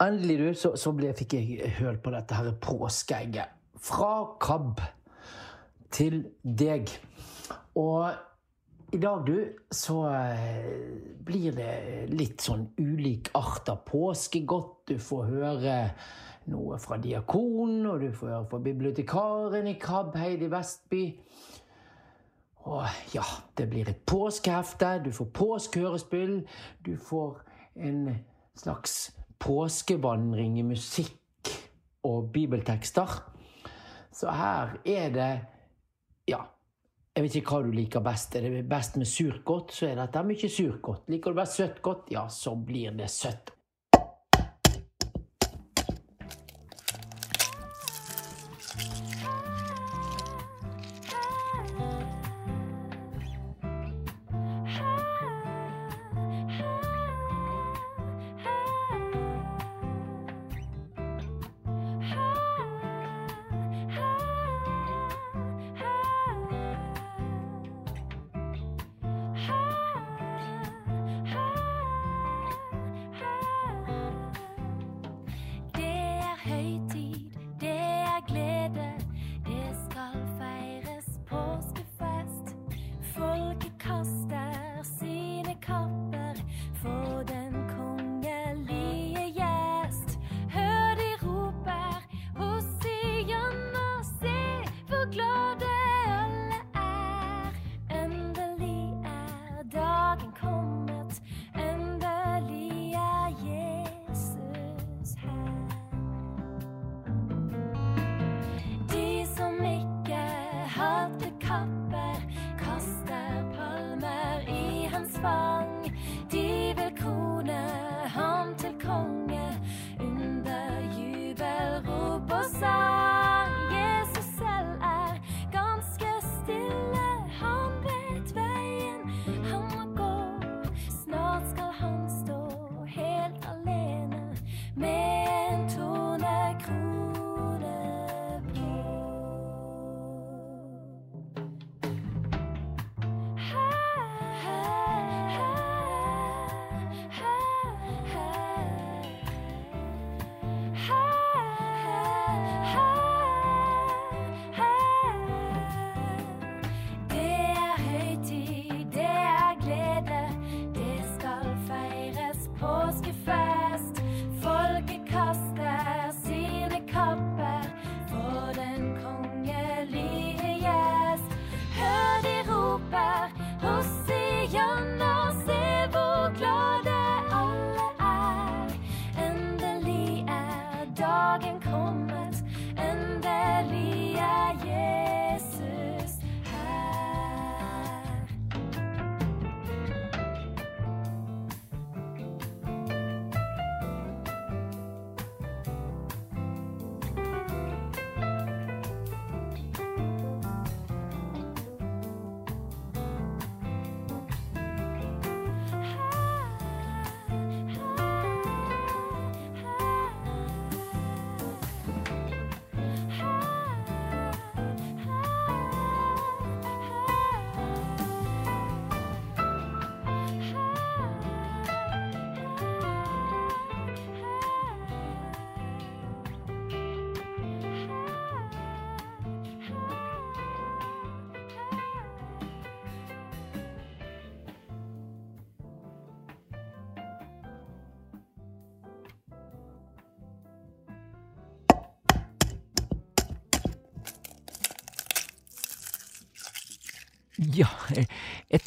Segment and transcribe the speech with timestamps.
[0.00, 3.56] endelig, du, så, så ble, fikk jeg høl på dette her påskeegget.
[3.80, 4.80] Fra KAB
[5.94, 6.90] til deg.
[7.80, 8.10] Og
[8.92, 9.36] i dag, du,
[9.70, 11.74] så eh, blir det
[12.10, 14.90] litt sånn ulik art av påskegodt.
[14.90, 15.76] Du får høre
[16.50, 21.04] noe fra diakonen, og du får høre fra bibliotekaren i KAB, Heidi Vestby.
[22.70, 23.24] Og ja,
[23.56, 26.34] det blir et påskehefte, du får påskehørespill,
[26.84, 27.40] du får
[27.80, 28.02] en
[28.58, 28.98] slags
[29.40, 31.50] påskevandring i musikk
[32.06, 33.18] og bibeltekster.
[34.12, 35.32] Så her er det
[36.28, 36.44] Ja,
[37.16, 38.36] jeg vet ikke hva du liker best.
[38.36, 41.08] Er det best med surt godt, så er dette mye surt godt.
[41.10, 43.50] Liker du best søtt godt, ja, så blir det søtt.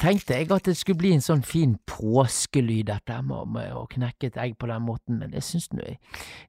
[0.04, 4.30] Tenkte jeg at det skulle bli en sånn fin påskelyd, dette med, med å knekke
[4.30, 5.82] et egg på den måten, men jeg syns nå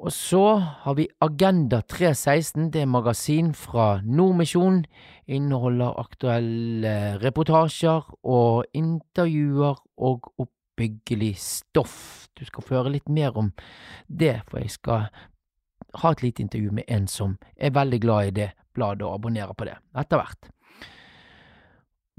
[0.00, 4.86] Og så har vi Agenda 316, det er magasin fra Nordmisjon.
[5.28, 10.30] Inneholder aktuelle reportasjer og intervjuer og
[10.80, 12.28] oppbyggelig stoff.
[12.34, 13.52] Du skal få høre litt mer om
[14.08, 15.10] det, for jeg skal
[16.00, 19.52] ha et lite intervju med en som er veldig glad i det bladet og abonnerer
[19.52, 20.50] på det etter hvert.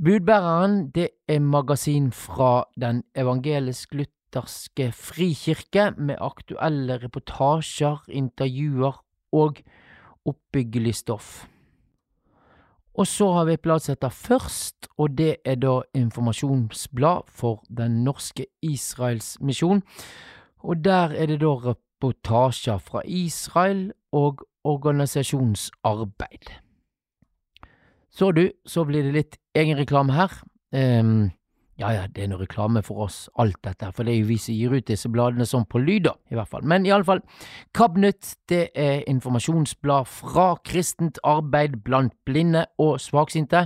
[0.02, 8.98] Budbæreren, det er magasin fra Den evangelisk-lutherske frikirke, med aktuelle reportasjer, intervjuer
[9.32, 9.62] og
[10.26, 11.46] oppbyggelig stoff.
[12.94, 13.80] Og så har vi et blad
[14.12, 19.84] Først, og det er da informasjonsblad for Den norske Israels misjon.
[20.60, 26.52] Og der er det da reportasjer fra Israel og organisasjonsarbeid.
[28.12, 30.34] Så du, så blir det litt egenreklame her.
[30.72, 31.32] Um,
[31.82, 34.38] ja ja, det er noe reklame for oss, alt dette, for det er jo vi
[34.42, 36.66] som gir ut disse bladene sånn på lyd, da, i hvert fall.
[36.68, 37.24] Men i alle fall,
[37.78, 43.66] KABNytt, det er informasjonsblad fra kristent arbeid blant blinde og svaksynte.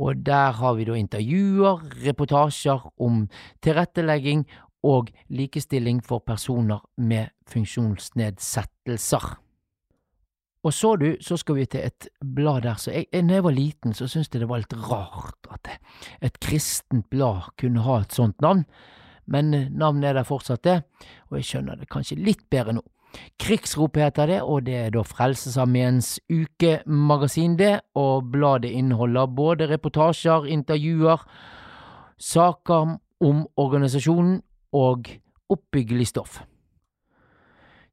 [0.00, 3.26] Og der har vi da intervjuer, reportasjer om
[3.64, 4.46] tilrettelegging
[4.86, 9.36] og likestilling for personer med funksjonsnedsettelser.
[10.62, 13.56] Og så du, så skal vi til et blad der, så jeg, når jeg var
[13.56, 15.70] liten, så syntes jeg det var litt rart at
[16.20, 18.66] et kristent blad kunne ha et sånt navn,
[19.30, 20.82] men eh, navnet er der fortsatt, det,
[21.30, 22.84] og jeg skjønner det kanskje litt bedre nå.
[23.40, 30.46] Krigsrop heter det, og det er da Frelsesarmeens ukemagasin, det, og bladet inneholder både reportasjer,
[30.52, 31.24] intervjuer,
[32.20, 34.42] saker om organisasjonen
[34.76, 35.08] og
[35.50, 36.42] oppbyggelig stoff.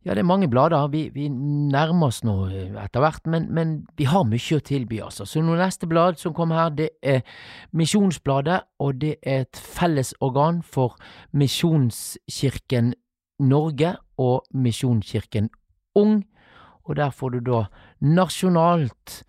[0.08, 0.88] Ja, det er mange blader.
[0.88, 5.02] Vi, vi nærmer oss nå eh, etter hvert, men, men, vi har mye å tilby,
[5.04, 5.26] altså.
[5.28, 7.26] Så nå neste blad som kommer her, det er
[7.76, 10.96] Misjonsbladet, og det er et fellesorgan for
[11.36, 12.94] Misjonskirken
[13.44, 15.52] Norge og Misjonskirken
[16.00, 16.22] Ung.
[16.88, 17.66] Og der får du da
[18.00, 19.22] nasjonalt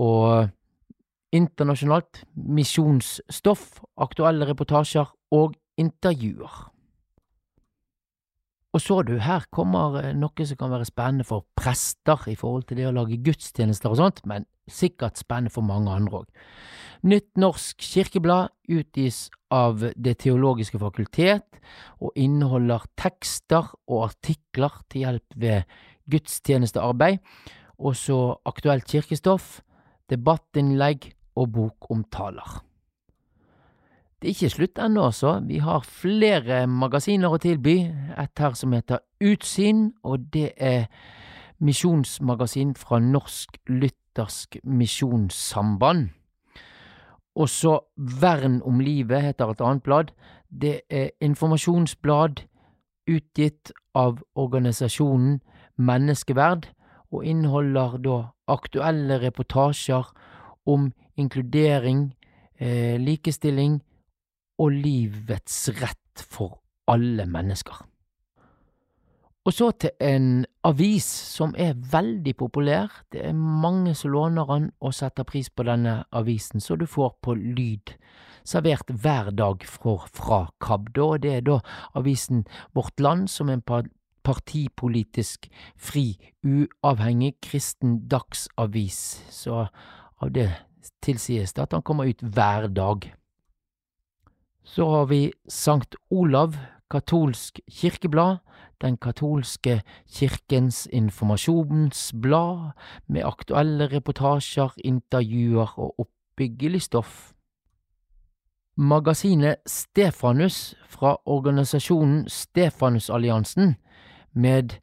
[0.00, 0.48] og
[1.36, 6.70] internasjonalt misjonsstoff, aktuelle reportasjer og intervjuer.
[8.74, 12.66] Og så du, her kommer eh, noe som kan være spennende for prester i forhold
[12.66, 16.44] til det å lage gudstjenester og sånt, men sikkert spennende for mange andre òg.
[17.06, 21.44] Nytt norsk kirkeblad utgis av Det teologiske fakultet
[22.02, 25.76] og inneholder tekster og artikler til hjelp ved
[26.10, 27.20] gudstjenestearbeid,
[27.78, 29.60] og så aktuelt kirkestoff,
[30.10, 32.64] debattinnlegg og bokomtaler.
[34.24, 35.40] Det er ikke slutt ennå, altså.
[35.44, 37.74] Vi har flere magasiner å tilby.
[38.16, 40.86] Et her som heter Utsyn, og det er
[41.60, 46.08] misjonsmagasin fra Norsk Lyttersk Misjonssamband.
[47.36, 50.16] Og så Vern om livet heter et annet blad.
[50.48, 52.46] Det er informasjonsblad
[53.04, 55.42] utgitt av organisasjonen
[55.76, 56.70] Menneskeverd,
[57.12, 60.14] og inneholder da aktuelle reportasjer
[60.64, 62.14] om inkludering,
[62.58, 63.82] eh, likestilling,
[64.58, 67.82] og livets rett for alle mennesker.
[69.44, 70.28] Og så til en
[70.64, 72.88] avis som er veldig populær.
[73.12, 77.18] Det er mange som låner den og setter pris på denne avisen, så du får
[77.22, 77.92] på lyd
[78.44, 80.88] servert hver dag fra, fra KAB.
[80.96, 81.58] Og det er da
[81.94, 83.90] avisen Vårt Land, som er en
[84.24, 89.02] partipolitisk fri, uavhengig kristen dagsavis.
[89.28, 89.66] Så
[90.24, 90.48] av det
[91.04, 93.10] tilsies det at han kommer ut hver dag.
[94.64, 96.56] Så har vi Sankt Olav
[96.90, 98.38] katolsk kirkeblad,
[98.80, 102.72] Den katolske kirkens informasjonsblad,
[103.06, 107.32] med aktuelle reportasjer, intervjuer og oppbyggelig stoff.
[108.76, 113.76] Magasinet Stefanus fra organisasjonen Stefanusalliansen,
[114.32, 114.74] med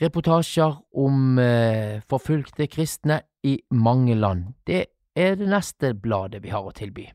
[0.00, 4.52] reportasjer om eh, forfulgte kristne i mange land.
[4.66, 4.84] Det
[5.16, 7.08] er det neste bladet vi har å tilby.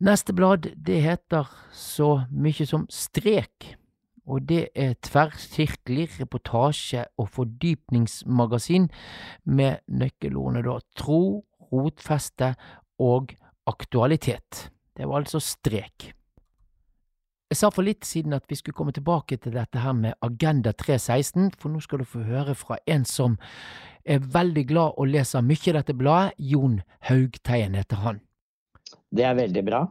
[0.00, 3.74] Neste blad det heter så mye som Strek,
[4.24, 8.86] og det er tverrkirkelig reportasje- og fordypningsmagasin
[9.44, 12.54] med nøkkelordene da tro, rotfeste
[12.96, 13.34] og
[13.68, 14.70] aktualitet.
[14.96, 16.14] Det var altså Strek.
[17.50, 20.72] Jeg sa for litt siden at vi skulle komme tilbake til dette her med Agenda
[20.72, 23.36] 316, for nå skal du få høre fra en som
[24.06, 26.38] er veldig glad og leser mye av dette bladet.
[26.38, 28.24] Jon Haugteien heter han.
[29.16, 29.84] Det er veldig bra.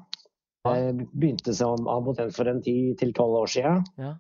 [0.67, 3.85] Jeg begynte som abonnent for en 10-12 år siden.
[3.99, 4.13] Ja.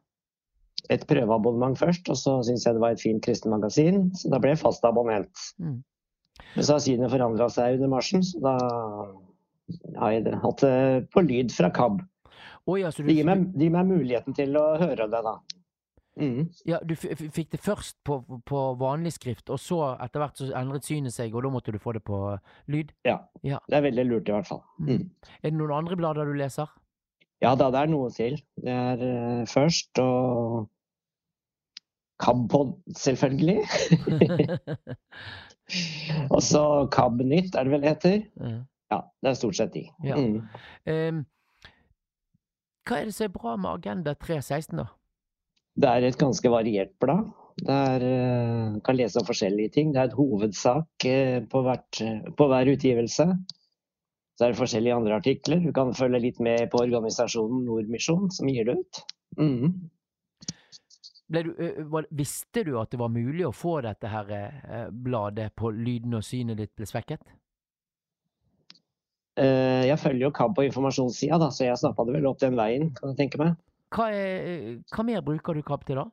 [0.93, 4.39] Et prøveabonnement først, og så syntes jeg det var et fint kristent magasin, så da
[4.41, 5.43] ble jeg fast abonnent.
[5.59, 5.81] Mm.
[6.55, 8.55] Men så har synet forandra seg under marsjen, så da
[9.99, 10.77] har jeg hatt det
[11.13, 11.99] på lyd fra KAB.
[12.69, 15.35] Å ja, du, Det gir meg, det gir meg muligheten til å høre det, da.
[16.19, 16.49] Mm.
[16.67, 20.87] ja, du fikk det først på, på vanlig skrift, og så etter hvert så endret
[20.87, 22.19] synet seg, og da måtte du få det på
[22.67, 22.91] lyd?
[23.07, 23.17] Ja.
[23.43, 23.61] Ja.
[23.69, 24.63] Det er veldig lurt, i hvert fall.
[24.83, 25.07] Mm.
[25.39, 26.71] Er det noen andre blader du leser?
[27.39, 28.35] Ja da, det er noe til.
[28.59, 30.67] Det er uh, først og
[32.19, 33.63] KAB-pod, selvfølgelig.
[36.33, 38.19] Og så KAB Nytt, er det vel det heter.
[38.41, 38.57] Ja.
[38.89, 39.85] Ja, det er stort sett de.
[40.03, 40.15] Ja.
[40.17, 40.41] Mm.
[40.89, 41.25] Em,
[42.87, 44.87] hva er det som er bra med Agenda 316, da?
[45.79, 47.29] Det er et ganske variert blad.
[47.59, 49.93] Der er, eh, kan lese om forskjellige ting.
[49.93, 52.01] Det er et hovedsak eh, på, hvert,
[52.35, 53.27] på hver utgivelse.
[54.39, 55.59] Så er det forskjellige andre artikler.
[55.59, 59.01] Du kan følge litt med på organisasjonen Nordmisjon, som gir det ut.
[59.39, 59.89] Mm.
[61.29, 61.51] Du,
[62.09, 66.23] visste du at det var mulig å få dette her eh, bladet på lyden og
[66.25, 67.21] synet ditt ble svekket?
[69.37, 72.89] Eh, Jeg følger jo KAB på informasjonssida, så jeg snappa det vel opp den veien,
[72.95, 73.59] kan jeg tenke meg.
[73.89, 76.05] Hva, er, hva mer bruker du KAB til, da?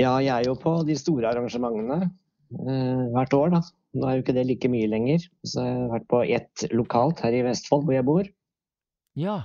[0.00, 3.60] Ja, jeg er jo på de store arrangementene eh, hvert år, da.
[3.92, 5.24] Nå er jo ikke det like mye lenger.
[5.44, 8.28] Så jeg har vært på ett lokalt her i Vestfold, hvor jeg bor.
[9.20, 9.42] Ja,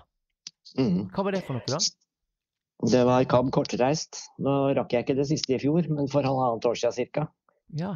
[0.78, 1.06] Mm.
[1.16, 1.78] hva var det for noe, da?
[2.92, 4.18] Det var KAB kortreist.
[4.44, 7.24] Nå rakk jeg ikke det siste i fjor, men for halvannet år siden ca.
[7.80, 7.94] Ja.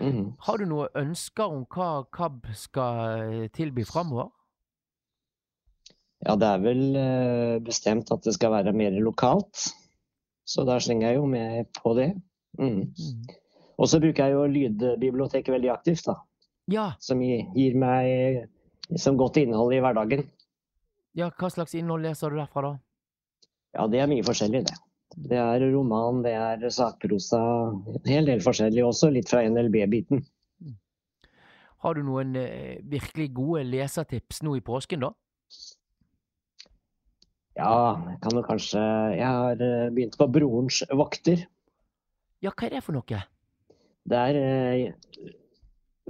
[0.00, 0.32] Mm.
[0.40, 3.02] Har du noen ønsker om hva KAB skal
[3.44, 4.30] eh, tilby framover?
[6.22, 9.68] Ja, det er vel eh, bestemt at det skal være mer lokalt.
[10.46, 12.12] Så da slenger jeg jo med på det.
[12.58, 12.92] Mm.
[12.92, 13.32] Mm.
[13.78, 16.18] Og så bruker jeg jo lydbiblioteket veldig aktivt, da.
[16.70, 18.46] Ja, Som gir meg
[19.00, 20.22] som godt innhold i hverdagen.
[21.18, 22.72] ja, hva slags innhold leser du derfra, da?
[23.74, 24.76] Ja, det er mye forskjellig, det.
[25.28, 27.40] Det er roman, det er sakprosa,
[27.72, 28.84] en hel del forskjellig.
[28.84, 30.22] Også litt fra NLB-biten.
[31.82, 35.10] Har du noen eh, virkelig gode lesertips nå i påsken, da?
[37.56, 37.72] Ja,
[38.08, 38.80] jeg kan jo kanskje
[39.18, 41.42] Jeg har eh, begynt på Brorens vakter.
[42.42, 43.18] Ja, hva er det for noe?
[44.08, 45.32] Det er eh,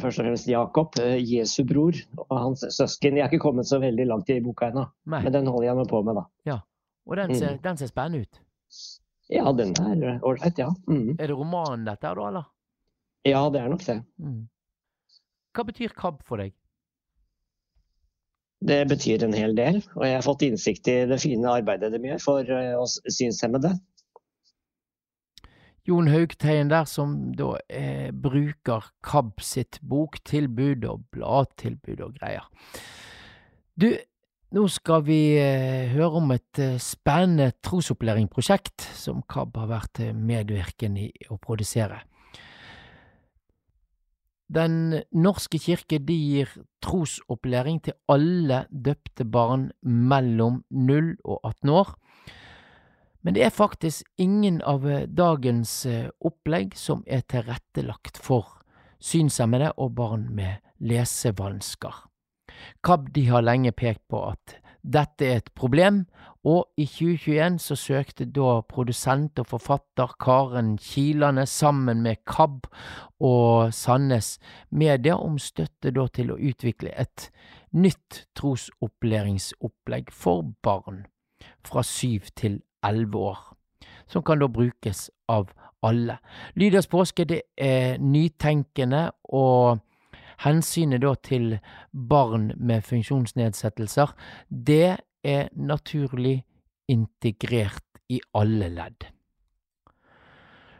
[0.00, 3.18] først og fremst Jakob, eh, Jesu bror, og hans søsken.
[3.18, 5.20] Jeg er ikke kommet så veldig langt i boka ennå, Nei.
[5.26, 6.24] men den holder jeg nå på med, da.
[6.48, 6.60] Ja,
[7.04, 7.62] Og den ser, Mm.
[7.62, 8.40] den ser spennende ut.
[9.28, 10.68] Ja, den er ålreit, ja.
[10.86, 11.16] Mm.
[11.18, 12.44] Er det romanen dette da, eller?
[13.26, 13.96] Ja, det er nok det.
[14.22, 14.48] Mm.
[15.52, 16.52] Hva betyr KAB for deg?
[18.62, 22.02] Det betyr en hel del, og jeg har fått innsikt i det fine arbeidet de
[22.06, 23.74] gjør for eh, oss synshemmede.
[25.88, 32.46] Jon Haugteien der, som da eh, bruker KAB sitt boktilbud og bladtilbud og greier.
[33.74, 33.88] Du,
[34.54, 40.14] nå skal vi eh, høre om et eh, spennende trosopplæringsprosjekt som KAB har vært eh,
[40.14, 42.02] medvirkende i å produsere.
[44.52, 46.50] Den norske kirke de gir
[46.84, 51.94] trosopplæring til alle døpte barn mellom 0 og 18 år.
[53.22, 58.58] Men det er faktisk ingen av eh, dagens eh, opplegg som er tilrettelagt for
[59.02, 61.94] synshemmede og barn med lesevansker.
[62.82, 66.04] KAB har lenge pekt på at dette er et problem,
[66.44, 72.66] og i 2021 så søkte da produsent og forfatter Karen Kilane sammen med KAB
[73.22, 74.38] og Sandnes
[74.70, 77.28] Media om støtte da til å utvikle et
[77.72, 81.04] nytt trosopplæringsopplegg for barn
[81.66, 83.40] fra syv til elleve år,
[84.10, 86.18] som kan da brukes av alle.
[86.58, 89.78] Lyders påske det er nytenkende, og
[90.44, 91.56] hensynet da til
[91.92, 94.12] barn med funksjonsnedsettelser,
[94.48, 96.42] det er naturlig
[96.90, 99.06] integrert i alle ledd.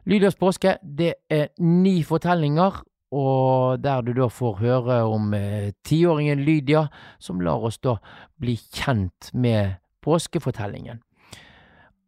[0.04, 6.40] Lydias påske, det er ni fortellinger, og der du da får høre om eh, tiåringen
[6.42, 6.86] Lydia,
[7.20, 7.98] som lar oss da
[8.40, 11.02] bli kjent med påskefortellingen.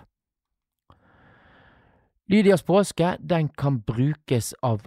[2.31, 4.85] Lydias påske den kan brukes av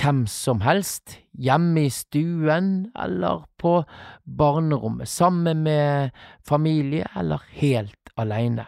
[0.00, 3.82] hvem som helst, hjemme i stuen eller på
[4.24, 6.10] barnerommet, sammen med
[6.46, 8.66] familie eller helt alene.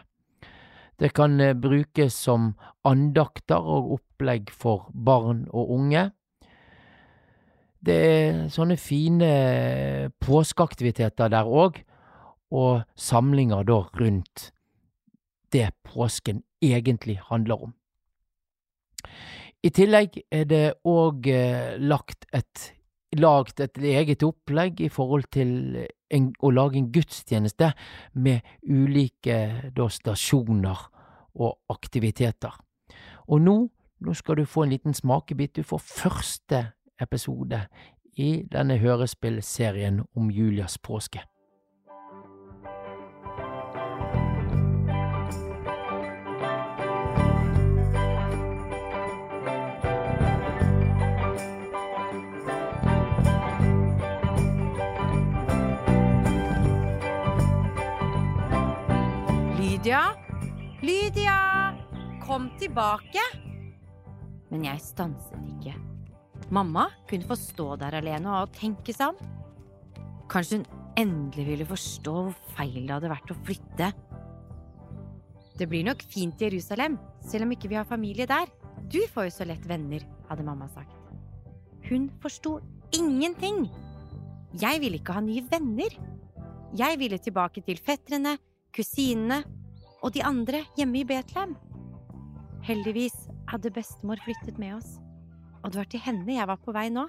[1.03, 2.53] Det kan eh, brukes som
[2.87, 6.11] andakter og opplegg for barn og unge.
[7.83, 9.31] Det er sånne fine
[10.23, 11.81] påskeaktiviteter der òg,
[12.55, 14.53] og samlinger da rundt
[15.53, 17.75] det påsken egentlig handler om.
[19.63, 22.71] I tillegg er det òg eh, lagt et
[23.13, 25.51] et eget opplegg i forhold til
[26.09, 27.75] en, å lage en gudstjeneste
[28.15, 30.89] med ulike da, stasjoner
[31.35, 32.55] og aktiviteter.
[33.29, 33.57] Og nå,
[34.01, 35.57] nå skal du få en liten smakebit.
[35.57, 36.67] Du får første
[37.01, 37.67] episode
[38.17, 41.23] i denne hørespillserien om Julias påske.
[59.59, 60.22] Lydia?
[60.83, 61.79] Lydia!
[62.25, 63.23] Kom tilbake!
[64.51, 65.77] Men jeg stanset ikke.
[66.51, 69.21] Mamma kunne få stå der alene og tenke seg om.
[70.33, 70.67] Kanskje hun
[70.99, 73.93] endelig ville forstå hvor feil det hadde vært å flytte.
[75.55, 78.51] Det blir nok fint i Jerusalem, selv om ikke vi har familie der.
[78.91, 80.99] Du får jo så lett venner, hadde mamma sagt.
[81.87, 82.59] Hun forsto
[82.99, 83.69] ingenting.
[84.59, 85.95] Jeg ville ikke ha nye venner.
[86.75, 88.35] Jeg ville tilbake til fetterne,
[88.75, 89.45] kusinene
[90.03, 91.55] og de andre hjemme i Betlehem.
[92.67, 93.15] Heldigvis
[93.51, 94.97] hadde bestemor flyttet med oss,
[95.63, 97.07] og det var til henne jeg var på vei nå.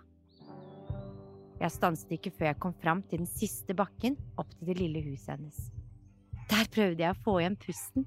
[1.62, 5.04] Jeg stanset ikke før jeg kom fram til den siste bakken opp til det lille
[5.06, 5.60] huset hennes.
[6.52, 8.06] Der prøvde jeg å få igjen pusten.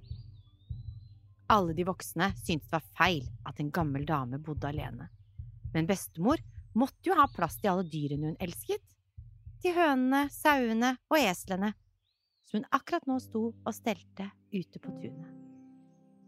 [1.50, 5.08] Alle de voksne syntes det var feil at en gammel dame bodde alene,
[5.72, 6.42] men bestemor
[6.76, 8.82] måtte jo ha plass til alle dyrene hun elsket,
[9.62, 11.72] til hønene, sauene og eslene,
[12.46, 15.34] som hun akkurat nå sto og stelte ute på tunet.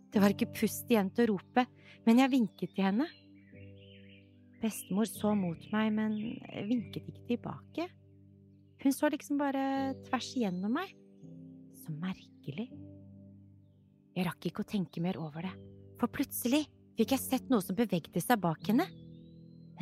[0.09, 1.66] Det var ikke pust igjen til å rope,
[2.07, 3.07] men jeg vinket til henne.
[4.59, 6.16] Bestemor så mot meg, men
[6.66, 7.87] vinket ikke tilbake.
[8.83, 10.94] Hun så liksom bare tvers igjennom meg.
[11.85, 12.70] Så merkelig.
[14.16, 15.52] Jeg rakk ikke å tenke mer over det,
[16.00, 16.64] for plutselig
[16.98, 18.88] fikk jeg sett noe som bevegde seg bak henne.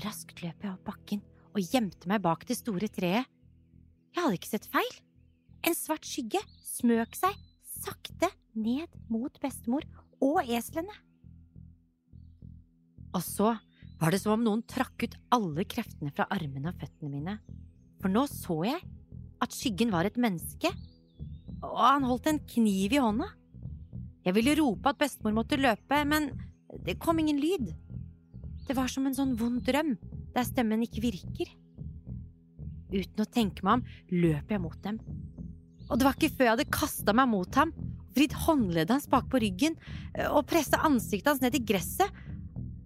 [0.04, 1.22] Raskt løp jeg opp bakken
[1.54, 3.24] og gjemte meg bak det store treet.
[4.12, 4.92] Jeg hadde ikke sett feil.
[5.64, 7.36] En svart skygge smøk seg
[7.76, 9.86] sakte ned mot bestemor
[10.22, 10.92] og eslene.
[13.16, 13.54] Og så
[14.00, 17.38] var det som om noen trakk ut alle kreftene fra armene og føttene mine,
[18.02, 18.82] for nå så jeg
[19.44, 20.68] at skyggen var et menneske,
[21.64, 23.28] og han holdt en kniv i hånda.
[24.26, 26.28] Jeg ville rope at bestemor måtte løpe, men
[26.84, 27.70] det kom ingen lyd.
[28.66, 29.94] Det var som en sånn vond drøm,
[30.34, 31.52] der stemmen ikke virker.
[32.92, 35.00] Uten å tenke meg om løp jeg mot dem.
[35.86, 37.72] Og det var ikke før jeg hadde kasta meg mot ham,
[38.16, 39.76] vridd håndleddet hans bak på ryggen
[40.30, 42.22] og pressa ansiktet hans ned i gresset,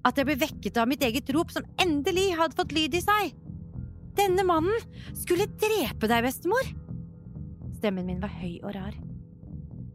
[0.04, 3.34] at jeg ble vekket av mitt eget rop, som endelig hadde fått lyd i seg.
[4.16, 4.76] Denne mannen
[5.16, 6.66] skulle drepe deg, bestemor!
[7.78, 8.96] Stemmen min var høy og rar.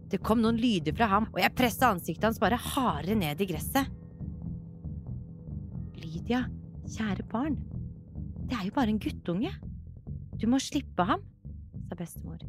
[0.09, 3.49] Det kom noen lyder fra ham, og jeg pressa ansiktet hans bare hardere ned i
[3.49, 3.89] gresset.
[5.99, 6.45] Lydia,
[6.85, 7.57] kjære barn,
[8.45, 9.51] det er jo bare en guttunge.
[10.37, 11.25] Du må slippe ham,
[11.89, 12.41] sa bestemor.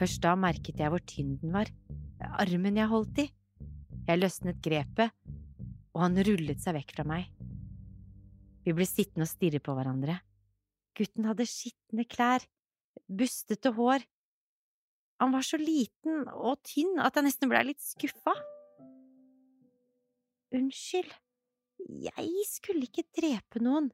[0.00, 1.68] Først da merket jeg hvor tynn den var,
[2.40, 3.26] armen jeg holdt i.
[4.06, 5.12] Jeg løsnet grepet,
[5.92, 7.26] og han rullet seg vekk fra meg.
[8.64, 10.16] Vi ble sittende og stirre på hverandre.
[10.96, 12.48] Gutten hadde skitne klær,
[13.12, 14.08] bustete hår.
[15.20, 18.32] Han var så liten og tynn at jeg nesten ble litt skuffa.
[20.56, 21.12] Unnskyld,
[22.08, 23.92] jeg skulle ikke drepe noen.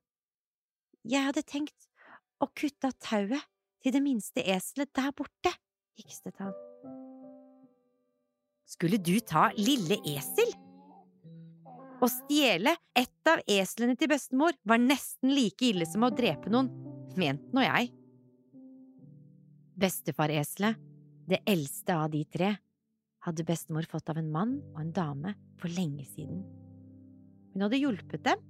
[1.02, 1.90] Jeg hadde tenkt
[2.38, 3.42] å kutte av tauet
[3.82, 5.50] til det minste eselet der borte,
[5.98, 6.54] hikstet han.
[8.66, 10.50] Skulle du ta lille esel?
[11.96, 16.68] Å stjele ett av eslene til bestemor var nesten like ille som å drepe noen,
[17.16, 17.88] mente nå jeg.
[19.80, 20.76] Bestefareselet,
[21.26, 22.52] det eldste av de tre,
[23.26, 26.44] hadde bestemor fått av en mann og en dame for lenge siden.
[27.54, 28.44] Hun hadde hjulpet dem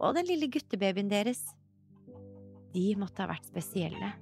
[0.00, 1.44] og den lille guttebabyen deres.
[2.74, 4.12] De måtte ha vært spesielle,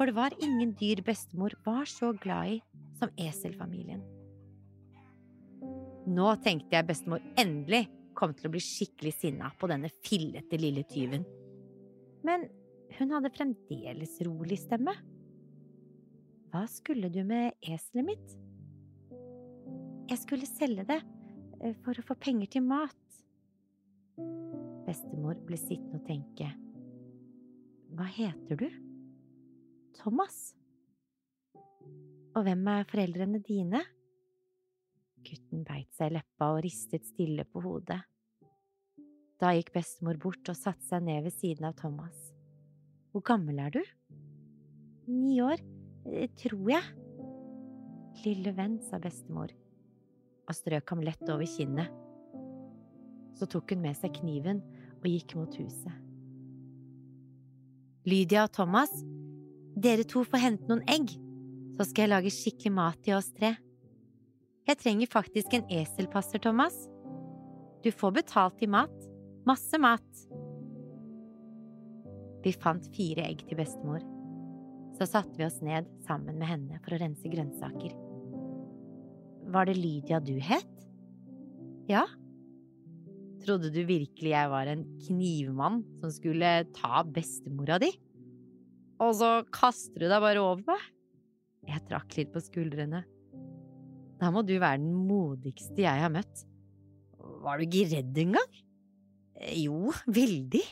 [0.00, 2.60] for det var ingen dyr bestemor var så glad i
[2.96, 4.00] som eselfamilien.
[6.08, 7.82] Nå tenkte jeg bestemor endelig
[8.16, 11.28] kom til å bli skikkelig sinna på denne fillete lille tyven.
[12.24, 12.48] Men
[12.96, 14.96] hun hadde fremdeles rolig stemme.
[16.48, 18.36] Hva skulle du med eselet mitt?
[20.08, 21.02] Jeg skulle selge det
[21.60, 22.96] eh, for å få penger til mat.
[24.88, 26.54] Bestemor ble sittende og tenke.
[27.92, 28.70] Hva heter du?
[29.98, 30.52] Thomas.
[32.36, 33.82] Og hvem er foreldrene dine?
[35.26, 38.00] Gutten beit seg i leppa og ristet stille på hodet.
[39.40, 42.30] Da gikk bestemor bort og satte seg ned ved siden av Thomas.
[43.10, 43.80] Hvor gammel er du?
[45.10, 45.58] Ni år,
[46.06, 46.84] eh, tror jeg.
[48.24, 49.50] Lille venn, sa bestemor
[50.50, 51.90] og strøk ham lett over kinnet.
[53.38, 54.60] Så tok hun med seg kniven
[55.00, 55.94] og gikk mot huset.
[58.08, 58.92] Lydia og Thomas,
[59.80, 61.12] dere to får hente noen egg,
[61.78, 63.54] så skal jeg lage skikkelig mat til oss tre.
[64.68, 66.76] Jeg trenger faktisk en eselpasser, Thomas.
[67.80, 68.92] Du får betalt i mat.
[69.48, 70.24] Masse mat.
[72.44, 74.04] Vi fant fire egg til bestemor.
[75.00, 77.96] Så satte vi oss ned sammen med henne for å rense grønnsaker.
[79.50, 80.76] Var det Lydia du het?
[81.88, 82.04] Ja.
[83.40, 87.94] Trodde du virkelig jeg var en knivmann som skulle ta bestemora di?
[89.00, 90.82] Og så kaster du deg bare over meg?
[91.68, 93.02] Jeg trakk litt på skuldrene.
[94.20, 96.44] Da må du være den modigste jeg har møtt.
[97.40, 98.60] Var du ikke redd engang?
[99.40, 100.62] Eh, jo, veldig.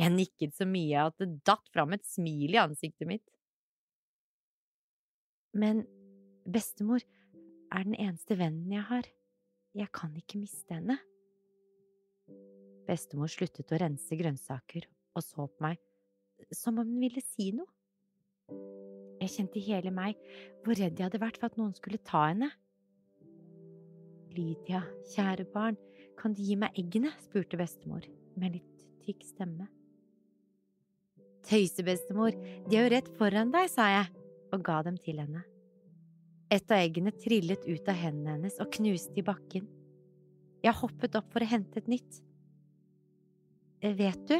[0.00, 3.26] Jeg nikket så mye at det datt fram et smil i ansiktet mitt.
[5.54, 5.84] Men
[6.50, 9.06] bestemor er den eneste vennen jeg har.
[9.76, 10.96] Jeg kan ikke miste henne.
[12.88, 15.78] Bestemor sluttet å rense grønnsaker og så på meg
[16.54, 17.70] som om hun ville si noe.
[19.22, 20.18] Jeg kjente i hele meg
[20.64, 22.50] hvor redd jeg hadde vært for at noen skulle ta henne.
[24.34, 24.82] Lydia,
[25.14, 25.78] kjære barn,
[26.18, 27.12] kan du gi meg eggene?
[27.22, 28.04] spurte bestemor
[28.40, 29.68] med litt tykk stemme.
[31.44, 32.34] Tøysebestemor,
[32.68, 34.10] de er jo rett foran deg, sa jeg
[34.54, 35.44] og ga dem til henne.
[36.52, 39.66] Et av eggene trillet ut av hendene hennes og knuste i bakken.
[40.64, 42.20] Jeg hoppet opp for å hente et nytt.
[43.84, 44.36] Vet du,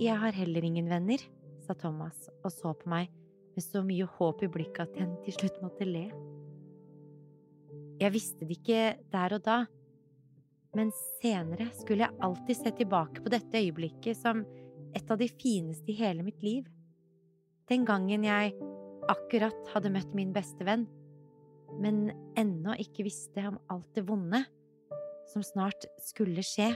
[0.00, 1.20] jeg har heller ingen venner,
[1.62, 3.10] sa Thomas og så på meg
[3.52, 6.06] med så mye håp i blikket at jeg til slutt måtte le.
[8.00, 9.58] Jeg visste det ikke der og da,
[10.74, 10.90] men
[11.20, 14.40] senere skulle jeg alltid se tilbake på dette øyeblikket som
[14.96, 16.64] et av de fineste i hele mitt liv.
[17.68, 18.56] Den gangen jeg
[19.12, 20.86] akkurat hadde møtt min beste venn,
[21.80, 24.42] men ennå ikke visste om alt det vonde
[25.30, 26.72] som snart skulle skje.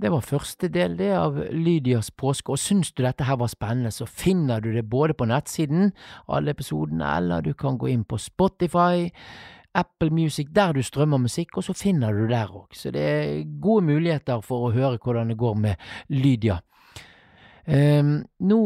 [0.00, 3.92] Det var første del det av Lydias påske, og syns du dette her var spennende,
[3.92, 5.90] så finner du det både på nettsiden,
[6.28, 9.10] alle episodene, eller du kan gå inn på Spotify,
[9.76, 12.72] Apple Music, der du strømmer musikk, og så finner du der òg.
[12.72, 16.58] Så det er gode muligheter for å høre hvordan det går med Lydia.
[17.68, 18.60] Um, nå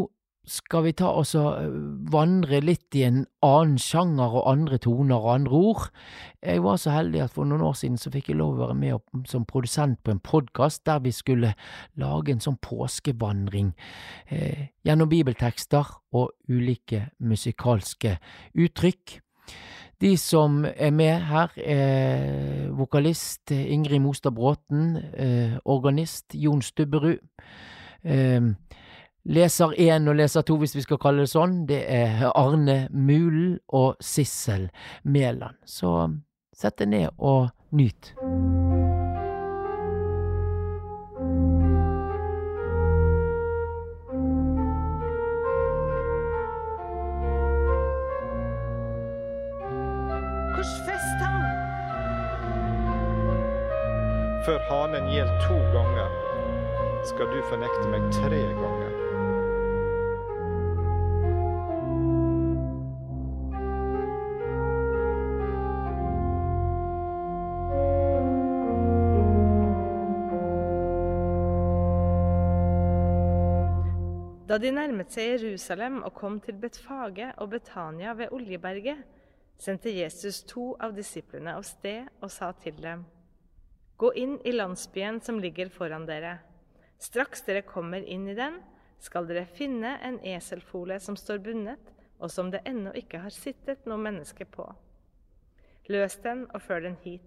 [0.45, 1.77] skal vi ta oss og eh,
[2.13, 5.85] vandre litt i en annen sjanger og andre toner og andre ord.
[6.45, 8.79] Jeg var så heldig at for noen år siden så fikk jeg lov å være
[8.79, 11.55] med som produsent på en podkast der vi skulle
[12.01, 13.73] lage en sånn påskevandring
[14.29, 18.19] eh, gjennom bibeltekster og ulike musikalske
[18.53, 19.21] uttrykk.
[20.03, 27.23] De som er med her, er vokalist Ingrid Mostad Bråten, eh, organist Jon Stubberud.
[28.05, 28.41] Eh,
[29.25, 33.57] Leser én og leser to, hvis vi skal kalle det sånn, det er Arne Mulen
[33.73, 34.67] og Sissel
[35.01, 35.57] Mæland.
[35.65, 36.13] Så
[36.53, 38.13] sett deg ned og nyt.
[54.45, 56.13] Før hanen gjelder to ganger,
[57.09, 59.04] skal du fornekte meg tre ganger.
[74.55, 79.01] Da de nærmet seg Jerusalem og kom til Betfage og Betania ved Oljeberget,
[79.59, 83.01] sendte Jesus to av disiplene av sted og sa til dem.:
[83.99, 86.37] Gå inn i landsbyen som ligger foran dere.
[87.03, 88.61] Straks dere kommer inn i den,
[89.03, 91.91] skal dere finne en eselfole som står bundet,
[92.23, 94.69] og som det ennå ikke har sittet noe menneske på.
[95.91, 97.27] Løs den og før den hit.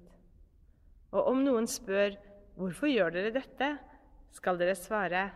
[1.11, 2.15] Og om noen spør
[2.55, 3.73] hvorfor gjør dere dette,
[4.31, 5.27] skal dere svare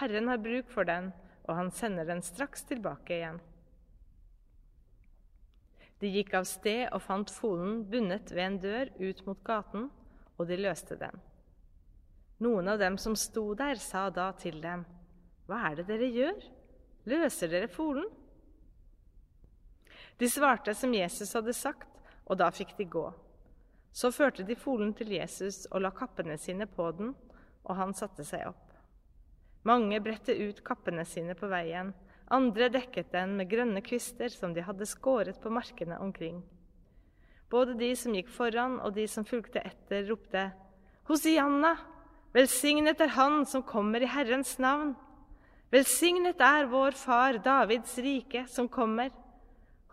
[0.00, 1.12] Herren har bruk for den,
[1.46, 3.38] og han sender den straks tilbake igjen.
[6.00, 9.88] De gikk av sted og fant folen bundet ved en dør ut mot gaten,
[10.36, 11.16] og de løste den.
[12.44, 14.84] Noen av dem som sto der, sa da til dem,
[15.48, 16.42] Hva er det dere gjør?
[17.08, 18.08] Løser dere folen?
[20.18, 21.88] De svarte som Jesus hadde sagt,
[22.26, 23.06] og da fikk de gå.
[23.96, 27.14] Så førte de folen til Jesus og la kappene sine på den,
[27.64, 28.65] og han satte seg opp.
[29.66, 31.90] Mange bredte ut kappene sine på veien,
[32.30, 36.38] andre dekket den med grønne kvister som de hadde skåret på markene omkring.
[37.50, 40.48] Både de som gikk foran og de som fulgte etter, ropte
[41.10, 41.76] Hosianna!
[42.34, 44.94] Velsignet er Han som kommer i Herrens navn!
[45.72, 49.10] Velsignet er vår far Davids rike som kommer!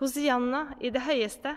[0.01, 1.53] Hosianna i det høyeste!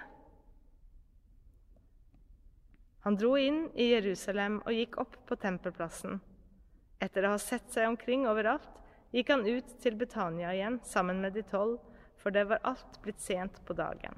[3.05, 6.21] Han dro inn i Jerusalem og gikk opp på tempelplassen.
[7.03, 8.69] Etter å ha sett seg omkring overalt
[9.13, 11.79] gikk han ut til Betania igjen sammen med de tolv,
[12.17, 14.17] for det var alt blitt sent på dagen.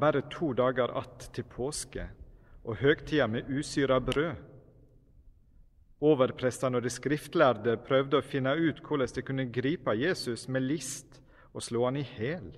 [0.00, 2.08] Bare to dager att til påske
[2.64, 4.34] og høgtida med usyra brød.
[6.00, 11.20] Overprestene og de skriftlærde prøvde å finne ut hvordan de kunne gripe Jesus med list
[11.52, 12.50] og slå han i hæl.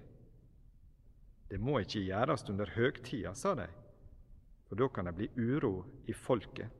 [1.50, 3.66] Det må ikke gjøres under høgtida, sa de,
[4.68, 6.70] for da kan det bli uro i folket.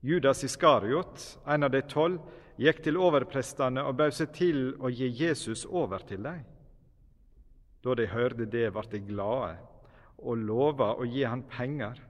[0.00, 2.22] Judas Iskariot, en av de tolv,
[2.60, 6.40] gikk til overprestene og bød seg til å gi Jesus over til dem.
[7.84, 9.56] Da de hørte det, ble de glade
[10.20, 12.00] og lova å gi han penger.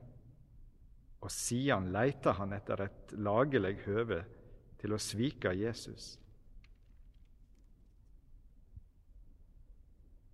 [1.21, 4.23] Og siden leita han etter et lagelig høve
[4.81, 6.15] til å svike Jesus.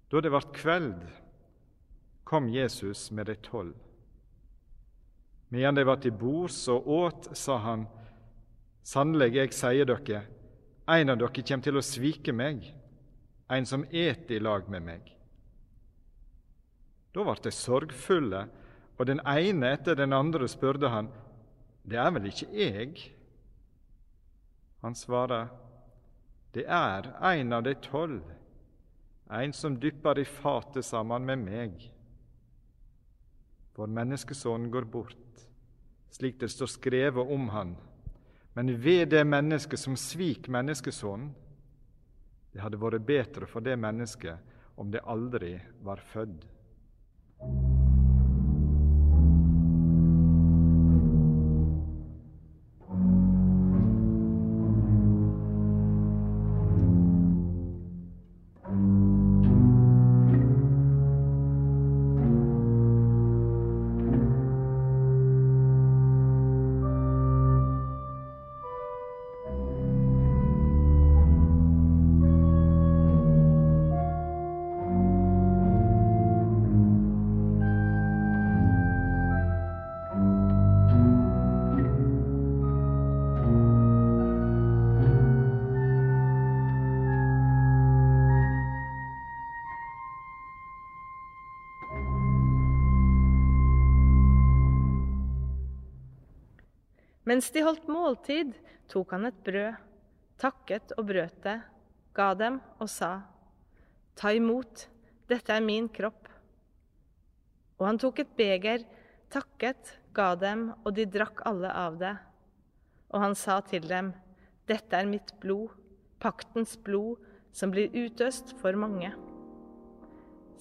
[0.07, 1.03] Da det ble kveld,
[2.27, 3.75] kom Jesus med de tolv.
[5.51, 7.87] Medan de var til bords og åt, sa han,
[8.87, 10.20] Sannelig, jeg sier dere,
[10.87, 12.68] en av dere kommer til å svike meg,
[13.51, 15.16] en som et i lag med meg.
[17.17, 18.43] Da ble de sorgfulle,
[19.01, 21.09] og den ene etter den andre spurte han,
[21.83, 23.13] Det er vel ikke jeg?
[24.83, 25.49] Han svarer,
[26.53, 28.23] Det er en av de tolv,
[29.31, 31.87] en som dypper i fatet sammen med meg.
[33.73, 35.41] For menneskesonen går bort,
[36.11, 37.77] slik det står skrevet om han.
[38.55, 41.35] Men ved det mennesket som svik menneskesonen,
[42.53, 44.39] det hadde vært bedre for det mennesket
[44.77, 46.56] om det aldri var født.
[97.27, 98.53] Mens de holdt måltid,
[98.87, 99.81] tok han et brød,
[100.39, 101.57] takket og brøt det,
[102.15, 103.17] ga dem og sa,
[104.17, 104.87] Ta imot,
[105.29, 106.31] dette er min kropp.
[107.77, 108.87] Og han tok et beger,
[109.29, 112.15] takket, ga dem, og de drakk alle av det.
[113.11, 114.15] Og han sa til dem,
[114.67, 115.75] Dette er mitt blod,
[116.23, 117.19] paktens blod,
[117.53, 119.11] som blir utøst for mange.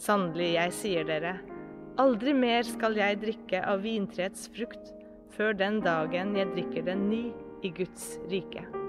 [0.01, 1.38] Sannelig, jeg sier dere,
[2.01, 4.94] aldri mer skal jeg drikke av vintreets frukt
[5.33, 7.23] før den dagen jeg drikker den ny
[7.63, 8.85] i Guds rike.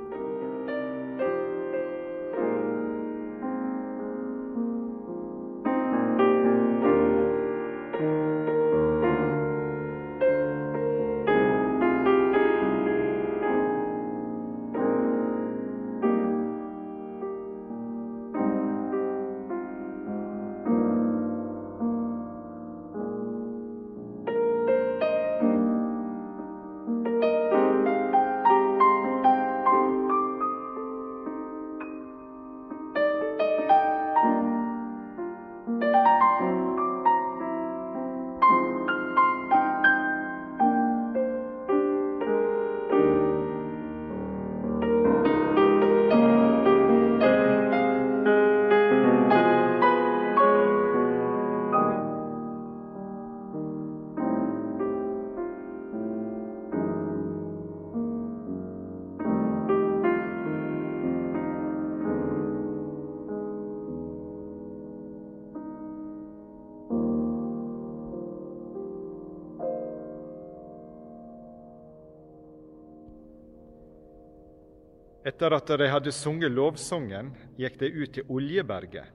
[75.36, 77.26] Etter at de hadde sunget lovsangen,
[77.60, 79.10] gikk de ut til Oljeberget.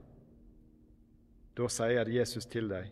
[1.57, 2.91] Da sier Jesus til dem,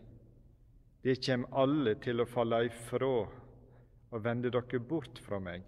[1.04, 3.12] De kjem alle til å falle ifrå
[4.10, 5.62] og vende dere bort fra meg.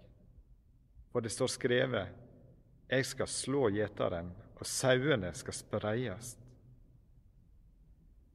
[1.13, 2.09] For det står skrevet,
[2.91, 6.33] Jeg skal slå gjeteren, og sauene skal spreies.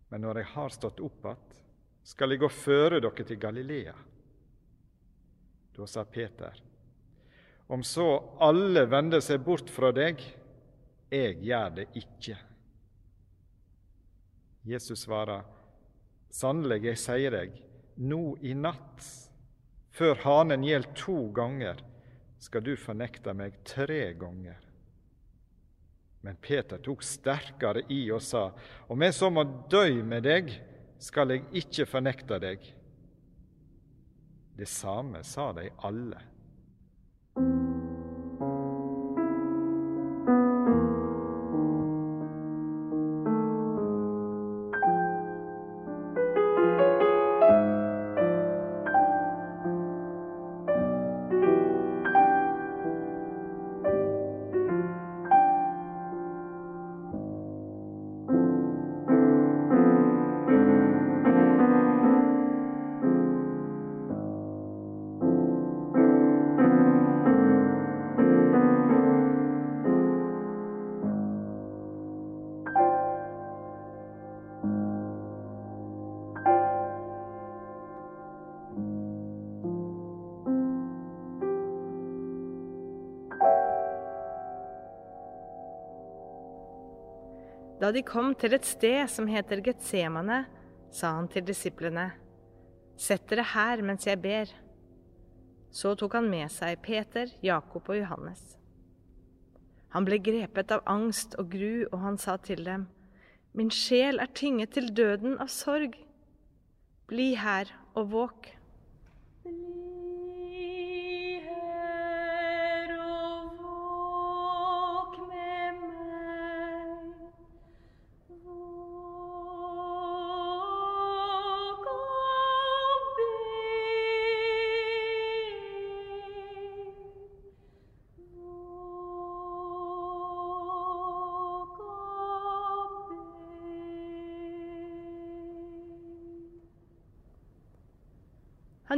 [0.08, 1.60] Men når jeg har stått opp att,
[2.02, 3.94] skal jeg gå føre dere til Galilea.
[5.76, 6.62] Da sa Peter,
[7.68, 8.08] om så
[8.40, 10.22] alle vender seg bort fra deg,
[11.12, 12.36] jeg gjør det ikke.
[14.68, 15.44] Jesus svarer,
[16.32, 17.58] sannelig, jeg sier deg,
[18.00, 19.04] nå i natt,
[19.92, 21.84] før hanen gjelder to ganger,
[22.38, 24.64] skal du fornekte meg tre ganger.
[26.24, 28.48] Men Peter tok sterkere i og sa,
[28.90, 30.50] om jeg så må dø med deg,
[30.98, 32.64] skal jeg ikke fornekte deg.
[34.58, 36.24] Det samme sa de alle.
[37.38, 37.67] Da
[87.98, 90.44] de kom til et sted som heter Getsemane,
[90.94, 92.12] sa han til disiplene,
[92.98, 94.50] Sett dere her mens jeg ber.
[95.70, 98.40] Så tok han med seg Peter, Jakob og Johannes.
[99.94, 102.88] Han ble grepet av angst og gru, og han sa til dem,
[103.54, 105.94] Min sjel er tynget til døden av sorg.
[107.10, 108.50] Bli her og våk.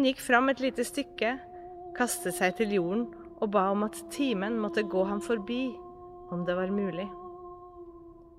[0.01, 1.31] Han gikk fram et lite stykke,
[1.93, 3.03] kastet seg til jorden
[3.37, 5.75] og ba om at timen måtte gå ham forbi,
[6.33, 7.05] om det var mulig.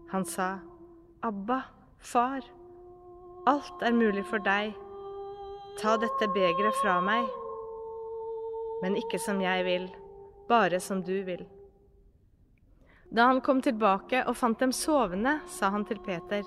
[0.10, 0.48] Han sa,
[1.22, 1.60] Abba,
[2.02, 2.42] far,
[3.46, 4.74] alt er mulig for deg.
[5.78, 7.30] Ta dette begeret fra meg.
[8.82, 9.86] Men ikke som jeg vil,
[10.50, 11.46] bare som du vil.
[13.14, 16.42] Da han kom tilbake og fant dem sovende, sa han til Peter,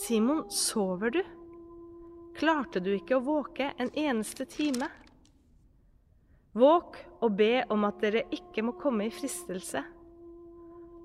[0.00, 1.20] Simon, sover du?
[2.34, 4.88] Klarte du ikke å våke en eneste time?
[6.54, 9.84] Våk og be om at dere ikke må komme i fristelse.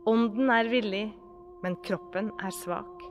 [0.09, 1.05] Ånden er villig,
[1.61, 3.05] men kroppen er svak.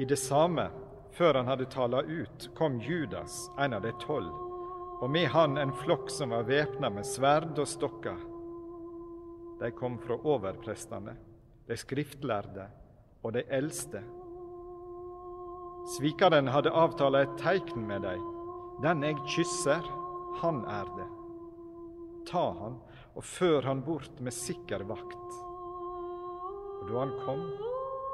[0.00, 0.70] I det samme,
[1.12, 4.49] før han hadde tala ut, kom Judas, en av de tolv,
[5.00, 8.18] og med han en flokk som var væpna med sverd og stokker.
[9.60, 11.14] De kom fra overprestene,
[11.68, 12.66] de skriftlærde
[13.24, 14.02] og de eldste.
[15.96, 18.26] Svikeren hadde avtala et teikn med dem.
[18.84, 19.84] Den jeg kysser,
[20.40, 21.08] han er det.
[22.28, 22.76] Ta han
[23.16, 25.40] og før han bort med sikker vakt.
[26.80, 27.42] Og da han kom,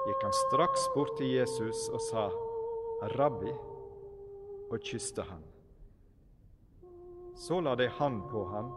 [0.07, 2.31] gikk han straks bort til Jesus og sa,
[3.03, 3.59] 'Rabbi',
[4.71, 5.43] og kysste han.
[7.37, 8.71] Så la de hand på ham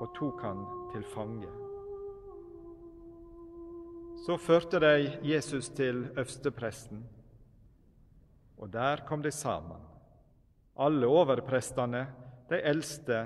[0.00, 0.62] og tok han
[0.92, 1.48] til fange.
[4.22, 4.92] Så førte de
[5.26, 7.02] Jesus til øverstepresten,
[8.60, 9.80] og der kom de sammen,
[10.78, 12.06] alle overprestene,
[12.50, 13.24] de eldste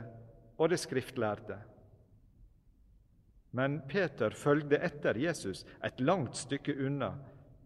[0.59, 1.59] og de skriftlærde.
[3.53, 7.13] Men Peter følgde etter Jesus et langt stykke unna,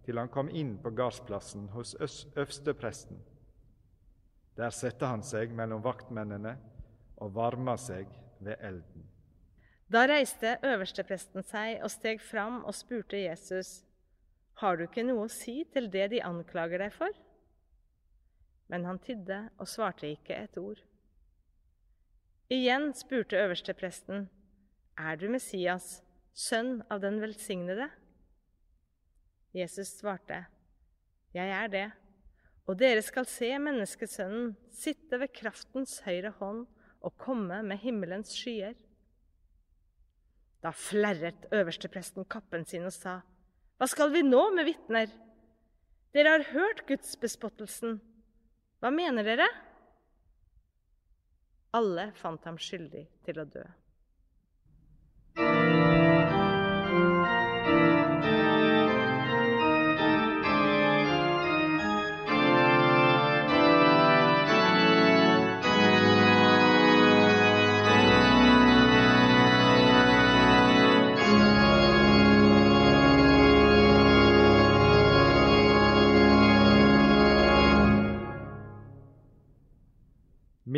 [0.05, 3.21] til han kom inn på gardsplassen hos øverstepresten.
[4.57, 6.57] Der satte han seg mellom vaktmennene
[7.19, 8.11] og varma seg
[8.41, 9.07] ved elden.
[9.89, 13.85] Da reiste øverstepresten seg og steg fram og spurte Jesus,
[14.61, 17.15] Har du ikke noe å si til det de anklager deg for?
[18.69, 20.81] Men han tydde og svarte ikke et ord.
[22.53, 24.29] Igjen spurte øverstepresten,
[24.99, 26.03] Er du Messias,
[26.35, 27.89] sønn av den velsignede?
[29.55, 30.45] Jesus svarte,
[31.33, 31.91] Jeg er det,
[32.67, 36.67] og dere skal se menneskesønnen sitte ved kraftens høyre hånd
[37.05, 38.75] og komme med himmelens skyer.
[40.63, 43.21] Da flerret øverstepresten kappen sin og sa,
[43.79, 45.13] Hva skal vi nå med vitner?
[46.15, 48.01] Dere har hørt gudsbespottelsen.
[48.83, 49.47] Hva mener dere?
[51.79, 53.63] Alle fant ham skyldig til å dø.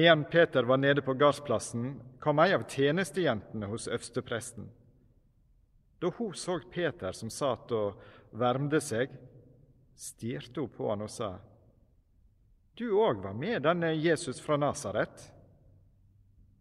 [0.01, 4.71] Medan Peter var nede på gardsplassen, kom ei av tjenestejentene hos øverstepresten.
[6.01, 8.01] Da hun så Peter som satt og
[8.33, 9.13] varmde seg,
[9.93, 11.29] stirte hun på han og sa,
[12.73, 15.29] Du òg var med denne Jesus fra Nasaret?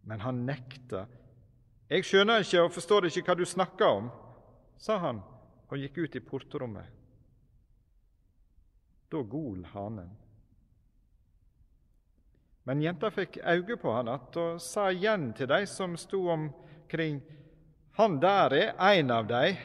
[0.04, 1.06] Men han nekta.
[1.88, 4.10] Jeg skjønner ikke og forstår ikke hva du snakker om,
[4.76, 5.24] sa han
[5.70, 6.92] og gikk ut i portrommet.
[9.08, 10.12] Da gol hanen.
[12.70, 17.16] Men jenta fikk øye på han igjen og sa igjen til de som sto omkring,
[17.98, 19.58] Han der er en av dei.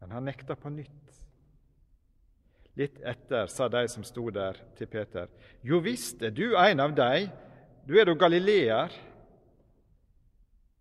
[0.00, 1.20] Men han nekta på nytt.
[2.80, 5.28] Litt etter sa de som sto der, til Peter,
[5.62, 7.28] Jo visst er du en av dei,
[7.84, 8.88] du er da galileer.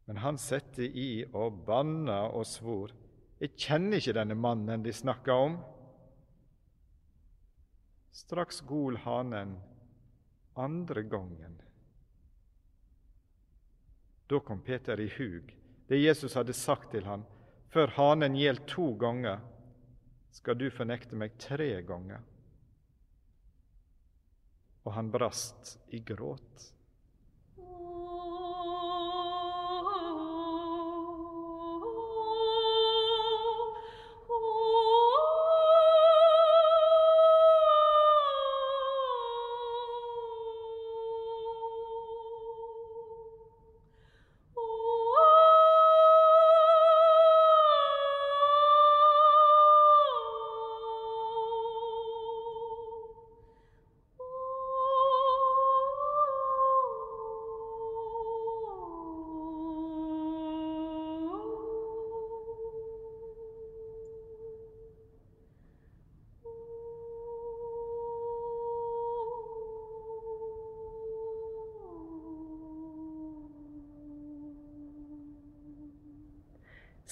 [0.08, 2.96] Men han sette i og banna og svor,
[3.42, 5.60] Jeg kjenner ikke denne mannen de snakker om.
[8.18, 9.52] Straks gol hanen
[10.54, 11.62] andre gangen.
[14.28, 15.54] Da kom Peter i hug
[15.88, 17.22] det Jesus hadde sagt til han,
[17.70, 19.38] før hanen gjeld to ganger,
[20.34, 22.26] skal du fornekte meg tre ganger.
[24.84, 26.72] Og han brast i gråt.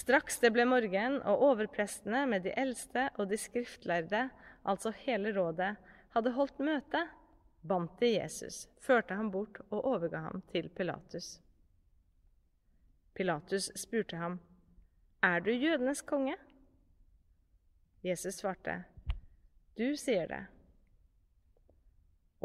[0.06, 4.20] Straks det ble morgen, og overprestene med de eldste og de skriftlærde,
[4.62, 5.72] altså hele rådet,
[6.14, 7.00] hadde holdt møte,
[7.66, 11.40] bandt de Jesus, førte ham bort og overga ham til Pilatus.
[13.18, 14.36] Pilatus spurte ham,
[15.26, 16.36] Er du jødenes konge?
[18.04, 18.84] Jesus svarte,
[19.74, 20.44] Du sier det.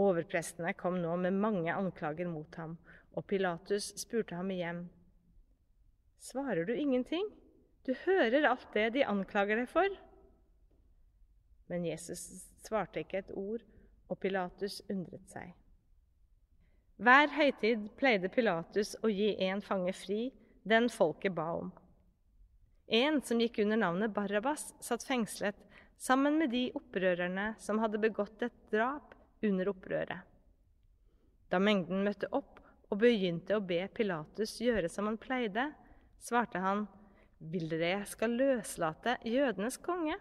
[0.01, 2.79] Overprestene kom nå med mange anklager mot ham,
[3.13, 4.87] og Pilatus spurte ham igjen.
[6.25, 7.29] Svarer du ingenting?
[7.87, 9.89] Du hører alt det de anklager deg for.
[11.71, 12.27] Men Jesus
[12.67, 13.63] svarte ikke et ord,
[14.11, 15.53] og Pilatus undret seg.
[17.01, 20.29] Hver høytid pleide Pilatus å gi en fange fri,
[20.69, 21.71] den folket ba om.
[22.91, 25.57] En som gikk under navnet Barabas, satt fengslet
[25.97, 29.15] sammen med de opprørerne som hadde begått et drap
[29.47, 30.27] under opprøret.
[31.51, 32.59] Da mengden møtte opp
[32.91, 35.71] og begynte å be Pilatus gjøre som han pleide,
[36.21, 36.85] svarte han,
[37.41, 40.19] Vil dere jeg skal løslate jødenes konge?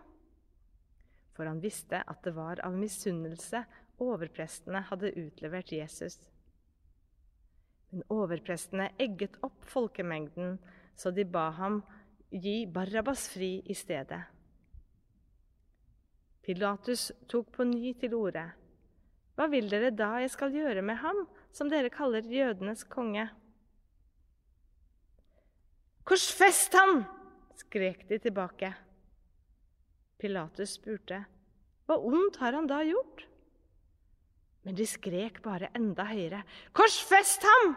[1.35, 3.63] For han visste at det var av misunnelse
[3.99, 6.17] overprestene hadde utlevert Jesus.
[7.91, 10.57] Men overprestene egget opp folkemengden,
[10.95, 11.81] så de ba ham
[12.29, 14.21] gi Barabas fri i stedet.
[16.45, 18.45] Pilatus tok på ny til orde.
[19.35, 23.27] Hva vil dere da jeg skal gjøre med ham, som dere kaller jødenes konge?
[26.09, 27.03] Korsfest han!
[27.59, 28.71] skrek de tilbake.
[30.17, 31.19] Pilatus spurte,
[31.85, 33.27] hva ondt har han da gjort?
[34.65, 36.39] Men de skrek bare enda høyere,
[36.73, 37.75] korsfest ham!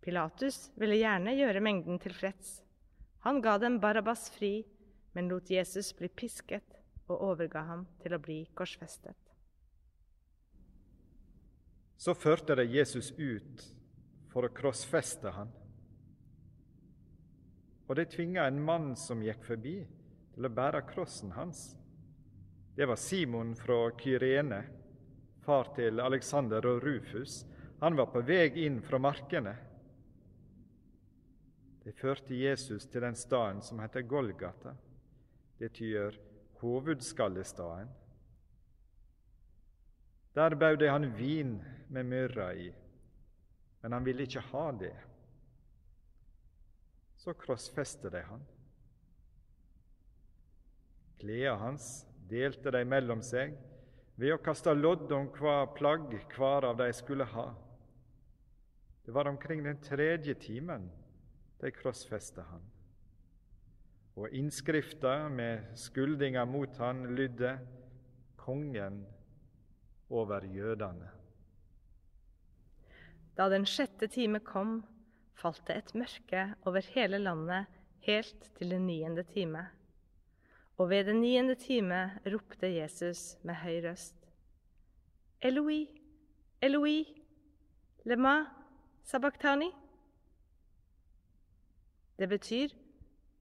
[0.00, 2.62] Pilatus ville gjerne gjøre mengden tilfreds.
[3.26, 4.62] Han ga dem Barabas fri,
[5.12, 9.20] men lot Jesus bli pisket og overga ham til å bli korsfestet.
[12.00, 13.68] Så førte de Jesus ut
[14.32, 15.52] for å krossfeste han.
[17.86, 19.76] Og de tvinga en mann som gikk forbi,
[20.34, 21.70] til å bære krossen hans.
[22.76, 24.58] Det var Simon fra Kyrene,
[25.46, 27.44] far til Alexander og Rufus.
[27.80, 29.54] Han var på vei inn fra markene.
[31.86, 34.74] De førte Jesus til den staden som heter Golgata.
[35.56, 36.18] Det tyder
[36.60, 37.88] hovedskallestaden.
[40.36, 42.72] Der bød de han vin med myrra i,
[43.82, 44.96] men han ville ikke ha det.
[47.26, 48.42] Så krossfester de han.
[51.18, 51.88] Klærne hans
[52.30, 53.56] delte de mellom seg
[54.14, 57.48] ved å kaste lodd om hva plagg hver av de skulle ha.
[59.02, 60.86] Det var omkring den tredje timen
[61.58, 62.62] de krossfesta han.
[64.14, 67.56] Og innskrifta med skuldinga mot han lydde
[68.38, 69.02] 'Kongen
[70.10, 71.10] over jødene'.
[73.34, 74.84] Da den sjette time kom,
[75.36, 77.66] falt det et mørke over hele landet
[78.06, 79.66] helt til den niende time.
[80.76, 84.16] Og ved den niende time ropte Jesus med høy røst.
[85.40, 85.86] Eloi,
[86.62, 87.04] Eloi,
[88.04, 88.38] lema
[89.04, 89.70] sabachthani?
[92.18, 92.72] Det betyr,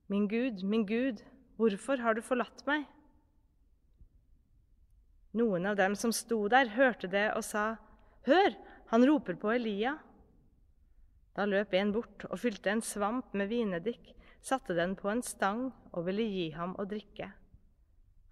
[0.08, 1.24] Min Gud, min Gud,
[1.58, 2.84] hvorfor har du forlatt meg?
[5.34, 7.76] Noen av dem som sto der, hørte det og sa,
[8.28, 8.54] Hør,
[8.92, 9.96] han roper på Elia.
[11.36, 14.14] Da løp en bort og fylte en svamp med vinedikk,
[14.46, 17.32] satte den på en stang og ville gi ham å drikke.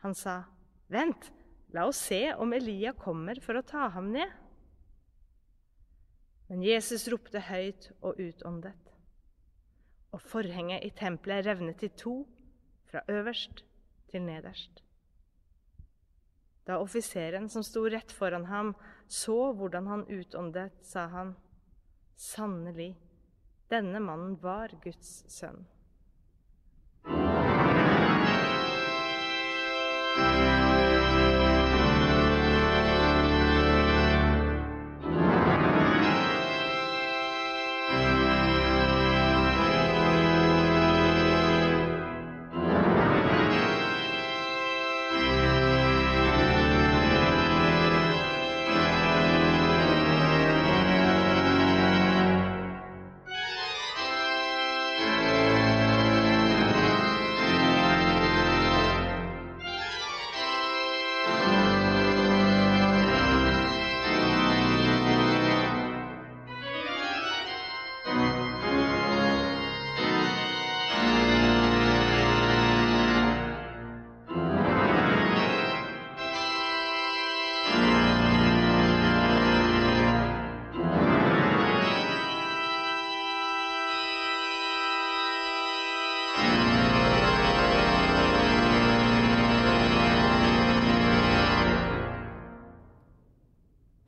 [0.03, 0.43] Han sa,
[0.91, 1.31] Vent,
[1.73, 4.39] la oss se om Elia kommer for å ta ham ned.
[6.47, 8.83] Men Jesus ropte høyt og utåndet
[10.13, 12.21] og forhenget i tempelet revnet i to,
[12.85, 13.63] fra øverst
[14.11, 14.83] til nederst.
[16.67, 18.75] Da offiseren som sto rett foran ham,
[19.09, 21.33] så hvordan han utåndet, sa han,
[22.17, 22.95] sannelig,
[23.69, 25.65] denne mannen var Guds sønn.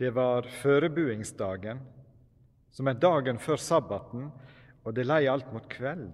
[0.05, 1.79] Det var førebuingsdagen,
[2.69, 4.27] som er dagen før sabbaten,
[4.85, 6.11] og det lei alt mot kveld.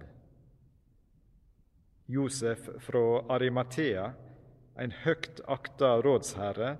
[2.08, 3.02] Josef fra
[3.36, 4.06] Arimathea,
[4.80, 6.70] en høgt akta rådsherre,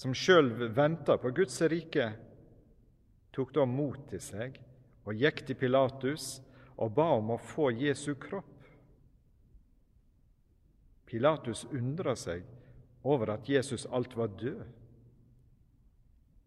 [0.00, 0.48] som sjøl
[0.78, 2.06] venta på Guds rike,
[3.36, 4.56] tok da mot til seg
[5.04, 6.38] og gikk til Pilatus
[6.78, 8.54] og ba om å få Jesu kropp.
[11.12, 12.48] Pilatus undra seg
[13.04, 14.64] over at Jesus alt var død.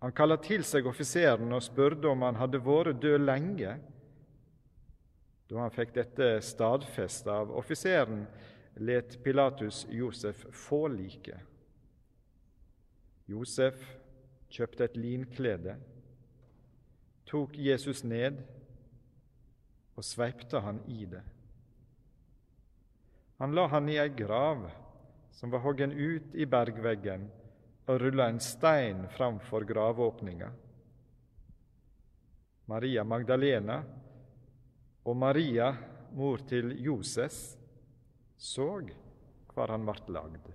[0.04, 3.78] Han kaller til seg offiseren og spurte om han hadde vært død lenge.
[5.48, 8.26] Da han fikk dette stadfestet av offiseren,
[8.78, 11.40] let Pilatus Josef få liket.
[13.28, 13.80] Josef
[14.54, 15.76] kjøpte et linklede,
[17.28, 18.38] tok Jesus ned
[19.98, 21.24] og sveipte han i det.
[23.42, 24.70] Han la han i ei grav
[25.38, 27.28] som var hoggen ut i bergveggen,
[27.88, 30.50] og rulla en stein framfor graveåpninga.
[32.68, 33.78] Maria Magdalena
[35.08, 35.72] og Maria,
[36.12, 37.56] mor til Joses,
[38.38, 38.70] så
[39.54, 40.52] hvor han vart lagd.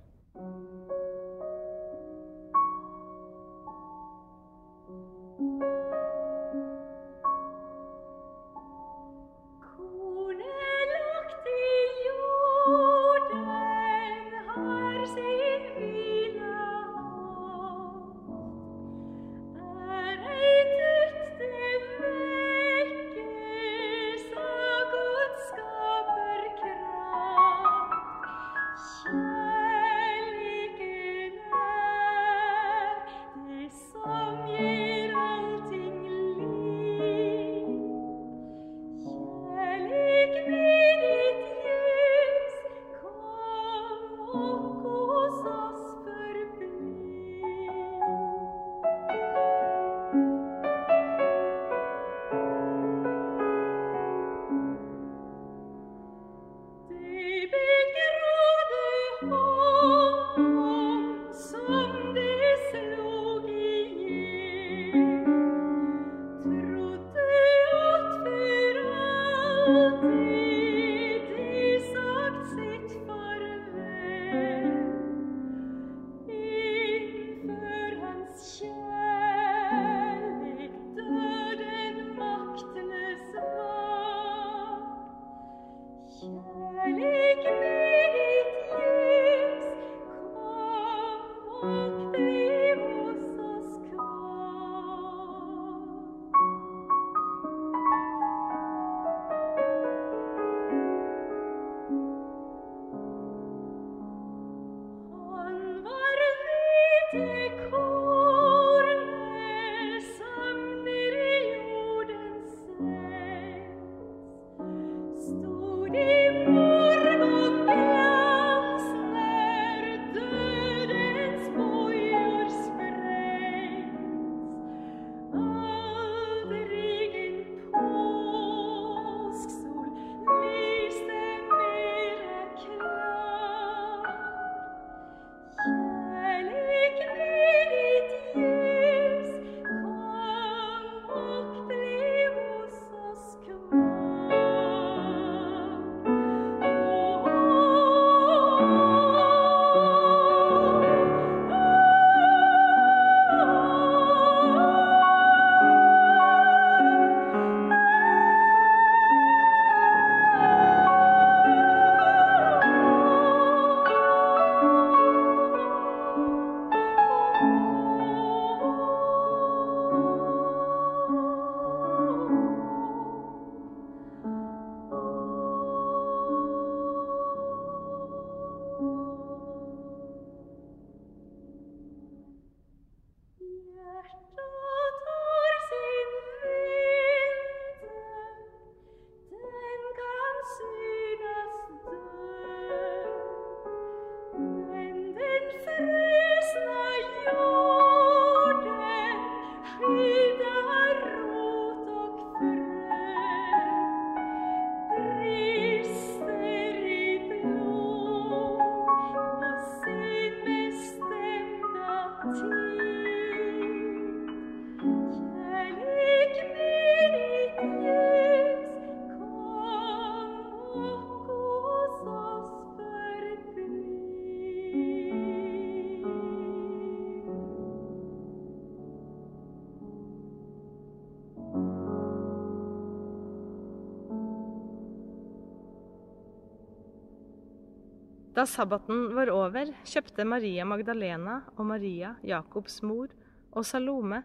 [238.43, 243.13] Da sabbaten var over, kjøpte Maria Magdalena og Maria, Jakobs mor,
[243.55, 244.17] og Salome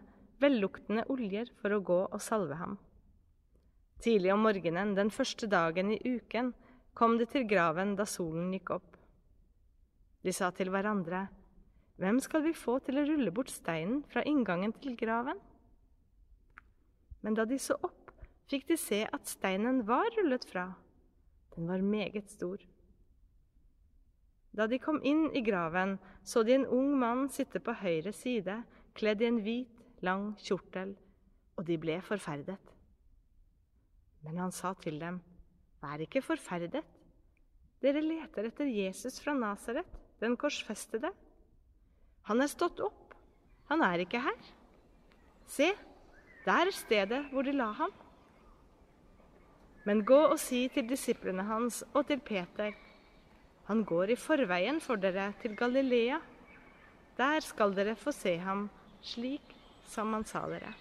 [0.42, 2.72] velluktende oljer for å gå og salve ham.
[4.02, 6.48] Tidlig om morgenen den første dagen i uken
[6.98, 8.96] kom de til graven da solen gikk opp.
[10.26, 11.28] De sa til hverandre,
[12.02, 15.38] Hvem skal vi få til å rulle bort steinen fra inngangen til graven?
[17.22, 18.10] Men da de så opp,
[18.50, 20.72] fikk de se at steinen var rullet fra.
[21.54, 22.58] Den var meget stor.
[24.58, 25.94] Da de kom inn i graven,
[26.26, 28.56] så de en ung mann sitte på høyre side,
[28.98, 30.96] kledd i en hvit, lang kjortel,
[31.54, 32.58] og de ble forferdet.
[34.26, 35.20] Men han sa til dem,
[35.78, 36.82] Vær ikke forferdet.
[37.78, 39.86] Dere leter etter Jesus fra Nasaret,
[40.18, 41.12] den korsfestede.
[42.26, 43.14] Han er stått opp.
[43.70, 44.40] Han er ikke her.
[45.46, 45.70] Se,
[46.42, 47.94] der er stedet hvor de la ham.
[49.86, 52.74] Men gå og si til disiplene hans og til Peter,
[53.68, 56.16] han går i forveien for dere til Galilea.
[57.18, 58.68] Der skal dere få se ham
[59.04, 59.54] slik
[59.88, 60.72] som han sa dere.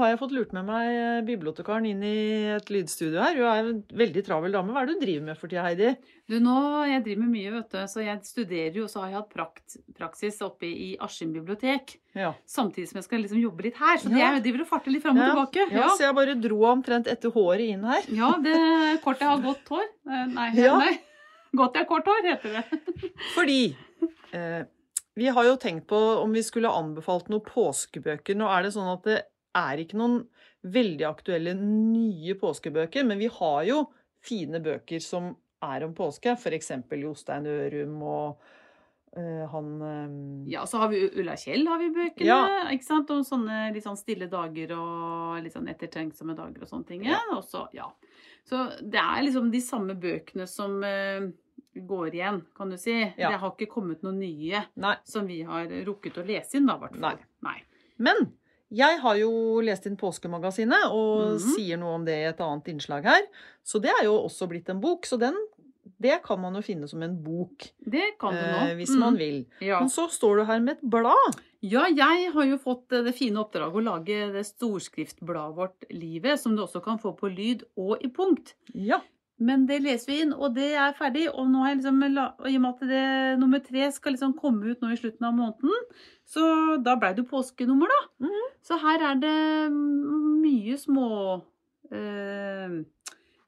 [0.00, 2.14] Har jeg fått lurt med meg eh, bibliotekaren inn i
[2.56, 3.36] et lydstudio her.
[3.38, 4.72] Hun er en veldig travel dame.
[4.74, 5.92] Hva er det du driver med for tida, Heidi?
[6.30, 6.54] Du, nå,
[6.90, 7.78] Jeg driver med mye, vet du.
[7.92, 11.94] Så jeg studerer jo, så har jeg hatt prakt, praksis oppe i Askim bibliotek.
[12.16, 12.32] Ja.
[12.48, 13.96] Samtidig som jeg skal liksom jobbe litt her.
[14.02, 14.32] Så Ja.
[14.34, 15.68] jeg driver og farter litt fram og tilbake.
[15.76, 18.02] ja, så jeg bare dro omtrent etter håret inn her.
[18.10, 18.56] Ja, det
[19.04, 19.86] kortet har godt hår.
[20.08, 20.76] Eh, Nei, Ja.
[20.84, 20.98] nei.
[21.54, 23.10] Godt jeg har kort hår, heter det.
[23.34, 23.76] Fordi
[24.32, 24.62] eh,
[25.18, 28.36] vi har jo tenkt på om vi skulle anbefalt noen påskebøker.
[28.38, 29.16] Nå er det sånn at det
[29.56, 30.22] er ikke noen
[30.62, 33.84] veldig aktuelle nye påskebøker, men vi har jo
[34.24, 35.32] fine bøker som
[35.64, 36.36] er om påske.
[36.36, 36.72] F.eks.
[37.00, 38.42] Jostein Ørum og
[39.16, 42.28] øh, han øh, Ja, så har vi Ulla Kjell har vi bøkene.
[42.28, 42.70] Ja.
[42.72, 43.12] ikke sant?
[43.12, 47.06] Og sånne litt sånn stille dager og litt sånn ettertenksomme dager og sånne ting.
[47.08, 47.20] Ja.
[47.36, 47.90] Og så, ja.
[48.48, 51.30] Så det er liksom de samme bøkene som øh,
[51.76, 52.96] går igjen, kan du si.
[53.00, 53.30] Ja.
[53.30, 54.96] Det har ikke kommet noen nye Nei.
[55.08, 57.20] som vi har rukket å lese inn, da, i hvert fall.
[57.20, 57.48] Nei.
[57.48, 57.58] Nei.
[58.00, 58.30] Men
[58.70, 61.54] jeg har jo lest inn Påskemagasinet, og Mhm.
[61.56, 63.22] sier noe om det i et annet innslag her.
[63.64, 65.04] Så det er jo også blitt en bok.
[65.06, 65.34] Så den,
[66.00, 68.70] det kan man jo finne som en bok, Det kan du nå.
[68.70, 69.18] eh, hvis man Mm.
[69.18, 69.46] vil.
[69.60, 69.80] Ja.
[69.80, 71.36] Men så står du her med et blad.
[71.62, 76.38] ja, jeg har jo fått eh, det fine oppdraget å lage det storskriftbladet vårt Livet,
[76.40, 78.54] som du også kan få på lyd og i punkt.
[78.74, 79.00] Ja.
[79.40, 81.26] Men det leser vi inn, og det er ferdig.
[81.32, 83.04] Og nå har jeg liksom, og i og med at det
[83.40, 85.86] nummer tre skal liksom komme ut nå i slutten av måneden,
[86.28, 86.44] så
[86.84, 88.26] da blei det jo påskenummer, da.
[88.26, 88.50] Mhm.
[88.68, 89.38] Så her er det
[89.72, 91.08] mye små
[91.90, 92.80] eh,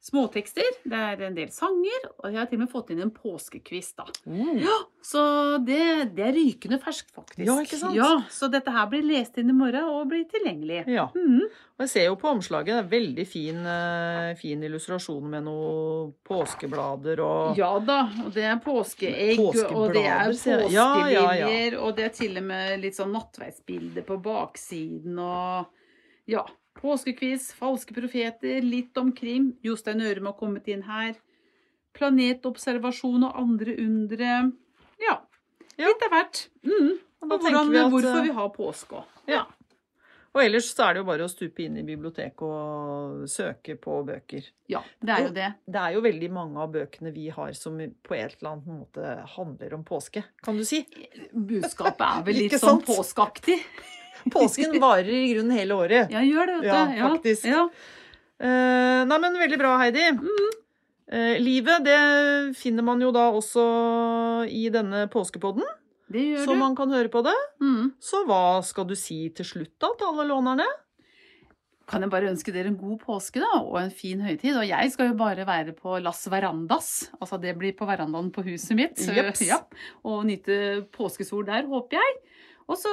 [0.03, 0.67] Småtekster.
[0.83, 3.93] Det er en del sanger, og jeg har til og med fått inn en påskekviss,
[3.95, 4.03] da.
[4.27, 4.57] Mm.
[4.59, 5.21] Ja, så
[5.63, 5.77] det,
[6.17, 7.45] det er rykende ferskt, faktisk.
[7.47, 7.95] Ja, ikke sant?
[7.95, 10.81] Ja, Så dette her blir lest inn i morgen og blir tilgjengelig.
[10.91, 11.05] Ja.
[11.15, 11.45] Mm.
[11.47, 16.11] Og jeg ser jo på omslaget, det er veldig fin, eh, fin illustrasjon med noen
[16.27, 20.65] påskeblader og Ja da, og det er påskeegg, og det er Påskeblader, sier.
[20.73, 21.47] Ja, ja,
[21.79, 25.71] og det er til og med litt sånn nattveisbilde på baksiden, og
[26.27, 26.43] ja,
[26.79, 29.53] påskekviss, falske profeter, litt om krim.
[29.63, 31.15] Jostein Ørum har kommet inn her.
[31.97, 34.51] Planetobservasjon og andre undre.
[35.01, 35.19] Ja,
[35.77, 35.87] Ja.
[35.87, 36.47] litt av hvert.
[36.65, 36.99] Mm.
[37.23, 39.05] Og da Og hvordan, vi at, hvorfor eh, vi har påske òg.
[39.27, 39.45] Ja.
[40.33, 43.99] Og ellers så er det jo bare å stupe inn i biblioteket og søke på
[44.05, 44.47] bøker.
[44.67, 45.49] Ja, det er jo det.
[45.69, 49.13] Det er jo veldig mange av bøkene vi har som på et eller annet måte
[49.35, 50.81] handler om påske, kan du si.
[51.33, 53.59] Budskapet er vel litt sånn påskeaktig.
[54.33, 56.11] Påsken varer i grunnen hele året.
[56.13, 56.97] Ja, gjør det, vet du.
[56.99, 57.47] Ja, faktisk.
[57.49, 57.67] Ja.
[58.43, 60.09] Uh, nei, men veldig bra, Heidi.
[61.13, 63.63] Eh, livet, det finner man jo da også
[64.49, 65.65] i denne påskepodden,
[66.09, 66.59] Det gjør så du.
[66.59, 67.35] man kan høre på det.
[67.61, 67.91] Mm.
[68.01, 70.65] Så hva skal du si til slutt da, til alle lånerne?
[71.85, 74.55] Kan jeg bare ønske dere en god påske da, og en fin høytid.
[74.55, 77.11] Og jeg skal jo bare være på Las Verandas.
[77.19, 78.97] Altså det blir på verandaen på huset mitt.
[78.97, 79.11] Så,
[79.43, 79.59] ja,
[80.07, 82.15] og nyte påskesol der, håper jeg.
[82.67, 82.91] Og så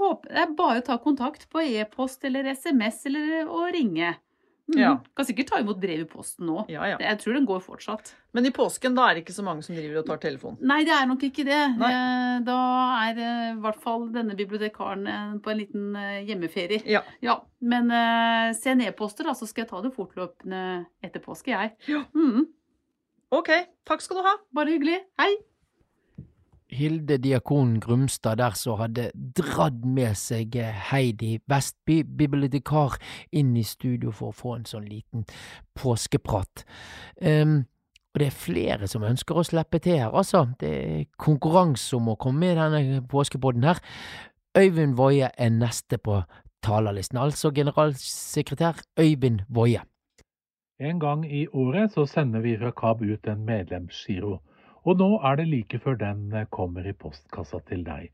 [0.00, 4.14] håper jeg bare ta kontakt på e-post eller SMS eller å ringe.
[4.66, 4.80] Mm.
[4.80, 4.88] Ja.
[5.14, 6.64] Kan sikkert ta imot brev i posten nå.
[6.68, 6.96] Ja, ja.
[6.98, 8.08] Jeg tror den går fortsatt.
[8.34, 10.58] Men i påsken, da er det ikke så mange som driver og tar telefonen?
[10.66, 11.60] Nei, det er nok ikke det.
[11.78, 11.90] Nei.
[11.94, 12.56] Eh, Da
[13.06, 15.94] er eh, i hvert fall denne bibliotekaren eh, på en liten
[16.26, 16.82] hjemmeferie.
[16.90, 17.04] Ja.
[17.22, 17.88] Ja, men
[18.58, 20.64] se send e-poster, da, så skal jeg ta det fortløpende
[21.06, 21.76] etter påske, jeg.
[21.86, 22.02] Ja.
[22.18, 22.48] Mm,
[23.34, 23.48] Ok,
[23.86, 24.36] takk skal du ha.
[24.54, 25.00] bare hyggelig.
[25.18, 25.32] Hei!
[26.72, 32.98] Hilde Diakon Grumstad der som hadde dratt med seg eh, Heidi Vestby, bibliotekar,
[33.32, 35.26] inn i studio for å få en sånn liten
[35.78, 36.66] påskeprat.
[37.22, 37.64] Um,
[38.16, 40.46] og det er flere som ønsker å slippe til her, altså.
[40.56, 43.82] Det er konkurranse om å komme med i denne påskepodden her.
[44.56, 46.22] Øyvind Woie er neste på
[46.64, 49.84] talerlisten, altså generalsekretær Øyvind Woie.
[50.80, 54.40] En gang i året så sender vi fra KAB ut en medlemsgiro,
[54.86, 58.12] og nå er det like før den kommer i postkassa til deg.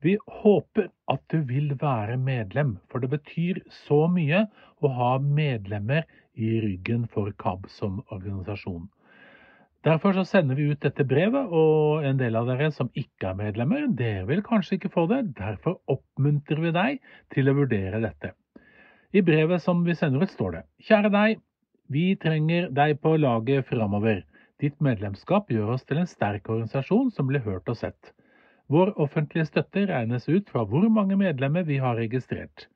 [0.00, 4.44] Vi håper at du vil være medlem, for det betyr så mye
[4.80, 6.06] å ha medlemmer
[6.38, 8.86] i ryggen for KAB som organisasjon.
[9.86, 13.38] Derfor så sender vi ut dette brevet, og en del av dere som ikke er
[13.38, 15.20] medlemmer, dere vil kanskje ikke få det.
[15.38, 17.02] Derfor oppmuntrer vi deg
[17.34, 18.32] til å vurdere dette.
[19.14, 21.44] I brevet som vi sender ut, står det Kjære deg,
[21.88, 24.24] vi trenger deg på laget framover.
[24.58, 28.12] Ditt medlemskap gjør oss til en sterk organisasjon som blir hørt og sett.
[28.68, 32.66] Vår offentlige støtte regnes ut fra hvor mange medlemmer vi har registrert.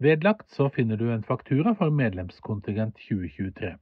[0.00, 3.74] Vedlagt så finner du en faktura for medlemskontingent 2023.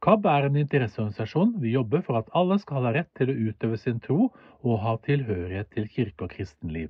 [0.00, 1.52] KAB er en interesseorganisasjon.
[1.60, 4.30] Vi jobber for at alle skal ha rett til å utøve sin tro
[4.62, 6.88] og ha tilhørighet til kirke og kristenliv.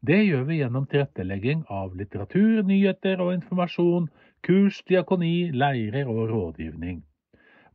[0.00, 4.08] Det gjør vi gjennom tilrettelegging av litteratur, nyheter og informasjon,
[4.48, 7.02] kurs, diakoni, leirer og rådgivning.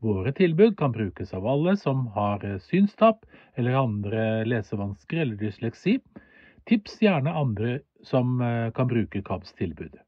[0.01, 5.99] Våre tilbud kan brukes av alle som har synstap eller andre lesevansker eller dysleksi.
[6.65, 9.99] Tips gjerne andre som eh, kan bruke KABs tilbud.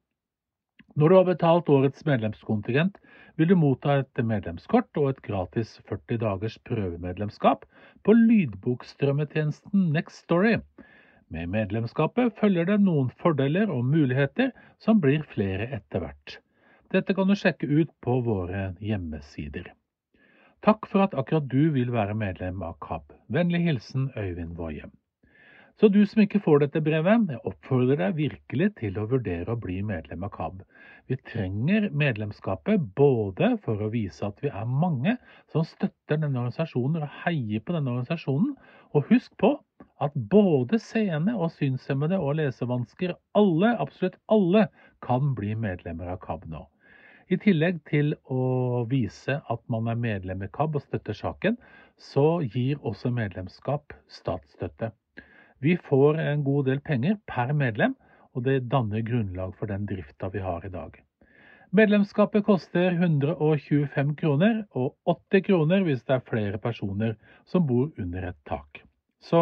[0.97, 2.97] Når du har betalt årets medlemskontingent,
[3.37, 7.65] vil du motta et medlemskort og et gratis 40 dagers prøvemedlemskap
[8.05, 10.57] på lydbokstrømmetjenesten Next Story.
[11.33, 16.37] Med medlemskapet følger det noen fordeler og muligheter som blir flere etter hvert.
[16.93, 19.73] Dette kan du sjekke ut på våre hjemmesider.
[20.63, 23.09] Takk for at akkurat du vil være medlem av KAB.
[23.35, 24.85] Vennlig hilsen Øyvind Woie.
[25.75, 29.59] Så du som ikke får dette brevet, jeg oppfordrer deg virkelig til å vurdere å
[29.59, 30.61] bli medlem av KAB.
[31.11, 35.17] Vi trenger medlemskapet både for å vise at vi er mange
[35.51, 38.53] som støtter denne organisasjonen og heier på denne organisasjonen,
[38.95, 39.57] og husk på
[39.99, 44.69] at både seende og synshemmede og lesevansker, alle, absolutt alle,
[45.03, 46.69] kan bli medlemmer av KAB nå.
[47.31, 51.57] I tillegg til å vise at man er medlem i KAB og støtter saken,
[51.97, 54.91] så gir også medlemskap statsstøtte.
[55.63, 57.95] Vi får en god del penger per medlem,
[58.33, 60.97] og det danner grunnlag for den drifta vi har i dag.
[61.73, 67.15] Medlemskapet koster 125 kroner, og 80 kroner hvis det er flere personer
[67.49, 68.83] som bor under et tak.
[69.23, 69.39] Så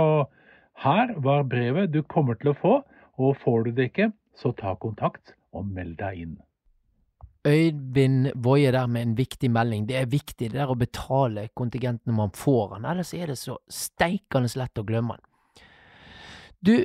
[0.86, 2.78] her var brevet du kommer til å få,
[3.18, 6.40] og får du det ikke, så ta kontakt og meld deg inn.
[7.48, 9.88] Øyvind Woie der med en viktig melding.
[9.89, 13.39] Det er viktig det der å betale kontingenten når man får den, ellers er det
[13.42, 15.28] så steikende lett å glemme den.
[16.62, 16.76] Du,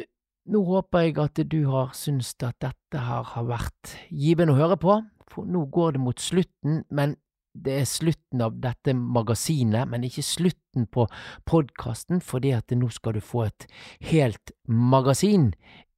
[0.48, 4.80] nå håper jeg at du har syntes at dette her har vært givende å høre
[4.80, 4.98] på,
[5.28, 7.16] for nå går det mot slutten, men
[7.56, 11.06] det er slutten av dette magasinet, men ikke slutten på
[11.48, 13.66] podkasten, fordi at nå skal du få et
[14.12, 15.50] helt magasin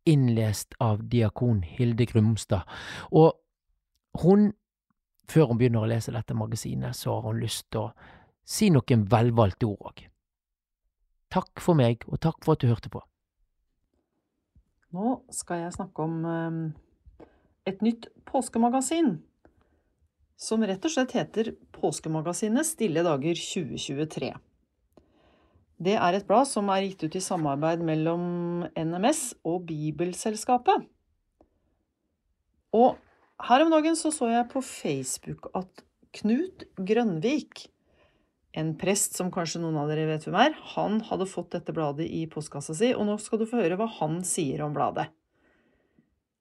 [0.09, 2.67] innlest av diakon Hilde Grumstad.
[3.13, 3.37] Og
[4.23, 4.53] hun,
[5.29, 8.15] før hun begynner å lese dette magasinet, så har hun lyst til å
[8.49, 10.05] si noen velvalgte ord òg.
[11.29, 13.03] Takk for meg, og takk for at du hørte på.
[14.97, 17.27] Nå skal jeg snakke om eh,
[17.69, 19.19] et nytt påskemagasin.
[20.39, 24.31] Som rett og slett heter Påskemagasinet Stille dager 2023.
[25.83, 28.23] Det er et blad som er gitt ut i samarbeid mellom
[28.71, 30.87] NMS og Bibelselskapet.
[32.79, 32.97] Og
[33.47, 35.85] her om dagen så, så jeg på Facebook at
[36.19, 37.69] Knut Grønvik,
[38.57, 42.09] en prest som kanskje noen av dere vet hvem er, han hadde fått dette bladet
[42.09, 45.07] i postkassa si, og nå skal du få høre hva han sier om bladet.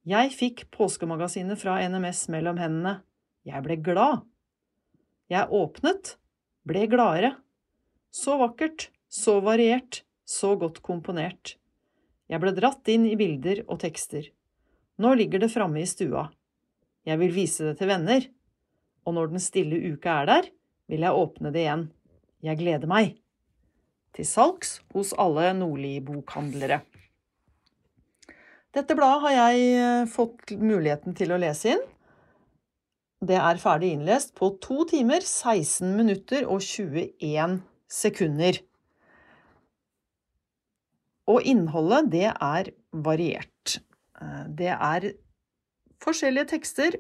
[0.07, 3.01] Jeg fikk påskemagasinet fra NMS mellom hendene.
[3.47, 4.23] Jeg ble glad.
[5.27, 6.13] Jeg åpnet,
[6.63, 7.33] ble gladere.
[8.15, 11.57] Så vakkert, så variert, så godt komponert.
[12.31, 14.31] Jeg ble dratt inn i bilder og tekster.
[14.97, 16.29] Nå ligger det framme i stua.
[17.08, 18.26] Jeg vil vise det til venner.
[19.08, 20.49] Og når den stille uka er der,
[20.91, 21.88] vil jeg åpne det igjen.
[22.43, 23.16] Jeg gleder meg.
[24.18, 26.82] Til salgs hos alle Nordli-bokhandlere.
[28.76, 31.86] Dette bladet har jeg eh, fått muligheten til å lese inn.
[33.28, 38.60] Det er ferdig innlest på to timer, 16 minutter og 21 sekunder.
[41.28, 43.80] Og innholdet, det er variert.
[44.20, 45.10] Eh, Det er
[46.03, 46.99] forskjellige tekster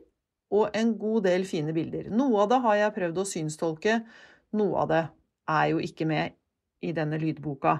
[0.53, 2.09] og en god del fine bilder.
[2.13, 3.99] Noe av det har jeg prøvd å synstolke,
[4.55, 5.03] noe av det
[5.51, 6.35] er jo ikke med
[6.83, 7.79] i denne lydboka.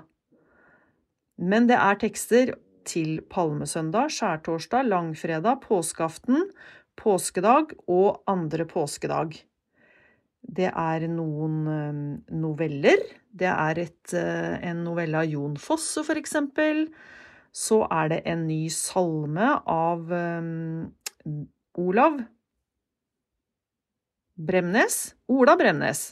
[1.37, 2.55] Men det er tekster
[2.87, 6.47] til palmesøndag, skjærtorsdag, langfredag, påskeaften,
[6.97, 9.37] påskedag og andre påskedag.
[10.47, 12.01] Det er noen eh,
[12.39, 13.03] noveller.
[13.37, 16.87] Det er et, eh, en novelle av Jon Fosse, for eksempel.
[17.51, 20.51] Så er det en ny salme av eh,
[21.77, 22.21] Olav
[24.37, 25.15] Bremnes.
[25.27, 26.11] Ola Bremnes.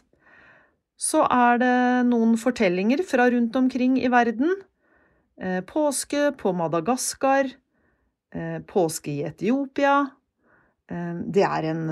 [0.95, 1.75] Så er det
[2.09, 4.55] noen fortellinger fra rundt omkring i verden.
[5.41, 7.51] Eh, påske på Madagaskar.
[8.35, 9.97] Eh, påske i Etiopia.
[10.89, 11.85] Eh, det er en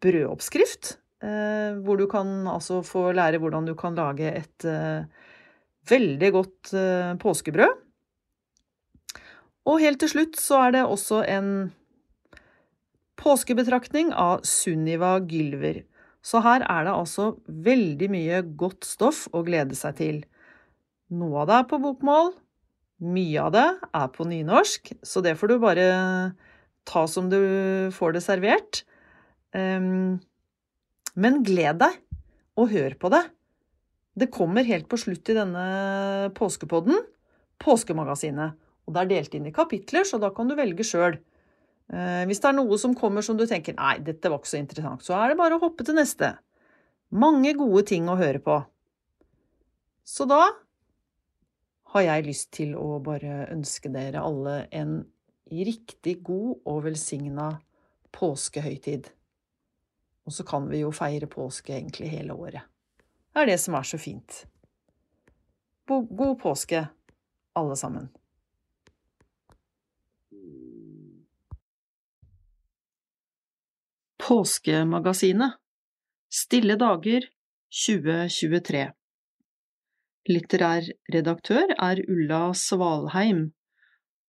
[0.00, 4.64] brødoppskrift, hvor du kan altså få lære hvordan du kan lage et
[5.90, 6.70] veldig godt
[7.20, 7.74] påskebrød.
[9.68, 11.50] Og helt til slutt så er det også en
[13.20, 15.82] påskebetraktning av Sunniva Gylver.
[16.24, 20.22] Så her er det altså veldig mye godt stoff å glede seg til.
[21.12, 22.32] Noe av det er på bokmål,
[23.00, 23.66] mye av det
[23.96, 25.86] er på nynorsk, så det får du bare
[26.88, 27.40] ta som du
[27.96, 28.82] får det servert.
[29.56, 30.20] Ehm,
[31.16, 31.96] men gled deg,
[32.60, 33.22] og hør på det.
[34.20, 35.64] Det kommer helt på slutt i denne
[36.36, 37.00] påskepodden,
[37.60, 38.54] Påskemagasinet.
[38.88, 41.18] Og det er delt inn i kapitler, så da kan du velge sjøl.
[41.90, 44.60] Eh, Hvis det er noe som kommer som du tenker nei, dette var ikke så
[44.60, 46.36] interessant, så er det bare å hoppe til neste.
[47.10, 48.60] Mange gode ting å høre på.
[50.06, 50.44] Så da
[51.90, 55.00] har jeg lyst til å bare ønske dere alle en
[55.50, 57.48] riktig god og velsigna
[58.14, 59.10] påskehøytid.
[60.26, 62.62] Og så kan vi jo feire påske egentlig hele året.
[63.34, 64.44] Det er det som er så fint.
[65.90, 66.84] God påske,
[67.58, 68.06] alle sammen.
[74.20, 75.56] Påskemagasinet
[76.28, 77.24] Stille dager
[77.72, 78.82] 2023
[80.28, 83.40] Litterær redaktør er Ulla Svalheim,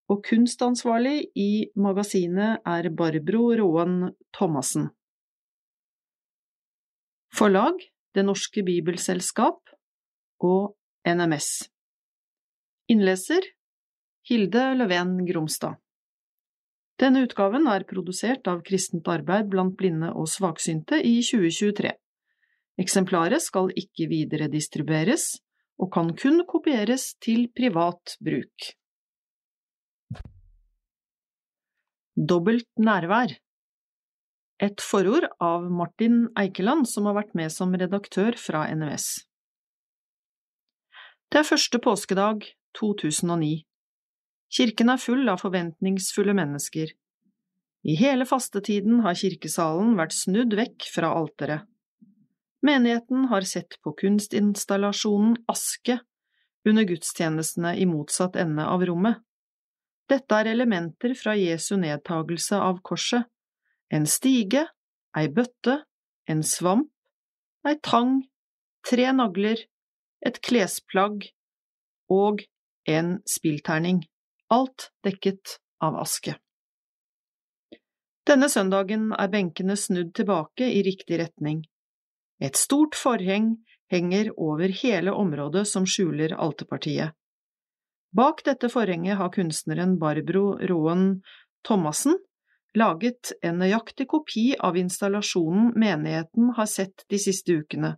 [0.07, 3.97] og kunstansvarlig i magasinet er Barbro Råen
[4.31, 4.87] Thomassen.
[7.35, 7.83] Forlag
[8.15, 9.75] Det Norske Bibelselskap
[10.39, 10.71] og
[11.03, 11.51] NMS.
[12.87, 13.43] Innleser
[14.31, 15.81] Hilde Løven Gromstad.
[17.01, 21.95] Denne utgaven er produsert av Kristent arbeid blant blinde og svaksynte i 2023.
[22.81, 25.39] Eksemplaret skal ikke videredistribueres,
[25.81, 28.67] og kan kun kopieres til privat bruk.
[32.13, 33.33] Dobbelt nærvær
[34.61, 39.07] Et forord av Martin Eikeland, som har vært med som redaktør fra NMS.
[41.33, 42.45] Det er første påskedag
[42.77, 43.70] 2009.
[44.51, 46.91] Kirken er full av forventningsfulle mennesker.
[47.87, 51.65] I hele fastetiden har kirkesalen vært snudd vekk fra alteret.
[52.61, 55.97] Menigheten har sett på kunstinstallasjonen Aske
[56.67, 59.23] under gudstjenestene i motsatt ende av rommet.
[60.11, 63.25] Dette er elementer fra Jesu nedtagelse av korset.
[63.89, 64.67] En stige,
[65.17, 65.79] ei bøtte,
[66.29, 66.91] en svamp,
[67.65, 68.19] ei tang,
[68.87, 69.63] tre nagler,
[70.21, 71.31] et klesplagg
[72.11, 72.43] og
[72.85, 74.03] en spillterning,
[74.51, 76.35] alt dekket av aske.
[78.27, 81.63] Denne søndagen er benkene snudd tilbake i riktig retning.
[82.41, 83.55] Et stort forheng
[83.91, 87.15] henger over hele området som skjuler alterpartiet.
[88.11, 91.21] Bak dette forhenget har kunstneren Barbro Råen
[91.63, 92.17] Thomassen
[92.77, 97.95] laget en nøyaktig kopi av installasjonen menigheten har sett de siste ukene,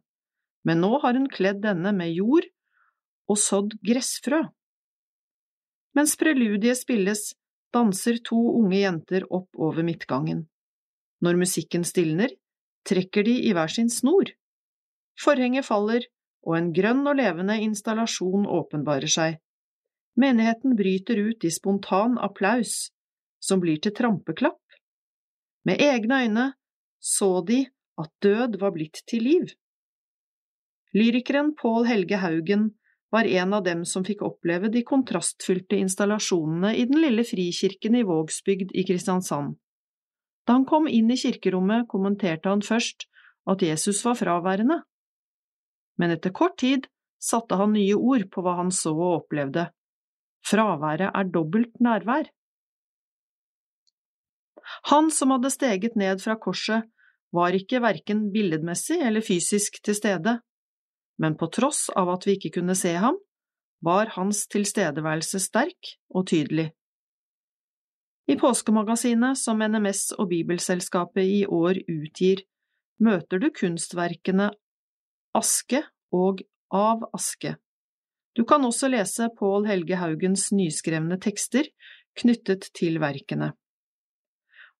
[0.65, 2.47] men nå har hun kledd denne med jord
[3.29, 4.43] og sådd gressfrø.
[5.93, 7.33] Mens preludiet spilles,
[7.73, 10.47] danser to unge jenter opp over midtgangen.
[11.23, 12.33] Når musikken stilner,
[12.87, 14.33] trekker de i hver sin snor.
[15.21, 16.05] Forhenget faller,
[16.43, 19.37] og en grønn og levende installasjon åpenbarer seg.
[20.19, 22.91] Menigheten bryter ut i spontan applaus.
[23.43, 24.61] som blir til trampeklapp.
[25.67, 26.45] Med egne øyne
[27.03, 27.65] så de
[27.99, 29.49] at død var blitt til liv.
[30.95, 32.69] Lyrikeren Pål Helge Haugen
[33.13, 38.05] var en av dem som fikk oppleve de kontrastfylte installasjonene i den lille frikirken i
[38.09, 39.59] Vågsbygd i Kristiansand.
[40.47, 43.05] Da han kom inn i kirkerommet, kommenterte han først
[43.49, 44.79] at Jesus var fraværende.
[46.01, 46.87] Men etter kort tid
[47.21, 49.67] satte han nye ord på hva han så og opplevde.
[50.43, 52.27] Fraværet er dobbelt nærvær.
[54.89, 56.89] Han som hadde steget ned fra korset,
[57.33, 60.35] var ikke verken billedmessig eller fysisk til stede,
[61.21, 63.17] men på tross av at vi ikke kunne se ham,
[63.83, 66.71] var hans tilstedeværelse sterk og tydelig.
[68.31, 72.45] I påskemagasinet som NMS og Bibelselskapet i år utgir,
[73.03, 74.53] møter du kunstverkene
[75.35, 75.83] Aske
[76.13, 76.43] og
[76.73, 77.51] Av aske.
[78.33, 81.67] Du kan også lese Pål Helge Haugens nyskrevne tekster
[82.17, 83.51] knyttet til verkene.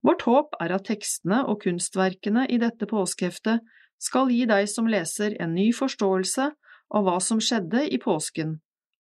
[0.04, 3.62] Vårt håp er at tekstene og kunstverkene i dette påskeheftet
[4.02, 6.50] skal gi deg som leser en ny forståelse
[6.94, 8.58] av hva som skjedde i påsken,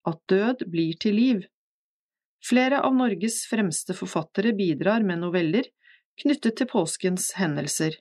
[0.08, 1.44] at død blir til liv.
[2.44, 5.70] Flere av Norges fremste forfattere bidrar med noveller
[6.20, 7.96] knyttet til påskens hendelser.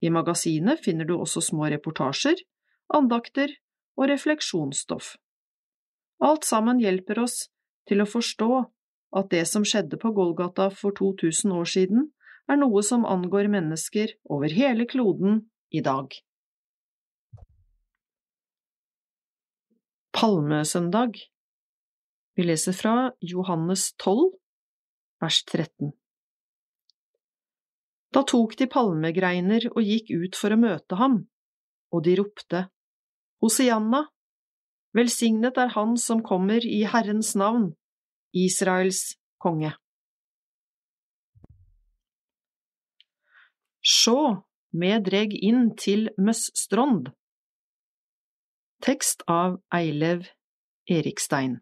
[0.00, 2.40] I magasinet finner du også små reportasjer,
[2.94, 3.52] andakter
[3.96, 5.14] og refleksjonsstoff.
[6.24, 7.46] Alt sammen hjelper oss
[7.88, 8.50] til å forstå
[9.16, 12.08] at det som skjedde på Golgata for 2000 år siden,
[12.46, 15.44] er noe som angår mennesker over hele kloden
[15.76, 16.14] i dag.
[20.16, 21.18] Palmesøndag
[22.36, 24.32] Vi leser fra Johannes 12,
[25.20, 25.92] vers 13.
[28.12, 31.18] Da tok de palmegreiner og gikk ut for å møte ham,
[31.92, 32.62] og de ropte,
[33.44, 34.06] Hosianna,
[34.96, 37.70] velsignet er han som kommer i Herrens navn,
[38.32, 39.74] Israels konge.
[43.84, 47.10] Sjå, med dreg inn til Møssstrond.
[48.84, 50.26] Tekst av Eilev
[50.90, 51.58] Erikstein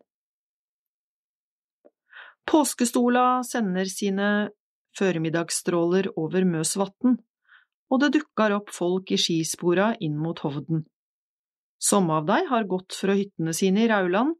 [2.44, 4.30] Påskestola sender sine
[4.98, 7.16] føremiddagsstråler over Møsvatn,
[7.90, 10.84] og det dukkar opp folk i skispora inn mot Hovden.
[11.80, 14.36] Somme av dei har gått fra hyttene sine i Rauland,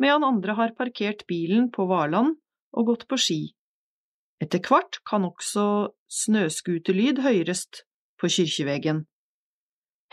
[0.00, 2.38] medan andre har parkert bilen på Varland
[2.72, 3.40] og gått på ski.
[4.40, 7.84] Etter hvert kan også snøskuterlyd høyrest
[8.20, 9.04] på kyrkjevegen.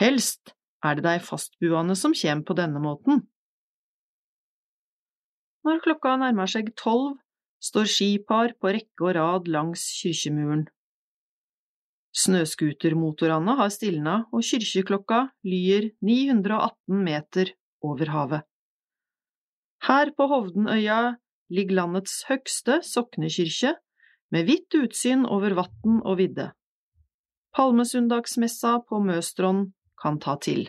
[0.01, 0.53] Helst
[0.85, 3.25] er det dei fastbuande som kjem på denne måten.
[5.67, 7.17] Når klokka nærmer seg tolv,
[7.59, 10.67] står skipar på rekke og rad langs kyrkjemuren.
[12.17, 17.51] Snøskutermotorene har stilna, og kyrkjeklokka lyer 918 meter
[17.85, 18.45] over havet.
[19.85, 21.17] Her på Hovdenøya
[21.53, 23.75] ligger landets høgste soknekyrkje,
[24.33, 26.49] med vidt utsyn over vatn og vidde.
[27.57, 30.67] Palmesundagsmessa på Møstron kan ta til.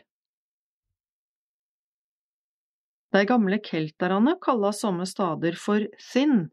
[3.12, 6.48] De gamle kelterne kalla somme stader for Thin,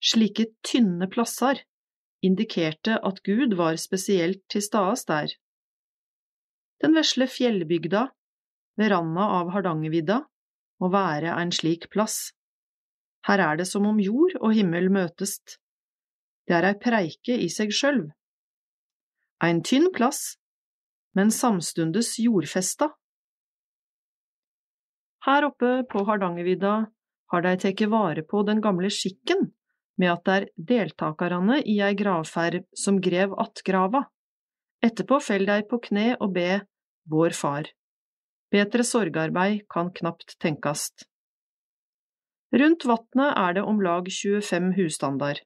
[0.00, 1.62] slike tynne plasser
[2.24, 5.32] indikerte at Gud var spesielt til stades der.
[6.82, 8.06] Den vesle fjellbygda,
[8.76, 10.20] ved randa av Hardangervidda,
[10.80, 12.34] må være en slik plass.
[13.26, 15.38] Her er det som om jord og himmel møtes.
[16.46, 18.10] Det er ei preike i seg sjølv.
[19.42, 20.38] Ein tynn plass,
[21.14, 22.90] men samstundes jordfesta.
[25.26, 26.74] Her oppe på Hardangervidda
[27.32, 29.50] har de teke vare på den gamle skikken
[30.00, 34.04] med at det er deltakarane i ei gravferd som grev att grava.
[34.84, 36.60] Etterpå fell dei på kne og be
[37.10, 37.68] Vår Far.
[38.52, 41.08] Betre sorgarbeid kan knapt tenkast.
[42.54, 45.40] Rundt vatnet er det om lag 25 husstandar.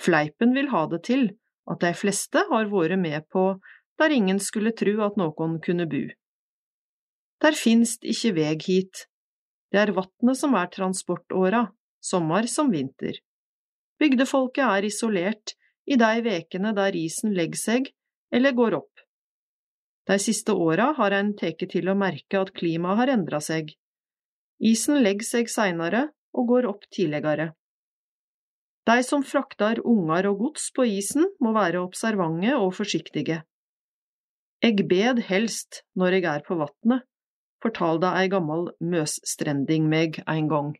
[0.00, 1.28] Fleipen vil ha det til
[1.70, 3.44] at de fleste har vært med på
[4.00, 6.08] der ingen skulle tru at noen kunne bu.
[7.40, 9.06] Der finst ikke veg hit,
[9.72, 11.66] det er vatnet som er transportåra,
[12.02, 13.20] sommer som vinter.
[14.00, 15.54] Bygdefolket er isolert
[15.86, 17.92] i de vekene der isen legger seg
[18.34, 19.04] eller går opp.
[20.08, 23.74] De siste åra har en teke til å merke at klimaet har endra seg.
[24.58, 27.52] Isen legger seg seinare og går opp tidligere.
[28.90, 33.44] De som frakter unger og gods på isen, må være observante og forsiktige.
[34.66, 37.04] Eg bed helst når eg er på vatnet,
[37.62, 40.72] fortalte ei gammel møsstrending meg en gang.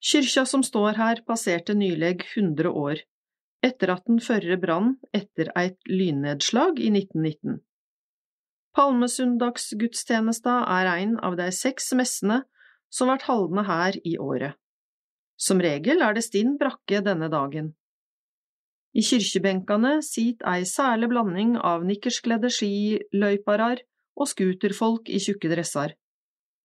[0.00, 3.02] Kyrkja som står her, passerte nyleg 100 år,
[3.60, 7.60] etter at den førre brann etter eit lynnedslag i 1919.
[8.78, 12.40] Palmesundagsgudstjenesta er ein av dei seks messene
[12.88, 14.56] som vert haldne her i året.
[15.40, 17.72] Som regel er det stinn brakke denne dagen.
[18.92, 23.80] I kyrkjebenkane sit ei særlig blanding av nikkerskledde skiløyparar
[24.20, 25.94] og skuterfolk i tjukke dressar.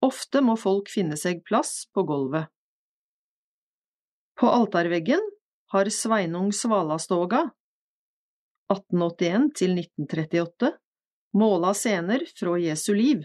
[0.03, 2.49] Ofte må folk finne seg plass på gulvet.
[4.35, 5.21] På altarveggen
[5.71, 7.45] har Sveinung Svalastoga,
[8.73, 10.73] 1881 til 1938,
[11.39, 13.23] måla scener fra Jesu liv.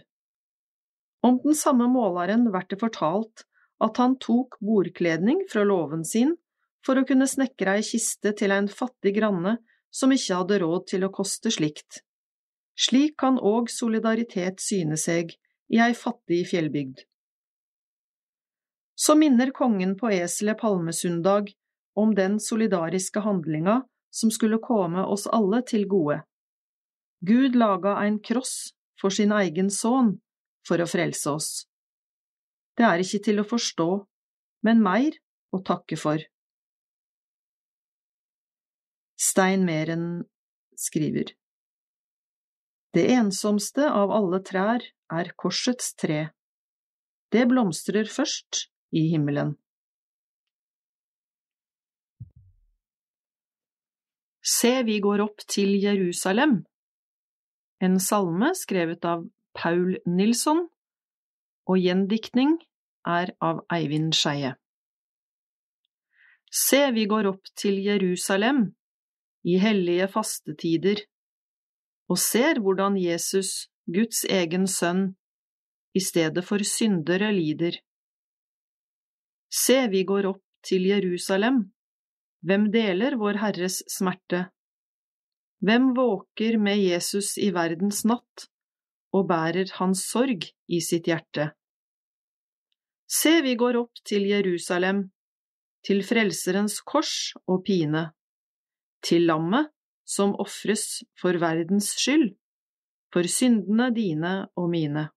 [1.27, 3.45] Om den samme måleren blir det fortalt
[3.81, 6.37] at han tok bordkledning fra låven sin
[6.87, 9.59] for å kunne snekre ei kiste til en fattig granne
[9.91, 12.03] som ikke hadde råd til å koste slikt.
[12.81, 15.35] Slik kan òg solidaritet syne seg
[15.71, 17.05] i ei fattig fjellbygd.
[19.01, 21.53] Så minner kongen på eselet palmesundag
[21.97, 23.81] om den solidariske handlinga
[24.11, 26.21] som skulle komme oss alle til gode.
[27.21, 30.19] Gud laga ein kross for sin egen sønn
[30.69, 31.51] for å frelse oss.
[32.79, 33.89] Det er ikke til å forstå,
[34.67, 35.17] men mer
[35.55, 36.23] å takke for.
[39.21, 40.05] Stein Meren
[40.81, 41.35] skriver
[42.95, 46.31] Det ensomste av alle trær er korsets tre.
[47.31, 48.65] Det blomstrer først
[48.97, 49.53] i himmelen.
[54.41, 56.63] Se, vi går opp til Jerusalem.
[57.81, 60.67] En salme skrevet av Paul Nilsson,
[61.71, 62.57] og gjendiktning
[63.07, 64.57] er av Eivind Skeie.
[66.51, 68.65] Se, vi går opp til Jerusalem
[69.47, 71.05] i hellige fastetider,
[72.11, 75.13] og ser hvordan Jesus, Guds egen sønn,
[75.95, 77.79] i stedet for syndere lider.
[79.51, 81.69] Se, vi går opp til Jerusalem,
[82.47, 84.49] hvem deler Vår Herres smerte?
[85.61, 88.47] Hvem våker med Jesus i verdens natt
[89.13, 91.51] og bærer hans sorg i sitt hjerte?
[93.11, 95.09] Se, vi går opp til Jerusalem,
[95.83, 98.05] til Frelserens kors og pine,
[99.03, 99.73] til lammet
[100.07, 102.29] som ofres for verdens skyld,
[103.11, 105.09] for syndene dine og mine.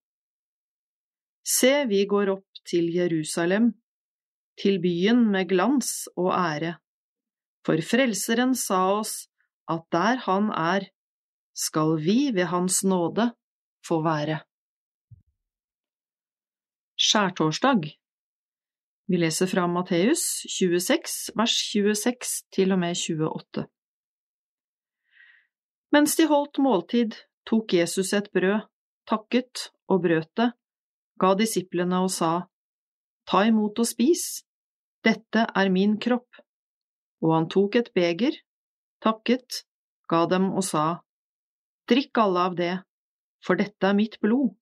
[1.46, 3.74] Se, vi går opp til Jerusalem,
[4.58, 6.78] til byen med glans og ære,
[7.66, 9.28] for Frelseren sa oss
[9.70, 10.90] at der Han er,
[11.54, 13.30] skal vi ved Hans nåde
[13.86, 14.42] få være.
[17.04, 17.82] Skjærtorsdag
[19.12, 23.64] Vi leser fra Matteus 26, vers 26 til og med 28.
[25.92, 28.64] Mens de holdt måltid, tok Jesus et brød,
[29.10, 30.48] takket og brøt det,
[31.20, 32.32] ga disiplene og sa,
[33.28, 34.46] Ta imot og spis,
[35.04, 36.40] dette er min kropp.
[37.20, 38.40] Og han tok et beger,
[39.04, 39.66] takket,
[40.08, 41.04] ga dem og sa,
[41.84, 42.74] Drikk alle av det,
[43.44, 44.56] for dette er mitt blod,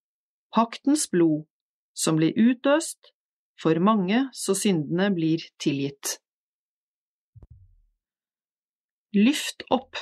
[0.49, 1.45] paktens blod,
[2.01, 3.11] som blir utøst
[3.61, 6.17] for mange så syndene blir tilgitt.
[9.13, 9.99] Lyft opp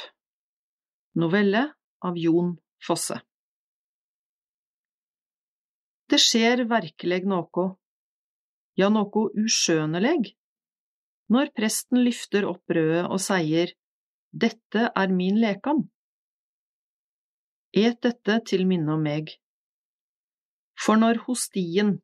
[1.20, 1.66] Novelle
[2.06, 2.54] av Jon
[2.86, 3.18] Fosse
[6.10, 7.66] Det skjer verkeleg noko,
[8.80, 10.32] ja, noko uskjøneleg,
[11.30, 13.76] når presten lyfter opp brødet og sier,
[14.30, 15.84] Dette er min lekam.
[17.74, 19.30] Et dette til minne om meg.
[20.80, 21.98] For når hostien,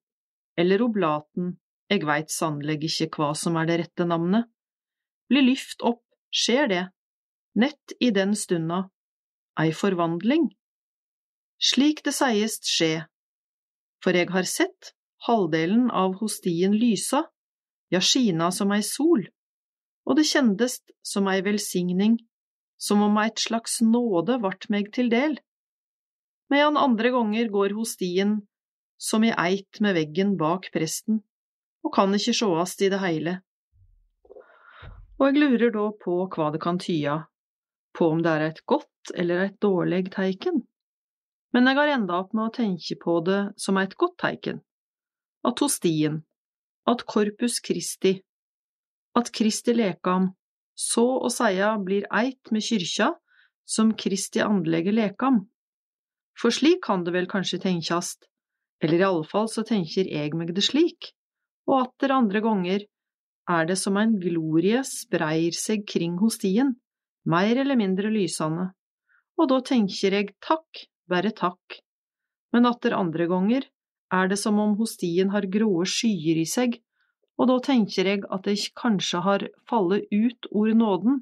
[0.60, 1.56] eller oblaten,
[1.92, 4.50] eg veit sannelig ikke hva som er det rette navnet,
[5.32, 6.04] blir lyft opp,
[6.36, 6.84] skjer det,
[7.56, 8.90] nett i den stunda,
[9.60, 10.50] ei forvandling.
[11.56, 13.06] Slik det seiest skje,
[14.04, 14.92] for eg har sett
[15.26, 17.24] halvdelen av hostien lysa,
[17.94, 19.24] ja, skina som ei sol,
[20.06, 22.18] og det kjendest som ei velsigning,
[22.76, 25.40] som om eit slags nåde vart meg til del.
[26.52, 28.42] Medan andre ganger går hostien
[28.98, 31.22] som i eit med veggen bak presten,
[31.86, 33.40] og kan ikkje sjåast i det heile.
[35.20, 37.24] Og eg lurer da på hva det kan tya,
[37.96, 40.64] på om det er eit godt eller eit dårleg teiken.
[41.56, 44.60] Men eg har enda opp med å tenke på det som eit godt teiken,
[45.48, 46.24] at hostien,
[46.90, 48.18] at Korpus Kristi,
[49.16, 50.34] at Kristi lekam,
[50.76, 53.14] så å seia blir eit med kyrkja
[53.66, 55.46] som Kristi andlege lekam.
[56.36, 58.28] For slik kan det vel kanskje tenkjast,
[58.84, 61.12] eller i alle fall så tenker eg meg det slik,
[61.70, 62.86] og atter andre ganger
[63.50, 66.76] er det som ein glorie spreier seg kring hos hostien,
[67.26, 68.72] mer eller mindre lysande,
[69.38, 71.80] og da tenker eg takk, bare takk,
[72.54, 73.68] men atter andre ganger
[74.14, 76.80] er det som om hos hostien har gråe skyer i seg,
[77.38, 81.20] og da tenker jeg at jeg kanskje har fallet ut ord nåden,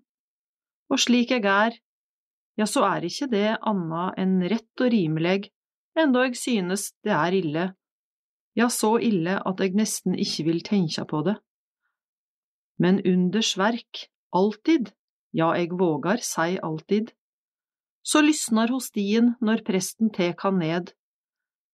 [0.91, 1.73] og slik jeg er,
[2.59, 5.49] ja, så er ikke det anna enn rett og rimeleg,
[5.99, 7.65] enda eg synes det er ille,
[8.57, 11.37] ja, så ille at eg nesten ikkje vil tenkja på det.
[12.81, 14.89] men unders verk, alltid,
[15.31, 17.13] ja, eg vågar sei alltid.
[18.03, 20.91] Så lysnar hostien når presten tek han ned,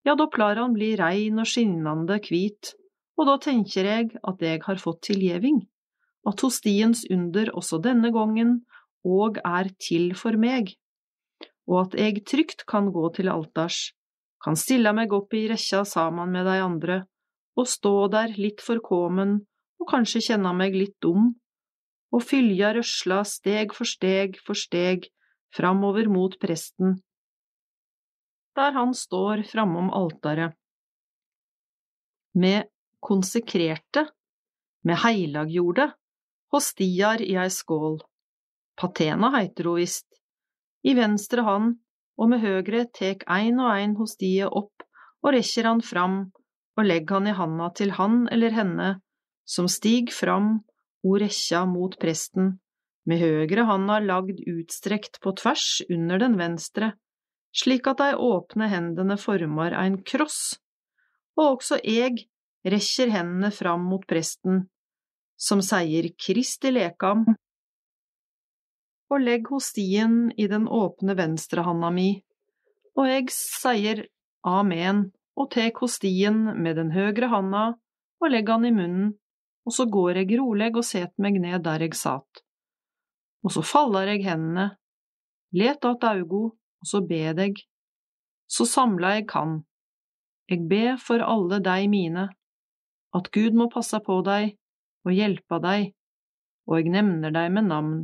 [0.06, 2.74] ja, da plar han bli rein og skinnande kvit,
[3.18, 5.64] og da tenker eg at eg har fått tilgjeving,
[6.30, 8.60] at hostiens under også denne gongen
[9.08, 10.76] òg er til for meg,
[11.68, 13.90] og at eg trygt kan gå til altars,
[14.44, 17.03] kan stilla meg opp i rekkja saman med dei andre,
[17.60, 19.40] og stå der litt forkomen
[19.80, 21.34] og kanskje kjenne meg litt dum,
[22.14, 25.10] og fylja rørsla steg for steg for steg
[25.56, 26.98] framover mot presten,
[28.57, 30.56] der han står framom altaret,
[32.36, 32.70] med
[33.03, 34.06] konsekrerte,
[34.86, 35.90] med heilaggjorde,
[36.53, 37.99] hostiar i ei skål.
[38.80, 40.07] Patena heiter ho visst.
[40.88, 41.80] I venstre hand
[42.20, 44.84] og med høgre tek ein og ein hostie opp
[45.24, 46.18] og rekker han fram
[46.80, 48.90] og legg han i handa til han eller henne
[49.50, 50.60] som stig fram
[51.08, 52.58] og rekkja mot presten,
[53.08, 56.91] med høgre handa lagd utstrekt på tvers under den venstre,
[57.56, 60.60] slik at dei åpne hendene formar ein kross,
[61.40, 62.28] og også eg
[62.68, 64.68] rekker hendene fram mot presten,
[65.40, 67.26] som seier Kristi lekam,
[69.10, 72.10] og legg hostien i den åpne venstrehanda mi,
[72.98, 74.06] og eg seier
[74.45, 75.07] amen
[75.40, 77.64] og tek hostien med den høgre handa
[78.19, 79.14] og legg han i munnen,
[79.65, 82.44] og så går eg roleg og set meg ned der eg sat.
[83.45, 84.73] Og så fallar eg hendene,
[85.52, 86.44] let att augo,
[86.81, 87.61] og så bed eg.
[88.49, 89.61] Så samla eg kan.
[90.49, 92.30] Eg be for alle dei mine,
[93.15, 94.57] at Gud må passe på dei
[95.06, 95.94] og hjelpa dei,
[96.68, 97.99] og eg nevner dei med navn.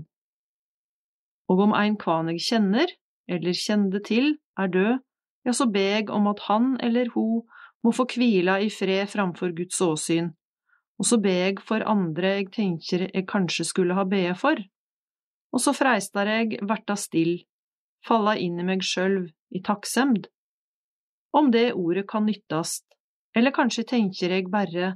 [1.51, 2.89] Og om ein kvan eg kjenner,
[3.29, 5.01] eller kjende til, er død,
[5.45, 7.45] ja, så beg om at han eller ho
[7.85, 10.31] må få kvila i fred framfor Guds åsyn,
[10.97, 14.57] og så beg for andre eg tenker eg kanskje skulle ha bede for,
[15.53, 17.37] og så freistar eg verta still,
[18.05, 20.27] falla inn i meg sjølv i takksemd.
[21.35, 22.87] Om det ordet kan nyttast,
[23.35, 24.95] eller kanskje tenker eg berre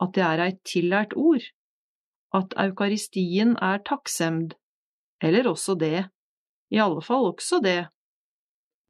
[0.00, 1.44] at det er eit tillært ord,
[2.34, 4.54] at eukaristien er takksemd,
[5.22, 6.08] eller også det,
[6.70, 7.88] i alle fall også det,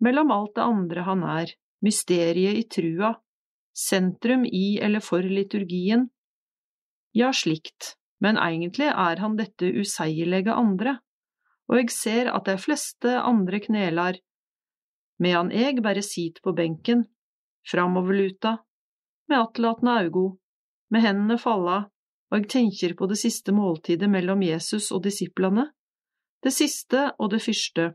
[0.04, 1.52] mellom alt det andre han er,
[1.84, 3.14] mysteriet i trua,
[3.76, 6.08] sentrum i eller for liturgien.
[7.16, 10.98] Ja, slikt, men egentlig er han dette useierlige andre,
[11.70, 14.18] og eg ser at dei fleste andre knelar,
[15.20, 17.04] medan eg bare sit på benken,
[17.68, 18.58] framoverluta,
[19.30, 20.26] med attlatne augo,
[20.90, 21.82] med hendene falla,
[22.30, 25.68] og eg tenker på det siste måltidet mellom Jesus og disiplene,
[26.44, 27.90] det siste og det første.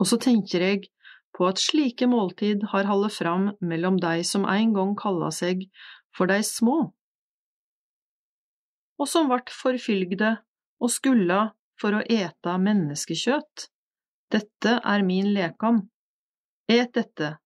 [0.00, 0.88] Og så tenker jeg
[1.36, 5.66] på at slike måltid har holdt fram mellom dei som en gang kalla seg
[6.16, 6.78] for dei små,
[8.96, 10.36] og som vart forfylgde
[10.80, 11.40] og skulla
[11.80, 13.68] for å eta menneskekjøtt.
[14.32, 15.82] Dette er min lekam.
[16.72, 17.36] Et dette.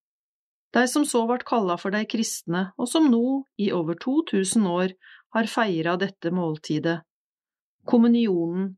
[0.71, 4.93] Dei som så vart kalla for dei kristne, og som nå, i over 2000 år,
[5.35, 7.01] har feira dette måltidet.
[7.87, 8.77] Kommunionen,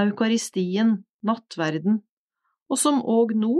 [0.00, 2.00] eukaristien, nattverden,
[2.70, 3.52] og som òg nå,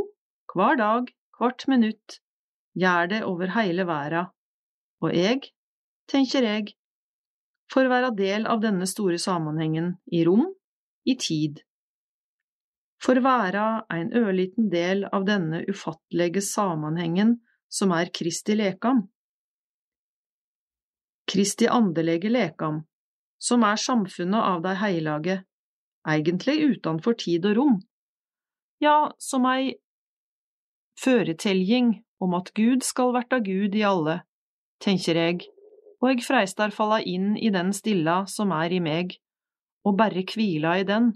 [0.52, 2.20] hver dag, hvert minutt,
[2.76, 4.26] gjør det over heile verda.
[5.04, 5.48] Og eg,
[6.10, 6.72] tenker eg,
[7.72, 10.46] får være del av denne store sammenhengen i rom,
[11.06, 11.62] i tid.
[13.04, 17.36] får være en ørliten del av denne ufattelige sammenhengen
[17.68, 19.04] som er Kristi lekam.
[21.26, 22.80] Kristi andelege lekam,
[23.38, 25.36] som er samfunnet av de heilage,
[26.06, 27.76] egentlig utenfor tid og rom,
[28.82, 29.76] ja, som ei
[31.00, 31.92] føreteljing
[32.22, 34.20] om at Gud skal verta Gud i alle,
[34.82, 35.44] tenker eg,
[36.00, 39.16] og eg freistar falla inn i den stilla som er i meg,
[39.86, 41.12] og berre kvila i den,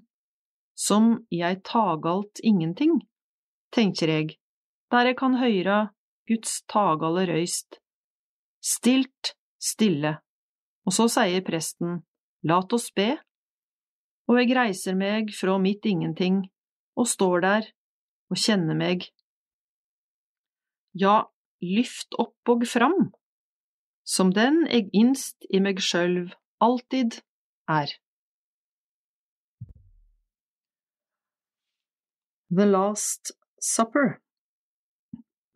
[0.76, 3.00] som i ei tagalt ingenting,
[3.74, 4.36] tenker eg,
[4.90, 5.90] der eg kan høyra
[6.28, 7.80] Guds tagale røyst.
[8.60, 10.18] Stilt, stille,
[10.84, 12.00] og så sier presten,
[12.44, 13.14] lat oss be,
[14.31, 16.44] og eg reiser meg frå mitt ingenting
[16.94, 17.70] og står der
[18.31, 19.09] og kjenner meg.
[20.94, 21.27] Ja,
[21.62, 23.11] lyft opp og fram,
[24.07, 26.31] som den eg innst i meg sjølv
[26.62, 27.19] alltid
[27.70, 27.90] er.
[32.51, 34.16] The Last Supper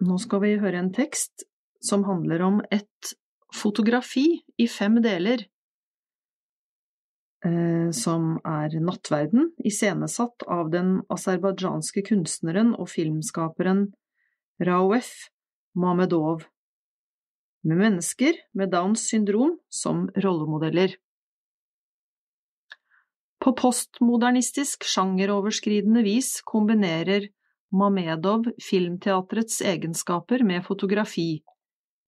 [0.05, 1.47] Nå skal vi høre en tekst
[1.83, 3.15] som handler om et
[3.55, 5.47] fotografi i fem deler
[7.93, 13.91] som er Nattverden, iscenesatt av den aserbajdsjanske kunstneren og filmskaperen
[14.65, 15.11] Raouf
[15.77, 16.47] Mamedov,
[17.65, 20.95] med mennesker med Downs syndrom som rollemodeller.
[23.45, 27.29] På postmodernistisk, sjangeroverskridende vis kombinerer
[27.75, 31.43] Mamedov filmteatrets egenskaper med fotografi,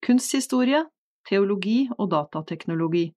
[0.05, 0.85] kunsthistorie,
[1.27, 3.11] teologi og datateknologi.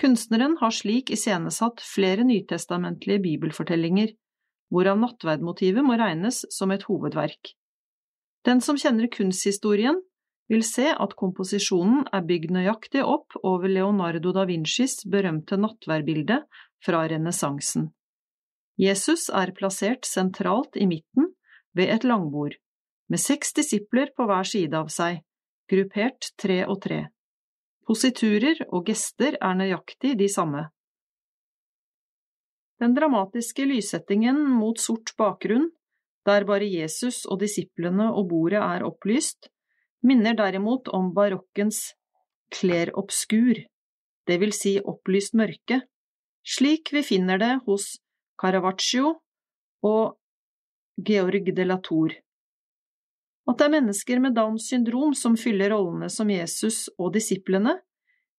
[0.00, 4.12] Kunstneren har slik iscenesatt flere nytestamentlige bibelfortellinger,
[4.68, 7.54] hvorav nattverdmotivet må regnes som et hovedverk.
[8.44, 10.02] Den som kjenner kunsthistorien,
[10.46, 16.38] vil se at komposisjonen er bygd nøyaktig opp over Leonardo da Vincis berømte nattverdbilde
[16.84, 17.88] fra renessansen.
[18.78, 21.32] Jesus er plassert sentralt i midten
[21.74, 22.54] ved et langbord,
[23.10, 25.22] med seks disipler på hver side av seg,
[25.70, 27.06] gruppert tre og tre.
[27.86, 30.64] Positurer og gester er nøyaktig de samme.
[32.82, 35.70] Den dramatiske lyssettingen mot sort bakgrunn,
[36.26, 39.48] der bare Jesus og disiplene og bordet er opplyst,
[40.02, 41.94] minner derimot om barokkens
[42.52, 43.62] clair obscur,
[44.26, 45.80] det vil si opplyst mørke,
[46.42, 47.96] slik vi finner det hos
[48.40, 49.14] Caravaggio
[49.86, 50.18] og
[51.06, 52.12] Georg de la Tour.
[53.46, 57.76] At det er mennesker med Downs syndrom som fyller rollene som Jesus og disiplene,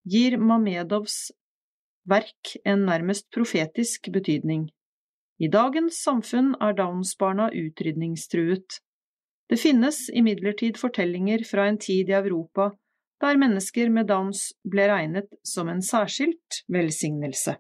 [0.08, 1.30] gir Mamedovs
[2.08, 4.68] verk en nærmest profetisk betydning.
[5.40, 8.80] I dagens samfunn er Downs-barna utrydningstruet.
[9.48, 12.72] Det finnes imidlertid fortellinger fra en tid i Europa
[13.22, 17.56] der mennesker med Downs ble regnet som en særskilt velsignelse.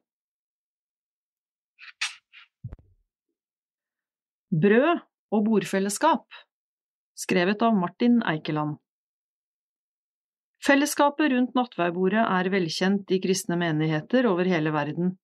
[4.53, 5.01] Brød
[5.33, 6.46] og bordfellesskap
[7.19, 8.77] Skrevet av Martin Eikeland
[10.67, 15.15] Fellesskapet rundt nattverdbordet er velkjent i kristne menigheter over hele verden.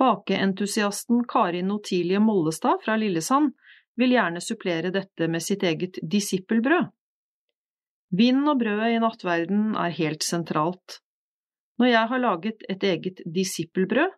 [0.00, 3.52] Bakeentusiasten Karin Otilie Mollestad fra Lillesand
[4.00, 6.88] vil gjerne supplere dette med sitt eget disippelbrød.
[8.16, 11.02] Vinen og brødet i nattverden er helt sentralt.
[11.76, 14.16] Når jeg har laget et eget disippelbrød,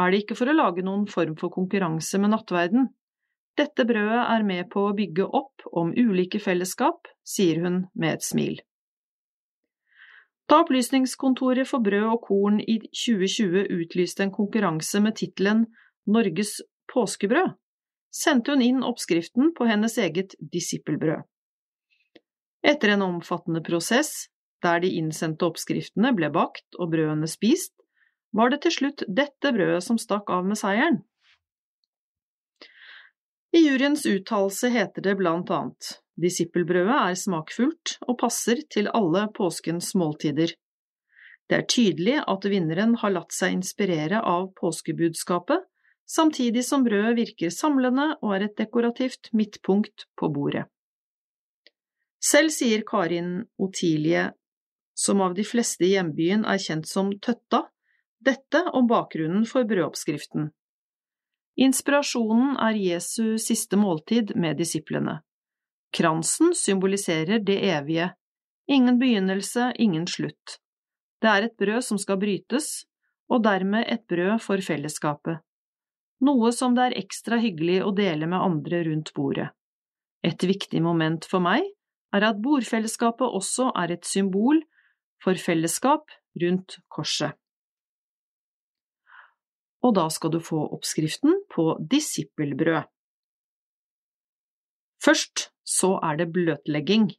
[0.00, 2.88] er det ikke for å lage noen form for konkurranse med nattverden.
[3.56, 8.26] Dette brødet er med på å bygge opp om ulike fellesskap, sier hun med et
[8.26, 8.58] smil.
[10.46, 15.64] Da Opplysningskontoret for brød og korn i 2020 utlyste en konkurranse med tittelen
[16.06, 16.60] Norges
[16.92, 17.56] påskebrød,
[18.14, 21.24] sendte hun inn oppskriften på hennes eget disippelbrød.
[22.66, 24.28] Etter en omfattende prosess,
[24.62, 27.74] der de innsendte oppskriftene ble bakt og brødene spist,
[28.36, 31.02] var det til slutt dette brødet som stakk av med seieren.
[33.56, 39.92] I juryens uttalelse heter det blant annet disippelbrødet er smakfullt og passer til alle påskens
[39.98, 40.52] måltider.
[41.46, 45.62] Det er tydelig at vinneren har latt seg inspirere av påskebudskapet,
[46.06, 50.66] samtidig som brødet virker samlende og er et dekorativt midtpunkt på bordet.
[52.22, 54.30] Selv sier Karin Otilie,
[54.96, 57.66] som av de fleste i hjembyen er kjent som Tøtta,
[58.18, 60.48] dette om bakgrunnen for brødoppskriften.
[61.56, 65.22] Inspirasjonen er Jesu siste måltid med disiplene.
[65.96, 68.10] Kransen symboliserer det evige,
[68.68, 70.58] ingen begynnelse, ingen slutt.
[71.22, 72.84] Det er et brød som skal brytes,
[73.32, 75.40] og dermed et brød for fellesskapet,
[76.20, 79.48] noe som det er ekstra hyggelig å dele med andre rundt bordet.
[80.22, 81.64] Et viktig moment for meg
[82.14, 84.60] er at bordfellesskapet også er et symbol
[85.24, 86.12] for fellesskap
[86.42, 87.32] rundt korset.
[89.84, 92.84] Og da skal du få oppskriften på disippelbrød.
[95.04, 97.10] Først så er det bløtlegging.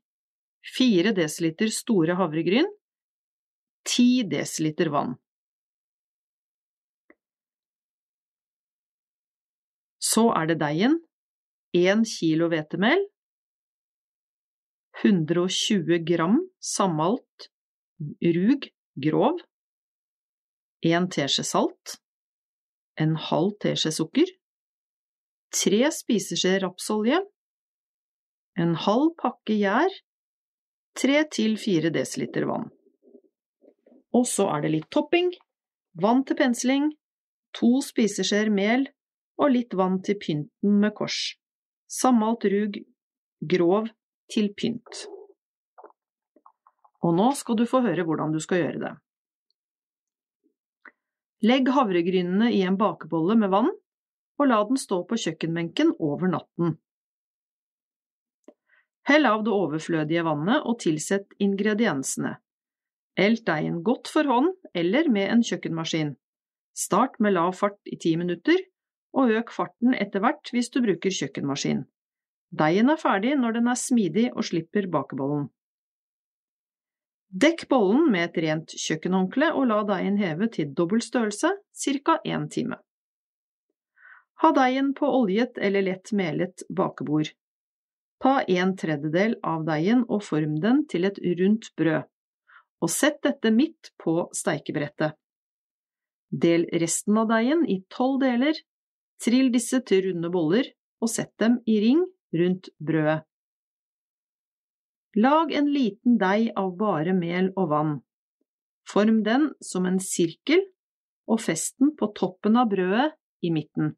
[0.78, 2.68] 4 dl store havregryn,
[3.88, 5.16] 10 dl vann.
[10.00, 10.98] Så er det deigen,
[11.76, 13.06] 1 kilo hvetemel,
[15.04, 17.50] 120 gram sammalt
[18.38, 18.68] rug
[19.06, 19.40] grov,
[20.82, 21.98] 1 teskje salt,
[23.02, 24.30] en halv teskje sukker,
[25.53, 27.22] tre spiseskjeer rapsolje,
[28.57, 29.94] en halv pakke gjær,
[30.98, 32.69] tre til fire desiliter vann.
[34.18, 35.30] Og så er det litt topping,
[36.02, 36.90] vann til pensling,
[37.57, 38.88] to spiseskjeer mel
[39.38, 41.36] og litt vann til pynten med kors.
[41.88, 42.80] Sammalt rug
[43.53, 43.91] grov
[44.34, 45.06] til pynt.
[47.06, 48.94] Og nå skal du få høre hvordan du skal gjøre det.
[51.46, 53.70] Legg havregrynene i en bakebolle med vann,
[54.38, 56.78] og la den stå på kjøkkenbenken over natten.
[59.08, 62.34] Hell av det overflødige vannet og tilsett ingrediensene.
[63.18, 66.16] Elt deigen godt for hånd eller med en kjøkkenmaskin.
[66.78, 68.60] Start med lav fart i ti minutter,
[69.18, 71.86] og øk farten etter hvert hvis du bruker kjøkkenmaskin.
[72.58, 75.48] Deigen er ferdig når den er smidig og slipper bakebollen.
[77.28, 82.20] Dekk bollen med et rent kjøkkenhåndkle og la deigen heve til dobbel størrelse, ca.
[82.24, 82.78] én time.
[84.41, 87.34] Ha deigen på oljet eller lett melet bakebord.
[88.24, 92.08] Ta en tredjedel av deigen og form den til et rundt brød,
[92.82, 95.18] og sett dette midt på steikebrettet.
[96.32, 98.56] Del resten av deigen i tolv deler,
[99.20, 100.72] trill disse til runde boller
[101.02, 103.26] og sett dem i ring rundt brødet.
[105.18, 107.94] Lag en liten deig av bare mel og vann.
[108.85, 110.61] Form den som en sirkel
[111.26, 113.07] og fest den på toppen av brødet
[113.41, 113.95] i midten.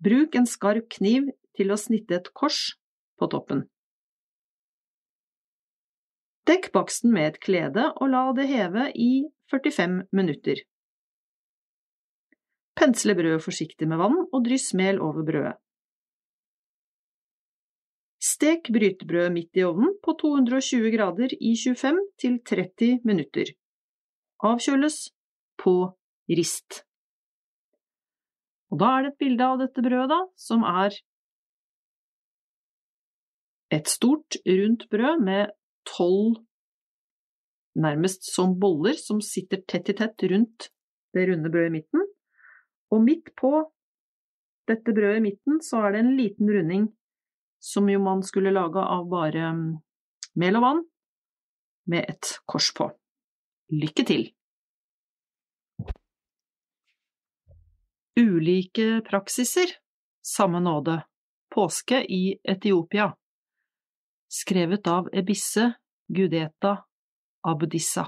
[0.00, 2.78] Bruk en skarp kniv til å snitte et kors
[3.20, 3.66] på toppen.
[6.48, 10.64] Dekk baksten med et klede og la det heve i 45 minutter.
[12.74, 15.58] Pensle brødet forsiktig med vann og dryss mel over brødet.
[18.24, 23.50] Stek brytebrødet midt i ovnen på 220 grader i 25 til 30 minutter.
[24.40, 24.96] Avkjøles
[25.60, 25.74] på
[26.32, 26.84] rist.
[28.72, 30.96] Og da er det et bilde av dette brødet, da, som er
[33.74, 35.52] et stort, rundt brød med
[35.88, 36.40] tolv
[37.74, 40.68] nærmest som boller som sitter tett i tett rundt
[41.14, 42.04] det runde brødet i midten.
[42.94, 43.52] Og midt på
[44.70, 46.86] dette brødet i midten så er det en liten runding
[47.64, 49.68] som jo man skulle lage av bare mm,
[50.36, 50.82] mel og vann,
[51.88, 52.90] med et kors på.
[53.72, 54.26] Lykke til!
[58.20, 59.72] Ulike praksiser,
[60.22, 61.00] samme nåde,
[61.54, 63.08] påske i Etiopia,
[64.30, 65.70] skrevet av Ebisse
[66.06, 66.76] Gudeta
[67.48, 68.06] Abdissa.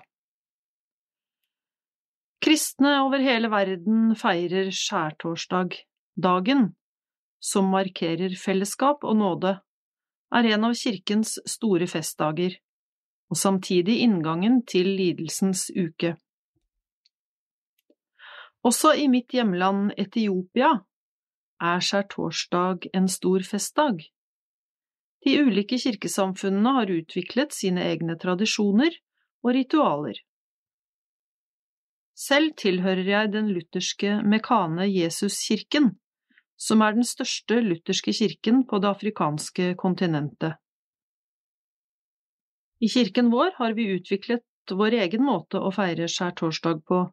[2.45, 5.81] Kristne over hele verden feirer skjærtorsdag,
[6.15, 6.69] dagen
[7.47, 9.55] som markerer fellesskap og nåde,
[10.35, 12.57] er en av kirkens store festdager,
[13.31, 16.17] og samtidig inngangen til lidelsens uke.
[18.67, 20.73] Også i mitt hjemland Etiopia
[21.63, 24.03] er skjærtorsdag en stor festdag.
[25.27, 28.99] De ulike kirkesamfunnene har utviklet sine egne tradisjoner
[29.47, 30.19] og ritualer.
[32.17, 35.93] Selv tilhører jeg den lutherske Mekane Jesuskirken,
[36.57, 40.57] som er den største lutherske kirken på det afrikanske kontinentet.
[42.81, 47.07] I kirken vår har vi utviklet vår egen måte å feire skjærtorsdag på.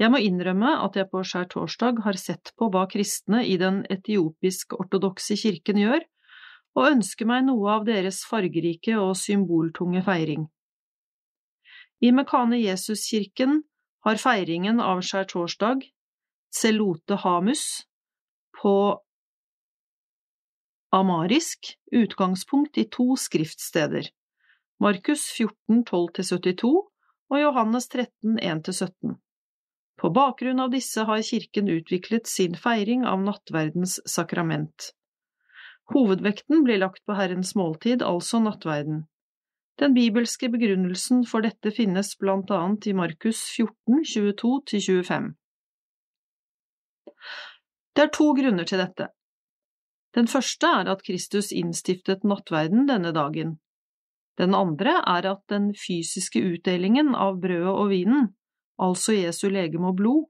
[0.00, 5.36] Jeg må innrømme at jeg på skjærtorsdag har sett på hva kristne i den etiopisk-ortodokse
[5.40, 6.04] kirken gjør,
[6.76, 10.46] og ønsker meg noe av deres fargerike og symboltunge feiring.
[12.00, 13.60] I Mekane Jesus-kirken
[14.06, 15.84] har feiringen av skjærtorsdag,
[16.50, 17.84] Celote Hamus,
[18.60, 18.74] på
[20.92, 24.10] amarisk utgangspunkt i to skriftsteder,
[24.80, 26.70] Markus 14, 12–72
[27.30, 29.16] og Johannes 13, 1–17.
[30.00, 34.94] På bakgrunn av disse har kirken utviklet sin feiring av nattverdens sakrament.
[35.92, 39.04] Hovedvekten blir lagt på Herrens måltid, altså nattverden.
[39.80, 45.30] Den bibelske begrunnelsen for dette finnes blant annet i Markus 14, 22–25.
[47.96, 49.08] Det er to grunner til dette.
[50.14, 53.58] Den første er at Kristus innstiftet nattverden denne dagen.
[54.38, 58.28] Den andre er at den fysiske utdelingen av brødet og vinen,
[58.80, 60.26] altså Jesu legeme og blod,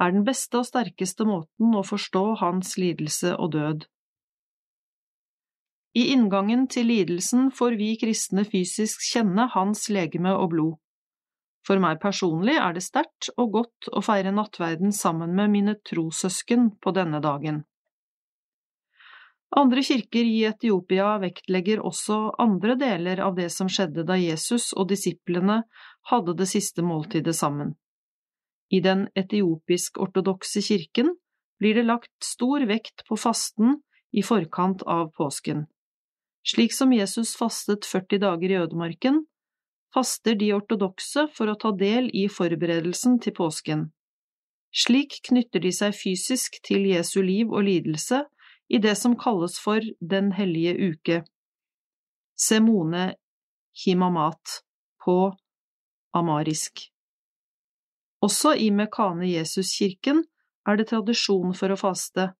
[0.00, 3.84] er den beste og sterkeste måten å forstå hans lidelse og død.
[5.94, 10.76] I inngangen til lidelsen får vi kristne fysisk kjenne hans legeme og blod.
[11.70, 16.64] For meg personlig er det sterkt og godt å feire nattverden sammen med mine trossøsken
[16.82, 17.60] på denne dagen.
[19.54, 24.90] Andre kirker i Etiopia vektlegger også andre deler av det som skjedde da Jesus og
[24.90, 25.60] disiplene
[26.10, 27.76] hadde det siste måltidet sammen.
[28.74, 31.14] I den etiopisk-ortodokse kirken
[31.62, 33.78] blir det lagt stor vekt på fasten
[34.10, 35.68] i forkant av påsken.
[36.42, 39.22] Slik som Jesus fastet 40 dager i ødemarken,
[39.94, 43.88] faster de ortodokse for å ta del i forberedelsen til påsken.
[44.70, 48.22] Slik knytter de seg fysisk til Jesu liv og lidelse
[48.70, 51.22] i det som kalles for Den hellige uke,
[52.40, 53.14] Semone
[53.84, 54.62] himamat,
[55.04, 55.34] på
[56.16, 56.86] amarisk.
[58.24, 60.22] Også i Mekane Jesuskirken
[60.68, 62.30] er det tradisjon for å faste,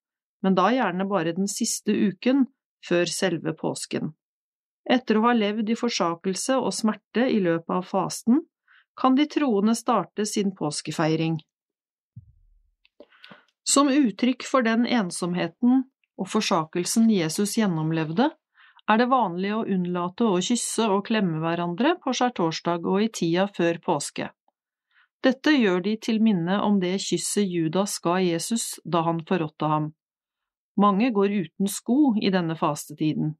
[0.44, 2.46] men da gjerne bare den siste uken
[2.86, 4.14] før selve påsken.
[4.88, 8.40] Etter å ha levd i forsakelse og smerte i løpet av fasten,
[9.00, 11.38] kan de troende starte sin påskefeiring.
[13.62, 15.84] Som uttrykk for den ensomheten
[16.20, 18.30] og forsakelsen Jesus gjennomlevde,
[18.90, 23.46] er det vanlig å unnlate å kysse og klemme hverandre på skjærtorsdag og i tida
[23.56, 24.30] før påske.
[25.22, 29.90] Dette gjør de til minne om det kysset Judas ga Jesus da han forrådte ham.
[30.80, 33.34] Mange går uten sko i denne fastetiden.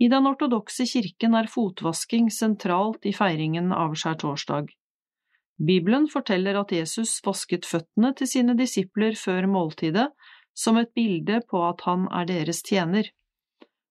[0.00, 4.70] I den ortodokse kirken er fotvasking sentralt i feiringen av skjærtorsdag.
[5.60, 10.06] Bibelen forteller at Jesus vasket føttene til sine disipler før måltidet
[10.56, 13.12] som et bilde på at han er deres tjener,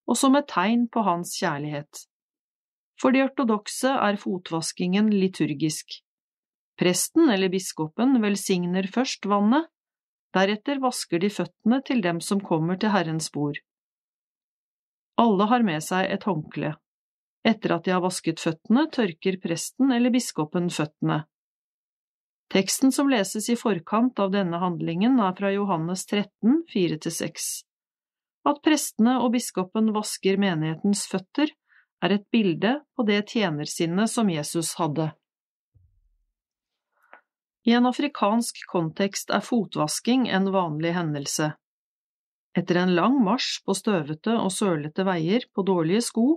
[0.09, 2.05] og som et tegn på hans kjærlighet.
[2.99, 6.01] For de ortodokse er fotvaskingen liturgisk.
[6.79, 9.69] Presten eller biskopen velsigner først vannet,
[10.33, 13.61] deretter vasker de føttene til dem som kommer til Herrens bord.
[15.19, 16.75] Alle har med seg et håndkle.
[17.43, 21.23] Etter at de har vasket føttene, tørker presten eller biskopen føttene.
[22.49, 27.49] Teksten som leses i forkant av denne handlingen er fra Johannes 13, 4–6.
[28.49, 31.51] At prestene og biskopen vasker menighetens føtter,
[31.99, 35.11] er et bilde på det tjenersinnet som Jesus hadde.
[37.67, 41.51] I en afrikansk kontekst er fotvasking en vanlig hendelse.
[42.57, 46.27] Etter en lang marsj på støvete og sølete veier på dårlige sko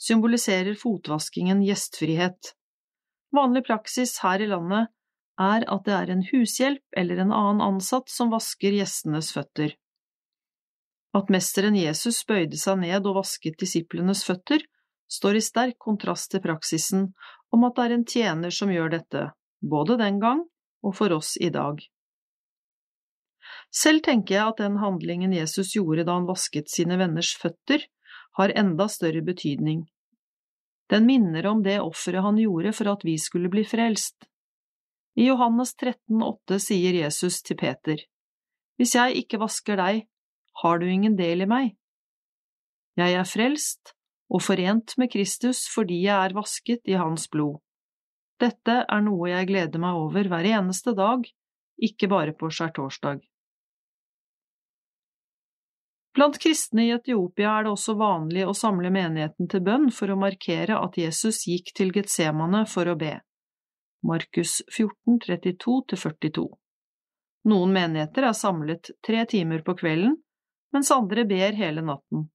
[0.00, 2.54] symboliserer fotvaskingen gjestfrihet.
[3.36, 4.88] Vanlig praksis her i landet
[5.40, 9.76] er at det er en hushjelp eller en annen ansatt som vasker gjestenes føtter.
[11.16, 14.62] At mesteren Jesus bøyde seg ned og vasket disiplenes føtter,
[15.10, 17.08] står i sterk kontrast til praksisen
[17.50, 19.24] om at det er en tjener som gjør dette,
[19.60, 20.44] både den gang
[20.86, 21.80] og for oss i dag.
[23.70, 27.86] Selv tenker jeg at den handlingen Jesus gjorde da han vasket sine venners føtter,
[28.38, 29.84] har enda større betydning.
[30.90, 34.26] Den minner om det offeret han gjorde for at vi skulle bli frelst.
[35.14, 38.02] I Johannes 13,8 sier Jesus til Peter,
[38.78, 40.06] Hvis jeg ikke vasker deg,
[40.62, 41.74] har du ingen del i meg.
[42.98, 43.94] Jeg er frelst
[44.30, 47.60] og forent med Kristus fordi jeg er vasket i hans blod.
[48.40, 51.22] Dette er noe jeg gleder meg over hver eneste dag,
[51.80, 53.20] ikke bare på skjærtorsdag.
[56.14, 60.18] Blant kristne i Etiopia er det også vanlig å samle menigheten til bønn for å
[60.18, 63.20] markere at Jesus gikk til Getsemane for å be.
[64.06, 66.48] Markus 14, 32–42
[67.50, 70.18] Noen menigheter er samlet tre timer på kvelden,
[70.74, 72.26] mens andre ber hele natten.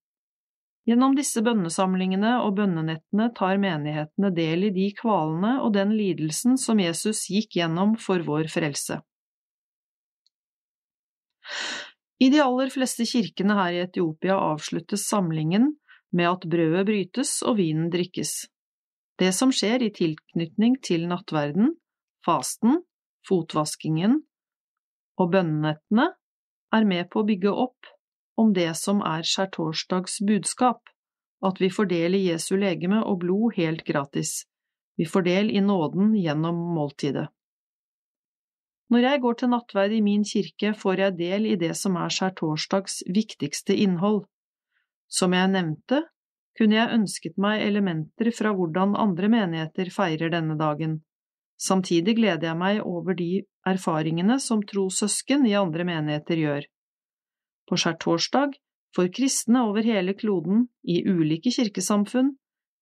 [0.85, 6.79] Gjennom disse bønnesamlingene og bønnenettene tar menighetene del i de kvalene og den lidelsen som
[6.81, 9.01] Jesus gikk gjennom for vår frelse.
[12.19, 15.73] I de aller fleste kirkene her i Etiopia avsluttes samlingen
[16.15, 18.45] med at brødet brytes og vinen drikkes.
[19.19, 21.73] Det som skjer i tilknytning til nattverden,
[22.25, 22.81] fasten,
[23.27, 24.21] fotvaskingen
[25.19, 26.09] og bønnenettene,
[26.75, 27.91] er med på å bygge opp
[28.39, 30.81] om det som er skjærtorsdags budskap,
[31.45, 34.43] at vi fordeler Jesu legeme og blod helt gratis.
[34.99, 37.29] Vi får del i nåden gjennom måltidet.
[38.93, 42.13] Når jeg går til nattverd i min kirke, får jeg del i det som er
[42.13, 44.25] skjærtorsdags viktigste innhold.
[45.09, 46.03] Som jeg nevnte,
[46.57, 50.99] kunne jeg ønsket meg elementer fra hvordan andre menigheter feirer denne dagen.
[51.57, 56.69] Samtidig gleder jeg meg over de erfaringene som trossøsken i andre menigheter gjør.
[57.65, 58.55] På skjærtorsdag
[58.95, 62.35] får kristne over hele kloden, i ulike kirkesamfunn,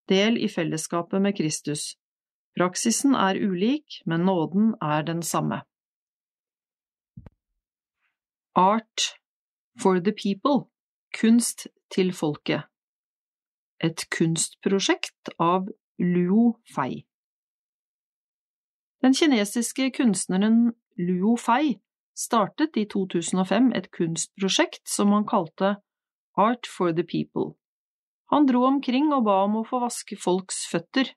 [0.10, 1.94] del i fellesskapet med Kristus.
[2.58, 5.64] Praksisen er ulik, men nåden er den samme.
[8.56, 9.18] Art
[9.82, 10.68] for the People
[11.20, 12.68] Kunst til folket
[13.82, 17.02] Et kunstprosjekt av Luo Fei
[19.02, 20.70] Den kinesiske kunstneren
[21.02, 21.80] Luo Fei
[22.14, 25.80] startet i 2005 et kunstprosjekt som han kalte
[26.38, 27.58] Art for the People.
[28.30, 31.10] Han dro omkring og ba om å få vaske folks føtter.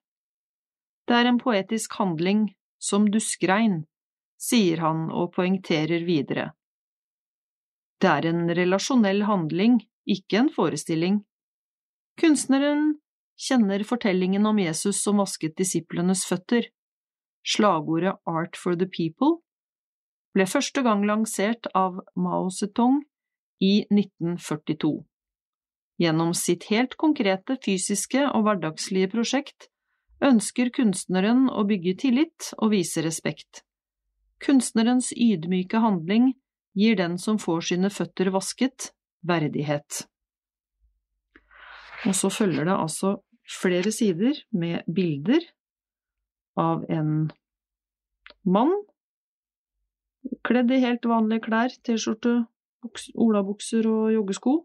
[1.05, 2.49] Det er en poetisk handling
[2.81, 3.83] som duskregn,
[4.41, 6.56] sier han og poengterer videre.
[8.03, 11.23] Det er en relasjonell handling, ikke en forestilling.
[12.21, 12.97] Kunstneren
[13.41, 16.69] kjenner fortellingen om Jesus som vasket disiplenes føtter.
[17.47, 19.39] Slagordet Art for the People
[20.37, 23.03] ble første gang lansert av Mao Zedong
[23.63, 24.97] i 1942.
[25.97, 29.71] Gjennom sitt helt konkrete fysiske og hverdagslige prosjekt
[30.25, 33.63] ønsker kunstneren å bygge tillit og vise respekt.
[34.45, 36.35] Kunstnerens ydmyke handling
[36.77, 38.91] gir den som får sine føtter vasket,
[39.27, 40.05] verdighet.
[42.07, 43.17] Og så følger det altså
[43.49, 45.43] flere sider med bilder
[46.61, 47.31] av en
[48.47, 48.75] mann
[50.47, 52.47] kledd i helt vanlige klær, T-skjorte,
[53.15, 54.57] olabukser og joggesko,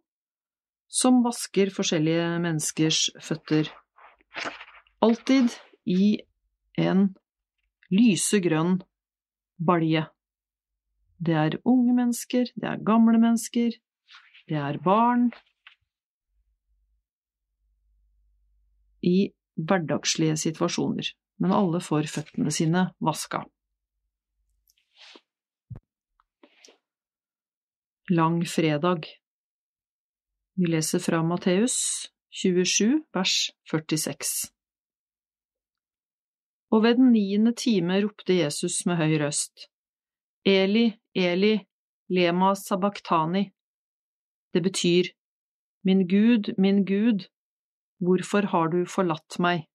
[0.92, 3.70] som vasker forskjellige menneskers føtter.
[5.02, 5.54] Alltid
[5.90, 6.18] i
[6.82, 7.08] en
[7.94, 8.82] lysegrønn
[9.58, 10.06] balje.
[11.22, 13.76] Det er unge mennesker, det er gamle mennesker,
[14.50, 15.30] det er barn.
[19.06, 21.12] I hverdagslige situasjoner,
[21.42, 23.44] men alle får føttene sine vaska.
[28.10, 29.06] Lang fredag.
[30.58, 31.78] Vi leser fra Matteus
[32.34, 34.50] 27, vers 46.
[36.72, 39.68] Og ved den niende time ropte Jesus med høy røst,
[40.48, 41.68] Eli, Eli,
[42.10, 43.52] lema sabachthani.
[44.54, 45.12] Det betyr,
[45.84, 47.26] Min Gud, min Gud,
[47.98, 49.66] hvorfor har du forlatt meg?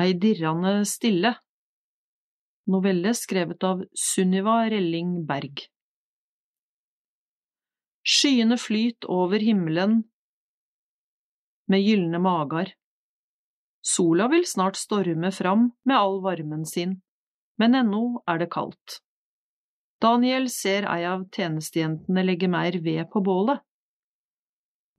[0.00, 1.34] Ei dirrande stille
[2.66, 5.66] Novelle skrevet av Sunniva Relling Berg
[8.02, 10.00] Skyene flyt over himmelen
[11.68, 12.72] med gylne magar.
[13.84, 17.00] Sola vil snart storme fram med all varmen sin,
[17.60, 19.00] men ennå er det kaldt.
[20.00, 23.60] Daniel ser ei av tjenestejentene legge mer ved på bålet.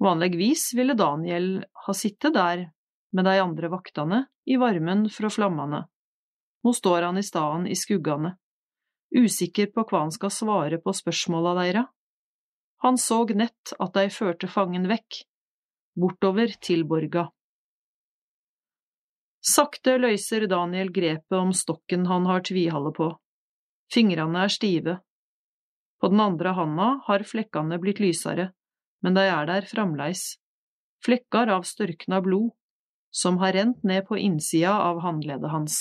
[0.02, 2.68] Vanligvis ville Daniel ha sittet der
[3.16, 5.86] med de andre vaktene i varmen fra flammene.
[6.66, 8.36] Nå står han i staden i skuggene,
[9.16, 11.86] usikker på hva han skal svare på spørsmåla deira.
[12.86, 15.24] Han såg nett at de førte fangen vekk,
[15.98, 17.30] bortover til borga.
[19.46, 23.12] Sakte løyser Daniel grepet om stokken han har tvihalde på.
[23.94, 24.96] Fingrene er stive.
[26.02, 28.50] På den andre handa har flekkene blitt lysere,
[29.06, 30.40] men de er der framleis,
[31.06, 32.56] flekker av størkna blod,
[33.14, 35.78] som har rent ned på innsida av håndleddet hans.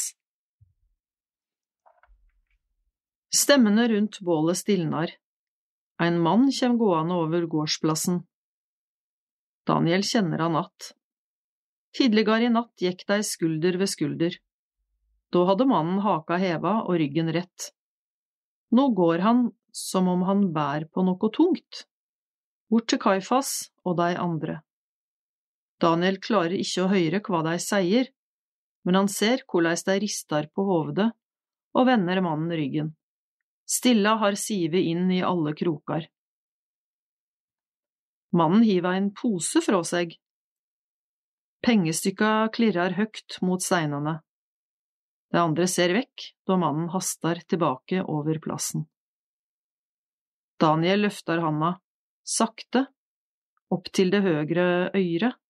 [3.35, 5.17] Stemmene rundt bålet stilnar.
[5.99, 8.21] En mann kjem gående over gårdsplassen.
[9.67, 10.93] Daniel kjenner han att.
[11.95, 14.37] Tidligere i natt gikk de skulder ved skulder.
[15.31, 17.71] Da hadde mannen haka heva og ryggen rett.
[18.75, 21.85] Nå går han som om han bær på noe tungt,
[22.71, 24.61] bort til Kaifas og de andre.
[25.83, 28.11] Daniel klarer ikke å høre hva de sier,
[28.87, 31.11] men han ser hvordan de rister på hovedet
[31.75, 32.93] og vender mannen ryggen.
[33.67, 36.07] Stilla har sivet inn i alle krokar.
[38.35, 40.15] Mannen hiver en pose fra seg.
[41.65, 44.19] Pengestykka klirrer høgt mot steinene.
[45.33, 48.85] Det andre ser vekk da mannen haster tilbake over plassen.
[50.61, 51.71] Daniel løfter handa,
[52.21, 52.85] sakte,
[53.73, 55.41] opp til det høyre øyret.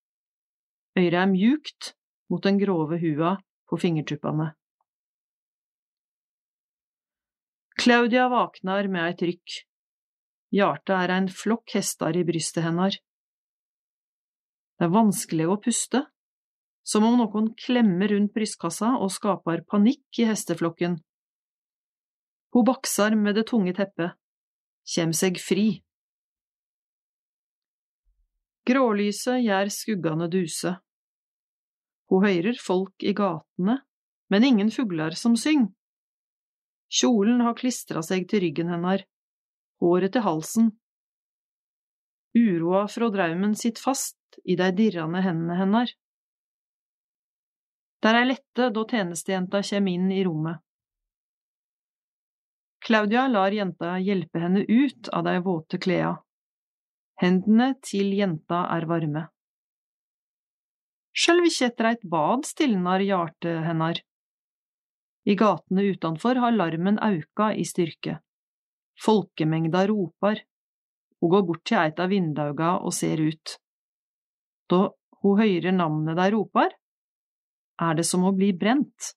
[0.95, 1.91] Øyret er mjukt
[2.31, 3.35] mot den grove hua
[3.69, 4.53] på fingertuppene.
[7.75, 9.57] Claudia vaknar med eit rykk.
[10.55, 12.95] Hjartet er ein flokk hestar i brystet hennar.
[14.79, 16.03] Det er vanskelig å puste,
[16.85, 20.99] som om noen klemmer rundt brystkassa og skaper panikk i hesteflokken.
[22.55, 24.15] Hun baksar med det tunge teppet,
[24.87, 25.69] kjem seg fri.
[28.65, 30.77] Grålyset gjør skuggene duse.
[32.09, 33.81] Hun høyrer folk i gatene,
[34.33, 35.67] men ingen fugler som syng.
[36.95, 39.05] Kjolen har klistra seg til ryggen hennar,
[39.83, 40.73] håret til halsen.
[42.35, 45.93] Uroa fra draumen sitter fast i de dirrende hendene hennar.
[48.03, 50.61] Der er lette da tjenestejenta kjem inn i rommet.
[52.85, 56.19] Claudia lar jenta hjelpe henne ut av de våte kleda.
[57.23, 59.29] Hendene til jenta er varme.
[61.15, 64.01] Sjølv ikkje etter eit bad stilnar hjartet hennar.
[65.25, 68.19] I gatene utanfor har larmen auka i styrke.
[69.01, 70.43] Folkemengda ropar.
[71.25, 73.55] Hun går bort til eit av vindauga og ser ut.
[74.69, 74.91] Da
[75.25, 76.75] hun høyrer navnet dei ropar,
[77.81, 79.15] er det som å bli brent.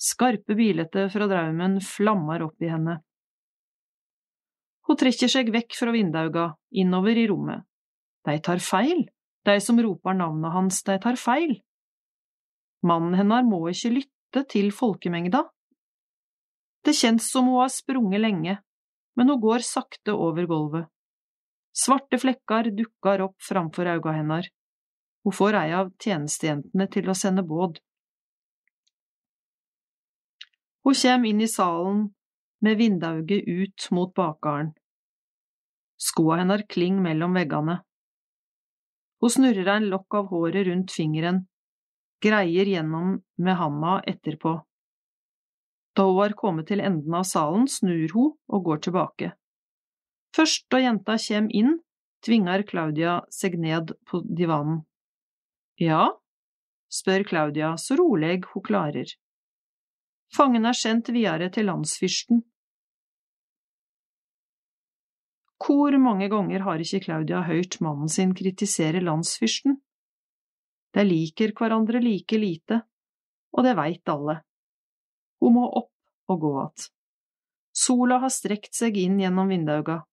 [0.00, 2.94] Skarpe bilete fra draumen flammer opp i henne.
[4.88, 6.46] Hun trekker seg vekk fra vindauga,
[6.80, 7.68] innover i rommet.
[8.24, 9.04] De tar feil,
[9.44, 11.58] de som roper navnet hans, de tar feil.
[12.88, 15.44] Mannen hennes må ikke lytte til folkemengda.
[16.88, 18.58] Det kjennes som hun har sprunget lenge,
[19.12, 20.88] men hun går sakte over gulvet.
[21.74, 24.46] Svarte flekkar dukkar opp framfor auga hennar.
[25.24, 27.80] Hun får ei av tjenestejentene til å sende båd.
[30.84, 32.04] Hun kjem inn i salen
[32.62, 34.70] med vindauget ut mot bakgården.
[35.98, 37.80] Skoa hennar kling mellom veggene.
[39.20, 41.46] Hun snurrer en lokk av håret rundt fingeren,
[42.22, 44.58] greier gjennom med handa etterpå.
[45.96, 49.32] Da hun har kommet til enden av salen, snur hun og går tilbake.
[50.34, 51.76] Først da jenta kjem inn,
[52.26, 54.80] tvinger Claudia seg ned på divanen.
[55.78, 56.08] Ja,
[56.90, 59.12] spør Claudia så rolig hun klarer.
[60.34, 62.42] Fangen er sendt videre til landsfyrsten.
[65.64, 69.78] Hvor mange ganger har ikke Claudia hørt mannen sin kritisere landsfyrsten?
[70.94, 72.80] De liker hverandre like lite,
[73.54, 74.40] og det veit alle.
[75.40, 75.92] Hun må opp
[76.28, 76.90] og gå att.
[77.72, 80.04] Sola har strekt seg inn gjennom vindauga.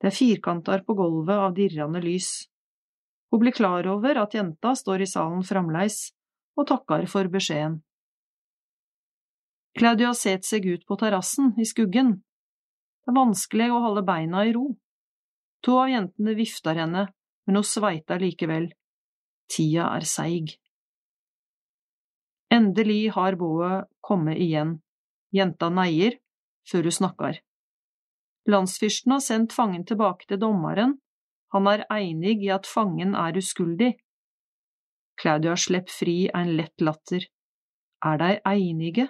[0.00, 2.46] Det er firkanter på gulvet av dirrende lys.
[3.30, 6.12] Hun blir klar over at jenta står i salen framleis,
[6.56, 7.80] og takker for beskjeden.
[9.76, 12.14] Claudia setter seg ut på terrassen, i skuggen.
[13.04, 14.70] Det er vanskelig å holde beina i ro.
[15.66, 17.08] To av jentene vifter henne,
[17.46, 18.70] men hun sveiter likevel.
[19.52, 20.56] Tida er seig.
[22.52, 24.78] Endelig har boet kommet igjen.
[25.34, 26.16] Jenta neier,
[26.66, 27.40] før hun snakker.
[28.46, 30.96] Landsfyrsten har sendt fangen tilbake til dommeren.
[31.54, 33.94] Han er enig i at fangen er uskyldig.
[35.20, 37.26] Claudia slipper fri en lett latter.
[38.04, 39.08] Er de einige?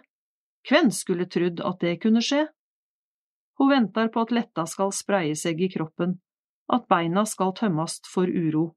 [0.69, 2.47] Hvem skulle trodd at det kunne skje?
[3.59, 6.19] Hun venter på at letta skal spreie seg i kroppen,
[6.73, 8.71] at beina skal tømmes for uro.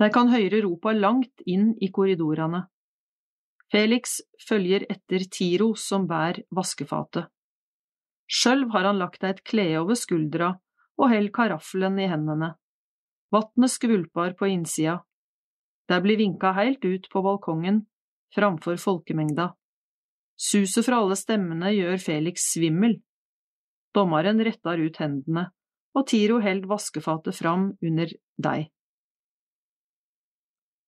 [0.00, 2.64] De kan høre ropa langt inn i korridorene.
[3.72, 4.18] Felix
[4.48, 7.28] følger etter Tiro som bærer vaskefatet.
[8.32, 10.54] Sjølv har han lagt deg et klede over skuldra
[10.96, 12.54] og holder karaffelen i hendene.
[13.32, 15.00] Vatnet skvulper på innsida.
[15.88, 17.82] Der blir vinka helt ut på balkongen,
[18.32, 19.50] framfor folkemengda.
[20.36, 22.98] Suset fra alle stemmene gjør Felix svimmel.
[23.92, 25.50] Dommeren retter ut hendene,
[25.92, 28.70] og Tiro holder vaskefatet fram under deg.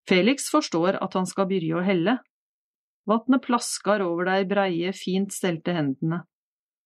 [0.09, 2.17] Felix forstår at han skal begynne å helle.
[3.09, 6.23] Vatnet plasker over de breie, fint stelte hendene.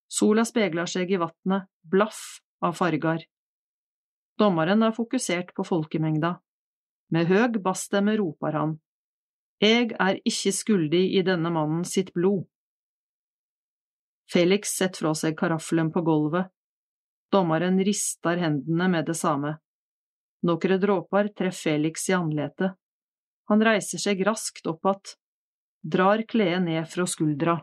[0.10, 3.24] Sola spegler seg i vatnet, blaff av farger.
[4.40, 6.40] Dommeren er fokusert på folkemengda.
[7.14, 8.78] Med høg bassstemme roper han.
[9.62, 12.46] Eg er ikke skyldig i denne mannen sitt blod.
[14.30, 16.50] Felix setter fra seg karaffelen på gulvet.
[17.34, 19.58] Dommeren rister hendene med det samme.
[20.46, 22.78] Nokre dråper treffer Felix i andletet.
[23.50, 25.16] Han reiser seg raskt opp att,
[25.82, 27.58] drar kledet ned fra skuldra.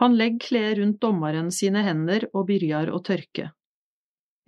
[0.00, 3.50] Han legger kledet rundt dommeren sine hender og begynner å tørke.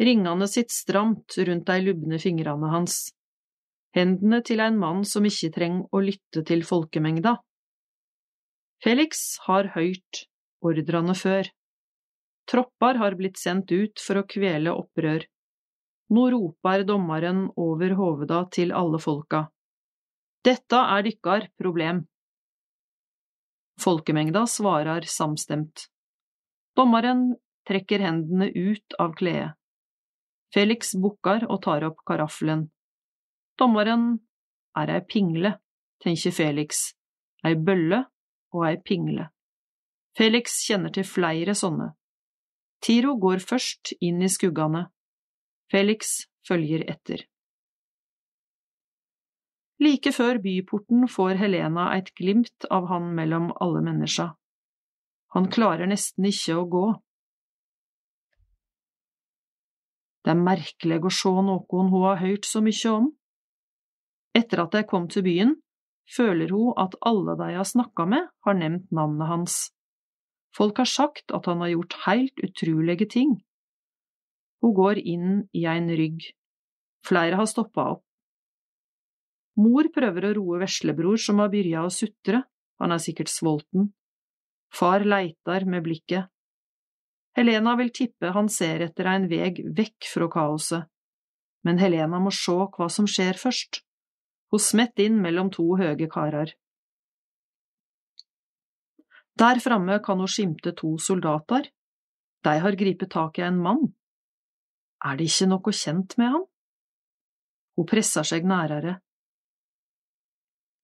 [0.01, 3.13] Ringene sitter stramt rundt de lubne fingrene hans.
[3.93, 7.37] Hendene til en mann som ikke trenger å lytte til folkemengda.
[8.83, 10.25] Felix har hørt
[10.65, 11.51] ordrene før.
[12.49, 15.29] Tropper har blitt sendt ut for å kvele opprør.
[16.13, 19.45] Nå roper dommeren over hoveda til alle folka.
[20.43, 22.03] Dette er dykkar problem.
[23.81, 25.89] Folkemengda svarer samstemt.
[26.77, 27.37] Dommeren
[27.69, 29.55] trekker hendene ut av kledet.
[30.53, 32.67] Felix bukker og tar opp karaffelen.
[33.57, 34.19] Dommeren
[34.77, 35.55] er ei pingle,
[36.05, 36.91] tenker Felix,
[37.45, 38.03] ei bølle
[38.53, 39.31] og ei pingle.
[40.19, 41.93] Felix kjenner til flere sånne.
[42.85, 44.89] Tiro går først inn i skuggene.
[45.73, 47.25] Felix følger etter.
[49.83, 54.29] Like før byporten får Helena et glimt av han mellom alle menneska.
[55.35, 56.85] Han klarer nesten ikke å gå.
[60.23, 63.09] Det er merkelig å se noen hun har hørt så mye om.
[64.39, 65.57] Etter at de kom til byen,
[66.07, 69.57] føler hun at alle de har snakka med, har nevnt navnet hans.
[70.55, 73.35] Folk har sagt at han har gjort helt utrolige ting.
[74.63, 76.23] Hun går inn i en rygg.
[77.09, 78.07] Flere har stoppa opp.
[79.61, 82.45] Mor prøver å roe veslebror som har byrja å sutre,
[82.81, 83.91] han er sikkert sulten.
[84.73, 86.31] Far leitar med blikket.
[87.37, 90.89] Helena vil tippe han ser etter en veg vekk fra kaoset,
[91.65, 93.83] men Helena må se hva som skjer først.
[94.53, 96.53] Hun smetter inn mellom to høge karer.
[99.41, 101.71] Der framme kan hun skimte to soldater.
[102.45, 103.87] De har gripet tak i en mann.
[105.05, 106.45] Er det ikke noe kjent med han?
[107.77, 108.99] Hun presser seg nærere.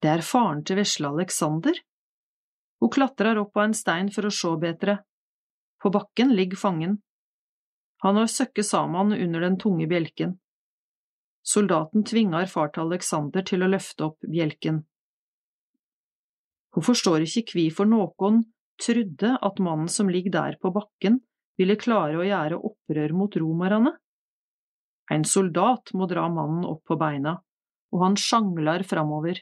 [0.03, 1.79] Det er faren til vesle Alexander.
[2.79, 5.01] Hun klatrer opp av en stein for å se bedre.
[5.83, 6.99] På bakken ligger fangen.
[8.05, 10.37] Han har søkket sammen under den tunge bjelken.
[11.43, 14.85] Soldaten tvinger far til Alexander til å løfte opp bjelken.
[16.77, 18.43] Hun forstår ikke hvorfor noen
[18.79, 21.23] trodde at mannen som ligger der på bakken,
[21.59, 23.97] ville klare å gjøre opprør mot romerne.
[25.11, 27.35] En soldat må dra mannen opp på beina,
[27.91, 29.41] og han sjangler framover.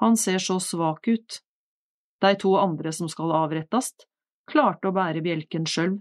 [0.00, 1.42] Han ser så svak ut.
[2.20, 4.06] De to andre som skal avrettast,
[4.48, 6.00] klarte å bære bjelken sjølv.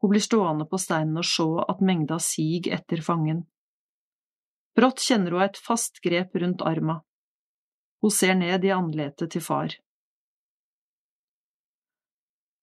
[0.00, 3.44] Hun blir stående på steinen og se at mengda sig etter fangen.
[4.76, 7.02] Brått kjenner hun et fast grep rundt arma.
[8.00, 9.76] Hun ser ned i andletet til far.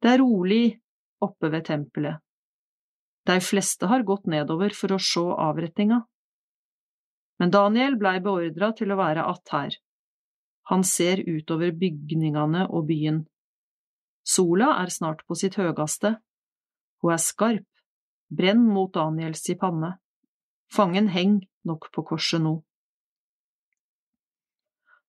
[0.01, 0.79] Det er rolig
[1.21, 2.17] oppe ved tempelet.
[3.29, 6.01] De fleste har gått nedover for å se avrettinga.
[7.37, 9.77] Men Daniel blei beordra til å være att her.
[10.67, 13.21] Han ser utover bygningene og byen.
[14.27, 16.17] Sola er snart på sitt høgaste.
[16.99, 17.67] Hun er skarp,
[18.27, 19.95] brenn mot Daniels i panne.
[20.73, 22.57] Fangen heng nok på korset nå.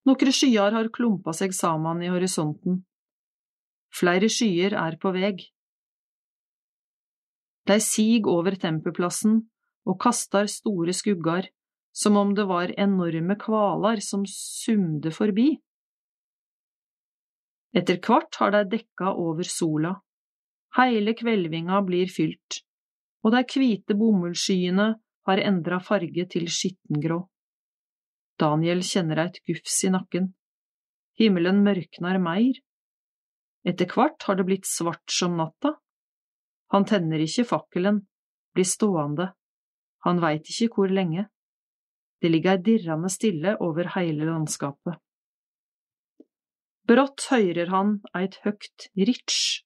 [0.07, 2.85] Nokre skyer har klumpa seg sammen i horisonten.
[3.93, 5.43] Flere skyer er på veg.
[7.69, 9.43] De sig over tempelplassen
[9.89, 11.51] og kastar store skuggar,
[11.99, 15.49] som om det var enorme kvaler som sumde forbi.
[17.75, 19.97] Etter kvart har de dekka over sola.
[20.79, 22.61] Heile kvelvinga blir fylt,
[23.25, 24.87] og de hvite bomullsskyene
[25.29, 27.19] har endra farge til skittengrå.
[28.39, 30.31] Daniel kjenner eit gufs i nakken.
[31.19, 32.61] Himmelen mørknar meir.
[33.67, 35.75] Etter kvart har det blitt svart som natta.
[36.71, 38.05] Han tenner ikke fakkelen,
[38.55, 39.33] blir stående.
[40.07, 41.27] Han veit ikke hvor lenge.
[42.19, 44.99] Det ligger dirrende stille over hele landskapet.
[46.89, 49.63] Brått høyrer han eit høgt ritsj.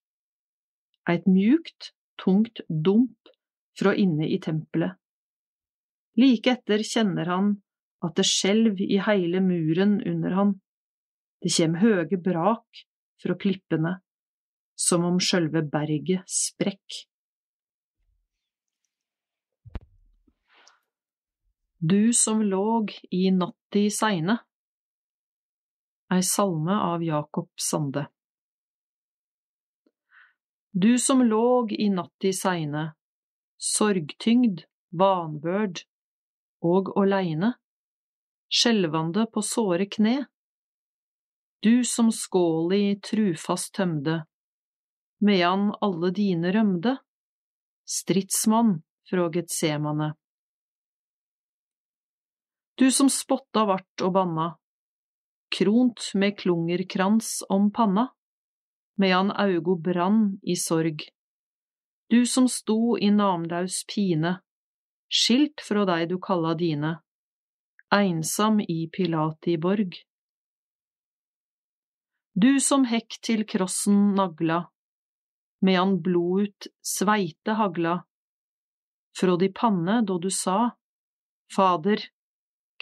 [1.08, 3.30] Eit mjukt, tungt dump
[3.78, 4.98] fra inne i tempelet.
[6.18, 7.54] Like etter kjenner han
[8.04, 10.52] at det skjelv i heile muren under han.
[11.42, 12.82] Det kjem høge brak
[13.22, 13.96] fra klippene,
[14.74, 17.06] som om sjølve berget sprekk.
[21.84, 24.36] Du som låg i natti seine.
[26.14, 28.04] Ei salme av Jakob Sande.
[30.70, 32.84] Du som låg i natti seine,
[33.58, 34.62] sorgtyngd,
[34.94, 35.82] vanvørd
[36.62, 37.50] og åleine,
[38.46, 40.16] skjelvande på såre kne,
[41.66, 44.20] du som skåli trufast tømde,
[45.18, 47.00] medan alle dine rømde,
[47.82, 48.76] stridsmann
[49.10, 50.14] fra Getsemane.
[52.74, 54.46] Du som spotta vart og banna,
[55.52, 58.08] kront med klungerkrans om panna,
[58.96, 61.04] medan augo brann i sorg.
[62.08, 64.38] Du som sto i namlaus pine,
[65.08, 66.94] skilt fra dei du kalla dine,
[67.92, 69.98] einsam i Pilati borg.
[72.32, 74.62] Du som hekk til krossen nagla,
[75.60, 77.98] medan blod ut sveite hagla,
[79.18, 80.70] frå di panne då du sa,
[81.52, 82.00] Fader,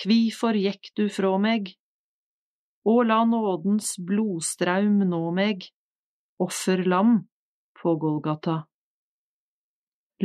[0.00, 1.74] kvifor gikk du frå meg?
[2.88, 5.66] Og la nådens blodstraum nå meg,
[6.40, 7.18] offerlam
[7.76, 8.62] på Golgata.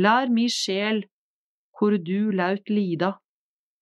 [0.00, 1.04] Lær mi sjel
[1.76, 3.16] hvor du laut lida,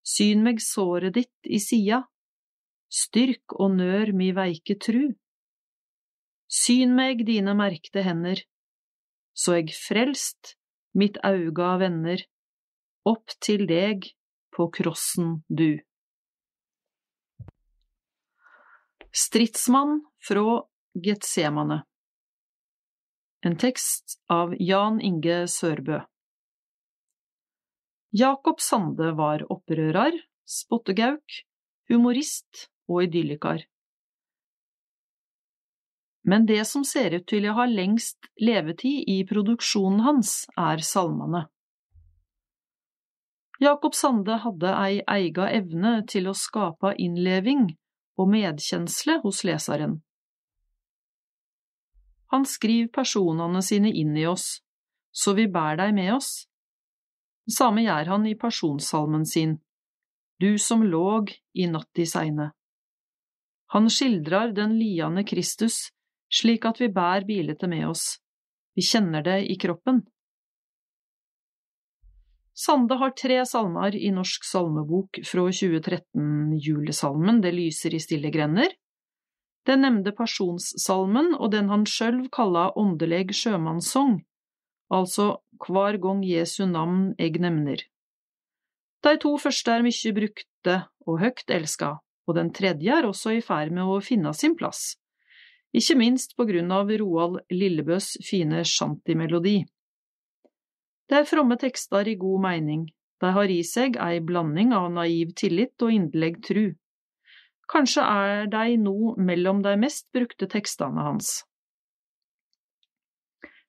[0.02, 2.02] syn meg såret ditt i sida,
[2.90, 5.14] styrk og nør mi veike tru.
[6.50, 8.42] Syn meg dine merkte hender,
[9.34, 10.56] så eg frelst
[10.94, 12.22] mitt auga venner,
[13.06, 14.10] opp til deg
[14.56, 15.82] på krossen du.
[19.14, 20.62] Stridsmann fra
[20.94, 21.82] Getsemane
[23.46, 26.00] En tekst av Jan Inge Sørbø
[28.14, 30.14] Jakob Sande var opprører,
[30.46, 31.38] spottegauk,
[31.90, 33.64] humorist og idyllikar.
[36.22, 41.48] Men det som ser ut til å ha lengst levetid i produksjonen hans, er salmene.
[43.60, 47.68] Jakob Sande hadde ei eiga evne til å skape innleving
[48.18, 50.00] og medkjensle hos leseren.
[52.34, 54.58] Han skriver personene sine inn i oss,
[55.14, 56.32] så vi bærer deg med oss.
[57.46, 59.60] Det samme gjør han i personsalmen sin,
[60.40, 62.50] Du som låg i natti seine.
[63.70, 65.94] Han skildrer den liende Kristus
[66.34, 68.18] slik at vi bærer bilete med oss,
[68.74, 70.02] vi kjenner det i kroppen.
[72.54, 78.70] Sande har tre salmer i Norsk salmebok fra 2013, julesalmen Det lyser i stille grender,
[79.64, 84.18] den nevnte personssalmen og den han sjølv kalla Åndeleg sjømannssong,
[84.92, 87.80] altså Hver gang Jesu navn eg nevner.
[89.04, 90.76] De to første er mykje brukte
[91.08, 91.94] og høgt elska,
[92.28, 94.94] og den tredje er også i ferd med å finne sin plass,
[95.74, 99.62] ikke minst på grunn av Roald Lillebøs fine shantymelodi.
[101.14, 102.80] Det er fromme tekster i god mening,
[103.22, 106.64] de har i seg ei blanding av naiv tillit og inderlig tru.
[107.70, 111.44] Kanskje er de nå mellom de mest brukte tekstene hans.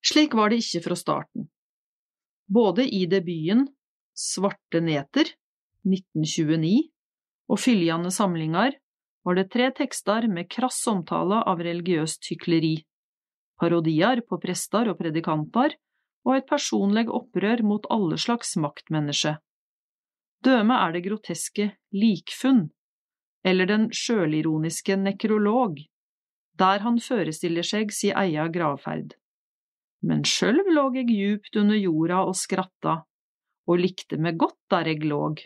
[0.01, 1.45] Slik var det ikke fra starten.
[2.49, 3.67] Både i debuten
[4.17, 5.29] Svarte neter,
[5.85, 6.73] 1929
[7.45, 8.73] og fylgjande samlingar
[9.21, 12.79] var det tre tekster med krass omtale av religiøst hykleri,
[13.61, 15.77] parodier på prester og predikantar
[16.25, 19.37] og et personleg opprør mot alle slags maktmenneske.
[20.45, 22.67] Døme er det groteske Likfunn,
[23.45, 25.79] eller den sjølironiske Nekrolog,
[26.57, 29.15] der han førestiller seg si eia gravferd.
[30.05, 32.99] Men sjølv låg eg djupt under jorda og skratta,
[33.65, 35.41] og likte meg godt der eg låg.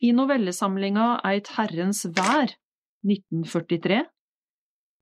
[0.00, 2.54] I novellesamlinga Eit herrens vær,
[3.06, 4.00] 1943,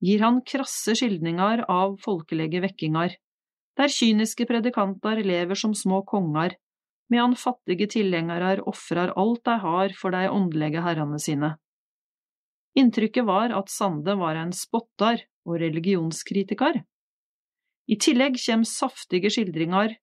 [0.05, 3.17] gir han krasse skildringer av folkelege vekkingar,
[3.79, 6.57] der kyniske predikantar lever som små kongar,
[7.09, 11.55] medan fattige tilhengarar ofrar alt dei har for dei åndelege herrane sine.
[12.79, 16.83] Inntrykket var at Sande var en spottar og religionskritiker.
[17.89, 19.97] I tillegg kjem saftige skildringar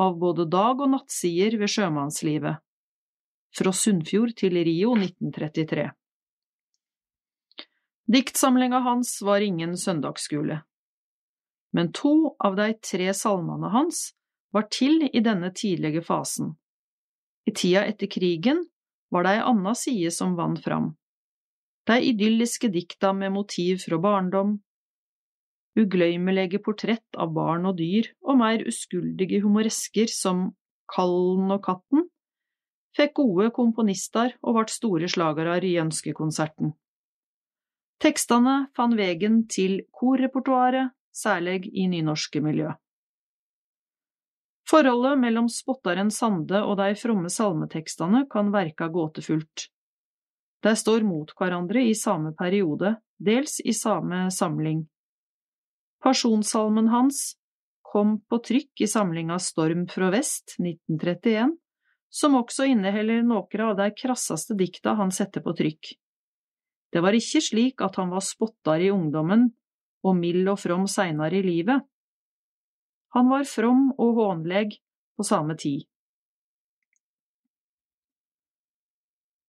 [0.00, 2.62] av både dag- og nattsider ved sjømannslivet.
[3.52, 5.90] Fra Sunnfjord til Rio 1933.
[8.10, 10.62] Diktsamlinga hans var ingen søndagsskule.
[11.72, 14.10] Men to av de tre salmene hans
[14.52, 16.56] var til i denne tidlige fasen.
[17.48, 18.66] I tida etter krigen
[19.10, 20.92] var det ei anna side som vant fram.
[21.88, 24.58] De idylliske dikta med motiv fra barndom,
[25.78, 30.50] ugløymelige portrett av barn og dyr og mer uskuldige humoresker som
[30.92, 32.06] Kallen og katten,
[32.96, 36.74] fikk gode komponister og ble store slagere i ønskekonserten.
[38.02, 42.72] Tekstene fant vegen til korrepertoaret, særlig i nynorske miljø.
[44.66, 49.68] Forholdet mellom spottaren Sande og de fromme salmetekstene kan verka gåtefullt.
[50.62, 54.86] De står mot hverandre i samme periode, dels i samme samling.
[56.02, 57.36] Pasjonssalmen hans
[57.86, 61.54] kom på trykk i samlinga Storm fra vest, 1931,
[62.10, 65.94] som også inneholder noen av de krasseste dikta han setter på trykk.
[66.92, 69.48] Det var ikke slik at han var spottar i ungdommen
[70.04, 71.80] og mild og from seinere i livet.
[73.16, 74.76] Han var from og hånleg
[75.16, 75.86] på samme tid.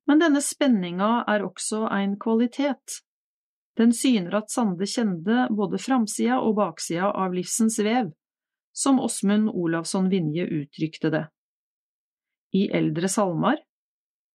[0.07, 2.99] Men denne spenninga er også en kvalitet.
[3.79, 8.11] Den syner at Sande kjente både framsida og baksida av livsens vev,
[8.75, 11.23] som Åsmund Olavsson Vinje uttrykte det.
[12.53, 13.57] I eldre salmer,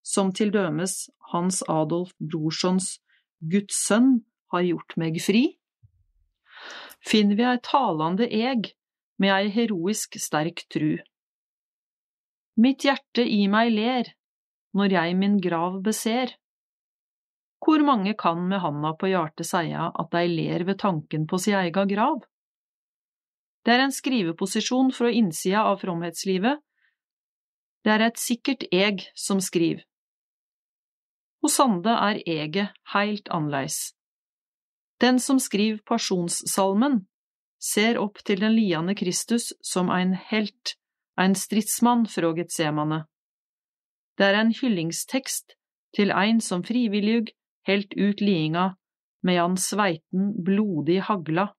[0.09, 2.97] som til dømes Hans Adolf Brorsons
[3.52, 4.22] Guds sønn
[4.52, 5.44] har gjort meg fri,
[7.05, 8.72] finner vi ei talande eg
[9.20, 10.97] med ei heroisk sterk tru.
[12.59, 14.09] Mitt hjerte i meg ler
[14.78, 16.32] når jeg min grav beser.
[17.62, 21.55] Hvor mange kan med handa på hjartet seia at dei ler ved tanken på si
[21.55, 22.22] eiga grav?
[23.66, 26.62] Det er en skriveposisjon fra innsida av fromhetslivet.
[27.85, 29.85] Det er et sikkert eg som skriver.
[31.43, 33.93] Hos Sande er eget heilt annerledes.
[35.01, 37.05] Den som skriver pasjonssalmen,
[37.59, 40.74] ser opp til den liende Kristus som ein helt,
[41.19, 43.05] ein stridsmann fra Getsemane.
[44.19, 45.55] Det er en hyllingstekst
[45.94, 47.35] til ein som frivillig
[47.66, 48.73] helt ut lidinga
[49.23, 51.52] medan sveiten blodig hagla,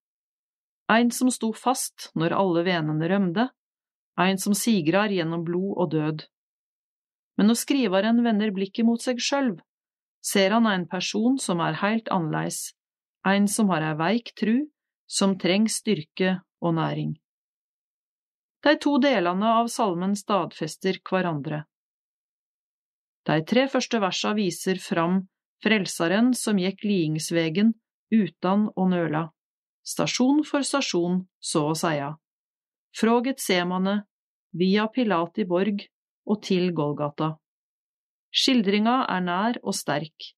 [0.89, 3.47] ein som sto fast når alle venene rømde,
[4.19, 6.23] ein som sigrar gjennom blod og død.
[7.37, 9.59] Men når skrivaren vender blikket mot seg sjølv,
[10.21, 12.73] ser han en person som er heilt annleis,
[13.25, 14.67] ein som har ei veik tru,
[15.07, 17.15] som treng styrke og næring.
[18.63, 21.63] De to delene av salmen stadfester hverandre.
[23.27, 25.21] De tre første versa viser fram
[25.63, 27.73] Frelsaren som gikk liingsvegen
[28.15, 29.25] utan å nøla,
[29.83, 32.13] stasjon for stasjon, så å seia,
[32.95, 33.95] fra Getsemane,
[34.55, 35.83] via Pilati borg
[36.25, 37.35] og til Golgata.
[38.29, 40.33] Skildringa er nær og sterk,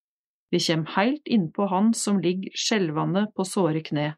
[0.52, 4.12] vi kjem heilt innpå han som ligger skjelvande på såre kne.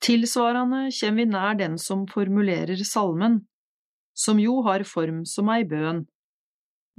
[0.00, 3.42] Tilsvarende kjem vi nær den som formulerer salmen,
[4.16, 6.06] som jo har form som ei bøn.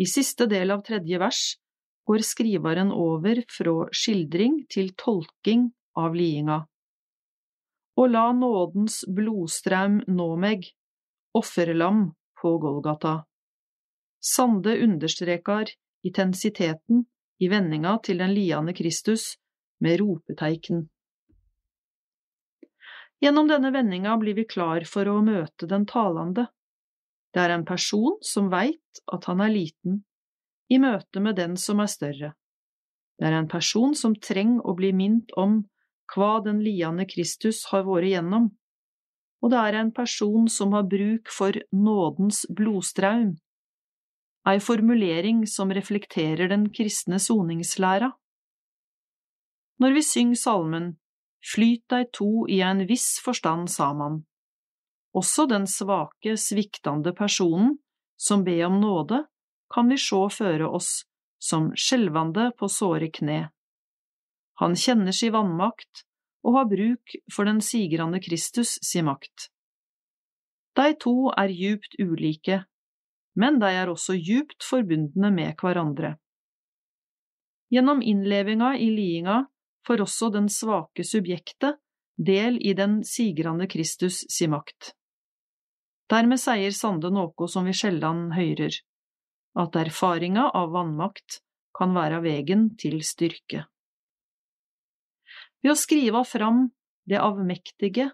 [0.02, 1.42] I siste del av tredje vers
[2.10, 6.62] går skriveren over fra skildring til tolking av lidinga.
[7.98, 10.70] Og la nådens blodstraum nå meg,
[11.38, 12.08] offerlam
[12.42, 13.20] på Golgata.
[14.22, 15.74] Sande understrekar
[16.06, 17.06] intensiteten
[17.42, 19.36] i vendinga til den liende Kristus
[19.82, 20.86] med ropeteiken.
[23.22, 26.48] Gjennom denne vendinga blir vi klar for å møte den talende.
[27.34, 30.02] Det er en person som veit at han er liten,
[30.70, 32.32] i møte med den som er større.
[33.18, 35.64] Det er en person som trenger å bli minnet om
[36.14, 38.52] hva den liende Kristus har vært gjennom.
[39.42, 43.40] og det er en person som har bruk for nådens blodstraum,
[44.48, 48.12] ei formulering som reflekterer den kristne soningslæra.
[49.82, 50.90] Når vi synger salmen
[51.42, 54.20] Flyt dei to i en viss forstand sa man,
[55.18, 57.80] også den svake, sviktende personen
[58.14, 59.24] som ber om nåde,
[59.74, 61.02] kan vi sjå føre oss
[61.42, 63.50] som skjelvande på såre kne.
[64.62, 66.06] Han kjenner si vannmakt
[66.46, 69.50] og har bruk for den sigrande Kristus si makt.
[70.78, 72.62] De to er djupt ulike,
[73.36, 76.16] men de er også djupt forbundne med hverandre.
[77.72, 79.46] Gjennom innlevinga i lidinga
[79.88, 81.80] får også den svake subjektet
[82.18, 84.92] del i den sigrande Kristus si makt.
[86.12, 88.76] Dermed sier Sande noe som vi sjeldan høyrer,
[89.56, 91.40] at erfaringa av vannmakt
[91.78, 93.64] kan være vegen til styrke.
[95.64, 96.66] Ved å skrive fram
[97.08, 98.10] det avmektige,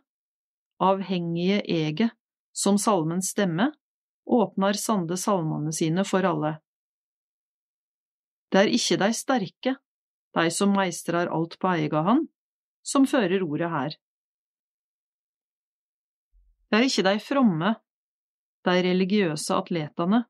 [0.83, 2.13] avhengige eget
[2.53, 3.71] som salmens stemme,
[4.27, 6.57] åpner Sande salmene sine for alle.
[8.51, 9.75] Det er ikke de sterke,
[10.35, 12.27] de som meistrar alt på eiga hand,
[12.83, 13.97] som fører ordet her.
[16.67, 17.73] Det er ikke de fromme,
[18.67, 20.23] de religiøse atletene.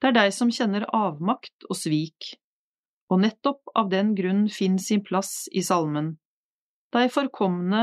[0.00, 2.34] Det er de som kjenner avmakt og svik,
[3.12, 6.14] og nettopp av den grunn finner sin plass i salmen,
[6.94, 7.82] de forkomne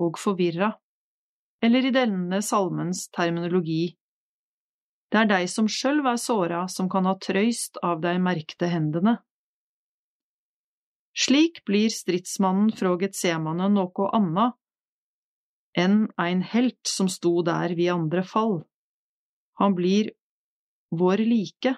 [0.00, 0.74] og forvirra,
[1.62, 3.94] eller i denne salmens terminologi.
[5.12, 9.18] Det er deg som sjølv er såra, som kan ha trøyst av deg merkte hendene.
[11.12, 14.52] Slik blir stridsmannen fra Getsemane noe anna
[15.76, 18.62] enn ein helt som sto der vi andre fall.
[19.60, 20.10] Han blir
[20.92, 21.76] vår like,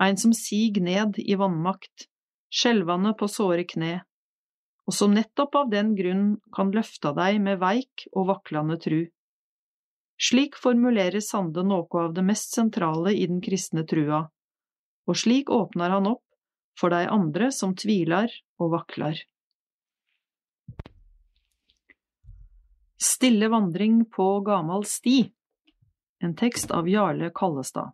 [0.00, 2.08] ein som sig ned i vannmakt,
[2.52, 4.02] skjelvande på såre kne,
[4.86, 9.00] og som nettopp av den grunn kan løfta deg med veik og vaklande tru.
[10.16, 14.22] Slik formulerer Sande noe av det mest sentrale i den kristne trua,
[15.06, 16.24] og slik åpner han opp
[16.78, 18.30] for de andre som tviler
[18.62, 19.18] og vakler.
[22.96, 25.18] Stille vandring på gamal sti
[26.24, 27.92] En tekst av Jarle Kallestad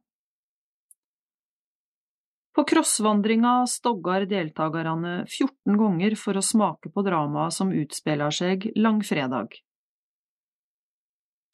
[2.53, 9.55] På crossvandringa stoggar deltakerne 14 ganger for å smake på dramaet som utspiller seg langfredag.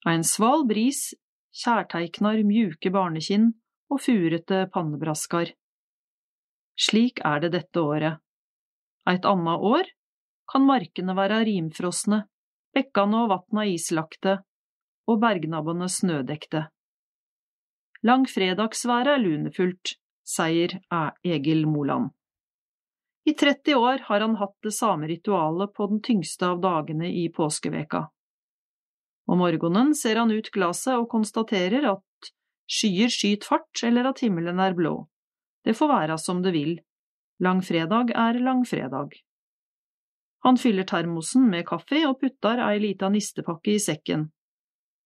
[0.06, 1.12] Ein sval bris
[1.54, 3.52] kjærteiknar mjuke barnekinn
[3.92, 5.52] og furete pannebraskar.
[6.78, 8.18] Slik er det dette året.
[9.08, 9.86] Eit anna år
[10.50, 12.24] kan markene være rimfrosne,
[12.74, 14.40] bekkane og vatna islagte
[15.08, 16.66] og bergnabbene snødekte.
[18.06, 19.96] Langfredagsværet er lunefullt,
[20.28, 20.78] sier
[21.24, 22.12] Egil Moland.
[23.28, 27.28] I 30 år har han hatt det samme ritualet på den tyngste av dagene i
[27.28, 28.06] påskeveka.
[29.28, 32.30] Om morgenen ser han ut glaset og konstaterer at
[32.68, 34.94] skyer skyter fart eller at himmelen er blå.
[35.64, 36.78] Det får være som det vil.
[37.44, 39.12] Langfredag er langfredag.
[40.46, 44.30] Han fyller termosen med kaffe og putter ei lita nistepakke i sekken.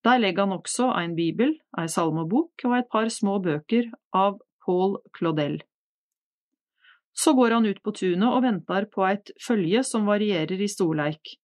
[0.07, 4.99] Der legger han også en bibel, ei salmebok og et par små bøker av Paul
[5.17, 5.61] Claudel.
[7.13, 11.37] Så går han ut på tunet og venter på et følge som varierer i storleik,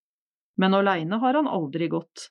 [0.57, 2.31] men aleine har han aldri gått.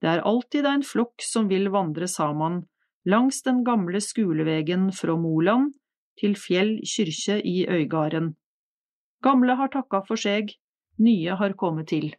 [0.00, 2.62] Det er alltid en flokk som vil vandre sammen
[3.04, 5.74] langs den gamle skulevegen fra Moland
[6.18, 8.34] til Fjell kyrkje i Øygarden.
[9.22, 10.50] Gamle har takka for seg,
[10.98, 12.12] nye har kommet til.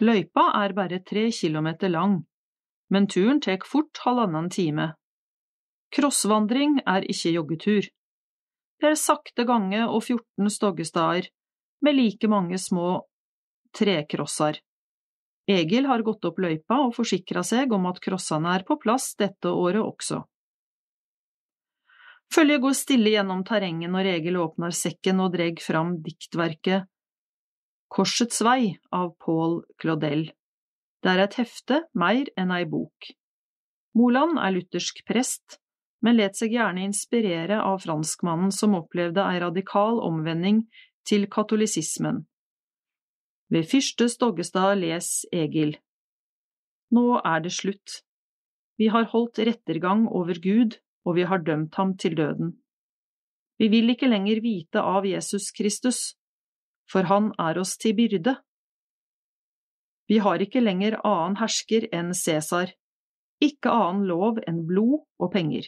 [0.00, 2.22] Løypa er bare tre kilometer lang,
[2.90, 4.92] men turen tek fort halvannen time.
[5.94, 7.88] Krossvandring er ikke joggetur.
[8.78, 11.28] Det er sakte gange og 14 stoggestader,
[11.82, 13.04] med like mange små
[13.74, 14.58] trekrosser.
[15.48, 19.48] Egil har gått opp løypa og forsikra seg om at krossene er på plass dette
[19.48, 20.20] året også.
[22.34, 26.84] Følget går stille gjennom terrenget når Egil åpner sekken og dreg fram diktverket
[27.88, 30.26] Korsets vei av Paul Claudel.
[31.00, 33.08] Det er et hefte mer enn ei bok.
[33.96, 35.56] Moland er luthersk prest,
[36.04, 40.64] men let seg gjerne inspirere av franskmannen som opplevde ei radikal omvending
[41.08, 42.24] til katolisismen.
[43.48, 45.78] Ved fyrste Stoggestad les Egil.
[46.94, 48.02] Nå er det slutt.
[48.78, 50.76] Vi har holdt rettergang over Gud
[51.08, 52.52] og vi har dømt ham til døden.
[53.58, 56.14] Vi vil ikke lenger vite av Jesus Kristus,
[56.90, 58.36] for han er oss til byrde.
[60.08, 62.70] Vi har ikke lenger annen hersker enn Cæsar,
[63.40, 65.66] ikke annen lov enn blod og penger.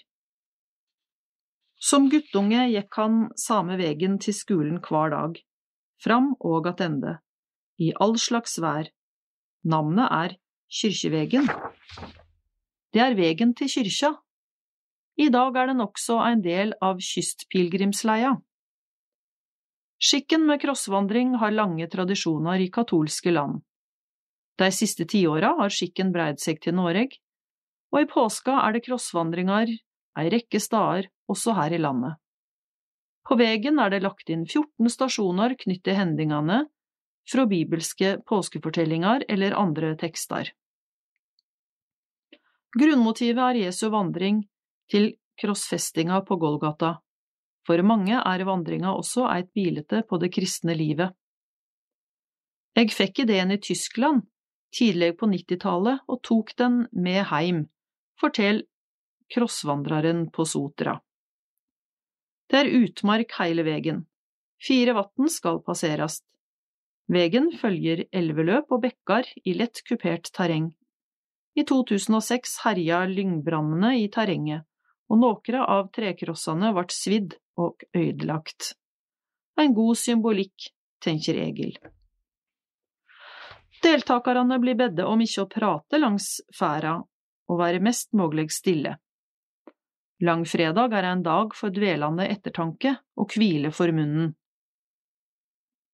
[1.81, 5.39] Som guttunge gikk han samme vegen til skolen hver dag,
[6.05, 7.17] fram og attende,
[7.81, 8.91] i all slags vær.
[9.65, 10.37] Navnet er
[10.71, 11.49] Kyrkjevegen.
[12.93, 14.13] Det er vegen til kyrkja.
[15.21, 18.37] I dag er den også en del av kystpilegrimsleia.
[20.01, 23.61] Skikken med krossvandring har lange tradisjoner i katolske land.
[24.61, 27.17] De siste tiåra har skikken breid seg til Noreg,
[27.93, 29.75] og i påska er det krossvandringer
[30.21, 32.19] ei rekke steder også her i landet.
[33.27, 36.65] På vegen er det lagt inn 14 stasjoner knyttet til hendingene
[37.31, 40.51] fra bibelske påskefortellinger eller andre tekster.
[42.79, 44.43] Grunnmotivet er Jesu vandring
[44.91, 46.97] til krossfestinga på Golgata.
[47.67, 51.13] For mange er vandringa også eit bilete på det kristne livet.
[52.79, 54.25] Jeg fikk ideen i Tyskland
[54.75, 57.65] tidlig på 90-tallet og tok den med heim,
[58.21, 58.67] forteller
[59.31, 60.97] krossvandreren på Sotra.
[62.51, 64.05] Det er utmark heile vegen.
[64.61, 66.25] Fire vatn skal passerast.
[67.11, 70.73] Vegen følger elveløp og bekkar i lett kupert terreng.
[71.59, 74.67] I 2006 herja lyngbrannene i terrenget,
[75.11, 78.75] og nokre av trekrossene vart svidd og øydelagt.
[79.59, 80.71] En god symbolikk,
[81.03, 81.79] tenker Egil.
[83.83, 86.99] Deltakerne blir bedde om ikke å prate langs ferda
[87.51, 88.99] og være mest mulig stille.
[90.21, 94.35] Langfredag er en dag for dvelende ettertanke og hvile for munnen.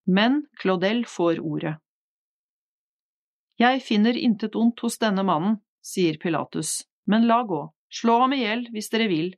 [0.06, 1.76] Men Claudel får ordet.
[3.62, 8.40] Jeg finner intet ondt hos denne mannen, sier Pilatus, men la gå, slå ham i
[8.42, 9.30] hjel hvis dere vil.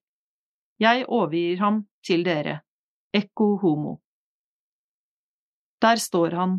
[0.80, 2.62] Jeg overgir ham til dere,
[3.12, 3.98] ekko homo.
[5.84, 6.56] Der står han,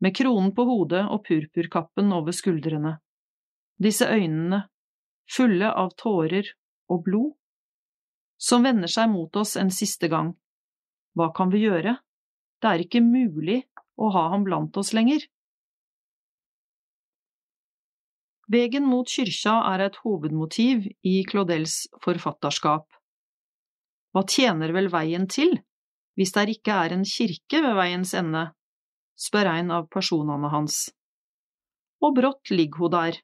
[0.00, 2.96] med kronen på hodet og purpurkappen over skuldrene.
[3.76, 4.64] Disse øynene,
[5.30, 6.48] fulle av tårer
[6.90, 7.30] og blod,
[8.42, 10.32] som vender seg mot oss en siste gang.
[11.14, 11.94] Hva kan vi gjøre?
[12.62, 13.60] Det er ikke mulig
[14.00, 15.24] å ha ham blant oss lenger.
[18.52, 22.88] Vegen mot kyrkja er et hovedmotiv i Claudels forfatterskap.
[24.12, 25.54] Hva tjener vel veien til,
[26.18, 28.50] hvis der ikke er en kirke ved veiens ende,
[29.16, 30.88] spør en av personene hans.
[32.02, 33.20] Og brått ligger hun der,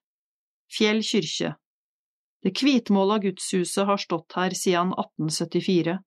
[0.69, 1.55] Fjell kyrkje.
[2.43, 5.99] Det hvitmåla gudshuset har stått her siden 1874,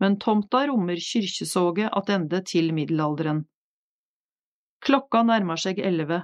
[0.00, 3.44] men tomta rommer kyrkjesoget attende til middelalderen.
[4.84, 6.20] Klokka nærmer seg elleve,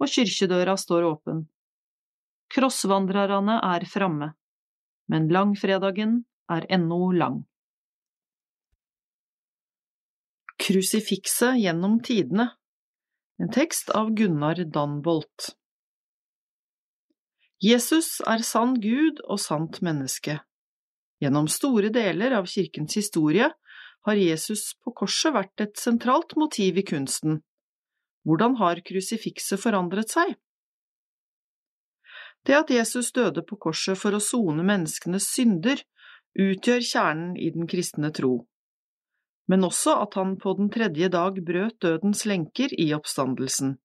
[0.00, 1.46] og kyrkjedøra står åpen.
[2.52, 4.34] Krossvandrerne er framme,
[5.08, 6.20] men langfredagen
[6.52, 7.40] er ennå lang.
[10.60, 12.52] Krusifikset gjennom tidene
[13.42, 15.48] En tekst av Gunnar Danbolt
[17.64, 20.36] Jesus er sann Gud og sant menneske.
[21.22, 23.46] Gjennom store deler av kirkens historie
[24.04, 27.38] har Jesus på korset vært et sentralt motiv i kunsten.
[28.28, 30.34] Hvordan har krusifikset forandret seg?
[32.44, 35.80] Det at Jesus døde på korset for å sone menneskenes synder,
[36.36, 38.42] utgjør kjernen i den kristne tro,
[39.48, 43.78] men også at han på den tredje dag brøt dødens lenker i oppstandelsen.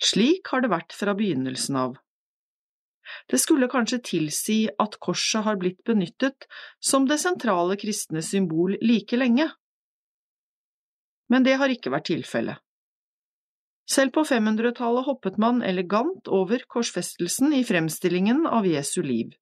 [0.00, 1.98] Slik har det vært fra begynnelsen av.
[3.30, 6.46] Det skulle kanskje tilsi at korset har blitt benyttet
[6.80, 9.50] som det sentrale kristne symbol like lenge.
[11.30, 12.58] Men det har ikke vært tilfellet.
[13.90, 19.32] Selv på 500-tallet hoppet man elegant over korsfestelsen i fremstillingen av Jesu liv.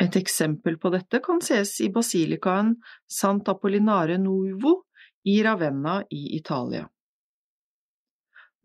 [0.00, 2.74] Et eksempel på dette kan ses i basilikaen
[3.08, 4.82] Sant Apollinare Nuovo
[5.28, 6.86] i Ravenna i Italia.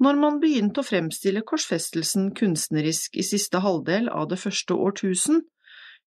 [0.04, 5.42] Når man begynte å fremstille korsfestelsen kunstnerisk i siste halvdel av det første årtusen,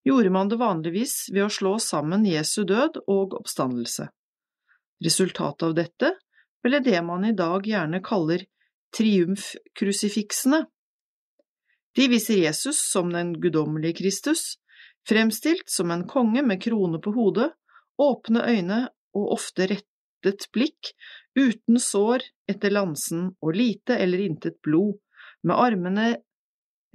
[0.05, 4.11] gjorde man det vanligvis ved å slå sammen Jesu død og oppstandelse.
[5.05, 6.13] Resultatet av dette
[6.65, 8.45] ble det man i dag gjerne kaller
[8.97, 10.65] triumfkrusifiksene.
[11.97, 14.59] De viser Jesus som den guddommelige Kristus,
[15.09, 17.51] fremstilt som en konge med krone på hodet,
[17.99, 18.81] åpne øyne
[19.17, 20.93] og ofte rettet blikk,
[21.39, 24.99] uten sår etter lansen og lite eller intet blod,
[25.47, 26.09] med armene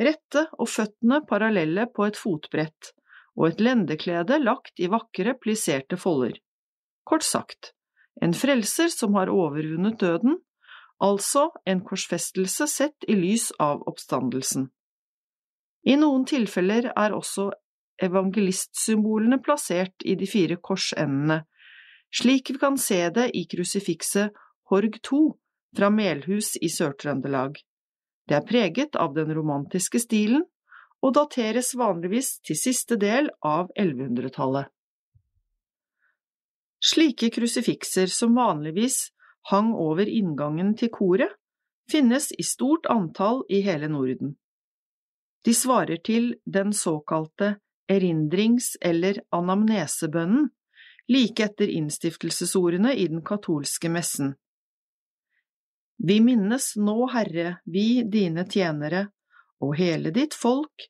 [0.02, 2.92] rette og føttene parallelle på et fotbrett,
[3.38, 6.36] og et lendeklede lagt i vakre, plisserte folder.
[7.08, 7.74] Kort sagt,
[8.22, 10.38] en frelser som har overvunnet døden,
[11.04, 14.70] altså en korsfestelse sett i lys av oppstandelsen.
[15.84, 17.50] I noen tilfeller er også
[18.04, 21.44] evangelistsymbolene plassert i de fire korsendene,
[22.14, 24.34] slik vi kan se det i krusifikset
[24.70, 25.22] Horg 2
[25.78, 27.58] fra Melhus i Sør-Trøndelag.
[28.28, 30.46] Det er preget av den romantiske stilen
[31.04, 34.70] og dateres vanligvis til siste del av 1100-tallet.
[36.84, 39.10] Slike krusifikser, som vanligvis
[39.52, 41.32] hang over inngangen til koret,
[41.92, 44.36] finnes i stort antall i hele Norden.
[45.44, 47.58] De svarer til den såkalte
[47.92, 50.50] erindrings- eller anamnesebønnen,
[51.12, 54.34] like etter innstiftelsesordene i den katolske messen.
[55.98, 59.08] Vi minnes nå, Herre, vi dine tjenere,
[59.64, 60.90] og hele ditt folk,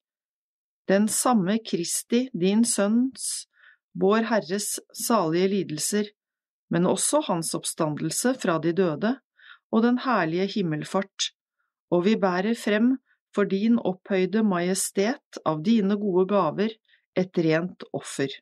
[0.90, 3.48] den samme Kristi, din Sønns,
[3.94, 6.10] vår Herres salige lidelser,
[6.74, 9.14] men også hans oppstandelse fra de døde
[9.74, 11.30] og den herlige himmelfart,
[11.94, 12.96] og vi bærer frem
[13.34, 16.74] for din opphøyde majestet av dine gode gaver
[17.18, 18.34] et rent offer.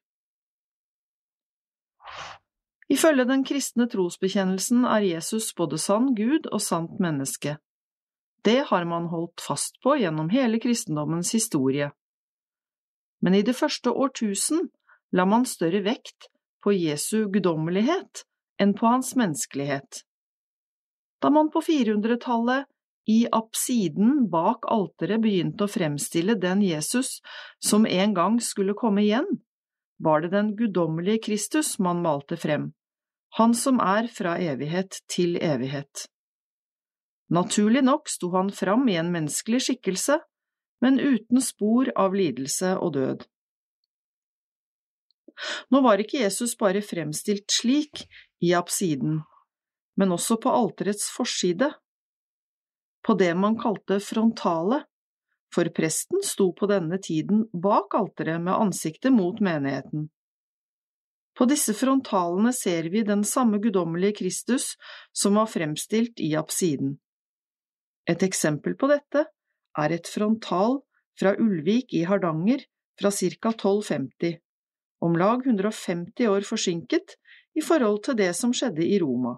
[2.92, 7.56] Ifølge den kristne trosbekjennelsen er Jesus både sann Gud og sant menneske.
[8.44, 11.92] Det har man holdt fast på gjennom hele kristendommens historie.
[13.22, 14.68] Men i det første årtusen
[15.14, 16.28] la man større vekt
[16.64, 18.26] på Jesu guddommelighet
[18.62, 20.04] enn på hans menneskelighet.
[21.22, 22.66] Da man på 400-tallet
[23.10, 27.20] i apsiden bak alteret begynte å fremstille den Jesus
[27.62, 29.30] som en gang skulle komme igjen,
[30.04, 32.72] var det den guddommelige Kristus man malte frem,
[33.38, 36.08] han som er fra evighet til evighet.
[37.32, 40.18] Naturlig nok sto han fram i en menneskelig skikkelse,
[40.82, 43.24] men uten spor av lidelse og død.
[45.72, 48.04] Nå var ikke Jesus bare fremstilt slik
[48.44, 49.22] i apsiden,
[49.98, 51.72] men også på alterets forside,
[53.06, 54.84] på det man kalte frontale,
[55.54, 60.10] for presten sto på denne tiden bak alteret med ansiktet mot menigheten.
[61.38, 64.76] På disse frontalene ser vi den samme guddommelige Kristus
[65.16, 66.98] som var fremstilt i apsiden.
[68.10, 69.26] Et eksempel på dette
[69.78, 70.82] er et frontal
[71.20, 72.66] fra Ulvik i Hardanger
[73.00, 73.54] fra ca.
[73.54, 74.36] 1250,
[75.02, 77.16] om lag 150 år forsinket
[77.56, 79.38] i forhold til det som skjedde i Roma.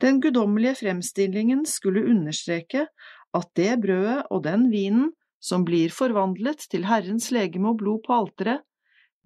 [0.00, 2.86] Den guddommelige fremstillingen skulle understreke
[3.34, 5.10] at det brødet og den vinen
[5.42, 8.64] som blir forvandlet til Herrens legeme og blod på alteret,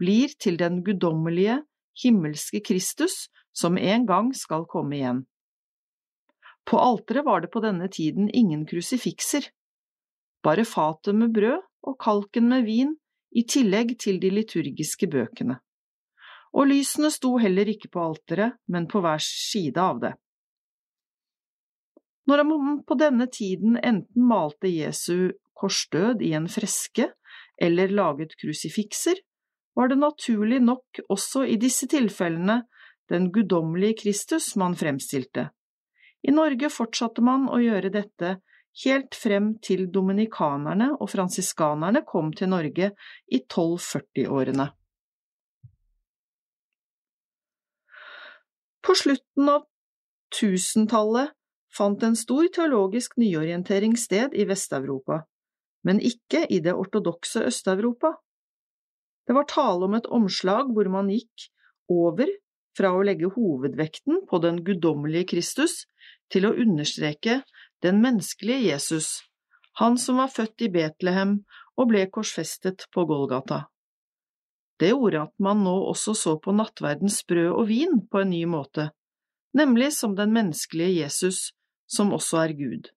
[0.01, 1.61] blir til den guddommelige,
[2.01, 5.25] himmelske Kristus som en gang skal komme igjen.
[6.65, 9.49] På alteret var det på denne tiden ingen krusifikser,
[10.43, 12.95] bare fatet med brød og kalken med vin
[13.37, 15.59] i tillegg til de liturgiske bøkene.
[16.57, 20.15] Og lysene sto heller ikke på alteret, men på hver side av det.
[22.29, 27.11] Når man på denne tiden enten malte Jesu korsdød i en freske
[27.61, 29.21] eller laget krusifikser,
[29.77, 32.63] var det naturlig nok også i disse tilfellene
[33.11, 35.49] den guddommelige Kristus man fremstilte.
[36.23, 38.37] I Norge fortsatte man å gjøre dette
[38.85, 42.93] helt frem til dominikanerne og fransiskanerne kom til Norge
[43.27, 44.69] i 1240-årene.
[48.81, 49.67] På slutten av
[50.33, 51.35] tusentallet
[51.77, 55.23] fant en stor teologisk nyorientering sted i Vest-Europa,
[55.87, 58.15] men ikke i det ortodokse Øst-Europa.
[59.27, 61.51] Det var tale om et omslag hvor man gikk
[61.91, 62.31] over
[62.79, 65.85] fra å legge hovedvekten på den guddommelige Kristus
[66.33, 67.41] til å understreke
[67.83, 69.21] den menneskelige Jesus,
[69.81, 71.41] han som var født i Betlehem
[71.79, 73.65] og ble korsfestet på Golgata.
[74.81, 78.45] Det gjorde at man nå også så på nattverdens brød og vin på en ny
[78.49, 78.91] måte,
[79.57, 81.51] nemlig som den menneskelige Jesus,
[81.91, 82.91] som også er Gud.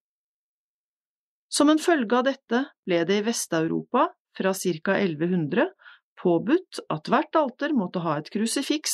[1.54, 4.08] Som en følge av dette ble det i Vest-Europa
[4.38, 4.98] fra ca.
[4.98, 5.70] 1100
[6.24, 8.94] påbudt at hvert alter måtte ha et krusifiks,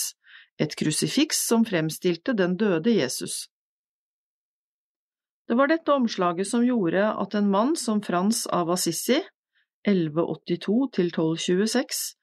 [0.59, 3.47] et krusifiks som fremstilte den døde Jesus.
[5.49, 9.23] Det var dette omslaget som gjorde at en mann som Frans av Assisi,
[9.87, 12.15] 1182–1226,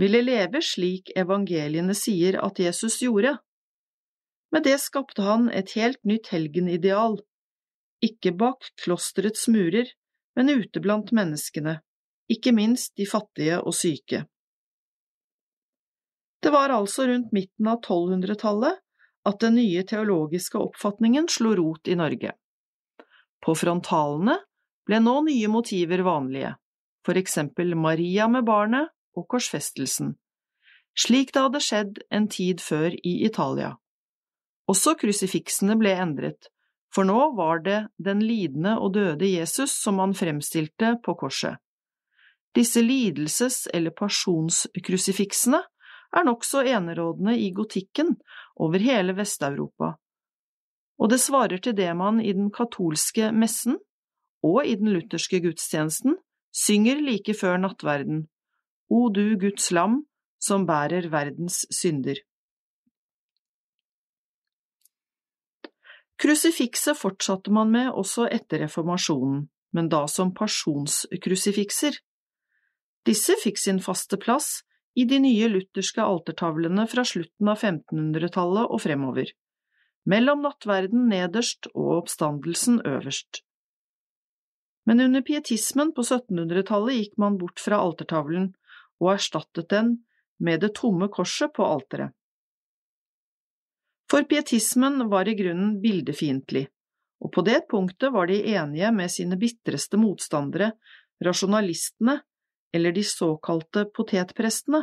[0.00, 3.34] ville leve slik evangeliene sier at Jesus gjorde.
[4.50, 7.20] Med det skapte han et helt nytt helgenideal,
[8.02, 9.86] ikke bak klosterets murer,
[10.36, 11.78] men ute blant menneskene,
[12.30, 14.24] ikke minst de fattige og syke.
[16.40, 18.80] Det var altså rundt midten av 1200-tallet
[19.28, 22.32] at den nye teologiske oppfatningen slo rot i Norge.
[23.44, 24.38] På frontalene
[24.88, 26.54] ble nå nye motiver vanlige,
[27.04, 30.14] for eksempel Maria med barnet og korsfestelsen,
[30.96, 33.74] slik det hadde skjedd en tid før i Italia.
[34.70, 36.46] Også krusifiksene ble endret,
[36.94, 41.58] for nå var det den lidende og døde Jesus som han fremstilte på korset.
[42.54, 45.60] Disse lidelses- eller pasjonskrusifiksene
[46.10, 48.16] er nokså enerådende i gotikken
[48.58, 49.94] over hele Vest-Europa,
[51.00, 53.78] og det svarer til det man i den katolske messen
[54.44, 56.18] og i den lutherske gudstjenesten
[56.52, 58.26] synger like før nattverden,
[58.90, 60.02] O du Guds lam
[60.42, 62.18] som bærer verdens synder.
[66.20, 71.96] Krusifikset fortsatte man med også etter reformasjonen, men da som pasjonskrusifikser.
[73.08, 74.58] Disse fikk sin faste plass
[75.00, 79.32] i de nye lutherske altertavlene fra slutten av 1500-tallet og fremover,
[80.04, 83.40] mellom nattverden nederst og oppstandelsen øverst.
[84.84, 88.50] Men under pietismen på 1700-tallet gikk man bort fra altertavlen
[89.00, 89.94] og erstattet den
[90.40, 92.12] med det tomme korset på alteret.
[94.10, 96.64] For pietismen var i grunnen bildefiendtlig,
[97.22, 100.72] og på det punktet var de enige med sine bitreste motstandere,
[101.22, 102.16] rasjonalistene
[102.74, 104.82] eller de såkalte potetprestene.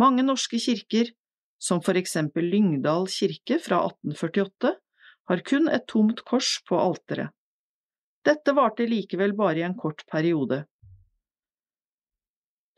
[0.00, 1.12] Mange norske kirker,
[1.60, 4.72] som for eksempel Lyngdal kirke fra 1848,
[5.28, 7.32] har kun et tomt kors på alteret.
[8.26, 10.64] Dette varte likevel bare i en kort periode.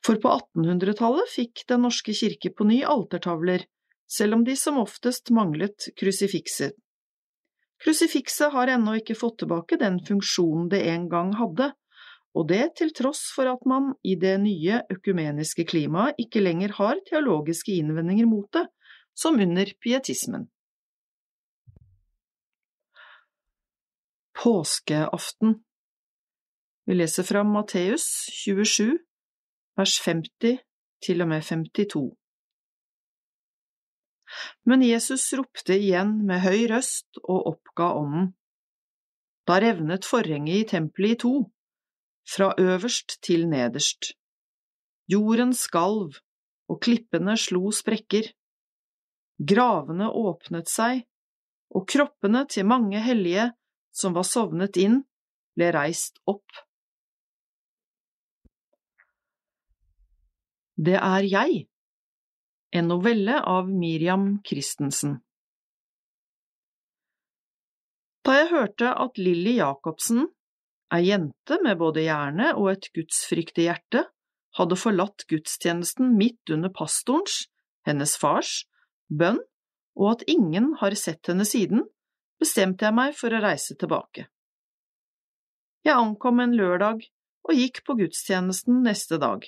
[0.05, 3.65] For på 1800-tallet fikk Den norske kirke på ny altertavler,
[4.09, 6.73] selv om de som oftest manglet krusifikser.
[7.85, 11.71] Krusifikset har ennå ikke fått tilbake den funksjonen det en gang hadde,
[12.35, 17.01] og det til tross for at man i det nye økumeniske klimaet ikke lenger har
[17.09, 18.67] teologiske innvendinger mot det,
[19.15, 20.49] som under pietismen.
[24.39, 25.59] Påskeaften
[26.87, 28.95] Vi leser fra Matteus 27,
[29.77, 30.63] vers 50
[31.05, 32.05] til og med 52.
[34.69, 38.33] Men Jesus ropte igjen med høy røst og oppga ånden.
[39.49, 41.35] Da revnet forhenget i tempelet i to,
[42.29, 44.13] fra øverst til nederst.
[45.09, 46.19] Jorden skalv,
[46.69, 48.29] og klippene slo sprekker.
[49.39, 51.07] Gravene åpnet seg,
[51.73, 53.51] og kroppene til mange hellige
[53.95, 55.01] som var sovnet inn,
[55.57, 56.45] ble reist opp.
[60.79, 61.65] Det er jeg,
[62.71, 65.19] en novelle av Miriam Christensen.
[68.27, 70.27] Da jeg hørte at Lilly Jacobsen,
[70.93, 74.05] ei jente med både hjerne og et gudsfryktig hjerte,
[74.59, 77.47] hadde forlatt gudstjenesten midt under pastorens,
[77.89, 78.65] hennes fars,
[79.09, 79.41] bønn,
[79.99, 81.87] og at ingen har sett henne siden,
[82.41, 84.29] bestemte jeg meg for å reise tilbake.
[85.87, 87.05] Jeg ankom en lørdag
[87.49, 89.47] og gikk på gudstjenesten neste dag.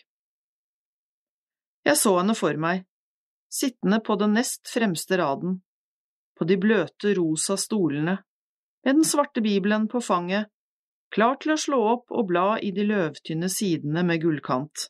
[1.84, 2.86] Jeg så henne for meg,
[3.50, 5.60] sittende på den nest fremste raden,
[6.38, 8.16] på de bløte rosa stolene,
[8.84, 10.48] med den svarte bibelen på fanget,
[11.12, 14.86] klar til å slå opp og bla i de løvtynne sidene med gullkant.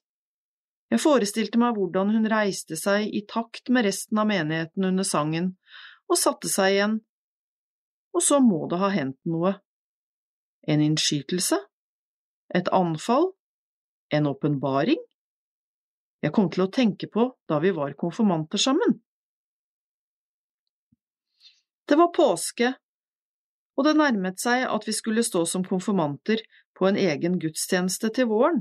[0.91, 5.53] Jeg forestilte meg hvordan hun reiste seg i takt med resten av menigheten under sangen,
[6.11, 6.97] og satte seg igjen,
[8.15, 9.55] og så må det ha hendt noe.
[10.67, 11.59] En innskytelse?
[12.55, 13.31] Et anfall?
[14.11, 14.99] En åpenbaring?
[16.21, 18.99] Jeg kom til å tenke på da vi var konfirmanter sammen.
[21.89, 22.75] Det var påske,
[23.75, 26.43] og det nærmet seg at vi skulle stå som konfirmanter
[26.77, 28.61] på en egen gudstjeneste til våren,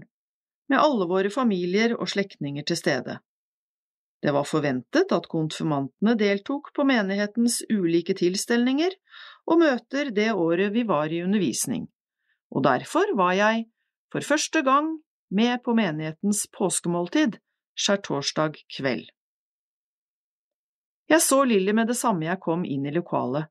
[0.71, 3.19] med alle våre familier og slektninger til stede.
[4.19, 8.95] Det var forventet at konfirmantene deltok på menighetens ulike tilstelninger
[9.51, 11.85] og møter det året vi var i undervisning,
[12.49, 13.67] og derfor var jeg,
[14.11, 14.97] for første gang,
[15.29, 17.37] med på menighetens påskemåltid,
[17.79, 19.07] skjærtorsdag kveld.
[21.09, 23.49] Jeg så Lilly med det samme jeg kom inn i lokalet,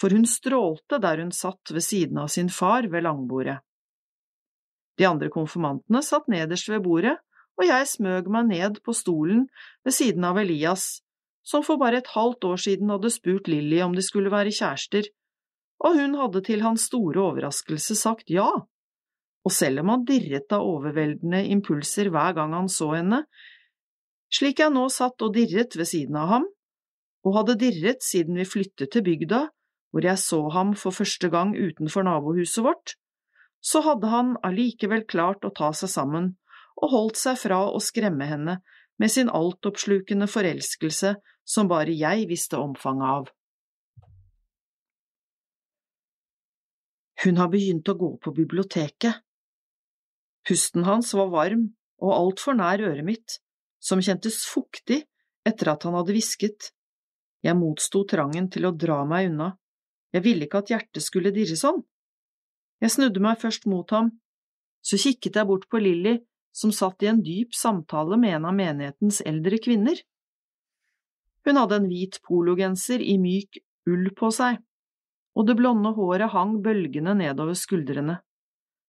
[0.00, 3.60] for hun strålte der hun satt ved siden av sin far ved langbordet.
[4.98, 7.14] De andre konfirmantene satt nederst ved bordet,
[7.56, 9.46] og jeg smøg meg ned på stolen
[9.84, 11.00] ved siden av Elias,
[11.46, 15.06] som for bare et halvt år siden hadde spurt Lilly om de skulle være kjærester,
[15.84, 18.48] og hun hadde til hans store overraskelse sagt ja.
[19.46, 23.22] Og selv om han dirret av overveldende impulser hver gang han så henne,
[24.32, 26.46] slik jeg nå satt og dirret ved siden av ham,
[27.26, 29.46] og hadde dirret siden vi flyttet til bygda,
[29.90, 32.96] hvor jeg så ham for første gang utenfor nabohuset vårt,
[33.62, 36.34] så hadde han allikevel klart å ta seg sammen
[36.76, 38.60] og holdt seg fra å skremme henne
[39.00, 41.16] med sin altoppslukende forelskelse
[41.46, 43.32] som bare jeg visste omfanget av.
[47.24, 49.22] Hun har begynt å gå på biblioteket.
[50.46, 51.70] Pusten hans var varm
[52.02, 53.38] og altfor nær øret mitt,
[53.82, 55.02] som kjentes fuktig
[55.46, 56.72] etter at han hadde hvisket.
[57.44, 59.52] Jeg motsto trangen til å dra meg unna,
[60.14, 61.82] jeg ville ikke at hjertet skulle dirre sånn.
[62.80, 64.10] Jeg snudde meg først mot ham,
[64.84, 66.18] så kikket jeg bort på Lilly,
[66.56, 69.98] som satt i en dyp samtale med en av menighetens eldre kvinner.
[71.44, 73.60] Hun hadde en hvit pologenser i myk
[73.92, 74.56] ull på seg,
[75.36, 78.16] og det blonde håret hang bølgende nedover skuldrene.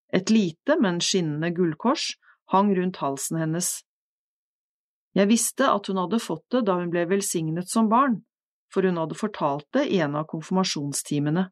[0.08, 2.14] Et lite, men skinnende gullkors
[2.54, 3.68] hang rundt halsen hennes.
[5.18, 8.20] Jeg visste at hun hadde fått det da hun ble velsignet som barn,
[8.70, 11.48] for hun hadde fortalt det i en av konfirmasjonstimene.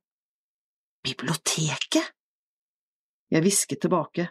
[1.07, 2.13] Biblioteket?
[3.33, 4.29] Jeg hvisket tilbake.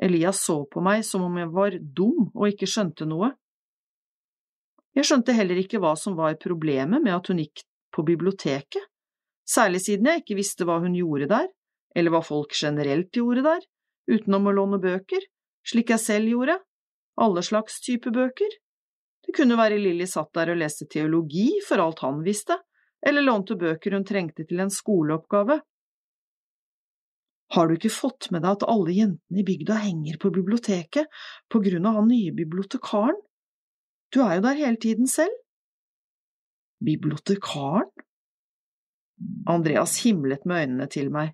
[0.00, 3.32] Elias så på meg som om jeg var dum og ikke skjønte noe.
[4.96, 7.64] Jeg skjønte heller ikke hva som var problemet med at hun gikk
[7.94, 8.84] på biblioteket,
[9.48, 11.50] særlig siden jeg ikke visste hva hun gjorde der,
[11.96, 13.60] eller hva folk generelt gjorde der,
[14.08, 15.24] utenom å låne bøker,
[15.66, 16.58] slik jeg selv gjorde,
[17.20, 18.58] alle slags type bøker.
[19.26, 22.56] Det kunne være Lilly satt der og leste teologi for alt han visste,
[23.04, 25.58] eller lånte bøker hun trengte til en skoleoppgave.
[27.54, 31.08] Har du ikke fått med deg at alle jentene i bygda henger på biblioteket
[31.48, 33.16] på grunn av han nye bibliotekaren?
[34.12, 35.32] Du er jo der hele tiden selv.
[36.84, 37.88] Bibliotekaren?
[39.48, 41.32] Andreas himlet med øynene til meg.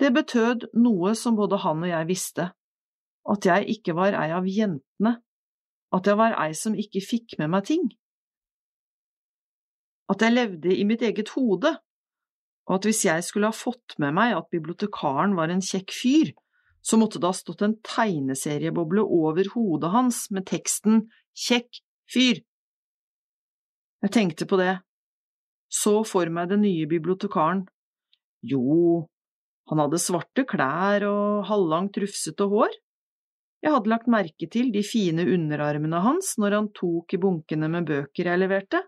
[0.00, 2.50] Det betød noe som både han og jeg visste,
[3.28, 5.18] at jeg ikke var ei av jentene,
[5.90, 7.86] at jeg var ei som ikke fikk med meg ting.
[10.10, 11.74] At jeg levde i mitt eget hode,
[12.70, 16.32] og at hvis jeg skulle ha fått med meg at bibliotekaren var en kjekk fyr,
[16.82, 21.04] så måtte det ha stått en tegneserieboble over hodet hans med teksten
[21.36, 22.40] Kjekk fyr.
[24.00, 24.80] Jeg tenkte på det,
[25.70, 27.66] så for meg den nye bibliotekaren.
[28.42, 29.06] Jo,
[29.70, 32.72] han hadde svarte klær og halvlangt, rufsete hår.
[33.60, 37.88] Jeg hadde lagt merke til de fine underarmene hans når han tok i bunkene med
[37.90, 38.80] bøker jeg leverte,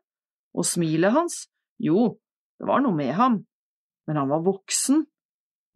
[0.57, 1.47] og smilet hans,
[1.81, 2.15] jo,
[2.61, 3.43] det var noe med ham,
[4.09, 5.05] men han var voksen,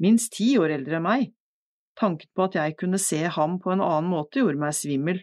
[0.00, 1.28] minst ti år eldre enn meg.
[1.96, 5.22] Tanken på at jeg kunne se ham på en annen måte gjorde meg svimmel.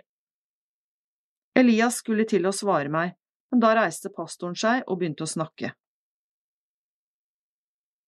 [1.58, 3.14] Elias skulle til å svare meg,
[3.54, 5.74] men da reiste pastoren seg og begynte å snakke.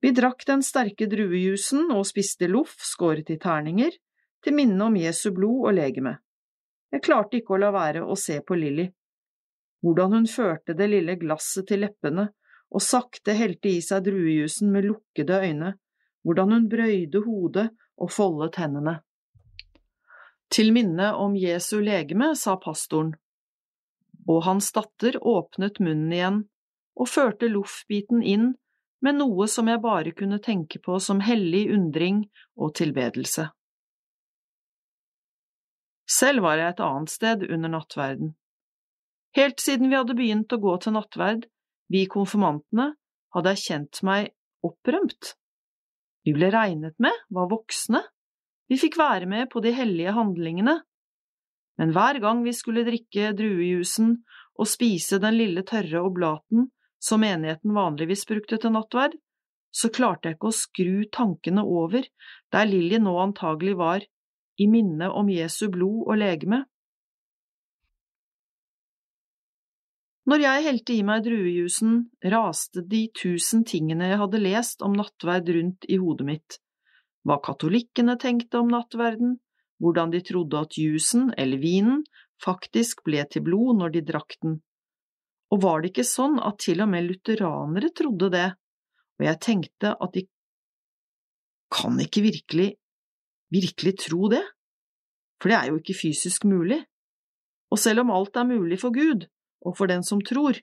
[0.02, 3.94] Vi drakk den sterke druejusen og spiste loff skåret i terninger,
[4.46, 6.20] til minne om Jesu blod og legeme.
[6.94, 8.86] Jeg klarte ikke å la være å se på Lilly.
[9.82, 12.28] Hvordan hun førte det lille glasset til leppene
[12.76, 15.74] og sakte helte i seg druejusen med lukkede øyne,
[16.26, 17.68] hvordan hun brøyde hodet
[18.02, 19.00] og foldet hendene.
[20.54, 23.16] Til minne om Jesu legeme, sa pastoren,
[24.30, 26.40] og hans datter åpnet munnen igjen
[26.96, 28.54] og førte loffbiten inn
[29.06, 32.24] med noe som jeg bare kunne tenke på som hellig undring
[32.56, 33.50] og tilbedelse.
[36.06, 38.34] Selv var jeg et annet sted under nattverden.
[39.36, 41.48] Helt siden vi hadde begynt å gå til nattverd,
[41.92, 42.94] vi konfirmantene,
[43.36, 44.30] hadde jeg kjent meg
[44.66, 45.34] opprømt.
[46.26, 48.02] Vi ble regnet med, var voksne,
[48.70, 50.80] vi fikk være med på de hellige handlingene,
[51.78, 54.16] men hver gang vi skulle drikke druejusen
[54.56, 56.70] og spise den lille tørre oblaten
[57.04, 59.18] som menigheten vanligvis brukte til nattverd,
[59.76, 62.08] så klarte jeg ikke å skru tankene over
[62.56, 64.06] der Lilly nå antagelig var,
[64.62, 66.64] i minne om Jesu blod og legeme.
[70.26, 71.98] Når jeg helte i meg druejusen,
[72.34, 76.58] raste de tusen tingene jeg hadde lest om nattverd rundt i hodet mitt,
[77.26, 79.36] hva katolikkene tenkte om nattverden,
[79.82, 82.02] hvordan de trodde at jusen, eller vinen,
[82.42, 84.60] faktisk ble til blod når de drakk den.
[85.54, 88.48] Og var det ikke sånn at til og med lutheranere trodde det,
[89.20, 90.26] og jeg tenkte at de
[91.76, 92.72] kan ikke virkelig,
[93.54, 94.44] virkelig tro det,
[95.42, 96.82] for det er jo ikke fysisk mulig.
[97.72, 99.28] Og selv om alt er mulig for Gud,
[99.66, 100.58] og for den som tror,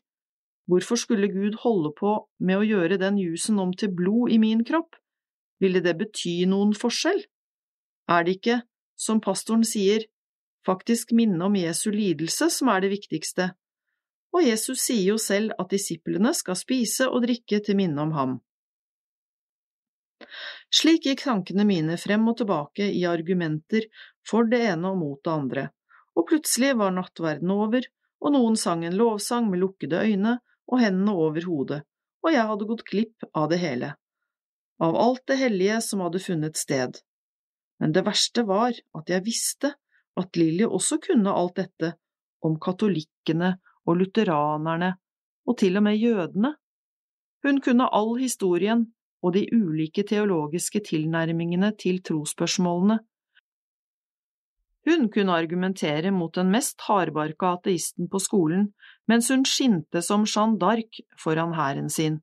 [0.71, 4.65] hvorfor skulle Gud holde på med å gjøre den jusen om til blod i min
[4.65, 4.97] kropp?
[5.63, 7.23] Ville det bety noen forskjell?
[8.11, 8.63] Er det ikke,
[8.99, 10.07] som pastoren sier,
[10.67, 13.53] faktisk minne om Jesu lidelse som er det viktigste?
[14.33, 18.39] Og Jesus sier jo selv at disiplene skal spise og drikke til minne om ham.
[20.73, 23.87] Slik gikk tankene mine frem og tilbake i argumenter
[24.29, 25.65] for det ene og mot det andre,
[26.17, 27.87] og plutselig var nattverden over,
[28.23, 30.37] og noen sang en lovsang med lukkede øyne
[30.71, 31.81] og hendene over hodet,
[32.23, 33.95] og jeg hadde gått glipp av det hele,
[34.83, 37.01] av alt det hellige som hadde funnet sted.
[37.83, 39.73] Men det verste var at jeg visste
[40.19, 41.95] at Lilly også kunne alt dette
[42.47, 43.57] om katolikkene
[43.89, 44.93] og lutheranerne
[45.49, 46.53] og til og med jødene.
[47.43, 48.87] Hun kunne all historien
[49.23, 52.99] og de ulike teologiske tilnærmingene til trosspørsmålene,
[54.83, 58.73] hun kunne argumentere mot den mest hardbarka ateisten på skolen,
[59.07, 62.19] mens hun skinte som Jeanne d'Arc foran hæren sin.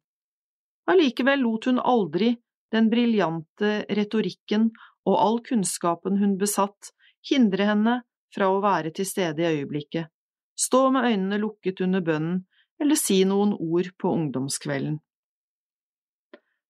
[0.89, 2.33] Allikevel lot hun aldri
[2.73, 4.69] den briljante retorikken
[5.07, 6.91] og all kunnskapen hun besatt,
[7.29, 7.95] hindre henne
[8.35, 10.11] fra å være til stede i øyeblikket,
[10.59, 12.43] stå med øynene lukket under bønnen
[12.79, 14.99] eller si noen ord på ungdomskvelden.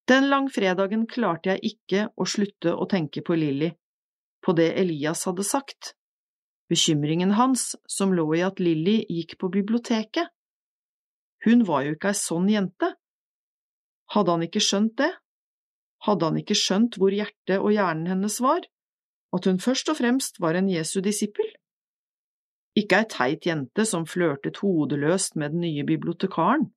[0.09, 3.69] Den langfredagen klarte jeg ikke å slutte å tenke på Lilly
[4.45, 5.93] på det Elias hadde sagt,
[6.71, 10.31] bekymringen hans som lå i at Lilly gikk på biblioteket.
[11.45, 12.93] Hun var jo ikke ei sånn jente.
[14.15, 15.11] Hadde han ikke skjønt det?
[16.07, 18.65] Hadde han ikke skjønt hvor hjertet og hjernen hennes var?
[19.35, 21.51] At hun først og fremst var en Jesu disippel?
[22.79, 26.69] Ikke ei teit jente som flørtet hodeløst med den nye bibliotekaren.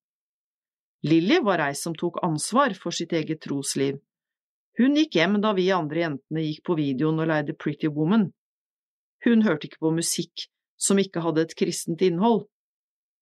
[1.02, 3.98] Lilly var ei som tok ansvar for sitt eget trosliv.
[4.78, 8.30] Hun gikk hjem da vi andre jentene gikk på videoen og leide Pretty Woman.
[9.26, 10.46] Hun hørte ikke på musikk
[10.80, 12.46] som ikke hadde et kristent innhold.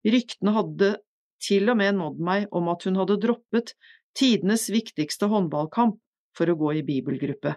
[0.07, 0.93] Ryktene hadde
[1.41, 3.75] til og med nådd meg om at hun hadde droppet
[4.17, 5.99] tidenes viktigste håndballkamp
[6.37, 7.57] for å gå i bibelgruppe.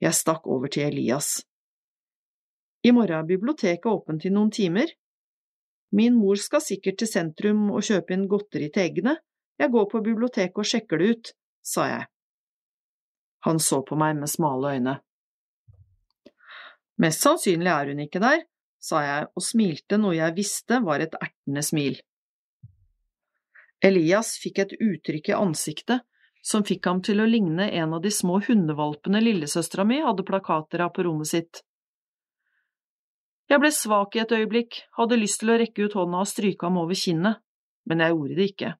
[0.00, 1.40] Jeg stakk over til Elias.
[2.84, 4.88] I morgen er biblioteket åpent i noen timer.
[5.96, 9.16] Min mor skal sikkert til sentrum og kjøpe inn godteri til eggene,
[9.60, 11.32] jeg går på biblioteket og sjekker det ut,
[11.66, 12.06] sa jeg.
[13.44, 14.94] Han så på meg med smale øyne.
[17.00, 18.44] Mest sannsynlig er hun ikke der,
[18.80, 21.98] sa jeg og smilte noe jeg visste var et ertende smil.
[23.84, 26.04] Elias fikk et uttrykk i ansiktet
[26.44, 30.84] som fikk ham til å ligne en av de små hundevalpene lillesøstera mi hadde plakater
[30.84, 31.62] av på rommet sitt.
[33.50, 36.68] Jeg ble svak i et øyeblikk, hadde lyst til å rekke ut hånda og stryke
[36.68, 37.40] ham over kinnet,
[37.90, 38.70] men jeg gjorde det ikke.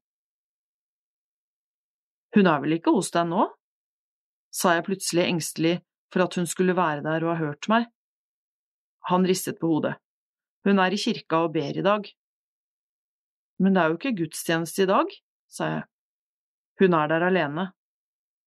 [2.36, 3.49] Hun er vel ikke hos deg nå?
[4.55, 5.74] sa jeg plutselig engstelig
[6.10, 7.84] for at hun skulle være der og ha hørt meg.
[9.10, 9.94] Han ristet på hodet.
[10.66, 12.08] Hun er i kirka og ber i dag.
[13.62, 15.15] Men det er jo ikke gudstjeneste i dag,
[15.50, 15.84] sa jeg.
[16.82, 17.70] Hun er der alene.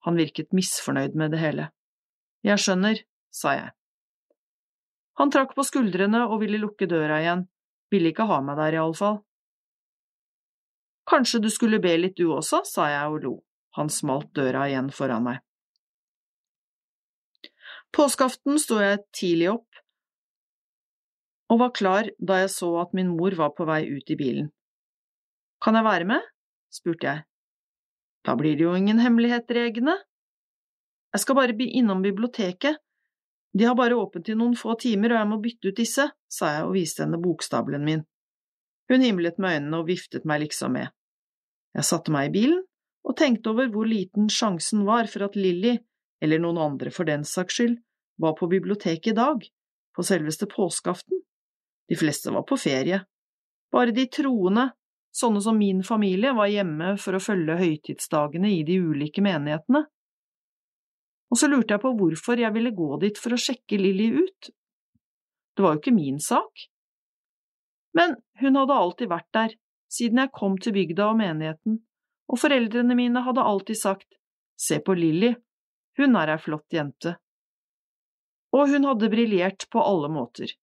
[0.04, 1.70] Han virket misfornøyd med det hele.
[2.44, 3.00] Jeg skjønner,
[3.32, 3.72] sa jeg.
[5.22, 7.46] Han trakk på skuldrene og ville lukke døra igjen,
[7.94, 9.22] ville ikke ha meg der iallfall.
[11.10, 13.34] Kanskje du skulle be litt du også, sa jeg og lo.
[13.78, 15.42] Han smalt døra igjen foran meg.
[17.94, 19.70] Påskeaften sto jeg tidlig opp
[21.54, 24.48] og var klar da jeg så at min mor var på vei ut i bilen.
[25.62, 26.24] Kan jeg være med?
[26.74, 27.26] spurte jeg.
[28.26, 29.94] Da blir det jo ingen hemmeligheter i eggene.
[31.14, 32.80] Jeg skal bare innom biblioteket.
[33.54, 36.52] De har bare åpent i noen få timer, og jeg må bytte ut disse, sa
[36.56, 38.04] jeg og viste henne bokstabelen min.
[38.90, 40.90] Hun himlet med øynene og viftet meg liksom med.
[41.78, 42.64] Jeg satte meg i bilen
[43.04, 45.78] og tenkte over hvor liten sjansen var for at Lilly,
[46.24, 47.78] eller noen andre for den saks skyld,
[48.22, 49.46] var på biblioteket i dag,
[49.94, 51.22] på selveste påskeaften.
[51.90, 53.02] De fleste var på ferie.
[53.74, 54.70] Bare de troende,
[55.14, 59.84] sånne som min familie, var hjemme for å følge høytidsdagene i de ulike menighetene.
[61.32, 64.52] Og så lurte jeg på hvorfor jeg ville gå dit for å sjekke Lilly ut.
[65.54, 66.68] Det var jo ikke min sak.
[67.98, 69.56] Men hun hadde alltid vært der,
[69.94, 71.80] siden jeg kom til bygda og menigheten,
[72.30, 74.18] og foreldrene mine hadde alltid sagt
[74.58, 75.34] se på Lilly,
[75.98, 77.16] hun er ei flott jente.
[78.54, 80.54] Og hun hadde briljert på alle måter,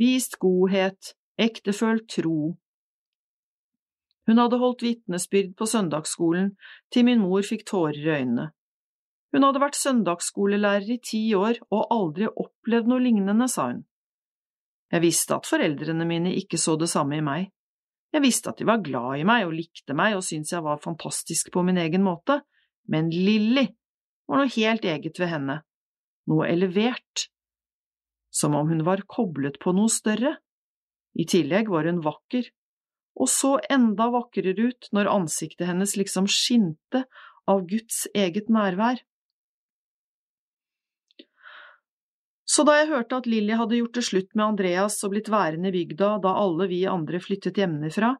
[0.00, 2.54] vist godhet, ektefølt tro.
[4.24, 6.54] Hun hadde holdt vitnesbyrd på søndagsskolen
[6.92, 8.50] til min mor fikk tårer i øynene.
[9.34, 13.82] Hun hadde vært søndagsskolelærer i ti år og aldri opplevd noe lignende, sa hun.
[14.94, 17.48] Jeg visste at foreldrene mine ikke så det samme i meg.
[18.14, 20.82] Jeg visste at de var glad i meg og likte meg og syntes jeg var
[20.84, 22.44] fantastisk på min egen måte,
[22.86, 23.64] men Lilly
[24.30, 25.56] var noe helt eget ved henne,
[26.30, 27.26] noe elevert,
[28.30, 30.36] som om hun var koblet på noe større.
[31.18, 32.46] I tillegg var hun vakker,
[33.18, 37.04] og så enda vakrere ut når ansiktet hennes liksom skinte
[37.50, 39.02] av Guds eget nærvær.
[42.54, 45.72] Så da jeg hørte at Lilly hadde gjort det slutt med Andreas og blitt værende
[45.72, 48.12] i bygda da alle vi andre flyttet hjemmefra,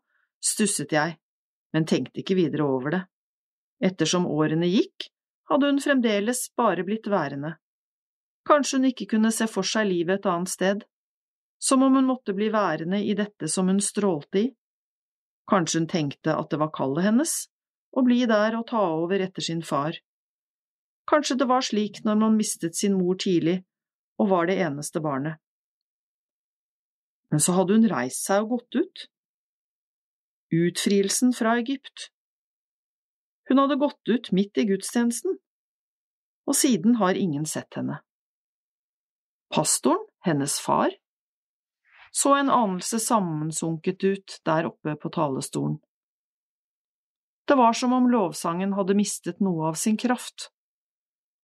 [0.42, 1.18] stusset jeg,
[1.76, 3.02] men tenkte ikke videre over det.
[3.84, 5.06] Ettersom årene gikk,
[5.50, 7.52] hadde hun fremdeles bare blitt værende.
[8.48, 10.82] Kanskje hun ikke kunne se for seg livet et annet sted,
[11.62, 14.48] som om hun måtte bli værende i dette som hun strålte i.
[15.50, 17.36] Kanskje hun tenkte at det var kallet hennes,
[17.94, 20.00] å bli der og ta over etter sin far.
[21.06, 23.60] Kanskje det var slik når man mistet sin mor tidlig
[24.20, 25.40] og var det eneste barnet.
[27.30, 29.04] Men så hadde hun reist seg og gått ut.
[30.54, 32.10] Utfrielsen fra Egypt.
[33.48, 35.38] Hun hadde gått ut midt i gudstjenesten,
[36.46, 37.98] og siden har ingen sett henne.
[39.52, 40.94] Pastoren, hennes far,
[42.14, 45.80] så en anelse sammensunket ut der oppe på talestolen.
[47.44, 50.48] Det var som om lovsangen hadde mistet noe av sin kraft.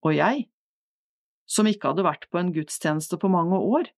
[0.06, 0.46] Og jeg,
[1.50, 3.90] som ikke hadde vært på en gudstjeneste på mange år,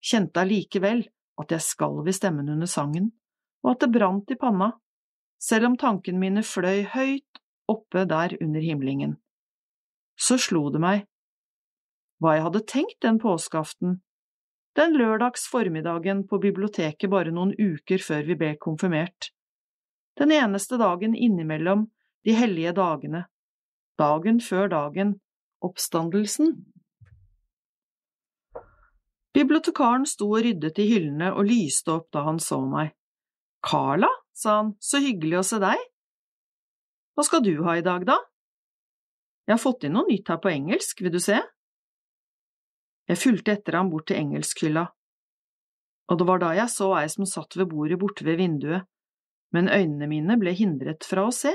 [0.00, 1.04] kjente allikevel
[1.40, 3.10] at jeg skalv i stemmen under sangen,
[3.64, 4.72] og at det brant i panna,
[5.40, 9.18] selv om tankene mine fløy høyt oppe der under himlingen.
[10.16, 11.06] Så slo det meg
[12.20, 14.00] hva jeg hadde tenkt den påskeaften,
[14.76, 19.30] den lørdags formiddagen på biblioteket bare noen uker før vi ble konfirmert.
[20.20, 21.88] Den eneste dagen innimellom
[22.28, 23.24] de hellige dagene.
[23.98, 25.14] Dagen før dagen,
[25.64, 26.52] oppstandelsen.
[29.36, 32.94] Bibliotekaren sto og ryddet i hyllene og lyste opp da han så meg.
[33.66, 35.82] Carla, sa han, så hyggelig å se deg.
[37.14, 38.16] Hva skal du ha i dag, da?
[39.46, 41.38] Jeg har fått inn noe nytt her på engelsk, vil du se?
[43.10, 44.86] Jeg fulgte etter ham bort til engelskhylla,
[46.10, 48.86] og det var da jeg så ei som satt ved bordet borte ved vinduet,
[49.54, 51.52] men øynene mine ble hindret fra å se.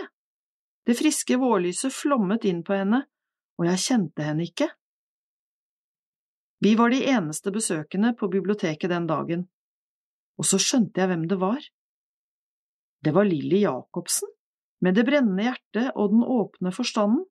[0.88, 3.02] Det friske vårlyset flommet inn på henne,
[3.60, 4.70] og jeg kjente henne ikke.
[6.64, 9.48] Vi var de eneste besøkende på biblioteket den dagen,
[10.40, 11.62] og så skjønte jeg hvem det var.
[13.04, 14.32] Det var Lilly Jacobsen,
[14.82, 17.26] med det brennende hjertet og den åpne forstanden.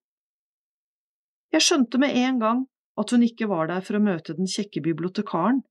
[1.55, 2.65] Jeg skjønte med en gang
[3.01, 5.63] at hun ikke var der for å møte den kjekke bibliotekaren.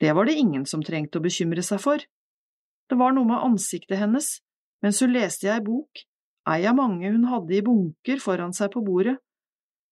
[0.00, 2.02] Det var det ingen som trengte å bekymre seg for.
[2.90, 4.38] Det var noe med ansiktet hennes
[4.84, 6.02] mens hun leste i ei bok,
[6.52, 9.14] ei av mange hun hadde i bunker foran seg på bordet,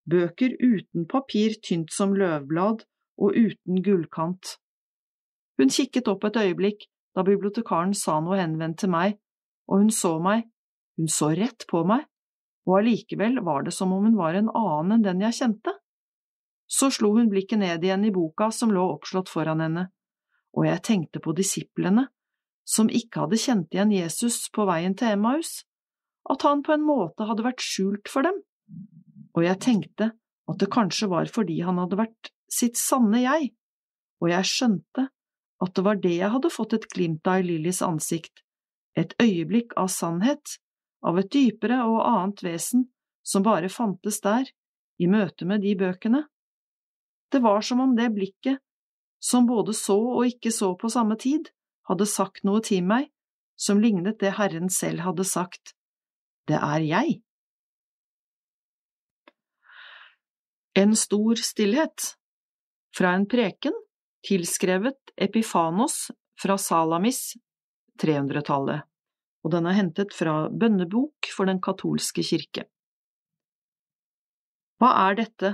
[0.09, 2.83] bøker uten papir tynt som løvblad
[3.21, 4.57] og uten gullkant.
[5.59, 9.19] Hun kikket opp et øyeblikk da bibliotekaren sa noe henvendt til meg,
[9.69, 10.47] og hun så meg,
[10.97, 12.07] hun så rett på meg,
[12.67, 15.75] og allikevel var det som om hun var en annen enn den jeg kjente.
[16.67, 19.87] Så slo hun blikket ned igjen i boka som lå oppslått foran henne,
[20.57, 22.07] og jeg tenkte på disiplene,
[22.63, 25.61] som ikke hadde kjent igjen Jesus på veien til Emmaus,
[26.31, 28.39] at han på en måte hadde vært skjult for dem,
[29.33, 30.11] og jeg tenkte
[30.49, 33.51] at det kanskje var fordi han hadde vært sitt sanne jeg,
[34.21, 35.07] og jeg skjønte
[35.63, 38.43] at det var det jeg hadde fått et glimt av i Lillys ansikt,
[38.99, 40.57] et øyeblikk av sannhet,
[41.03, 42.87] av et dypere og annet vesen
[43.23, 44.45] som bare fantes der,
[45.01, 46.21] i møte med de bøkene.
[47.33, 48.59] Det var som om det blikket,
[49.23, 51.49] som både så og ikke så på samme tid,
[51.89, 53.09] hadde sagt noe til meg
[53.59, 55.73] som lignet det Herren selv hadde sagt,
[56.47, 57.21] det er jeg.
[60.75, 62.15] En stor stillhet
[62.97, 63.75] Fra en preken
[64.25, 66.07] tilskrevet Epifanos
[66.41, 67.35] fra Salamis
[68.01, 68.81] 300-tallet,
[69.45, 72.63] og den er hentet fra Bønnebok for den katolske kirke.
[74.81, 75.51] Hva er dette?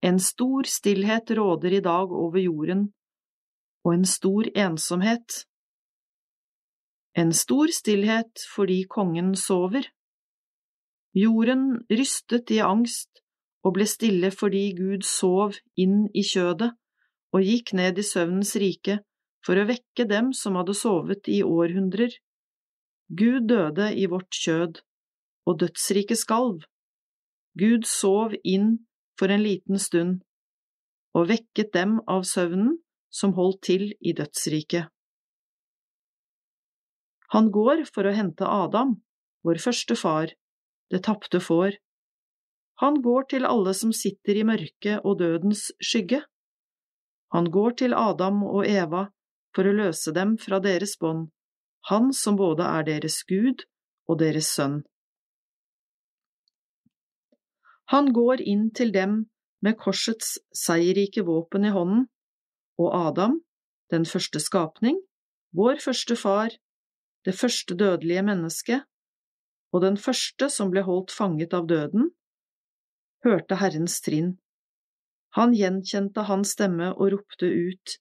[0.00, 2.86] En stor stillhet råder i dag over jorden,
[3.84, 5.42] og en stor ensomhet.
[7.12, 9.92] En stor stillhet fordi kongen sover.
[11.12, 13.25] Jorden rystet i angst
[13.66, 16.70] og ble stille fordi Gud sov inn i kjødet
[17.34, 19.00] og gikk ned i søvnens rike
[19.46, 22.14] for å vekke dem som hadde sovet i århundrer.
[23.10, 24.80] Gud døde i vårt kjød,
[25.46, 26.64] og dødsriket skalv.
[27.58, 28.72] Gud sov inn
[29.18, 30.18] for en liten stund,
[31.14, 32.74] og vekket dem av søvnen
[33.14, 34.90] som holdt til i dødsriket.
[37.34, 38.96] Han går for å hente Adam,
[39.46, 40.34] vår første far,
[40.90, 41.78] det tapte får.
[42.82, 46.20] Han går til alle som sitter i mørket og dødens skygge.
[47.32, 49.06] Han går til Adam og Eva
[49.56, 51.30] for å løse dem fra deres bånd,
[51.88, 53.64] han som både er deres Gud
[54.06, 54.82] og deres sønn.
[57.94, 59.18] Han går inn til dem
[59.64, 62.06] med korsets seierrike våpen i hånden,
[62.82, 63.38] og Adam,
[63.90, 64.98] den første skapning,
[65.56, 66.50] vår første far,
[67.24, 68.82] det første dødelige menneske,
[69.72, 72.10] og den første som ble holdt fanget av døden,
[73.26, 74.36] hørte Herrens trinn.
[75.36, 77.98] Han gjenkjente hans stemme og ropte ut,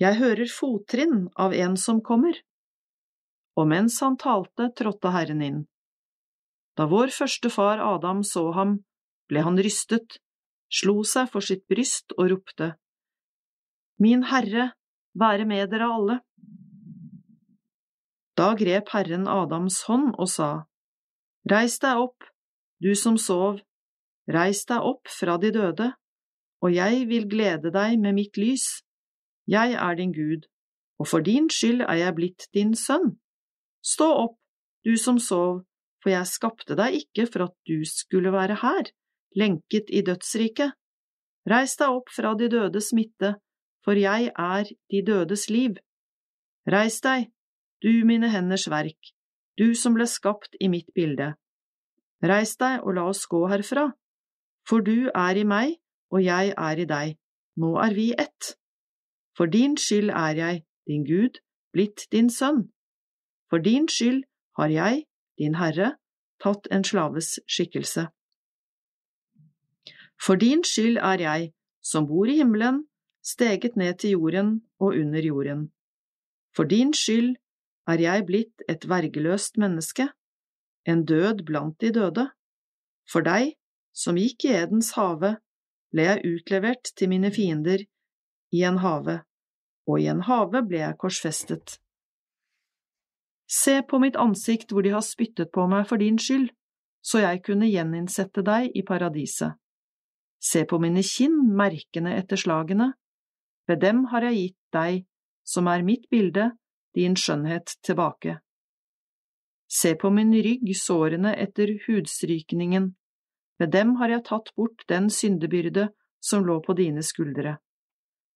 [0.00, 2.34] Jeg hører fottrinn av en som kommer.
[3.54, 5.60] Og mens han talte, trådte Herren inn.
[6.74, 8.80] Da vår første far Adam så ham,
[9.30, 10.18] ble han rystet,
[10.66, 12.74] slo seg for sitt bryst og ropte,
[14.02, 14.72] Min Herre,
[15.14, 16.16] være med dere alle.
[18.34, 20.48] Da grep Herren Adams hånd og sa,
[21.50, 22.26] Reis deg opp,
[22.82, 23.60] du som sov,
[24.30, 25.92] reis deg opp fra de døde,
[26.64, 28.82] og jeg vil glede deg med mitt lys.
[29.46, 30.46] Jeg er din Gud,
[30.98, 33.18] og for din skyld er jeg blitt din sønn.
[33.84, 34.38] Stå opp,
[34.84, 35.64] du som sov,
[36.02, 38.88] for jeg skapte deg ikke for at du skulle være her,
[39.36, 40.72] lenket i dødsriket.
[41.48, 43.34] Reis deg opp fra de dødes midte,
[43.84, 45.76] for jeg er de dødes liv.
[46.64, 47.28] Reis deg,
[47.84, 49.12] du mine henders verk,
[49.60, 51.34] du som ble skapt i mitt bilde.
[52.24, 53.90] Reis deg og la oss gå herfra,
[54.68, 55.76] for du er i meg
[56.10, 57.16] og jeg er i deg,
[57.60, 58.54] nå er vi ett.
[59.36, 61.40] For din skyld er jeg, din Gud,
[61.72, 62.68] blitt din sønn.
[63.50, 64.22] For din skyld
[64.58, 65.04] har jeg,
[65.38, 65.96] din Herre,
[66.42, 68.06] tatt en slaves skikkelse.
[70.24, 71.52] For din skyld er jeg,
[71.82, 72.84] som bor i himmelen,
[73.24, 75.72] steget ned til jorden og under jorden.
[76.56, 77.34] For din skyld
[77.88, 80.08] er jeg blitt et vergeløst menneske,
[80.86, 82.30] en død blant de døde.
[83.12, 83.56] For deg,
[83.94, 85.36] som gikk i Edens hage,
[85.94, 87.86] ble jeg utlevert til mine fiender
[88.54, 89.20] i en hage,
[89.86, 91.78] og i en hage ble jeg korsfestet.
[93.46, 96.48] Se på mitt ansikt hvor de har spyttet på meg for din skyld,
[97.04, 99.54] så jeg kunne gjeninnsette deg i paradiset.
[100.40, 102.92] Se på mine kinn, merkene etter slagene,
[103.68, 105.04] ved dem har jeg gitt deg,
[105.44, 106.50] som er mitt bilde,
[106.96, 108.38] din skjønnhet tilbake.
[109.68, 112.92] Se på min rygg, sårene etter hudstrykningen,
[113.58, 115.88] ved dem har jeg tatt bort den syndebyrde
[116.20, 117.58] som lå på dine skuldre.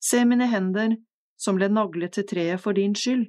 [0.00, 0.96] Se mine hender,
[1.38, 3.28] som ble naglet til treet for din skyld,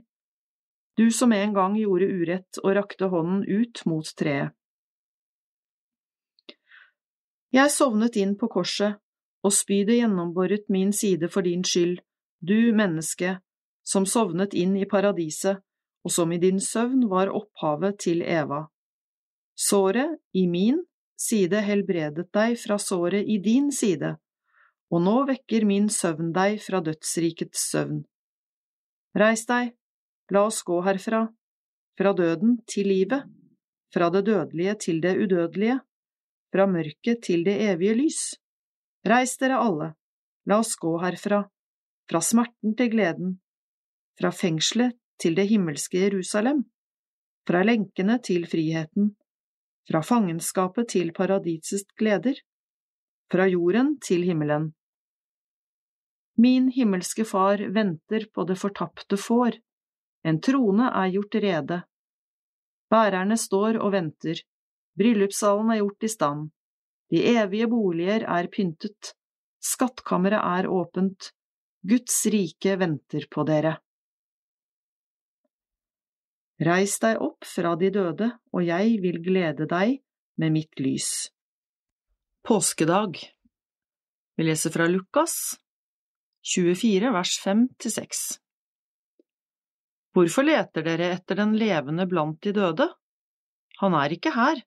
[1.00, 4.52] du som en gang gjorde urett og rakte hånden ut mot treet.
[7.56, 9.00] Jeg sovnet inn på korset,
[9.42, 12.02] og spydet gjennomboret min side for din skyld,
[12.44, 13.38] du menneske,
[13.82, 15.64] som sovnet inn i paradiset,
[16.04, 18.66] og som i din søvn var opphavet til Eva.
[19.56, 20.84] Såret i min
[21.20, 24.16] side helbredet deg fra såret i din side,
[24.90, 28.00] og nå vekker min søvn deg fra dødsrikets søvn.
[29.20, 29.74] Reis deg,
[30.34, 31.26] la oss gå herfra,
[32.00, 33.28] fra døden til livet,
[33.94, 35.80] fra det dødelige til det udødelige,
[36.54, 38.22] fra mørket til det evige lys.
[39.06, 39.94] Reis dere alle,
[40.46, 41.44] la oss gå herfra,
[42.10, 43.38] fra smerten til gleden,
[44.20, 46.64] fra fengselet til det himmelske Jerusalem,
[47.48, 49.14] fra lenkene til friheten,
[49.90, 52.38] fra fangenskapet til paradisets gleder,
[53.32, 54.70] fra jorden til himmelen.
[56.40, 59.58] Min himmelske Far venter på det fortapte får,
[60.24, 61.82] en trone er gjort rede.
[62.90, 64.40] Bærerne står og venter,
[64.98, 66.48] bryllupssalen er gjort i stand,
[67.10, 69.14] de evige boliger er pyntet,
[69.60, 71.32] skattkammeret er åpent,
[71.82, 73.78] Guds rike venter på dere.
[76.60, 80.02] Reis deg opp fra de døde, og jeg vil glede deg
[80.42, 81.30] med mitt lys.
[82.44, 83.16] Påskedag
[84.36, 85.60] Vi leser fra Lukas
[86.52, 88.24] 24 vers 5–6
[90.16, 92.90] Hvorfor leter dere etter den levende blant de døde?
[93.80, 94.60] Han er ikke her,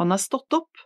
[0.00, 0.82] han er stått opp.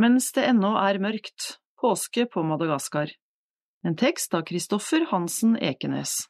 [0.00, 3.12] Mens det ennå er mørkt, påske på Madagaskar.
[3.86, 6.29] En tekst av Kristoffer Hansen Ekenes.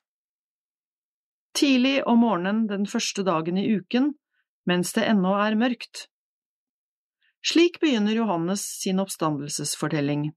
[1.57, 4.13] Tidlig om morgenen den første dagen i uken,
[4.69, 6.07] mens det ennå er mørkt.
[7.43, 10.29] Slik begynner Johannes sin oppstandelsesfortelling.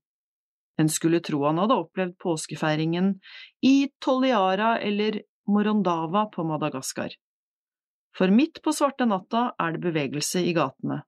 [0.80, 3.18] En skulle tro han hadde opplevd påskefeiringen
[3.62, 7.14] i Toliara eller Morondava på Madagaskar.
[8.18, 11.02] For midt på svarte natta er det bevegelse i gatene.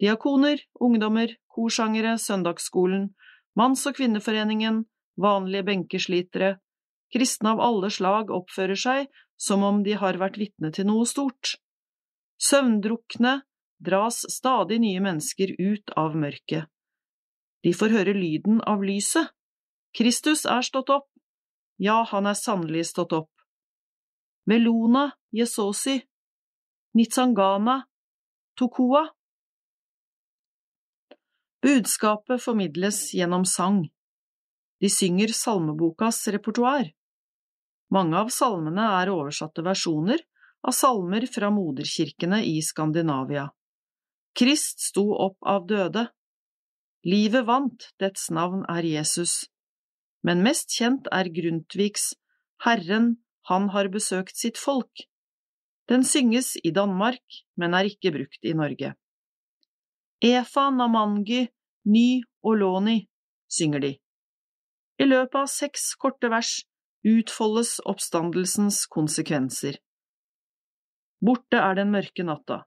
[0.00, 3.08] Diakoner, ungdommer, korsangere, søndagsskolen,
[3.56, 4.84] manns- og kvinneforeningen,
[5.16, 6.56] vanlige benkeslitere,
[7.12, 11.56] kristne av alle slag oppfører seg som om de har vært vitne til noe stort.
[12.40, 13.40] Søvndrukne
[13.78, 16.66] dras stadig nye mennesker ut av mørket.
[17.64, 19.32] De får høre lyden av lyset.
[19.96, 21.08] Kristus er stått opp.
[21.80, 23.32] Ja, han er sannelig stått opp.
[24.46, 25.98] Melona Yesosi,
[26.96, 27.82] Nitsangana,
[28.56, 29.02] Tokoa.
[31.64, 33.82] Budskapet formidles gjennom sang.
[34.80, 36.92] De synger salmebokas repertoar.
[37.96, 40.20] Mange av salmene er oversatte versjoner
[40.66, 43.46] av salmer fra moderkirkene i Skandinavia.
[44.36, 46.02] Krist sto opp av døde.
[47.08, 49.46] Livet vant, dets navn er Jesus.
[50.26, 52.10] Men mest kjent er Grundtvigs
[52.66, 53.14] Herren,
[53.48, 55.06] han har besøkt sitt folk.
[55.88, 57.22] Den synges i Danmark,
[57.56, 58.96] men er ikke brukt i Norge.
[60.20, 61.46] Efa Namangi,
[61.86, 63.04] Ny oloni,
[63.46, 63.92] synger de.
[64.98, 66.56] I løpet av seks korte vers
[67.06, 69.78] utfoldes oppstandelsens konsekvenser.
[71.22, 72.64] Borte er den mørke natta.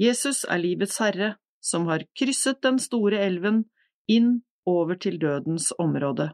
[0.00, 3.64] Jesus er livets herre, som har krysset den store elven
[4.08, 6.30] inn over til dødens område.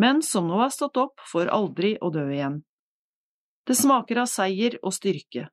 [0.00, 2.60] Men som nå er stått opp får aldri å dø igjen.
[3.66, 5.48] Det smaker av seier og styrke.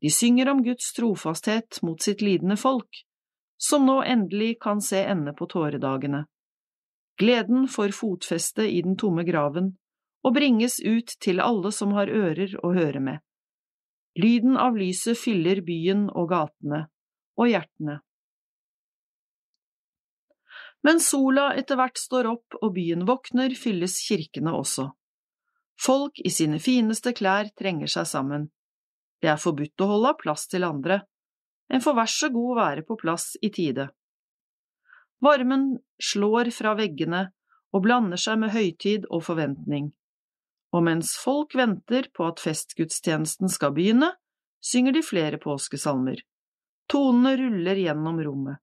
[0.00, 3.04] De synger om Guds trofasthet mot sitt lidende folk,
[3.56, 6.24] som nå endelig kan se ende på tåredagene.
[7.16, 9.72] Gleden får fotfeste i den tomme graven
[10.26, 13.22] og bringes ut til alle som har ører å høre med.
[14.16, 16.86] Lyden av lyset fyller byen og gatene,
[17.36, 18.00] og hjertene.
[20.86, 24.88] Men sola etter hvert står opp og byen våkner, fylles kirkene også.
[25.82, 28.48] Folk i sine fineste klær trenger seg sammen.
[29.20, 31.02] Det er forbudt å holde plass til andre.
[31.72, 33.88] En får vær så god være på plass i tide.
[35.24, 37.30] Varmen slår fra veggene
[37.72, 39.92] og blander seg med høytid og forventning.
[40.74, 44.10] og mens folk venter på at festgudstjenesten skal begynne,
[44.60, 46.18] synger de flere påskesalmer.
[46.90, 48.58] Tonene ruller gjennom rommet,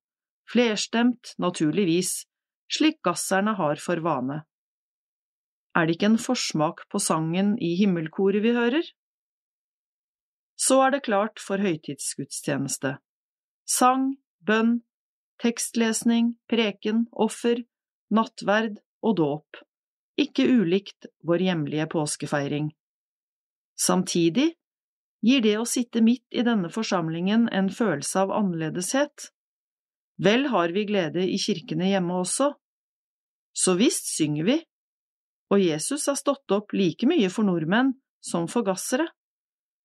[0.51, 2.27] flerstemt, naturligvis,
[2.69, 4.43] slik gasserne har for vane.
[5.73, 8.85] Er det ikke en forsmak på sangen i himmelkoret vi hører?
[10.59, 12.99] Så er det klart for høytidsgudstjeneste.
[13.65, 14.11] Sang,
[14.45, 14.83] bønn,
[15.41, 17.63] tekstlesning, preken, offer,
[18.13, 19.61] nattverd og dåp,
[20.19, 22.71] ikke ulikt vår hjemlige påskefeiring.
[23.79, 24.53] Samtidig
[25.23, 29.31] gir det å sitte midt i denne forsamlingen en følelse av annerledeshet.
[30.21, 32.51] Vel har vi glede i kirkene hjemme også.
[33.53, 34.57] Så visst synger vi,
[35.53, 39.05] og Jesus har stått opp like mye for nordmenn som for gassere,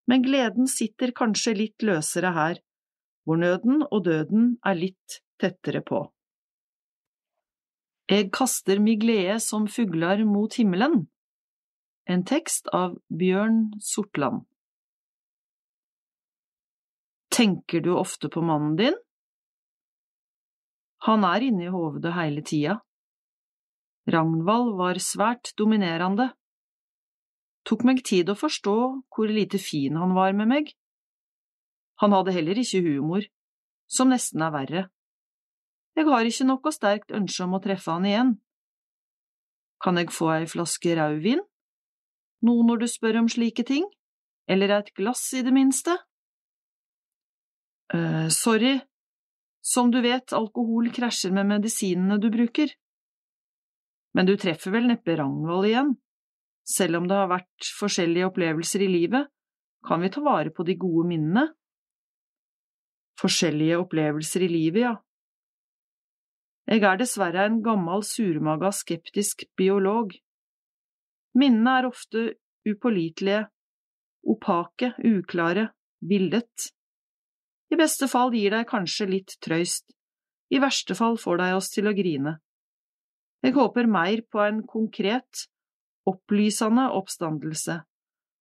[0.09, 2.61] men gleden sitter kanskje litt løsere her,
[3.29, 6.03] hvor nøden og døden er litt tettere på.
[8.09, 11.03] Eg kaster mi glede som fuglar mot himmelen.
[12.09, 14.47] En tekst av Bjørn Sortland.
[17.29, 18.97] Tenker du ofte på mannen din?
[21.05, 22.81] Han er inne i hovedet hele tida.
[24.09, 26.31] Ragnvald var svært dominerende.
[27.69, 28.77] Tok meg tid å forstå
[29.13, 30.73] hvor lite fin han var med meg.
[32.01, 33.27] Han hadde heller ikke humor,
[33.85, 34.83] som nesten er verre.
[35.99, 38.37] Jeg har ikke noe sterkt ønske om å treffe han igjen.
[39.83, 41.41] Kan jeg få ei flaske rødvin?
[42.47, 43.89] Nå når du spør om slike ting,
[44.47, 45.97] eller et glass i det minste?
[47.95, 48.79] eh sorry,
[49.65, 52.69] som du vet, alkohol krasjer med medisinene du bruker.
[54.15, 55.97] Men du treffer vel neppe Ragnvald igjen?
[56.69, 59.29] Selv om det har vært forskjellige opplevelser i livet,
[59.89, 61.47] kan vi ta vare på de gode minnene.
[63.19, 64.95] Forskjellige opplevelser i livet, ja.
[66.69, 70.11] Jeg er dessverre en gammel surmaga skeptisk biolog.
[71.39, 72.25] Minnene er ofte
[72.69, 73.47] upålitelige,
[74.29, 75.71] opake, uklare,
[76.05, 76.69] villet.
[77.73, 79.87] I beste fall gir deg kanskje litt trøyst,
[80.53, 82.37] i verste fall får deg oss til å grine.
[83.45, 85.49] Jeg håper mer på en konkret,
[86.09, 87.81] opplysende oppstandelse,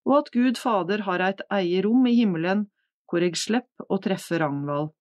[0.08, 2.68] og at Gud Fader har et eget rom i himmelen
[3.08, 4.97] hvor jeg slipper å treffe Ragnvald.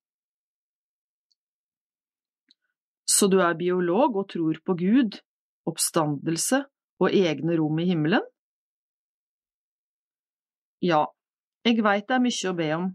[3.16, 5.20] Så du er biolog og tror på Gud,
[5.68, 6.64] oppstandelse
[7.00, 8.24] og egne rom i himmelen?
[10.84, 11.06] Ja,
[11.64, 12.90] jeg veit det er mye å be om,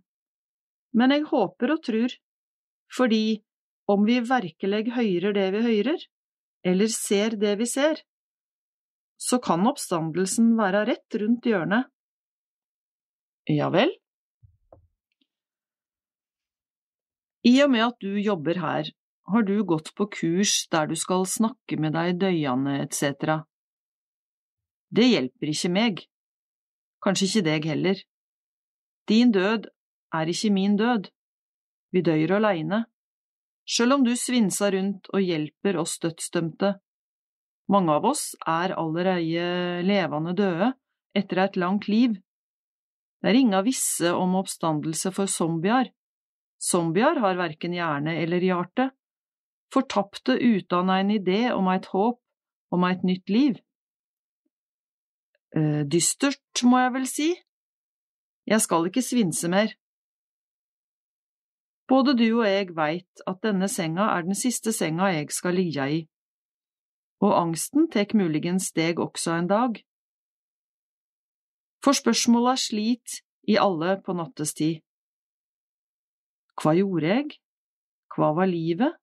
[0.94, 2.14] men jeg håper og tror,
[2.94, 3.42] fordi
[3.90, 6.06] om vi virkelig høyrer det vi høyrer,
[6.68, 8.04] eller ser det vi ser,
[9.22, 11.90] så kan oppstandelsen være rett rundt hjørnet.
[13.50, 13.92] Ja vel?
[17.50, 18.90] I og med at du jobber her,
[19.32, 23.42] har du gått på kurs der du skal snakke med deg døyende etc.
[24.92, 26.04] Det hjelper ikke meg,
[27.04, 28.02] kanskje ikke deg heller.
[29.08, 29.70] Din død
[30.14, 31.10] er ikke min død,
[31.92, 32.86] vi døyer aleine,
[33.68, 36.76] sjøl om du svinser rundt og hjelper oss dødsdømte.
[37.72, 40.74] Mange av oss er allereie levende døde
[41.16, 42.18] etter et langt liv.
[43.22, 45.92] Det er inga visse om oppstandelse for zombier.
[46.62, 48.90] Zombier har verken hjerne eller hjerte,
[49.74, 52.20] fortapte uten en idé om et håp
[52.72, 53.60] om et nytt liv.
[55.56, 57.30] Eh, dystert, må jeg vel si.
[58.48, 59.76] Jeg skal ikke svinse mer.
[61.92, 65.88] Både du og jeg veit at denne senga er den siste senga jeg skal ligge
[65.92, 66.00] i,
[67.20, 69.82] og angsten tek muligens deg også en dag.
[71.84, 73.20] For spørsmåla slit
[73.52, 74.80] i alle på nattestid.
[76.62, 77.38] Hva gjorde jeg?
[78.16, 79.01] Hva var livet?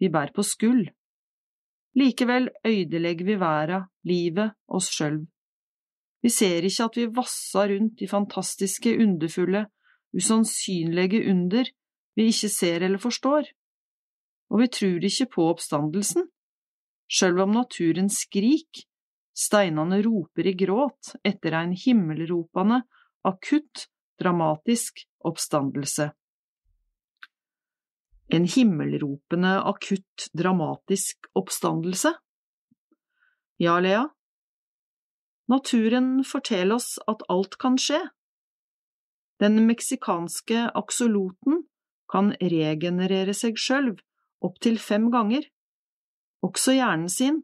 [0.00, 0.88] Vi bærer på skuld.
[1.94, 5.22] Likevel øydelegger vi verda, livet, oss sjøl.
[6.22, 9.66] Vi ser ikke at vi vassa rundt i fantastiske, underfulle,
[10.16, 11.70] usannsynlige under
[12.16, 13.48] vi ikke ser eller forstår,
[14.50, 16.28] og vi tror ikke på oppstandelsen,
[17.10, 18.84] sjøl om naturen skrik,
[19.34, 22.84] steinene roper i gråt etter en himmelropende,
[23.26, 23.88] akutt,
[24.20, 26.12] dramatisk oppstandelse.
[28.34, 32.10] En himmelropende, akutt, dramatisk oppstandelse?
[33.62, 34.08] Ja, Lea,
[35.46, 38.00] naturen forteller oss at alt kan skje.
[39.38, 41.62] Den meksikanske aksoloten
[42.10, 44.02] kan regenerere seg sjølv
[44.44, 45.46] opptil fem ganger,
[46.42, 47.42] også hjernen sin.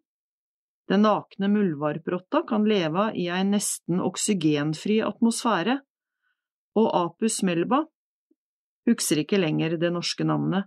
[0.91, 5.78] Den nakne muldvarprotta kan leve i en nesten oksygenfri atmosfære,
[6.83, 7.85] og Apus melba
[8.91, 10.67] husker ikke lenger det norske navnet.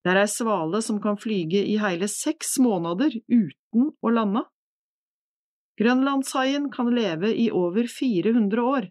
[0.00, 4.46] Det er ei svale som kan flyge i hele seks måneder uten å lande.
[5.80, 8.88] Grønlandshaien kan leve i over 400 år.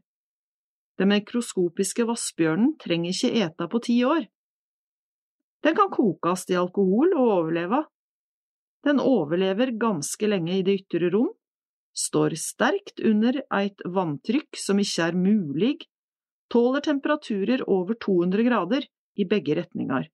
[1.00, 4.28] Den mikroskopiske vassbjørnen trenger ikke eta på ti år.
[5.66, 7.84] Den kan kokes i alkohol og overleve.
[8.86, 11.34] Den overlever ganske lenge i det ytre rom,
[11.96, 15.74] står sterkt under et vanntrykk som ikke er mulig,
[16.54, 18.88] tåler temperaturer over 200 grader
[19.20, 20.08] i begge retninger.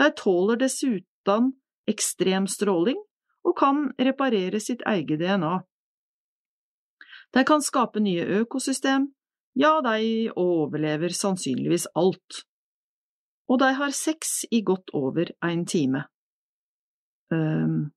[0.00, 1.52] De tåler dessuten
[1.90, 2.98] ekstrem stråling
[3.44, 5.58] og kan reparere sitt eget DNA.
[7.36, 9.10] De kan skape nye økosystem,
[9.60, 12.44] ja, de overlever sannsynligvis alt.
[13.50, 16.04] Og de har sex i godt over en time.
[17.34, 17.90] Ehm,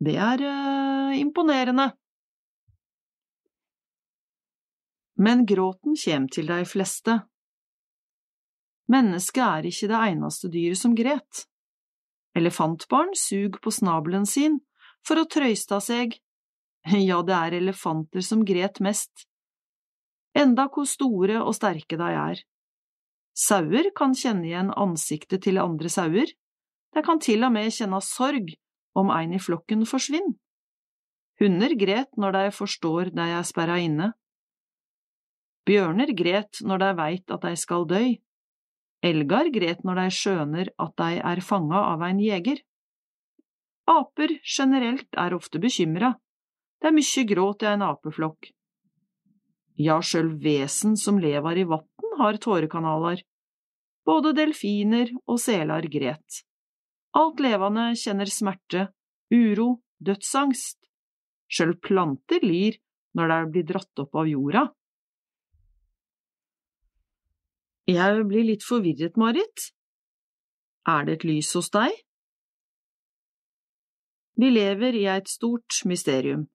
[0.00, 1.90] det er eh, imponerende.
[5.16, 7.20] Men gråten kjem til de fleste.
[8.92, 11.46] Mennesket er ikke det eneste dyret som gret.
[12.36, 14.60] Elefantbarn sug på snabelen sin
[15.06, 16.18] for å trøysta seg,
[17.08, 19.26] ja, det er elefanter som gret mest,
[20.36, 22.42] enda hvor store og sterke de er.
[23.36, 26.30] Sauer kan kjenne igjen ansiktet til andre sauer,
[26.96, 28.54] de kan til og med kjenne sorg
[28.96, 30.36] om en i flokken forsvinner.
[31.36, 34.14] Hunder gret når de forstår de er sperra inne.
[35.68, 38.04] Bjørner gret når de veit at de skal dø.
[39.04, 42.62] Elgar gret når de skjøner at de er fanga av en jeger.
[43.86, 46.14] Aper generelt er ofte bekymra.
[46.80, 48.50] Det er mye gråt i en apeflokk.
[49.76, 53.20] Ja, sjøl vesen som lever i vatn har tårekanaler.
[54.06, 56.42] Både delfiner og seler gret.
[57.16, 58.88] Alt levende kjenner smerte,
[59.32, 60.78] uro, dødsangst.
[61.48, 62.78] Sjøl planter lir
[63.16, 64.66] når de blir dratt opp av jorda.
[67.86, 69.70] Jeg blir litt forvirret, Marit.
[70.90, 71.94] Er det et lys hos deg?
[74.36, 76.48] Vi lever i et stort mysterium,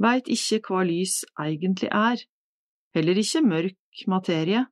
[0.00, 2.24] veit ikke hva lys egentlig er,
[2.96, 4.64] heller ikke mørk materie.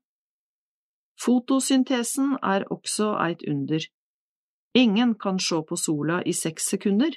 [1.21, 3.85] Fotosyntesen er også et under.
[4.75, 7.13] Ingen kan se på sola i seks sekunder.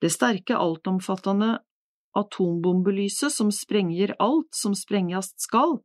[0.00, 1.58] Det sterke, altomfattende
[2.16, 5.80] atombombelyset som sprenger alt som sprengjast skal.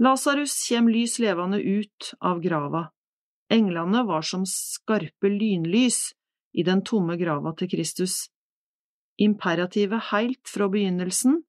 [0.00, 2.86] Lasarus kjem lys levende ut av grava.
[3.52, 6.14] Englene var som skarpe lynlys
[6.56, 8.30] i den tomme grava til Kristus.
[9.20, 11.42] Imperativet heilt fra begynnelsen,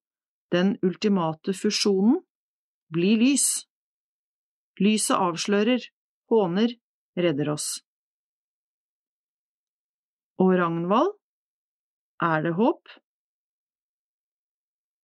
[0.51, 2.17] den ultimate fusjonen,
[2.91, 3.45] bli lys.
[4.83, 5.85] Lyset avslører,
[6.27, 6.73] håner,
[7.15, 7.69] redder oss.
[10.43, 11.13] Og Ragnvald,
[12.19, 12.91] er det håp?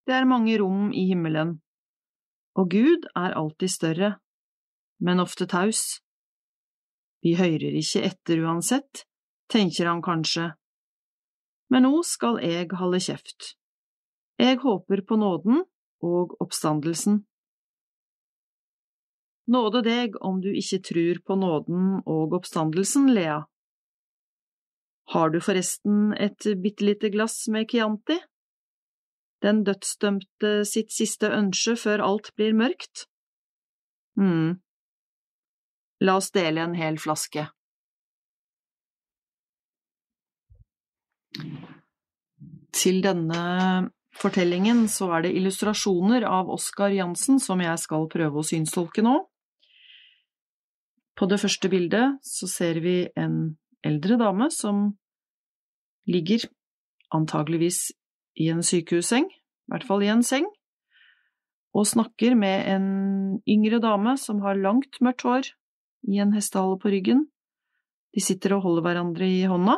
[0.04, 1.62] Det er mange rom i himmelen,
[2.58, 4.12] og Gud er alltid større,
[5.00, 6.00] men ofte taus.
[7.22, 9.06] Vi høyrer ikke etter uansett,
[9.52, 10.52] tenker han kanskje,
[11.74, 13.54] men nå skal eg holde kjeft.
[14.42, 15.64] Eg håper på nåden
[16.06, 17.24] og oppstandelsen.
[19.48, 23.46] Nåde deg om du ikke trur på nåden og oppstandelsen, Lea.
[25.14, 28.18] Har du forresten et bitte lite glass med Chianti?
[29.46, 33.06] Den dødsdømte sitt siste ønske før alt blir mørkt?
[34.18, 34.58] mm.
[36.06, 37.48] la oss dele en hel flaske.
[42.78, 43.42] Til denne
[44.18, 49.20] fortellingen så er det illustrasjoner av Oskar Jansen som jeg skal prøve å synstolke nå.
[51.18, 54.92] På det første bildet så ser vi en eldre dame som
[56.10, 56.46] ligger
[57.14, 57.88] antageligvis
[58.38, 60.48] i en sykehusseng, i hvert fall i en seng,
[61.78, 62.88] og snakker med en
[63.50, 65.50] yngre dame som har langt, mørkt hår,
[66.08, 67.26] i en hestehale på ryggen.
[68.16, 69.78] De sitter og holder hverandre i hånda,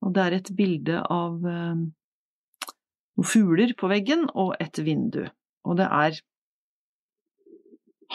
[0.00, 1.82] og det er et bilde av eh,
[3.20, 5.26] noen fugler på veggen og et vindu,
[5.66, 6.20] og det er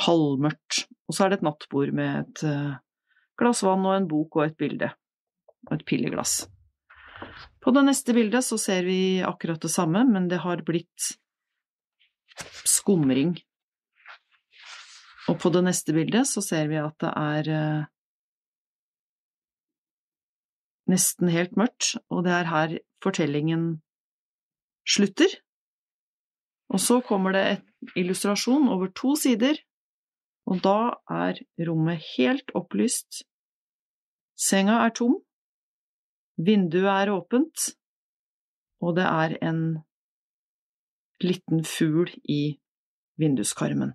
[0.06, 2.74] halvmørkt, og så er det et nattbord med et eh,
[3.40, 4.90] glass vann og en bok og et bilde,
[5.68, 6.46] og et pilleglass.
[7.66, 11.08] På det neste bildet så ser vi akkurat det samme, men det har blitt
[12.70, 13.32] skumring.
[15.32, 17.88] Og på det neste bildet så ser vi at det er eh,
[20.94, 23.66] nesten helt mørkt, og det er her fortellingen
[24.86, 25.34] slutter.
[26.70, 29.58] Og så kommer det en illustrasjon over to sider,
[30.46, 33.24] og da er rommet helt opplyst.
[34.38, 35.25] Senga er tom,
[36.38, 37.70] vinduet er åpent,
[38.84, 39.62] og det er en
[41.24, 42.58] liten fugl i
[43.20, 43.94] vinduskarmen.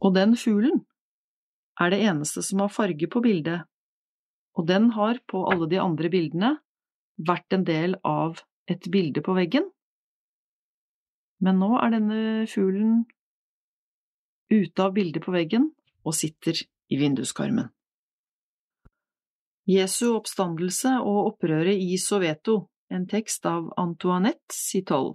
[0.00, 0.84] Og den fuglen
[1.80, 3.66] er det eneste som har farge på bildet,
[4.56, 6.54] og den har på alle de andre bildene
[7.20, 9.66] vært en del av et bilde på veggen.
[11.40, 12.20] Men nå er denne
[12.50, 13.04] fuglen
[14.50, 15.70] ute av bildet på veggen
[16.04, 16.58] og sitter
[16.90, 17.70] i vinduskarmen.
[19.70, 25.12] Jesu oppstandelse og opprøret i Soveto, en tekst av Antoinette Citoll.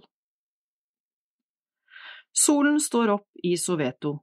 [2.36, 4.14] Solen står opp i Soveto.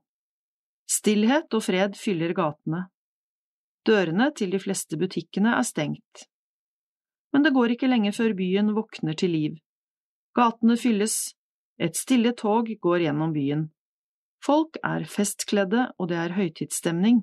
[0.90, 2.88] Stillhet og fred fyller gatene.
[3.86, 6.26] Dørene til de fleste butikkene er stengt.
[7.34, 9.56] Men det går ikke lenge før byen våkner til liv.
[10.34, 11.34] Gatene fylles,
[11.78, 13.68] et stille tog går gjennom byen.
[14.44, 17.22] Folk er festkledde, og det er høytidsstemning.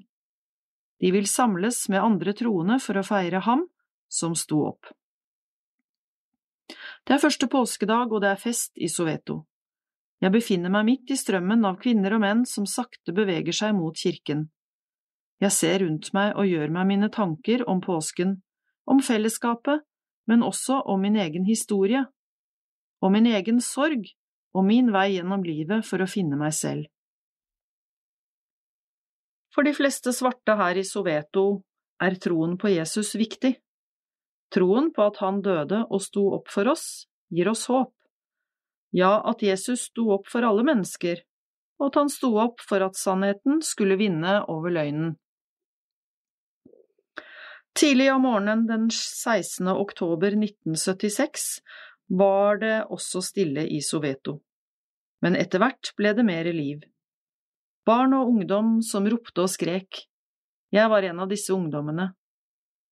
[1.01, 3.65] De vil samles med andre troende for å feire ham
[4.11, 4.91] som sto opp.
[7.07, 9.41] Det er første påskedag, og det er fest i Soveto.
[10.21, 13.97] Jeg befinner meg midt i strømmen av kvinner og menn som sakte beveger seg mot
[13.97, 14.45] kirken.
[15.41, 18.35] Jeg ser rundt meg og gjør meg mine tanker om påsken,
[18.85, 19.81] om fellesskapet,
[20.29, 22.03] men også om min egen historie,
[23.01, 24.05] om min egen sorg
[24.53, 26.90] og min vei gjennom livet for å finne meg selv.
[29.51, 31.45] For de fleste svarte her i Soveto
[32.01, 33.57] er troen på Jesus viktig.
[34.51, 37.93] Troen på at han døde og sto opp for oss, gir oss håp.
[38.91, 41.21] Ja, at Jesus sto opp for alle mennesker,
[41.79, 45.15] og at han sto opp for at sannheten skulle vinne over løgnen.
[47.77, 49.67] Tidlig om morgenen den 16.
[49.71, 51.61] oktober 1976
[52.11, 54.41] var det også stille i Soveto,
[55.23, 56.83] men etter hvert ble det mer liv.
[57.85, 60.03] Barn og ungdom som ropte og skrek.
[60.71, 62.11] Jeg var en av disse ungdommene.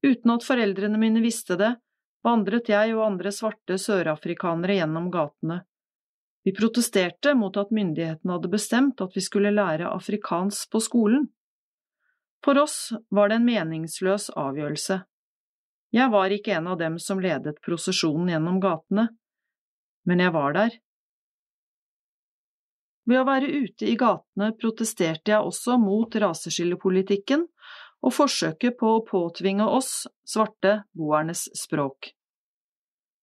[0.06, 1.74] Uten at foreldrene mine visste det,
[2.26, 5.62] vandret jeg og andre svarte sørafrikanere gjennom gatene.
[6.44, 11.28] Vi protesterte mot at myndighetene hadde bestemt at vi skulle lære afrikansk på skolen.
[12.44, 15.02] For oss var det en meningsløs avgjørelse.
[15.92, 19.10] Jeg var ikke en av dem som ledet prosesjonen gjennom gatene,
[20.08, 20.78] men jeg var der.
[23.10, 27.48] Ved å være ute i gatene protesterte jeg også mot raseskillepolitikken
[28.06, 32.12] og forsøket på å påtvinge oss svarte boernes språk.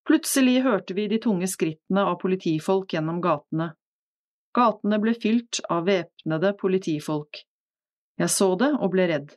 [0.07, 3.73] Plutselig hørte vi de tunge skrittene av politifolk gjennom gatene.
[4.55, 7.43] Gatene ble fylt av væpnede politifolk.
[8.19, 9.33] Jeg så det og ble redd.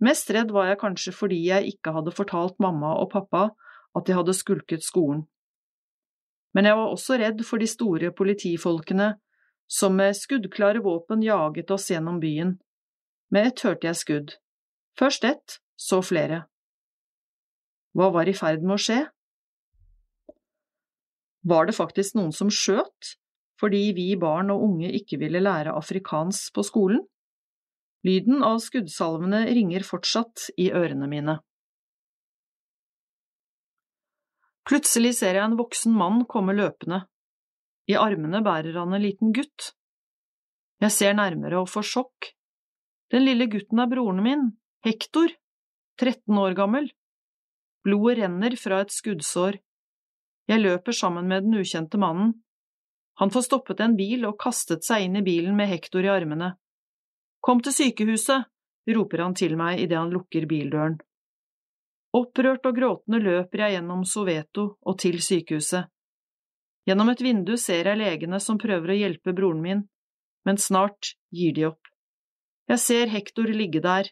[0.00, 3.50] Mest redd var jeg kanskje fordi jeg ikke hadde fortalt mamma og pappa
[3.98, 5.26] at jeg hadde skulket skolen.
[6.54, 9.12] Men jeg var også redd for de store politifolkene
[9.70, 12.56] som med skuddklare våpen jaget oss gjennom byen.
[13.30, 14.32] Med ett hørte jeg skudd.
[14.98, 16.44] Først ett, så flere.
[17.94, 18.98] Hva var i ferd med å skje?
[21.46, 23.16] Var det faktisk noen som skjøt
[23.60, 27.02] fordi vi barn og unge ikke ville lære afrikansk på skolen?
[28.08, 31.36] Lyden av skuddsalvene ringer fortsatt i ørene mine.
[34.64, 37.02] Plutselig ser jeg en voksen mann komme løpende.
[37.90, 39.72] I armene bærer han en liten gutt.
[40.80, 42.30] Jeg ser nærmere og får sjokk.
[43.10, 44.46] Den lille gutten er broren min,
[44.86, 45.32] Hektor,
[46.00, 46.86] 13 år gammel.
[47.84, 49.58] Blodet renner fra et skuddsår.
[50.50, 52.32] Jeg løper sammen med den ukjente mannen.
[53.20, 56.54] Han får stoppet en bil og kastet seg inn i bilen med Hektor i armene.
[57.44, 58.46] Kom til sykehuset,
[58.94, 60.98] roper han til meg idet han lukker bildøren.
[62.16, 65.90] Opprørt og gråtende løper jeg gjennom Soveto og til sykehuset.
[66.90, 69.82] Gjennom et vindu ser jeg legene som prøver å hjelpe broren min,
[70.42, 71.90] men snart gir de opp.
[72.66, 74.08] Jeg ser Hektor ligge der,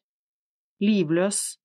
[0.78, 1.58] livløs.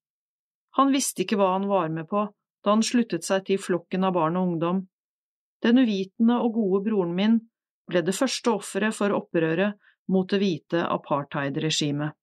[0.79, 2.23] Han visste ikke hva han var med på
[2.65, 4.79] da han sluttet seg til flokken av barn og ungdom.
[5.61, 7.37] Den uvitende og gode broren min
[7.91, 9.77] ble det første offeret for opprøret
[10.09, 12.17] mot det hvite apartheidregimet.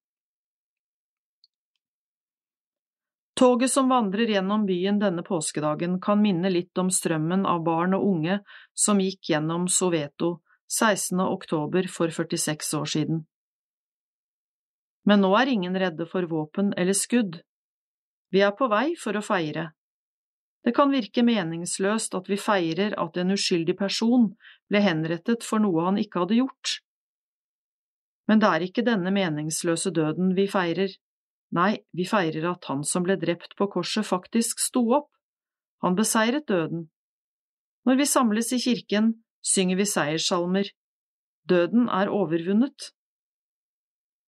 [3.40, 8.04] Toget som vandrer gjennom byen denne påskedagen kan minne litt om strømmen av barn og
[8.04, 8.36] unge
[8.76, 11.22] som gikk gjennom Soveto 16.
[11.24, 13.24] oktober for 46 år siden.
[15.08, 17.40] Men nå er ingen redde for våpen eller skudd.
[18.28, 19.70] Vi er på vei for å feire.
[20.60, 24.34] Det kan virke meningsløst at vi feirer at en uskyldig person
[24.68, 26.80] ble henrettet for noe han ikke hadde gjort.
[28.28, 30.92] Men det er ikke denne meningsløse døden vi feirer.
[31.56, 35.10] Nei, vi feirer at han som ble drept på korset, faktisk sto opp.
[35.82, 36.86] Han beseiret døden.
[37.88, 40.70] Når vi samles i kirken, synger vi seierssalmer.
[41.48, 42.90] Døden er overvunnet.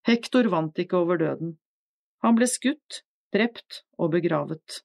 [0.08, 1.58] Hektor vant ikke over døden.
[2.26, 3.02] Han ble skutt,
[3.34, 4.82] drept og begravet.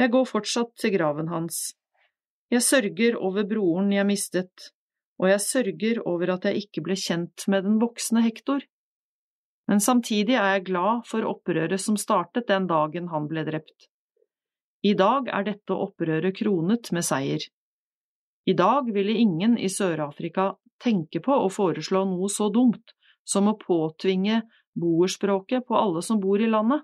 [0.00, 1.74] Jeg går fortsatt til graven hans.
[2.50, 4.72] Jeg sørger over broren jeg mistet,
[5.20, 8.64] og jeg sørger over at jeg ikke ble kjent med den voksne Hektor.
[9.70, 13.88] Men samtidig er jeg glad for opprøret som startet den dagen han ble drept.
[14.82, 17.44] I dag er dette opprøret kronet med seier.
[18.46, 23.58] I dag ville ingen i Sør-Afrika tenke på å foreslå noe så dumt som å
[23.58, 24.40] påtvinge
[24.74, 26.82] boerspråket på alle som bor i landet.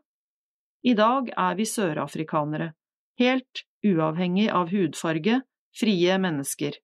[0.87, 2.73] I dag er vi sørafrikanere,
[3.19, 5.41] helt uavhengig av hudfarge,
[5.75, 6.79] frie mennesker.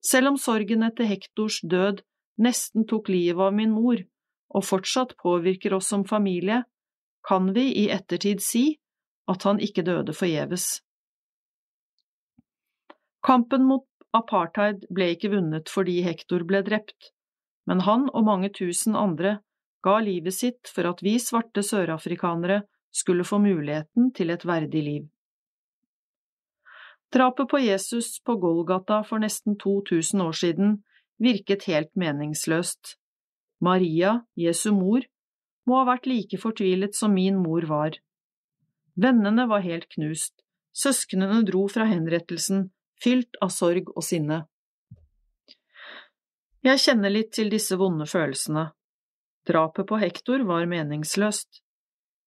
[0.00, 2.00] Selv om sorgen etter Hektors død
[2.40, 4.00] nesten tok livet av min mor,
[4.54, 6.62] og fortsatt påvirker oss som familie,
[7.26, 8.64] kan vi i ettertid si
[9.30, 10.66] at han ikke døde forgjeves.
[13.26, 17.10] Kampen mot apartheid ble ikke vunnet fordi Hector ble drept,
[17.66, 19.40] men han og mange tusen andre
[19.86, 22.62] ga livet sitt for at vi svarte sørafrikanere
[22.94, 25.04] skulle få muligheten til et verdig liv.
[27.12, 30.72] Drapet på Jesus på Golgata for nesten 2000 år siden
[31.22, 32.96] virket helt meningsløst.
[33.60, 35.04] Maria, Jesu mor,
[35.66, 37.96] må ha vært like fortvilet som min mor var.
[38.96, 40.34] Vennene var helt knust,
[40.76, 42.70] søsknene dro fra henrettelsen,
[43.02, 44.44] fylt av sorg og sinne.
[46.66, 48.70] Jeg kjenner litt til disse vonde følelsene.
[49.46, 51.60] Drapet på Hektor var meningsløst.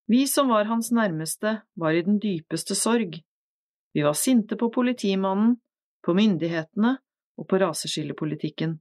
[0.09, 3.19] Vi som var hans nærmeste, var i den dypeste sorg.
[3.93, 5.57] Vi var sinte på politimannen,
[6.05, 6.95] på myndighetene
[7.37, 8.77] og på raseskillepolitikken.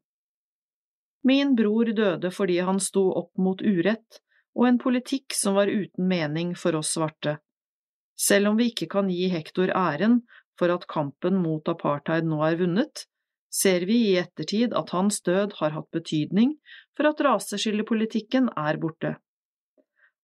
[1.28, 4.22] Min bror døde fordi han sto opp mot urett
[4.58, 7.36] og en politikk som var uten mening for oss svarte.
[8.18, 10.22] Selv om vi ikke kan gi Hektor æren
[10.58, 13.04] for at kampen mot apartheid nå er vunnet,
[13.50, 16.56] ser vi i ettertid at hans død har hatt betydning
[16.96, 19.14] for at raseskillepolitikken er borte.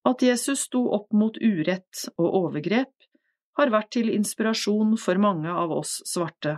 [0.03, 2.91] At Jesus sto opp mot urett og overgrep,
[3.59, 6.57] har vært til inspirasjon for mange av oss svarte.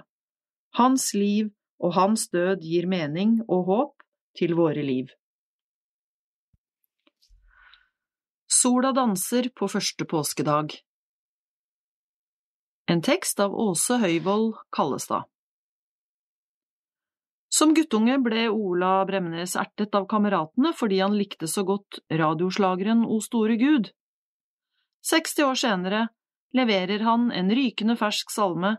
[0.80, 1.52] Hans liv
[1.84, 4.05] og hans død gir mening og håp
[4.38, 5.14] til våre liv.
[8.66, 10.74] Sola danser på første påskedag
[12.90, 15.28] En tekst av Åse Høyvold Kallestad
[17.54, 23.20] Som guttunge ble Ola Bremnes ertet av kameratene fordi han likte så godt radioslageren O
[23.22, 23.92] store Gud.
[25.10, 26.02] 60 år senere
[26.58, 28.78] leverer han en rykende fersk salme,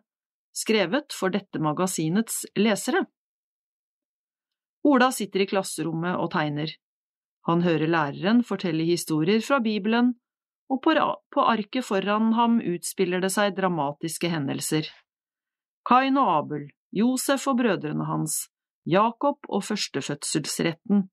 [0.56, 3.04] skrevet for dette magasinets lesere.
[4.86, 6.70] Ola sitter i klasserommet og tegner.
[7.50, 10.14] Han hører læreren fortelle historier fra Bibelen,
[10.70, 14.88] og på, arket foran ham utspiller det seg dramatiske hendelser.
[15.86, 18.48] Kain og Abel, Josef og brødrene hans,
[18.86, 21.06] Jakob og førstefødselsretten.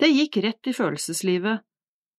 [0.00, 1.64] Det gikk rett i følelseslivet,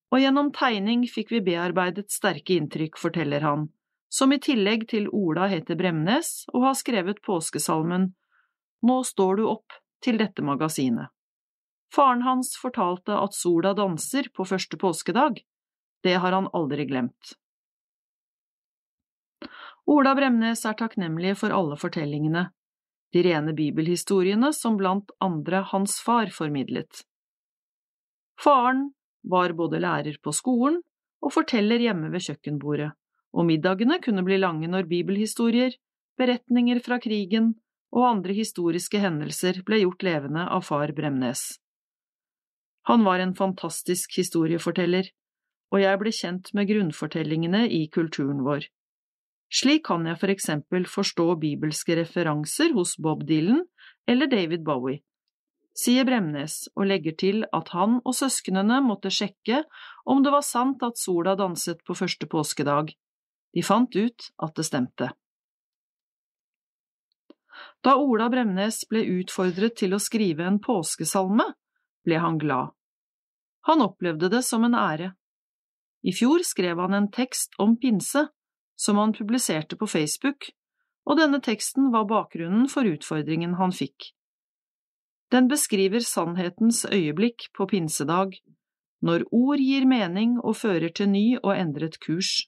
[0.09, 3.67] og gjennom tegning fikk vi bearbeidet sterke inntrykk, forteller han,
[4.09, 8.11] som i tillegg til Ola heter Bremnes og har skrevet påskesalmen
[8.80, 11.09] Nå står du opp, til dette magasinet.
[11.93, 15.41] Faren hans fortalte at sola danser på første påskedag.
[16.03, 17.33] Det har han aldri glemt.
[19.89, 22.51] Ola Bremnes er takknemlig for alle fortellingene,
[23.13, 27.01] de rene bibelhistoriene som blant andre hans far formidlet.
[28.39, 28.91] Faren
[29.25, 30.77] var både lærer på skolen
[31.25, 32.91] og forteller hjemme ved kjøkkenbordet,
[33.33, 35.73] og middagene kunne bli lange når bibelhistorier,
[36.19, 37.55] beretninger fra krigen
[37.95, 41.59] og andre historiske hendelser ble gjort levende av far Bremnes.
[42.89, 45.09] Han var en fantastisk historieforteller,
[45.73, 48.65] og jeg ble kjent med grunnfortellingene i kulturen vår.
[49.49, 53.63] Slik kan jeg for eksempel forstå bibelske referanser hos Bob Dylan
[54.09, 55.01] eller David Bowie,
[55.79, 59.63] sier Bremnes og legger til at han og søsknene måtte sjekke
[60.09, 62.93] om det var sant at sola danset på første påskedag.
[63.55, 65.09] De fant ut at det stemte.
[67.85, 71.45] Da Ola Bremnes ble utfordret til å skrive en påskesalme,
[72.05, 72.75] ble han glad.
[73.67, 75.13] Han opplevde det som en ære.
[76.03, 78.27] I fjor skrev han en tekst om pinse,
[78.79, 80.51] som han publiserte på Facebook,
[81.09, 84.13] og denne teksten var bakgrunnen for utfordringen han fikk.
[85.29, 88.39] Den beskriver sannhetens øyeblikk på pinsedag,
[89.05, 92.47] når ord gir mening og fører til ny og endret kurs.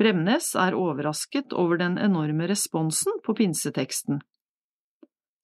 [0.00, 4.22] Bremnes er overrasket over den enorme responsen på pinseteksten.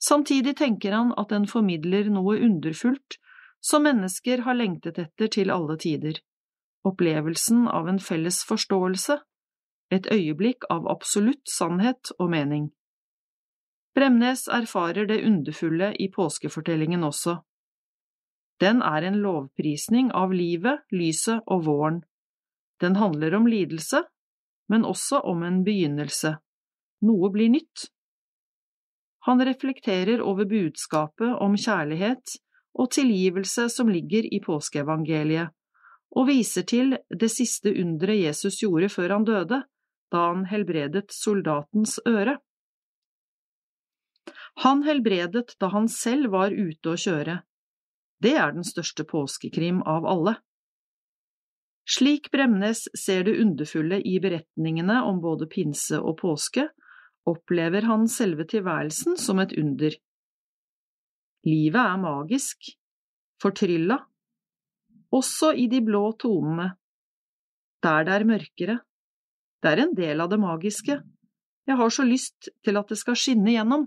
[0.01, 3.19] Samtidig tenker han at den formidler noe underfullt
[3.61, 6.21] som mennesker har lengtet etter til alle tider,
[6.89, 9.19] opplevelsen av en felles forståelse,
[9.93, 12.71] et øyeblikk av absolutt sannhet og mening.
[13.97, 17.39] Bremnes erfarer det underfulle i påskefortellingen også.
[18.61, 22.03] Den er en lovprisning av livet, lyset og våren.
[22.81, 24.05] Den handler om lidelse,
[24.73, 26.37] men også om en begynnelse.
[27.07, 27.91] Noe blir nytt.
[29.27, 32.37] Han reflekterer over budskapet om kjærlighet
[32.79, 35.51] og tilgivelse som ligger i påskeevangeliet,
[36.17, 39.63] og viser til det siste underet Jesus gjorde før han døde,
[40.13, 42.37] da han helbredet soldatens øre.
[44.63, 47.41] Han helbredet da han selv var ute å kjøre.
[48.23, 50.39] Det er den største påskekrim av alle.
[51.87, 56.67] Slik Bremnes ser det underfulle i beretningene om både pinse og påske,
[57.27, 59.95] opplever han selve tilværelsen som et under.
[61.47, 62.73] Livet er magisk,
[63.43, 64.01] fortrylla,
[65.15, 66.73] også i de blå tonene.
[67.87, 68.79] Der det er mørkere.
[69.63, 70.99] Det er en del av det magiske.
[71.67, 73.87] Jeg har så lyst til at det skal skinne gjennom.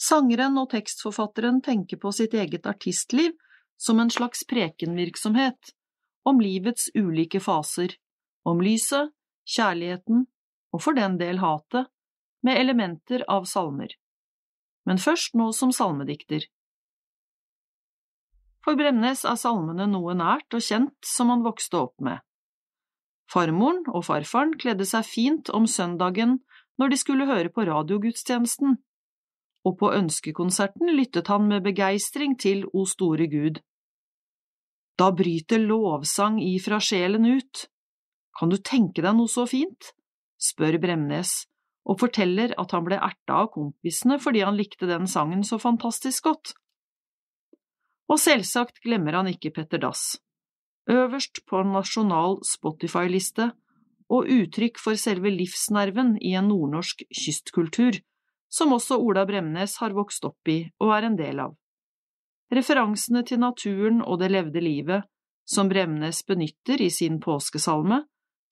[0.00, 3.36] Sangeren og tekstforfatteren tenker på sitt eget artistliv
[3.76, 5.74] som en slags prekenvirksomhet
[6.24, 7.96] om livets ulike faser,
[8.44, 9.12] om lyset,
[9.44, 10.24] kjærligheten
[10.74, 11.90] og for den del hatet,
[12.44, 13.92] med elementer av salmer.
[14.84, 16.44] Men først nå som salmedikter.
[18.64, 22.20] For Bremnes er salmene noe nært og kjent som han vokste opp med.
[23.32, 26.38] Farmoren og farfaren kledde seg fint om søndagen
[26.80, 28.76] når de skulle høre på radiogudstjenesten,
[29.64, 33.60] og på ønskekonserten lyttet han med begeistring til O store Gud.
[35.00, 37.66] Da bryter lovsang ifra sjelen ut.
[38.38, 39.94] Kan du tenke deg noe så fint?
[40.44, 41.46] spør Bremnes,
[41.88, 46.28] og forteller at han ble erta av kompisene fordi han likte den sangen så fantastisk
[46.28, 46.54] godt.
[48.12, 50.18] Og selvsagt glemmer han ikke Petter Dass.
[50.90, 53.52] Øverst på en nasjonal Spotify-liste,
[54.12, 57.96] og uttrykk for selve livsnerven i en nordnorsk kystkultur,
[58.54, 61.54] som også Ola Bremnes har vokst opp i og er en del av.
[62.54, 65.08] Referansene til naturen og det levde livet,
[65.44, 68.04] som Bremnes benytter i sin påskesalme,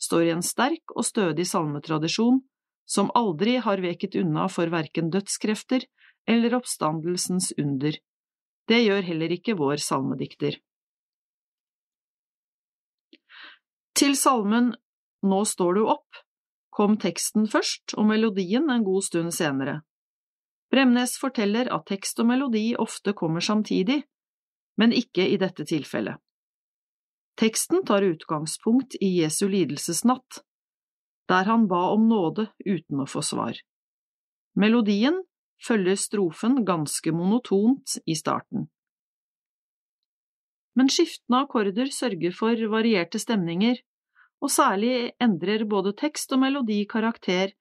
[0.02, 2.40] står i en sterk og stødig salmetradisjon
[2.89, 5.86] som aldri har veket unna for verken dødskrefter
[6.28, 7.94] eller oppstandelsens under.
[8.68, 10.58] Det gjør heller ikke vår salmedikter.
[13.94, 14.72] Til salmen
[15.22, 16.22] Nå står du opp
[16.72, 19.82] kom teksten først og melodien en god stund senere.
[20.73, 24.01] Bremnes forteller at tekst og melodi ofte kommer samtidig,
[24.81, 26.17] men ikke i dette tilfellet.
[27.36, 30.41] Teksten tar utgangspunkt i Jesu lidelsesnatt,
[31.28, 33.57] der han ba om nåde uten å få svar.
[34.57, 35.23] Melodien
[35.62, 38.68] følger strofen ganske monotont i starten.
[40.76, 43.76] Men skiftende akkorder sørger for varierte stemninger,
[44.42, 47.52] og særlig endrer både tekst og melodi karakter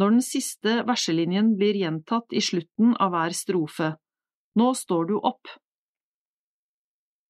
[0.00, 3.94] når den siste verselinjen blir gjentatt i slutten av hver strofe.
[4.58, 5.50] Nå står du opp.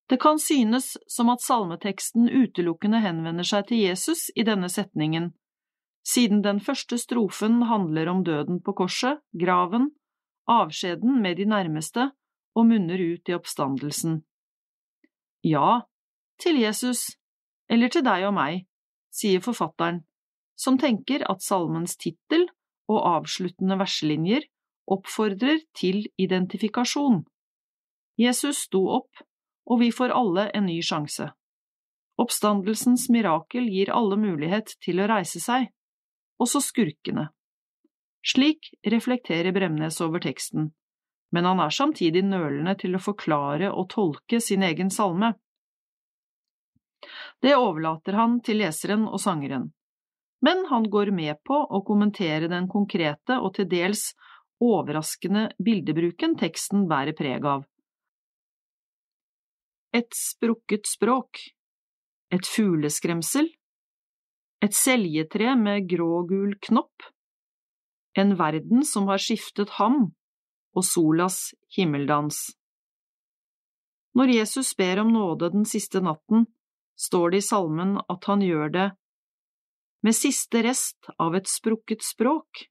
[0.09, 5.31] Det kan synes som at salmeteksten utelukkende henvender seg til Jesus i denne setningen,
[6.05, 9.91] siden den første strofen handler om døden på korset, graven,
[10.49, 12.11] avskjeden med de nærmeste
[12.55, 14.21] og munner ut i oppstandelsen.
[15.45, 15.85] Ja,
[16.41, 17.17] til Jesus,
[17.69, 18.67] eller til deg og meg,
[19.15, 20.03] sier forfatteren,
[20.57, 22.47] som tenker at salmens tittel
[22.91, 24.45] og avsluttende verselinjer
[24.91, 27.23] oppfordrer til identifikasjon.
[28.21, 29.25] Jesus sto opp,
[29.65, 31.31] og vi får alle en ny sjanse.
[32.21, 35.71] Oppstandelsens mirakel gir alle mulighet til å reise seg,
[36.39, 37.31] også skurkene.
[38.25, 40.71] Slik reflekterer Bremnes over teksten,
[41.35, 45.35] men han er samtidig nølende til å forklare og tolke sin egen salme.
[47.43, 49.73] Det overlater han til leseren og sangeren,
[50.45, 54.11] men han går med på å kommentere den konkrete og til dels
[54.63, 57.63] overraskende bildebruken teksten bærer preg av.
[59.95, 61.41] Et sprukket språk,
[62.35, 63.49] et fugleskremsel,
[64.65, 67.07] et seljetre med grågul knopp,
[68.19, 70.11] en verden som har skiftet ham
[70.75, 72.51] og solas himmeldans.
[74.15, 76.45] Når Jesus ber om nåde den siste natten,
[77.01, 78.91] står det i salmen at han gjør det
[80.05, 82.67] med siste rest av et sprukket språk.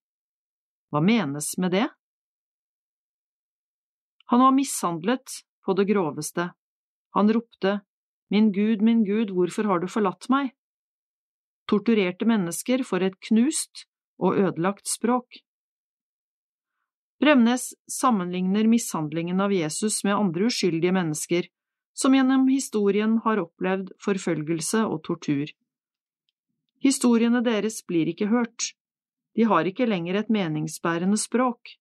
[0.93, 1.87] Hva menes med det?
[4.29, 6.51] Han var mishandlet på det groveste.
[7.17, 7.79] Han ropte,
[8.29, 10.53] Min Gud, min Gud, hvorfor har du forlatt meg?
[11.69, 13.85] Torturerte mennesker for et knust
[14.21, 15.41] og ødelagt språk.
[17.21, 21.49] Bremnes sammenligner mishandlingen av Jesus med andre uskyldige mennesker
[21.93, 25.53] som gjennom historien har opplevd forfølgelse og tortur.
[26.83, 28.73] Historiene deres blir ikke hørt,
[29.35, 31.77] de har ikke lenger et meningsbærende språk.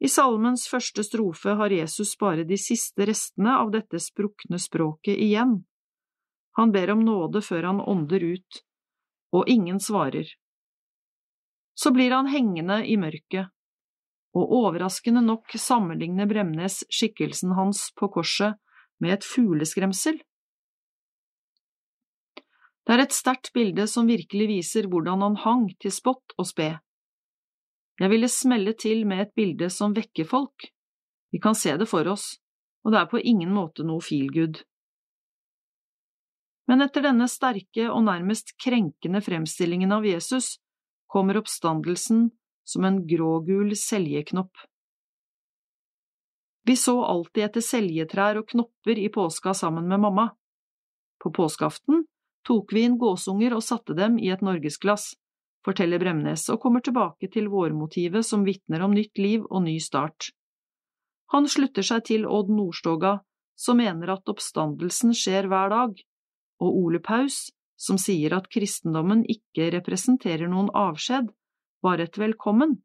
[0.00, 5.60] I salmens første strofe har Jesus bare de siste restene av dette sprukne språket igjen.
[6.58, 8.64] Han ber om nåde før han ånder ut,
[9.34, 10.26] og ingen svarer.
[11.74, 13.50] Så blir han hengende i mørket,
[14.34, 18.58] og overraskende nok sammenligner Bremnes skikkelsen hans på korset
[19.02, 20.20] med et fugleskremsel.
[22.84, 26.74] Det er et sterkt bilde som virkelig viser hvordan han hang til spott og spe.
[28.00, 30.68] Jeg ville smelle til med et bilde som vekker folk.
[31.32, 32.36] Vi kan se det for oss,
[32.84, 34.60] og det er på ingen måte noe feelgood.
[36.68, 40.58] Men etter denne sterke og nærmest krenkende fremstillingen av Jesus
[41.10, 42.30] kommer oppstandelsen
[42.64, 44.52] som en grågul seljeknopp.
[46.64, 50.30] Vi så alltid etter seljetrær og knopper i påska sammen med mamma.
[51.20, 52.06] På påskeaften
[52.46, 55.14] tok vi inn gåsunger og satte dem i et norgesglass,
[55.64, 60.30] forteller Bremnes og kommer tilbake til vårmotivet som vitner om nytt liv og ny start.
[61.32, 63.18] Han slutter seg til Odd Nordstoga,
[63.56, 65.94] som mener at oppstandelsen skjer hver dag,
[66.60, 67.48] og Ole Paus,
[67.80, 71.30] som sier at kristendommen ikke representerer noen avskjed,
[71.82, 72.78] bare et velkommen.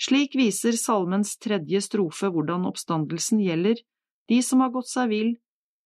[0.00, 3.82] Slik viser salmens tredje strofe hvordan oppstandelsen gjelder
[4.30, 5.32] de som har gått seg vill,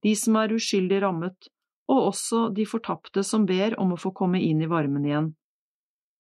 [0.05, 1.49] de som er uskyldig rammet,
[1.87, 5.33] og også de fortapte som ber om å få komme inn i varmen igjen.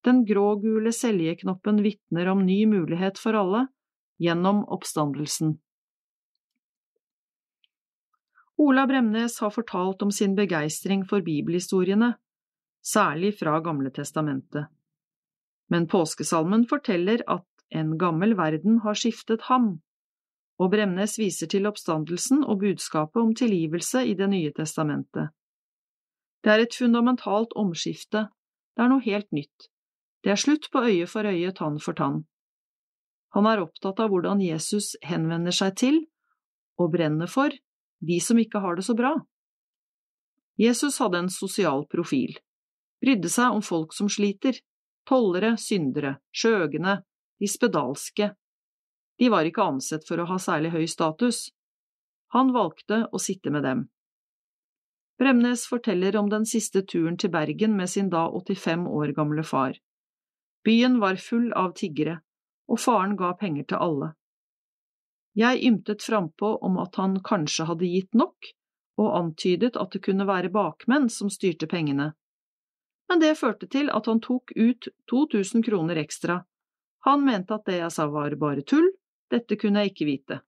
[0.06, 3.66] Den grågule seljeknoppen vitner om ny mulighet for alle,
[4.22, 5.56] gjennom oppstandelsen.
[8.56, 12.14] Ola Bremnes har fortalt om sin begeistring for bibelhistoriene,
[12.80, 14.70] særlig fra Gamle testamentet.
[15.68, 19.80] Men påskesalmen forteller at en gammel verden har skiftet ham,
[20.56, 25.34] og Bremnes viser til oppstandelsen og budskapet om tilgivelse i Det nye testamentet.
[26.46, 28.28] Det er et fundamentalt omskifte,
[28.78, 29.66] det er noe helt nytt,
[30.22, 32.20] det er slutt på øye for øye, tann for tann.
[33.34, 35.98] Han er opptatt av hvordan Jesus henvender seg til,
[36.78, 37.50] og brenner for,
[37.98, 39.16] de som ikke har det så bra.
[40.58, 42.38] Jesus hadde en sosial profil,
[43.02, 44.62] brydde seg om folk som sliter,
[45.06, 47.00] tollere, syndere, skjøgene,
[47.42, 48.30] de spedalske.
[49.18, 51.48] De var ikke ansett for å ha særlig høy status.
[52.38, 53.86] Han valgte å sitte med dem.
[55.18, 59.78] Bremnes forteller om den siste turen til Bergen med sin da 85 år gamle far.
[60.64, 62.18] Byen var full av tiggere,
[62.68, 64.10] og faren ga penger til alle.
[65.36, 68.50] Jeg ymtet frampå om at han kanskje hadde gitt nok,
[69.00, 72.10] og antydet at det kunne være bakmenn som styrte pengene.
[73.08, 76.40] Men det førte til at han tok ut 2000 kroner ekstra.
[77.06, 78.88] Han mente at det jeg sa var bare tull,
[79.30, 80.40] dette kunne jeg ikke vite.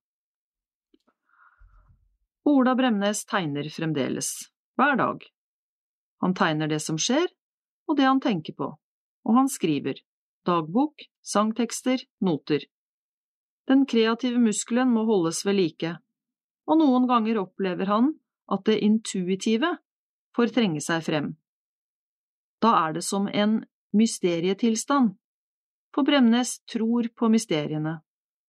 [2.49, 4.33] Ola Bremnes tegner fremdeles,
[4.79, 5.23] hver dag.
[6.23, 7.27] Han tegner det som skjer,
[7.87, 8.69] og det han tenker på,
[9.27, 9.99] og han skriver,
[10.47, 12.63] dagbok, sangtekster, noter.
[13.67, 15.97] Den kreative muskelen må holdes ved like,
[16.69, 18.13] og noen ganger opplever han
[18.49, 19.75] at det intuitive
[20.35, 21.33] får trenge seg frem.
[22.63, 23.61] Da er det som en
[23.95, 25.15] mysterietilstand,
[25.95, 27.99] for Bremnes tror på mysteriene,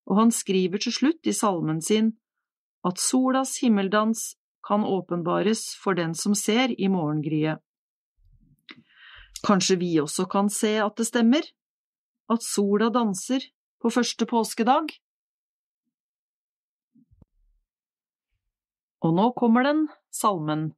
[0.07, 2.13] og han skriver til slutt i salmen sin
[2.87, 4.35] at solas himmeldans
[4.67, 7.61] kan åpenbares for den som ser i morgengryet.
[9.47, 11.47] Kanskje vi også kan se at det stemmer,
[12.31, 13.47] at sola danser
[13.81, 14.93] på første påskedag?
[19.01, 20.71] Og nå kommer den, salmen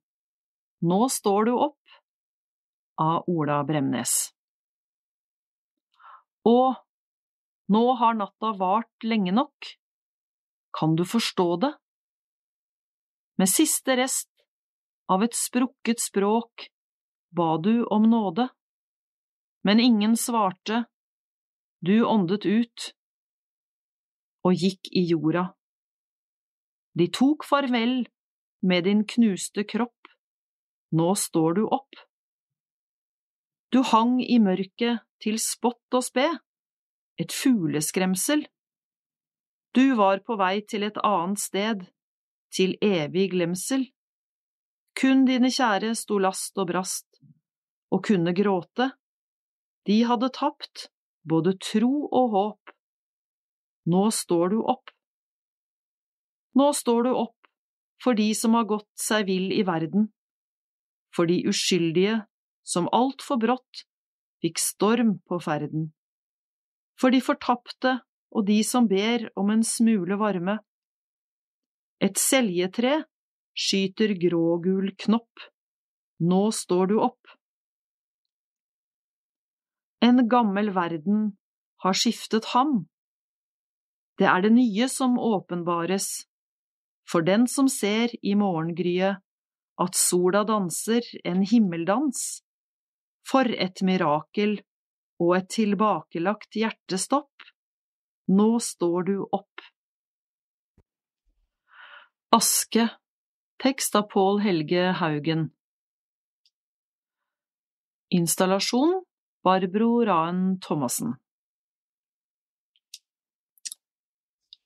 [0.82, 1.78] Nå står du opp,
[3.02, 4.32] av Ola Bremnes.
[6.46, 6.74] Og
[7.70, 9.68] nå har natta vart lenge nok,
[10.74, 11.72] kan du forstå det?
[13.40, 14.30] Med siste rest
[15.08, 16.68] av et sprukket språk
[17.32, 18.48] ba du om nåde,
[19.64, 20.84] men ingen svarte,
[21.80, 22.92] du åndet ut
[24.46, 25.52] og gikk i jorda.
[26.98, 28.02] De tok farvel
[28.62, 30.10] med din knuste kropp,
[30.92, 32.00] nå står du opp.
[33.72, 36.26] Du hang i mørket til spott og spe,
[37.16, 38.44] et fugleskremsel.
[39.72, 41.86] Du var på vei til et annet sted,
[42.54, 43.86] til evig glemsel.
[44.98, 47.08] Kun dine kjære sto last og brast,
[47.92, 48.90] og kunne gråte.
[49.88, 50.88] De hadde tapt
[51.28, 52.74] både tro og håp.
[53.88, 54.92] Nå står du opp.
[56.54, 57.38] Nå står du opp
[58.02, 60.08] for de som har gått seg vill i verden,
[61.14, 62.18] for de uskyldige
[62.66, 63.84] som altfor brått
[64.42, 65.92] fikk storm på ferden,
[66.98, 68.00] for de fortapte
[68.32, 70.58] og de som ber om en smule varme.
[72.02, 73.04] Et seljetre
[73.54, 75.44] skyter grågul knopp,
[76.26, 77.36] nå står du opp.
[80.02, 81.28] En gammel verden
[81.84, 82.88] har skiftet ham.
[84.18, 86.24] Det er det nye som åpenbares,
[87.06, 89.22] for den som ser i morgengryet
[89.82, 92.42] at sola danser en himmeldans.
[93.26, 94.58] For et mirakel
[95.22, 97.46] og et tilbakelagt hjertestopp.
[98.34, 99.62] Nå står du opp.
[102.32, 102.88] Aske
[103.62, 105.50] Tekst av Pål Helge Haugen
[108.08, 108.94] Installasjon
[109.44, 111.12] Barbro Raen Thomassen.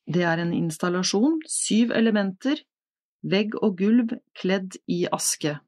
[0.07, 2.62] Det er en installasjon, syv elementer,
[3.35, 5.59] vegg og gulv kledd i aske.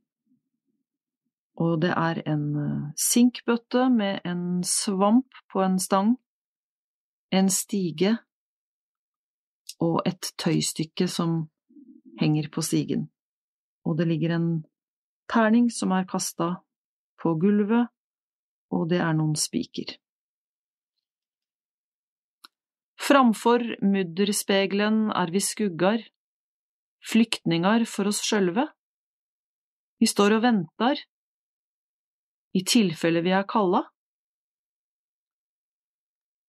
[1.58, 6.14] Og det er en eh, sinkbøtte med en svamp på en stang,
[7.34, 8.20] en stige
[9.82, 11.40] og et tøystykke som
[12.20, 13.08] henger på stigen.
[13.86, 14.48] Og det ligger en
[15.30, 16.56] terning som er kasta
[17.22, 17.88] på gulvet,
[18.74, 19.96] og det er noen spiker.
[23.08, 26.02] Framfor mudderspegelen er vi skuggar,
[27.08, 28.66] flyktningar for oss sjølve.
[29.98, 31.00] Vi står og ventar,
[32.52, 33.84] i tilfelle vi er kalla.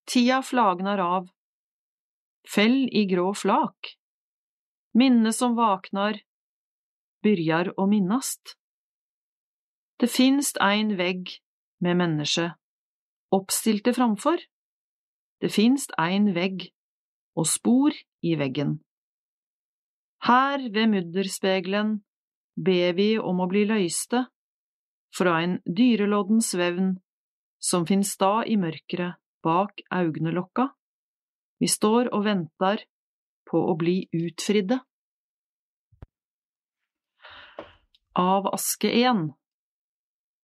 [0.10, 1.30] Tida flagnar av,
[2.50, 3.94] fell i grå flak,
[5.00, 6.20] minne som vaknar,
[7.24, 8.56] byrjar å minnast.
[10.00, 11.32] Det finst ein vegg
[11.84, 12.52] med menneske,
[13.36, 14.40] oppstilte framfor.
[15.40, 16.70] Det finst ein vegg
[17.40, 18.80] og spor i veggen.
[20.28, 22.00] Her ved mudderspegelen
[22.60, 24.26] ber vi om å bli løyste
[25.16, 26.98] fra en dyrelodden svevn
[27.64, 30.70] som finn da i mørkeret bak augnelokka.
[31.60, 32.84] Vi står og ventar
[33.50, 34.80] på å bli utfridde.
[38.20, 39.30] Av Aske 1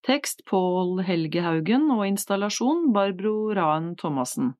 [0.07, 4.53] Tekst Pål Helge Haugen og installasjon Barbro Raen Thomassen.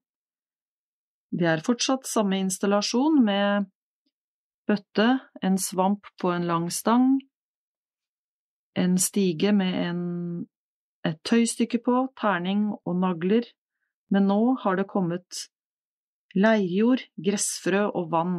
[1.32, 3.70] Det er fortsatt samme installasjon med
[4.68, 5.06] bøtte,
[5.40, 7.22] en svamp på en lang stang,
[8.76, 10.04] en stige med en,
[11.08, 13.48] et tøystykke på, terning og nagler,
[14.12, 15.46] men nå har det kommet
[16.36, 18.38] leirjord, gressfrø og vann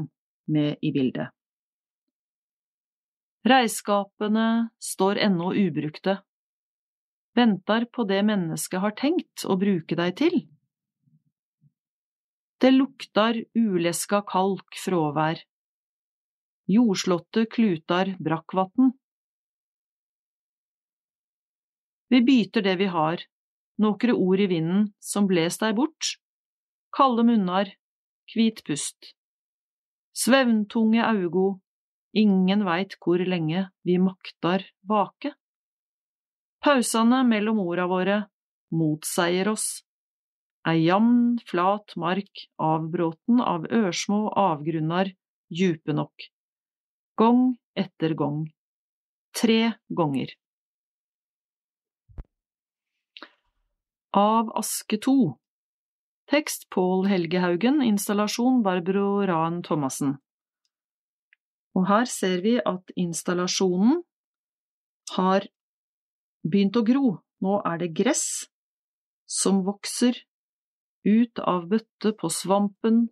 [0.53, 1.33] med i bildet.
[3.47, 6.17] Reiskapene står ennå ubrukte,
[7.39, 10.39] venter på det mennesket har tenkt å bruke deg til.
[12.59, 15.39] Det luktar uleska kalk fråvær.
[16.67, 18.91] Jordslåtte klutar brakkvatn.
[22.11, 23.23] Vi byter det vi har,
[23.79, 26.17] nokre ord i vinden som bles deg bort,
[26.91, 27.71] kalde munnar,
[28.33, 29.13] kvit pust.
[30.17, 31.61] Svevntunge augo,
[32.17, 35.35] ingen veit hvor lenge vi maktar vake.
[36.65, 38.21] Pausene mellom orda våre
[38.75, 39.87] motseier oss
[40.67, 45.13] ei jamn, flat mark avbråten av ørsmå avgrunnar
[45.47, 46.27] djupe nok.
[47.15, 48.41] Gong etter gong.
[49.37, 50.33] Tre gonger.
[54.17, 55.37] Av Aske 2
[56.27, 60.17] Tekst Pål Helgehaugen, installasjon Barbro Raen Thomassen.
[61.77, 64.01] Og her ser vi at installasjonen
[65.17, 65.45] har
[66.47, 67.09] begynt å gro.
[67.45, 68.47] Nå er det gress
[69.29, 70.17] som vokser
[71.07, 73.07] ut av bøtte på svampen,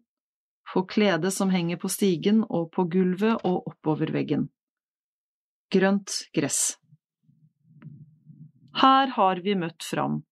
[0.72, 4.48] på kledet som henger på stigen og på gulvet og oppover veggen.
[5.70, 6.78] Grønt gress.
[8.80, 10.22] Her har vi møtt fram.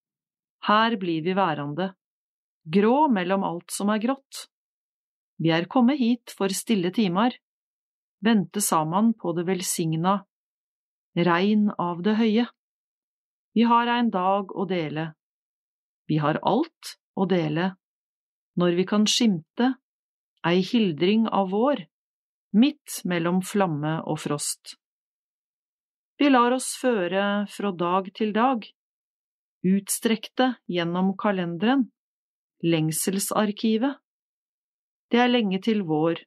[0.66, 1.92] Her blir vi værende.
[2.64, 4.46] Grå mellom alt som er grått.
[5.38, 6.90] Vi er kommet hit for stille
[8.24, 10.22] vente saman på det velsigna,
[11.16, 12.46] regn av det høye.
[13.52, 15.12] Vi har ein dag å dele.
[16.08, 17.74] Vi har alt å dele,
[18.56, 19.74] når vi kan skimte
[20.46, 21.84] ei hildring av vår,
[22.52, 24.76] midt mellom flamme og frost.
[26.18, 28.66] Vi lar oss føre fra dag til dag,
[29.66, 31.88] utstrekte gjennom kalenderen,
[32.62, 33.98] lengselsarkivet.
[35.10, 36.20] Det er lenge til vår,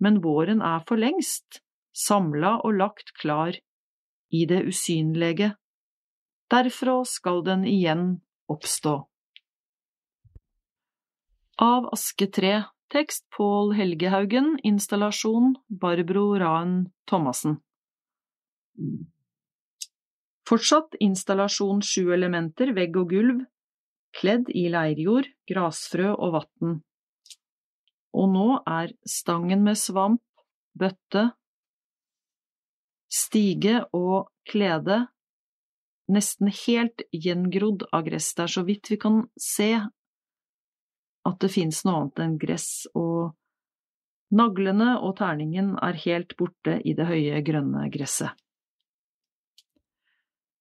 [0.00, 1.60] men våren er for lengst
[1.96, 3.56] samla og lagt klar
[4.30, 5.54] i det usynlege.
[6.50, 8.20] Derfra skal den igjen
[8.50, 8.96] oppstå.
[11.60, 12.54] Av Aske 3
[12.90, 17.60] Tekst Pål Helgehaugen, Installasjon Barbro Raen Thomassen
[20.48, 23.44] Fortsatt installasjon sju elementer, vegg og gulv,
[24.16, 26.80] kledd i leirjord, grasfrø og vatn.
[28.16, 30.22] Og nå er stangen med svamp,
[30.74, 31.30] bøtte,
[33.10, 35.04] stige og klede
[36.10, 38.32] nesten helt gjengrodd av gress.
[38.34, 39.72] Det er så vidt vi kan se
[41.28, 43.34] at det fins noe annet enn gress, og
[44.34, 48.32] naglene og terningen er helt borte i det høye, grønne gresset.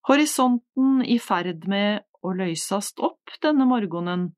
[0.10, 4.32] Horisonten i ferd med å løysast opp denne morgenen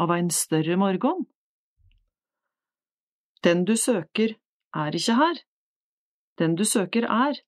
[0.00, 1.24] av ein større morgen.
[3.44, 4.34] Den du søker,
[4.76, 5.38] er ikke her.
[6.38, 7.38] Den du søker, er.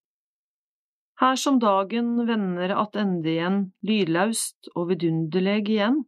[1.21, 6.01] Her som dagen vender attende igjen, lydlaust og vidunderleg igjen,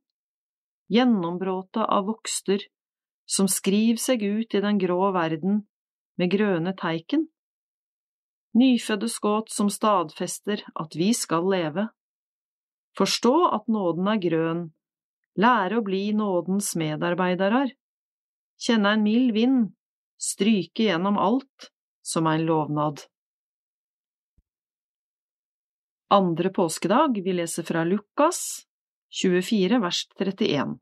[0.90, 2.64] gjennombråta av vokster,
[3.28, 5.62] som skriv seg ut i den grå verden
[6.20, 7.28] med grøne teiken.
[8.54, 11.88] Nyfødde skåt som stadfester at vi skal leve.
[12.98, 14.66] Forstå at nåden er grøn,
[15.40, 17.72] lære å bli nådens medarbeidarar,
[18.60, 19.72] kjenne en mild vind,
[20.20, 21.70] stryke gjennom alt
[22.04, 23.00] som en lovnad.
[26.14, 28.66] Andre påskedag, vi leser fra Lukas
[29.22, 30.76] 24 vers 31.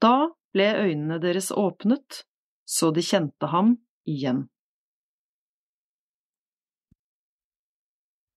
[0.00, 2.22] Da ble øynene deres åpnet,
[2.64, 3.74] så de kjente ham
[4.08, 4.46] igjen.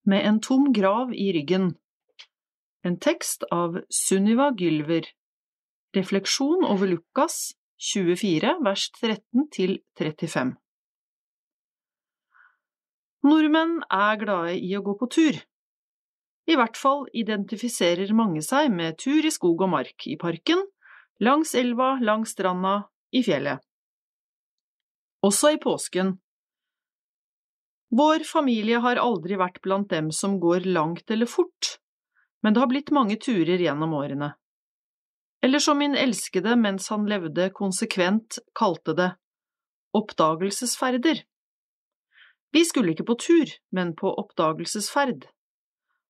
[0.03, 1.75] Med en tom grav i ryggen.
[2.83, 5.05] En tekst av Sunniva Gylver.
[5.93, 7.51] Refleksjon over Lukas
[7.81, 10.51] 24 vers 13 til 35.
[13.25, 15.39] Nordmenn er glade i å gå på tur.
[16.45, 20.61] I hvert fall identifiserer mange seg med tur i skog og mark, i parken,
[21.25, 23.65] langs elva, langs stranda, i fjellet.
[25.25, 26.13] Også i påsken.
[27.97, 31.79] Vår familie har aldri vært blant dem som går langt eller fort,
[32.45, 34.35] men det har blitt mange turer gjennom årene.
[35.41, 39.09] Eller som min elskede mens han levde konsekvent kalte det,
[39.97, 41.23] oppdagelsesferder.
[42.51, 45.25] Vi skulle ikke på tur, men på oppdagelsesferd,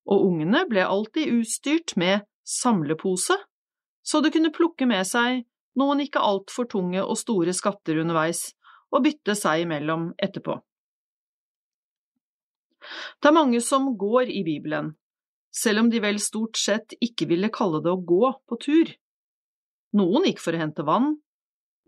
[0.09, 3.37] og ungene ble alltid utstyrt med samlepose,
[4.03, 5.45] så de kunne plukke med seg
[5.77, 8.49] noen ikke altfor tunge og store skatter underveis
[8.91, 10.57] og bytte seg imellom etterpå.
[13.21, 14.95] Det er mange som går i Bibelen,
[15.53, 18.91] selv om de vel stort sett ikke ville kalle det å gå på tur.
[19.97, 21.15] Noen gikk for å hente vann,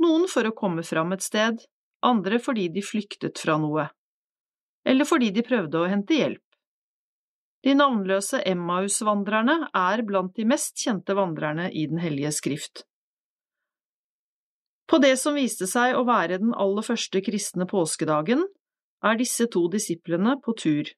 [0.04, 1.62] noen for å komme fram et sted,
[2.04, 3.88] andre fordi de flyktet fra noe,
[4.84, 6.44] eller fordi de prøvde å hente hjelp.
[7.64, 12.84] De navnløse Emmaus-vandrerne er blant de mest kjente vandrerne i Den hellige skrift.
[14.84, 18.44] På det som viste seg å være den aller første kristne påskedagen,
[19.04, 20.92] er disse to disiplene på tur,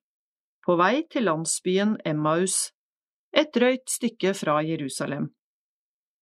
[0.65, 2.71] på vei til landsbyen Emmaus,
[3.29, 5.29] et drøyt stykke fra Jerusalem.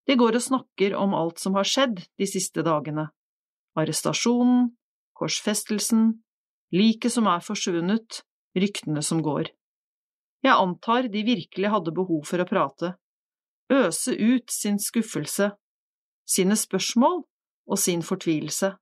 [0.08, 3.08] De går og snakker om alt som har skjedd de siste dagene,
[3.80, 4.74] arrestasjonen,
[5.16, 6.10] korsfestelsen,
[6.76, 8.24] liket som er forsvunnet,
[8.58, 9.52] ryktene som går.
[10.44, 12.94] Jeg antar de virkelig hadde behov for å prate,
[13.72, 15.54] øse ut sin skuffelse,
[16.28, 17.22] sine spørsmål
[17.72, 18.74] og sin fortvilelse,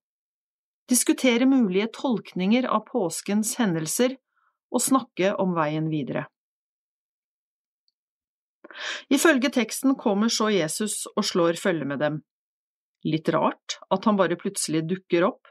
[0.89, 4.17] diskutere mulige tolkninger av påskens hendelser
[4.73, 6.25] og snakke om veien videre.
[9.13, 12.19] Ifølge teksten kommer så Jesus og slår følge med dem.
[13.07, 15.49] Litt rart at han bare plutselig dukker opp,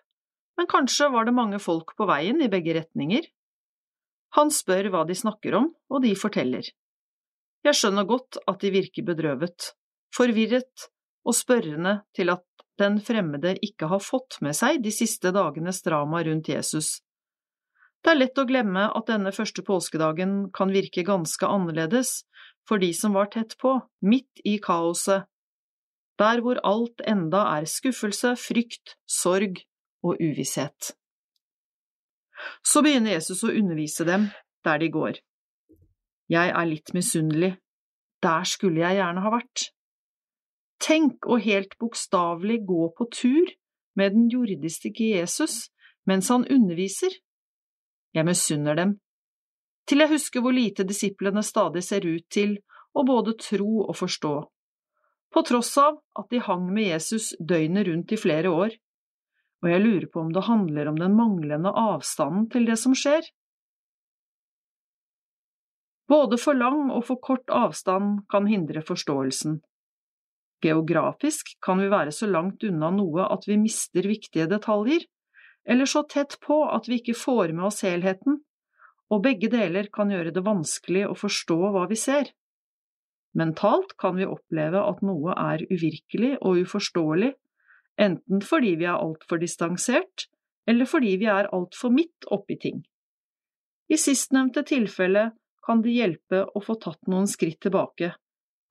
[0.59, 3.27] men kanskje var det mange folk på veien i begge retninger.
[4.39, 6.69] Han spør hva de snakker om, og de forteller.
[7.67, 9.73] Jeg skjønner godt at de virker bedrøvet,
[10.15, 10.91] forvirret
[11.27, 12.47] og spørrende til at
[12.81, 17.01] den fremmede ikke har fått med seg de siste dagenes drama rundt Jesus.
[18.01, 22.23] Det er lett å glemme at denne første påskedagen kan virke ganske annerledes
[22.69, 25.27] for de som var tett på, midt i kaoset,
[26.21, 29.63] der hvor alt enda er skuffelse, frykt, sorg
[30.05, 30.93] og uvisshet.
[32.65, 34.29] Så begynner Jesus å undervise dem
[34.65, 35.21] der de går.
[36.31, 37.55] Jeg er litt misunnelig,
[38.23, 39.71] der skulle jeg gjerne ha vært.
[40.81, 43.51] Tenk å helt bokstavelig gå på tur
[43.99, 45.69] med den jordiske Jesus
[46.09, 47.13] mens han underviser.
[48.17, 48.97] Jeg misunner dem,
[49.89, 52.59] til jeg husker hvor lite disiplene stadig ser ut til
[52.93, 54.35] å både tro og forstå,
[55.31, 58.79] på tross av at de hang med Jesus døgnet rundt i flere år
[59.61, 63.27] og jeg lurer på om det handler om den manglende avstanden til det som skjer.
[66.11, 69.61] Både for lang og for kort avstand kan hindre forståelsen.
[70.65, 75.05] Geografisk kan vi være så langt unna noe at vi mister viktige detaljer,
[75.69, 78.41] eller så tett på at vi ikke får med oss helheten,
[79.11, 82.31] og begge deler kan gjøre det vanskelig å forstå hva vi ser.
[83.39, 87.33] Mentalt kan vi oppleve at noe er uvirkelig og uforståelig,
[88.01, 90.27] enten fordi vi er altfor distansert,
[90.71, 92.83] eller fordi vi er altfor midt oppi ting.
[93.91, 95.31] I sistnevnte tilfelle
[95.67, 98.13] kan det hjelpe å få tatt noen skritt tilbake,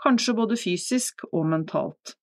[0.03, 2.15] kanskje både fysisk og mentalt.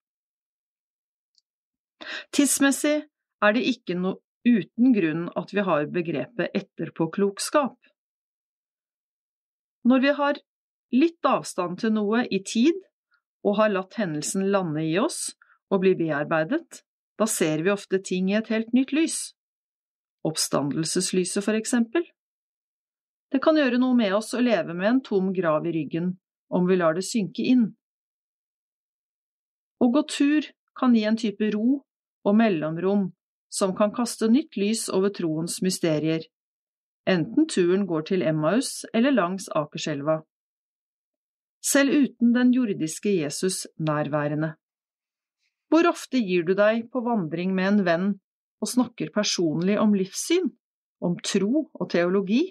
[2.36, 2.96] Tidsmessig
[3.44, 7.76] er det ikke noe uten grunn at vi har begrepet etterpåklokskap.
[9.86, 10.40] Når vi har
[10.96, 12.78] litt avstand til noe i tid
[13.46, 15.36] og har latt hendelsen lande i oss
[15.70, 16.82] og bli bearbeidet,
[17.16, 19.18] da ser vi ofte ting i et helt nytt lys.
[20.26, 22.04] Oppstandelseslyset, for eksempel.
[23.30, 26.16] Det kan gjøre noe med oss å leve med en tom grav i ryggen,
[26.50, 27.68] om vi lar det synke inn.
[29.82, 30.46] Å gå tur
[30.78, 31.80] kan gi en type ro
[32.26, 33.10] og mellomrom
[33.52, 36.24] som kan kaste nytt lys over troens mysterier,
[37.06, 40.20] enten turen går til Emmaus eller langs Akerselva.
[41.62, 44.54] Selv uten den jordiske Jesus nærværende.
[45.70, 48.06] Hvor ofte gir du deg på vandring med en venn
[48.62, 50.46] og snakker personlig om livssyn,
[51.02, 52.44] om tro og teologi?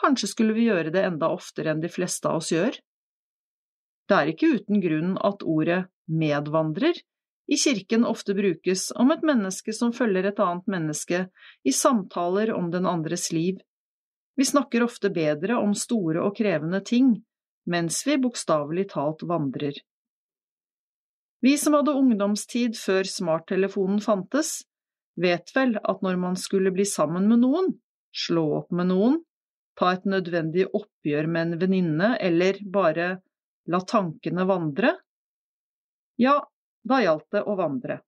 [0.00, 2.78] Kanskje skulle vi gjøre det enda oftere enn de fleste av oss gjør?
[4.08, 6.96] Det er ikke uten grunn at ordet medvandrer
[7.46, 11.26] i kirken ofte brukes om et menneske som følger et annet menneske
[11.64, 13.58] i samtaler om den andres liv.
[14.36, 17.16] Vi snakker ofte bedre om store og krevende ting,
[17.68, 19.74] mens vi bokstavelig talt vandrer.
[21.42, 24.62] Vi som hadde ungdomstid før smarttelefonen fantes,
[25.18, 27.72] vet vel at når man skulle bli sammen med noen,
[28.14, 29.18] slå opp med noen,
[29.78, 33.08] ta et nødvendig oppgjør med en venninne eller bare
[33.72, 34.94] la tankene vandre,
[36.20, 36.38] ja,
[36.88, 38.00] da gjaldt det å vandre.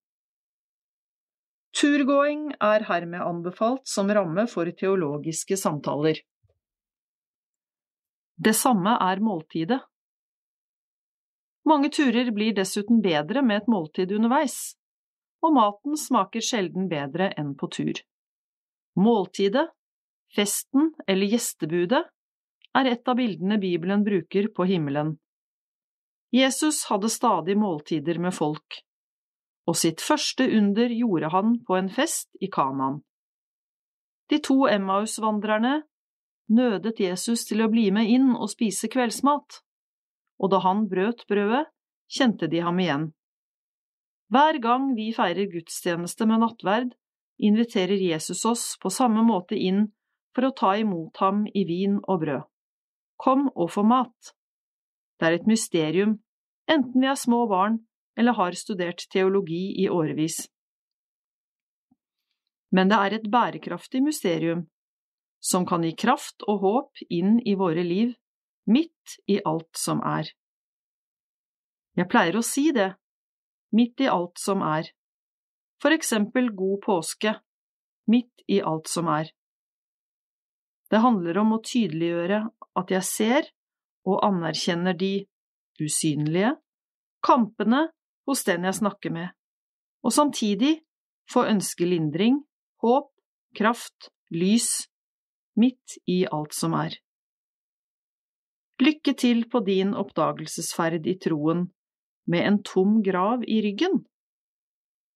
[1.75, 6.21] Turgåing er hermed anbefalt som ramme for teologiske samtaler.
[8.37, 9.81] Det samme er måltidet.
[11.67, 14.77] Mange turer blir dessuten bedre med et måltid underveis,
[15.43, 18.01] og maten smaker sjelden bedre enn på tur.
[19.01, 19.67] Måltidet,
[20.35, 22.05] festen eller gjestebudet
[22.75, 25.17] er et av bildene Bibelen bruker på himmelen.
[26.35, 28.81] Jesus hadde stadig måltider med folk,
[29.71, 33.05] og sitt første under gjorde han på en fest i Kanaan.
[34.33, 35.85] De to Emmaus-vandrerne
[36.51, 39.61] nødet Jesus til å bli med inn og spise kveldsmat,
[40.43, 41.69] og da han brøt brødet,
[42.11, 43.07] kjente de ham igjen.
[44.33, 46.95] Hver gang vi feirer gudstjeneste med nattverd,
[47.39, 49.87] inviterer Jesus oss på samme måte inn
[50.35, 52.49] for å ta imot ham i vin og brød.
[53.23, 54.35] Kom og få mat.
[55.21, 56.19] Det er et mysterium,
[56.71, 57.81] enten vi er små barn
[58.19, 60.45] eller har studert teologi i årevis.
[62.75, 64.65] Men det er et bærekraftig mysterium,
[65.43, 68.15] som kan gi kraft og håp inn i våre liv,
[68.67, 70.31] midt i alt som er.
[71.95, 72.95] Jeg pleier å si det,
[73.77, 74.89] midt i alt som er,
[75.83, 77.35] for eksempel god påske,
[78.11, 79.31] midt i alt som er.
[80.91, 82.41] Det handler om å tydeliggjøre
[82.81, 83.49] at jeg ser
[84.09, 85.13] og anerkjenner de
[85.81, 86.55] usynlige,
[87.25, 87.89] kampene
[88.29, 89.29] hos den jeg snakker med,
[90.05, 90.79] og samtidig
[91.31, 92.43] få ønske lindring,
[92.85, 93.11] håp,
[93.57, 94.89] kraft, lys,
[95.57, 96.99] midt i alt som er.
[98.83, 101.69] Lykke til på din oppdagelsesferd i troen,
[102.27, 104.03] med en tom grav i ryggen.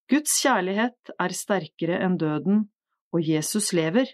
[0.08, 2.66] Guds kjærlighet er sterkere enn døden,
[3.12, 4.08] og Jesus lever.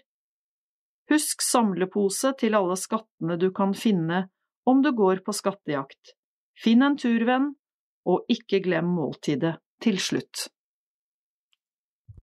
[1.11, 4.25] Husk samlepose til alle skattene du kan finne
[4.65, 6.15] om du går på skattejakt.
[6.63, 7.53] Finn en turvenn,
[8.05, 10.47] og ikke glem måltidet til slutt.